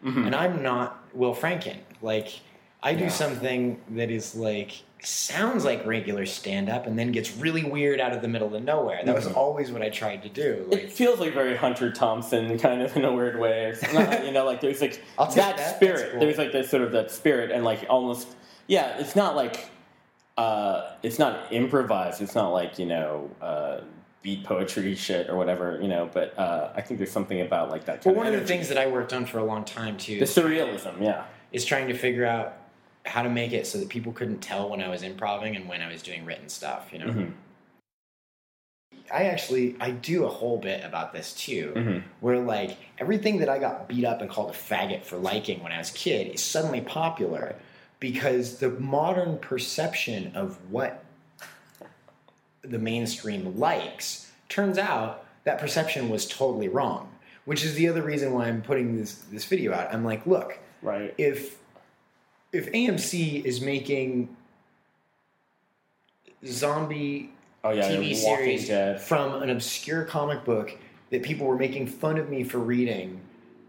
Mhm. 0.02 0.26
and 0.26 0.34
I'm 0.34 0.62
not 0.62 1.04
Will 1.12 1.34
Franken. 1.34 1.76
Like 2.00 2.28
I 2.82 2.94
do 2.94 3.04
Yeah. 3.04 3.10
something 3.10 3.80
that 3.90 4.10
is 4.10 4.34
like 4.34 4.70
sounds 5.02 5.64
like 5.64 5.84
regular 5.86 6.24
stand 6.24 6.68
up 6.70 6.86
and 6.86 6.98
then 6.98 7.12
gets 7.12 7.36
really 7.36 7.64
weird 7.64 8.00
out 8.00 8.12
of 8.12 8.22
the 8.22 8.28
middle 8.28 8.54
of 8.54 8.62
nowhere. 8.64 9.00
That 9.04 9.14
was 9.14 9.26
Mhm. 9.26 9.36
always 9.36 9.70
what 9.70 9.82
I 9.82 9.90
tried 9.90 10.22
to 10.22 10.28
do. 10.30 10.66
It 10.72 10.90
feels 10.90 11.20
like 11.20 11.32
very 11.34 11.54
Hunter 11.54 11.92
Thompson, 11.92 12.58
kind 12.58 12.80
of 12.82 12.96
in 12.96 13.04
a 13.04 13.12
weird 13.12 13.38
way. 13.38 13.74
Something. 13.74 14.24
you 14.26 14.32
know, 14.32 14.46
like 14.46 14.60
there's 14.62 14.80
like 14.80 15.00
that, 15.18 15.34
that. 15.58 15.76
Spirit. 15.76 16.12
cool. 16.12 16.20
There's 16.20 16.38
like 16.38 16.50
this 16.52 16.70
sort 16.70 16.82
of 16.82 16.92
that 16.92 17.10
spirit, 17.10 17.50
and 17.50 17.62
like 17.62 17.80
almost, 17.90 18.26
yeah. 18.68 18.96
It's 18.98 19.14
not 19.14 19.36
like, 19.36 19.66
uh, 20.36 20.92
it's 21.02 21.18
not 21.18 21.52
improvised. 21.52 22.20
It's 22.20 22.34
not 22.34 22.50
like 22.50 22.78
you 22.78 22.86
know, 22.86 23.30
uh, 23.40 23.80
beat 24.22 24.44
poetry 24.44 24.94
shit 24.94 25.28
or 25.30 25.36
whatever. 25.36 25.78
You 25.80 25.88
know, 25.88 26.10
but 26.12 26.38
uh, 26.38 26.72
I 26.74 26.80
think 26.82 26.98
there's 26.98 27.12
something 27.12 27.40
about 27.40 27.70
like 27.70 27.84
that. 27.86 28.04
Well, 28.04 28.14
one 28.14 28.26
of 28.26 28.34
the 28.34 28.46
things 28.46 28.68
that 28.68 28.78
I 28.78 28.86
worked 28.86 29.12
on 29.12 29.26
for 29.26 29.38
a 29.38 29.44
long 29.44 29.64
time 29.64 29.96
too 29.96 30.18
the 30.18 30.24
surrealism, 30.26 31.00
yeah. 31.02 31.24
is 31.52 31.64
trying 31.64 31.88
to 31.88 31.94
figure 31.94 32.26
out 32.26 32.54
how 33.04 33.22
to 33.22 33.30
make 33.30 33.52
it 33.52 33.66
so 33.66 33.78
that 33.78 33.88
people 33.88 34.12
couldn't 34.12 34.40
tell 34.40 34.68
when 34.68 34.82
I 34.82 34.88
was 34.88 35.02
improvising 35.04 35.54
and 35.56 35.68
when 35.68 35.80
I 35.80 35.90
was 35.90 36.02
doing 36.02 36.24
written 36.24 36.48
stuff. 36.48 36.88
You 36.92 36.98
know, 36.98 37.06
Mhm. 37.06 37.32
I 39.12 39.24
actually 39.26 39.76
I 39.80 39.92
do 39.92 40.24
a 40.24 40.28
whole 40.28 40.58
bit 40.58 40.84
about 40.84 41.12
this 41.12 41.32
too, 41.32 41.72
Mhm. 41.76 42.02
where 42.20 42.40
like 42.40 42.76
everything 42.98 43.38
that 43.38 43.48
I 43.48 43.58
got 43.58 43.88
beat 43.88 44.04
up 44.04 44.20
and 44.20 44.28
called 44.28 44.50
a 44.50 44.54
faggot 44.54 45.04
for 45.04 45.16
liking 45.16 45.62
when 45.62 45.70
I 45.72 45.78
was 45.78 45.90
a 45.90 45.94
kid 45.94 46.34
is 46.34 46.42
suddenly 46.42 46.80
popular 46.80 47.54
because 48.06 48.58
the 48.58 48.70
modern 48.70 49.36
perception 49.38 50.30
of 50.36 50.56
what 50.70 51.02
the 52.62 52.78
mainstream 52.78 53.58
likes 53.58 54.30
turns 54.48 54.78
out 54.78 55.24
that 55.42 55.58
perception 55.58 56.08
was 56.08 56.24
totally 56.24 56.68
wrong. 56.68 57.10
Which 57.46 57.64
is 57.64 57.74
the 57.74 57.88
other 57.88 58.02
reason 58.02 58.32
why 58.32 58.46
I'm 58.46 58.62
putting 58.62 58.96
this 58.96 59.14
this 59.32 59.44
video 59.44 59.72
out. 59.74 59.92
I'm 59.92 60.04
like, 60.04 60.24
look, 60.24 60.56
Right. 60.82 61.12
if 61.18 61.58
if 62.52 62.70
AMC 62.70 63.44
is 63.44 63.60
making 63.60 64.28
zombie 66.44 67.32
Oh 67.64 67.70
yeah. 67.70 67.88
TV 67.90 68.14
series 68.14 68.68
Dead. 68.68 69.00
from 69.00 69.42
an 69.42 69.50
obscure 69.50 70.04
comic 70.04 70.44
book 70.44 70.78
that 71.10 71.24
people 71.24 71.48
were 71.48 71.56
making 71.58 71.88
fun 71.88 72.18
of 72.18 72.30
me 72.30 72.44
for 72.44 72.58
reading 72.58 73.20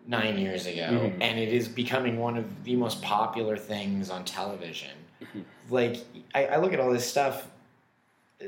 nine 0.07 0.37
years 0.37 0.65
ago, 0.65 0.81
Mhm. 0.89 1.17
and 1.21 1.37
it 1.37 1.49
is 1.49 1.67
becoming 1.67 2.17
one 2.17 2.37
of 2.37 2.63
the 2.63 2.75
most 2.77 3.01
popular 3.01 3.57
things 3.57 4.09
on 4.09 4.23
television. 4.23 4.91
Mm-hmm. 5.21 5.41
Like, 5.69 5.97
I, 6.33 6.45
I 6.45 6.57
look 6.57 6.71
at 6.73 6.79
all 6.79 6.91
this 6.91 7.05
stuff 7.05 7.47
uh, 8.41 8.45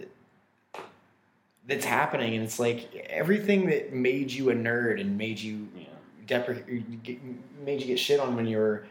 that's 1.68 1.86
happening, 1.86 2.34
and 2.36 2.44
it's 2.44 2.60
like 2.60 2.95
everything 3.10 3.68
that 3.68 3.94
made 3.94 4.31
you 4.31 4.49
a 4.49 4.53
nerd 4.56 4.99
and 5.02 5.18
made 5.18 5.40
you 5.40 5.68
Yeah. 5.77 5.84
deprecate, 6.27 7.19
made 7.64 7.81
you 7.81 7.88
get 7.88 7.99
shit 7.99 8.19
on 8.19 8.36
when 8.36 8.48
you 8.48 8.57
were 8.57 8.86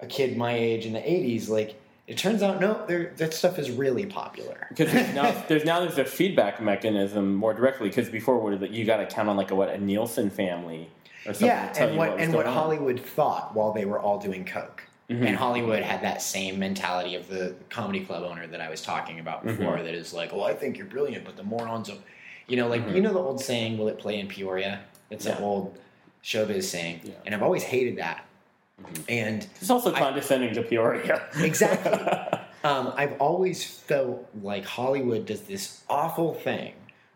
a 0.00 0.06
kid 0.06 0.36
my 0.36 0.52
age 0.54 0.86
in 0.86 0.94
the 0.94 1.00
'80s. 1.00 1.48
Like, 1.48 1.74
it 2.06 2.16
turns 2.18 2.42
out 2.42 2.60
no, 2.60 2.84
that 3.16 3.34
stuff 3.34 3.58
is 3.58 3.70
really 3.70 4.06
popular. 4.06 4.66
Because 4.70 4.92
there's 4.92 5.14
now 5.20 5.44
there's 5.48 5.64
now 5.64 5.80
there's 5.80 5.98
a 5.98 6.04
feedback 6.04 6.60
mechanism 6.60 7.34
more 7.34 7.52
directly. 7.54 7.88
Because 7.90 8.08
before, 8.08 8.38
what 8.38 8.54
is 8.54 8.62
it? 8.62 8.70
You 8.70 8.84
got 8.86 8.96
to 8.98 9.06
count 9.06 9.28
on 9.28 9.36
like 9.36 9.50
a 9.50 9.54
what 9.54 9.68
a 9.68 9.78
Nielsen 9.78 10.30
family. 10.30 10.88
Yeah, 11.38 11.72
and 11.78 11.92
you 11.92 11.98
what, 11.98 12.18
and 12.20 12.32
what 12.34 12.46
on. 12.46 12.52
Hollywood 12.54 13.00
thought 13.00 13.54
while 13.54 13.72
they 13.72 13.84
were 13.84 13.98
all 13.98 14.18
doing 14.18 14.44
coke. 14.44 14.82
Mhm. 15.10 15.26
And 15.26 15.36
Hollywood 15.36 15.82
had 15.82 16.02
that 16.02 16.22
same 16.22 16.58
mentality 16.58 17.14
of 17.14 17.28
the 17.28 17.54
comedy 17.68 18.00
club 18.04 18.22
owner 18.22 18.46
that 18.46 18.60
I 18.60 18.70
was 18.70 18.80
talking 18.82 19.20
about 19.20 19.44
Mm-hmm. 19.44 19.56
before. 19.58 19.82
that 19.82 19.94
is 19.94 20.14
like, 20.14 20.32
well, 20.32 20.44
I 20.44 20.54
think 20.54 20.78
you're 20.78 20.86
brilliant, 20.86 21.24
but 21.26 21.36
the 21.36 21.42
morons 21.42 21.88
of, 21.90 21.98
you 22.46 22.56
know, 22.56 22.68
like 22.68 22.86
Mhm. 22.86 22.94
you 22.94 23.00
know 23.02 23.12
the 23.12 23.18
old 23.18 23.40
saying, 23.40 23.76
"Will 23.78 23.88
it 23.88 23.98
play 23.98 24.18
in 24.18 24.28
Peoria?" 24.28 24.80
It's 25.10 25.26
an 25.26 25.42
old 25.42 25.76
showbiz 26.22 26.64
saying, 26.64 27.00
Yeah. 27.04 27.12
and 27.26 27.34
I've 27.34 27.42
always 27.42 27.62
hated 27.64 27.98
that. 27.98 28.24
Mm-hmm. 28.82 29.02
And 29.10 29.46
It's 29.60 29.70
also 29.70 29.92
I- 29.94 29.98
condescending 29.98 30.54
to 30.54 30.62
Peoria. 30.62 31.22
Exactly. 31.38 31.92
um, 32.64 32.92
I've 32.96 33.20
always 33.20 33.62
felt 33.64 34.26
like 34.42 34.64
Hollywood 34.64 35.26
does 35.26 35.42
this 35.42 35.82
awful 35.88 36.32
thing 36.34 36.72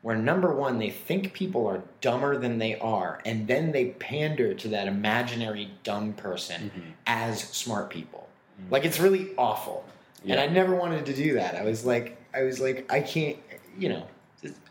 where 0.09 0.17
number 0.17 0.55
one, 0.55 0.79
they 0.79 0.89
think 0.89 1.35
people 1.35 1.67
are 1.67 1.83
dumber 2.01 2.39
than 2.39 2.57
they 2.57 2.79
are, 2.79 3.21
and 3.27 3.47
then 3.47 3.73
they 3.73 3.91
pander 3.91 4.55
to 4.55 4.69
that 4.69 4.89
imaginary 4.89 5.71
dumb 5.85 6.15
person 6.15 6.71
Mm-hmm. 6.71 6.91
as 7.07 7.43
smart 7.43 7.91
people. 7.91 8.27
Like 8.71 8.87
it's 8.87 8.99
really 8.99 9.33
awful. 9.37 9.85
And 10.27 10.41
I 10.41 10.47
never 10.47 10.75
wanted 10.75 11.05
to 11.05 11.15
do 11.15 11.35
that. 11.35 11.57
I 11.57 11.63
was 11.63 11.85
like, 11.85 12.17
I 12.35 12.45
was 12.45 12.59
like, 12.59 12.91
I 12.91 13.01
can't, 13.03 13.37
you 13.79 13.91
know. 13.91 14.07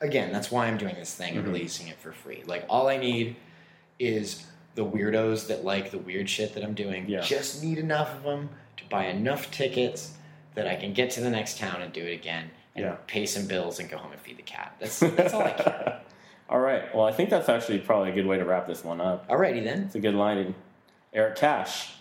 Again, 0.01 0.31
that's 0.33 0.49
why 0.49 0.65
I'm 0.65 0.77
doing 0.79 0.95
this 0.95 1.13
thing 1.13 1.35
and 1.37 1.45
Mhm. 1.45 1.53
releasing 1.53 1.87
it 1.87 1.99
for 1.99 2.11
free. 2.11 2.41
Like 2.47 2.65
all 2.67 2.87
I 2.87 2.97
need 2.97 3.35
is 3.99 4.43
the 4.73 4.83
weirdos 4.85 5.47
that 5.49 5.63
like 5.63 5.91
the 5.91 5.99
weird 5.99 6.27
shit 6.27 6.55
that 6.55 6.63
I'm 6.63 6.73
doing. 6.73 7.07
Yeah. 7.07 7.21
Just 7.21 7.63
need 7.63 7.77
enough 7.77 8.15
of 8.15 8.23
them 8.23 8.49
to 8.77 8.83
buy 8.89 9.05
enough 9.05 9.51
tickets 9.51 10.13
that 10.55 10.65
I 10.67 10.75
can 10.77 10.93
get 10.93 11.11
to 11.11 11.21
the 11.21 11.29
next 11.29 11.59
town 11.59 11.83
and 11.83 11.93
do 11.93 12.01
it 12.03 12.13
again 12.13 12.49
and 12.77 12.85
Yeah. 12.85 12.95
pay 13.07 13.25
some 13.25 13.45
bills 13.47 13.79
and 13.79 13.89
go 13.89 13.97
home 13.97 14.11
and 14.13 14.21
feed 14.21 14.37
the 14.37 14.43
cat. 14.43 14.75
That's 14.79 14.99
that's 15.17 15.33
all 15.33 15.41
I 15.41 15.51
care. 15.51 16.01
All 16.49 16.59
right. 16.59 16.95
Well, 16.95 17.05
I 17.05 17.11
think 17.11 17.29
that's 17.29 17.49
actually 17.49 17.79
probably 17.79 18.11
a 18.11 18.15
good 18.15 18.25
way 18.25 18.37
to 18.37 18.45
wrap 18.45 18.67
this 18.67 18.83
one 18.83 19.01
up. 19.01 19.27
Alrighty 19.29 19.63
then. 19.63 19.83
It's 19.83 19.95
a 19.95 19.99
good 19.99 20.15
line. 20.15 20.55
Eric 21.13 21.35
Cash, 21.35 21.93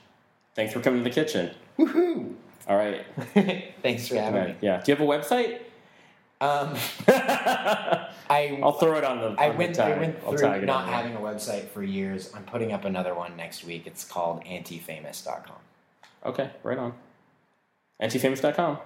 thanks 0.55 0.73
for 0.73 0.81
coming 0.81 1.03
to 1.03 1.05
the 1.09 1.15
kitchen. 1.15 1.53
Woohoo! 1.79 2.35
All 2.69 2.77
right. 2.77 3.05
Thanks 3.83 4.09
for 4.09 4.17
having 4.17 4.45
me. 4.45 4.57
Yeah. 4.61 4.83
Do 4.83 4.91
you 4.91 4.97
have 4.97 5.07
a 5.07 5.09
website? 5.09 5.61
Um, 6.41 6.75
I 8.29 8.59
I'll 8.63 8.73
throw 8.73 8.97
it 8.99 9.05
on 9.05 9.21
the. 9.21 9.41
I 9.41 9.47
on 9.47 9.53
the 9.53 9.59
went, 9.59 9.75
tag. 9.77 9.97
I 9.97 10.01
went 10.01 10.21
through 10.21 10.67
not 10.67 10.89
having 10.89 11.15
a 11.15 11.21
website 11.21 11.69
for 11.69 11.83
years. 11.85 12.33
I'm 12.35 12.43
putting 12.43 12.73
up 12.73 12.85
another 12.85 13.15
one 13.15 13.37
next 13.37 13.65
week. 13.65 13.87
It's 13.87 14.05
called 14.05 14.45
antifamous.com. 14.45 15.57
Okay, 16.27 16.51
right 16.65 16.77
on. 16.79 16.93
Antifamous.com. 18.03 18.79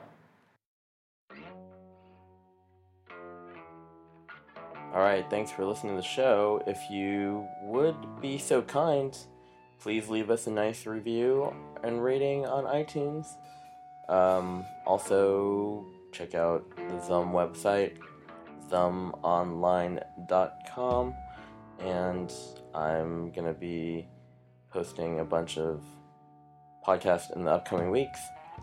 All 4.93 5.03
right, 5.03 5.25
thanks 5.31 5.53
for 5.53 5.65
listening 5.65 5.95
to 5.95 6.03
the 6.03 6.07
show. 6.07 6.65
If 6.67 6.91
you 6.91 7.47
would 7.63 7.95
be 8.21 8.39
so 8.39 8.61
kind, 8.61 9.17
please 9.79 10.09
leave 10.09 10.31
us 10.31 10.49
a 10.49 10.51
nice 10.51 10.85
review 10.85 11.55
and 11.85 12.03
rating 12.03 12.45
on 12.45 12.65
iTunes. 12.65 13.29
Um, 14.09 14.65
also, 14.85 15.87
check 16.11 16.35
out 16.35 16.65
the 16.77 17.01
Zum 17.07 17.31
website, 17.31 17.99
zumonline.com, 18.69 21.15
and 21.79 22.33
I'm 22.75 23.31
going 23.31 23.47
to 23.47 23.55
be 23.55 24.09
posting 24.73 25.21
a 25.21 25.25
bunch 25.25 25.57
of 25.57 25.85
podcasts 26.85 27.31
in 27.37 27.45
the 27.45 27.53
upcoming 27.53 27.93
weeks 27.93 28.19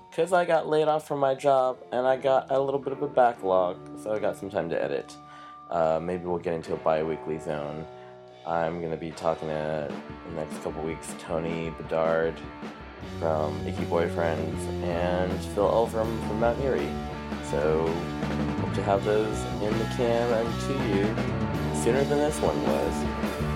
because 0.09 0.33
I 0.33 0.43
got 0.43 0.67
laid 0.67 0.89
off 0.89 1.07
from 1.07 1.21
my 1.21 1.35
job 1.35 1.77
and 1.93 2.05
I 2.05 2.17
got 2.17 2.51
a 2.51 2.59
little 2.59 2.81
bit 2.81 2.91
of 2.91 3.01
a 3.01 3.07
backlog, 3.07 3.77
so 4.03 4.11
I 4.11 4.19
got 4.19 4.35
some 4.35 4.49
time 4.49 4.67
to 4.71 4.83
edit. 4.83 5.15
Uh, 5.69 5.99
maybe 6.01 6.25
we'll 6.25 6.37
get 6.37 6.53
into 6.53 6.73
a 6.73 6.77
bi 6.77 7.03
weekly 7.03 7.39
zone. 7.39 7.85
I'm 8.45 8.79
going 8.79 8.91
to 8.91 8.97
be 8.97 9.11
talking 9.11 9.49
to, 9.49 9.91
in 10.27 10.35
the 10.35 10.41
next 10.41 10.63
couple 10.63 10.81
weeks, 10.83 11.13
Tony 11.19 11.69
Bedard 11.71 12.35
from 13.19 13.67
Icky 13.67 13.83
Boyfriends 13.85 14.57
and 14.83 15.33
Phil 15.53 15.69
Elverum 15.69 16.27
from 16.27 16.39
Mount 16.39 16.59
Eerie. 16.61 16.89
So, 17.51 17.87
hope 18.61 18.73
to 18.75 18.83
have 18.83 19.03
those 19.03 19.37
in 19.61 19.77
the 19.77 19.85
can 19.97 20.31
and 20.33 20.61
to 20.61 20.73
you 20.87 21.37
sooner 21.83 22.03
than 22.05 22.19
this 22.19 22.39
one 22.39 22.61
was. 22.63 22.93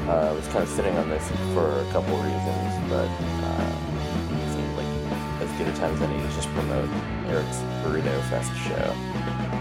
Uh, 0.07 0.29
I 0.29 0.33
was 0.33 0.47
kind 0.47 0.63
of 0.63 0.69
sitting 0.69 0.95
on 0.97 1.09
this 1.09 1.25
for 1.53 1.79
a 1.79 1.91
couple 1.91 2.17
reasons, 2.17 2.89
but 2.89 3.07
uh, 3.07 3.71
it 4.31 4.53
seemed 4.53 4.75
like 4.75 4.87
as 5.41 5.51
good 5.57 5.67
a 5.67 5.73
time 5.77 5.93
as 5.93 6.01
any 6.01 6.21
to 6.21 6.27
just 6.35 6.49
promote 6.49 6.89
Eric's 7.27 7.59
Burrito 7.83 8.21
Fest 8.29 8.51
show. 8.67 9.10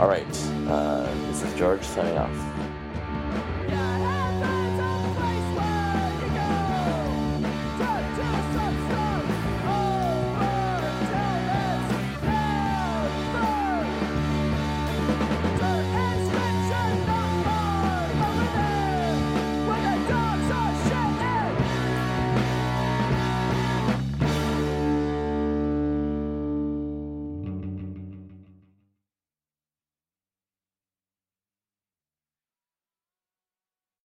Alright, 0.00 0.24
uh, 0.66 1.02
this 1.26 1.42
is 1.42 1.52
George 1.58 1.82
signing 1.82 2.16
off. 2.16 2.69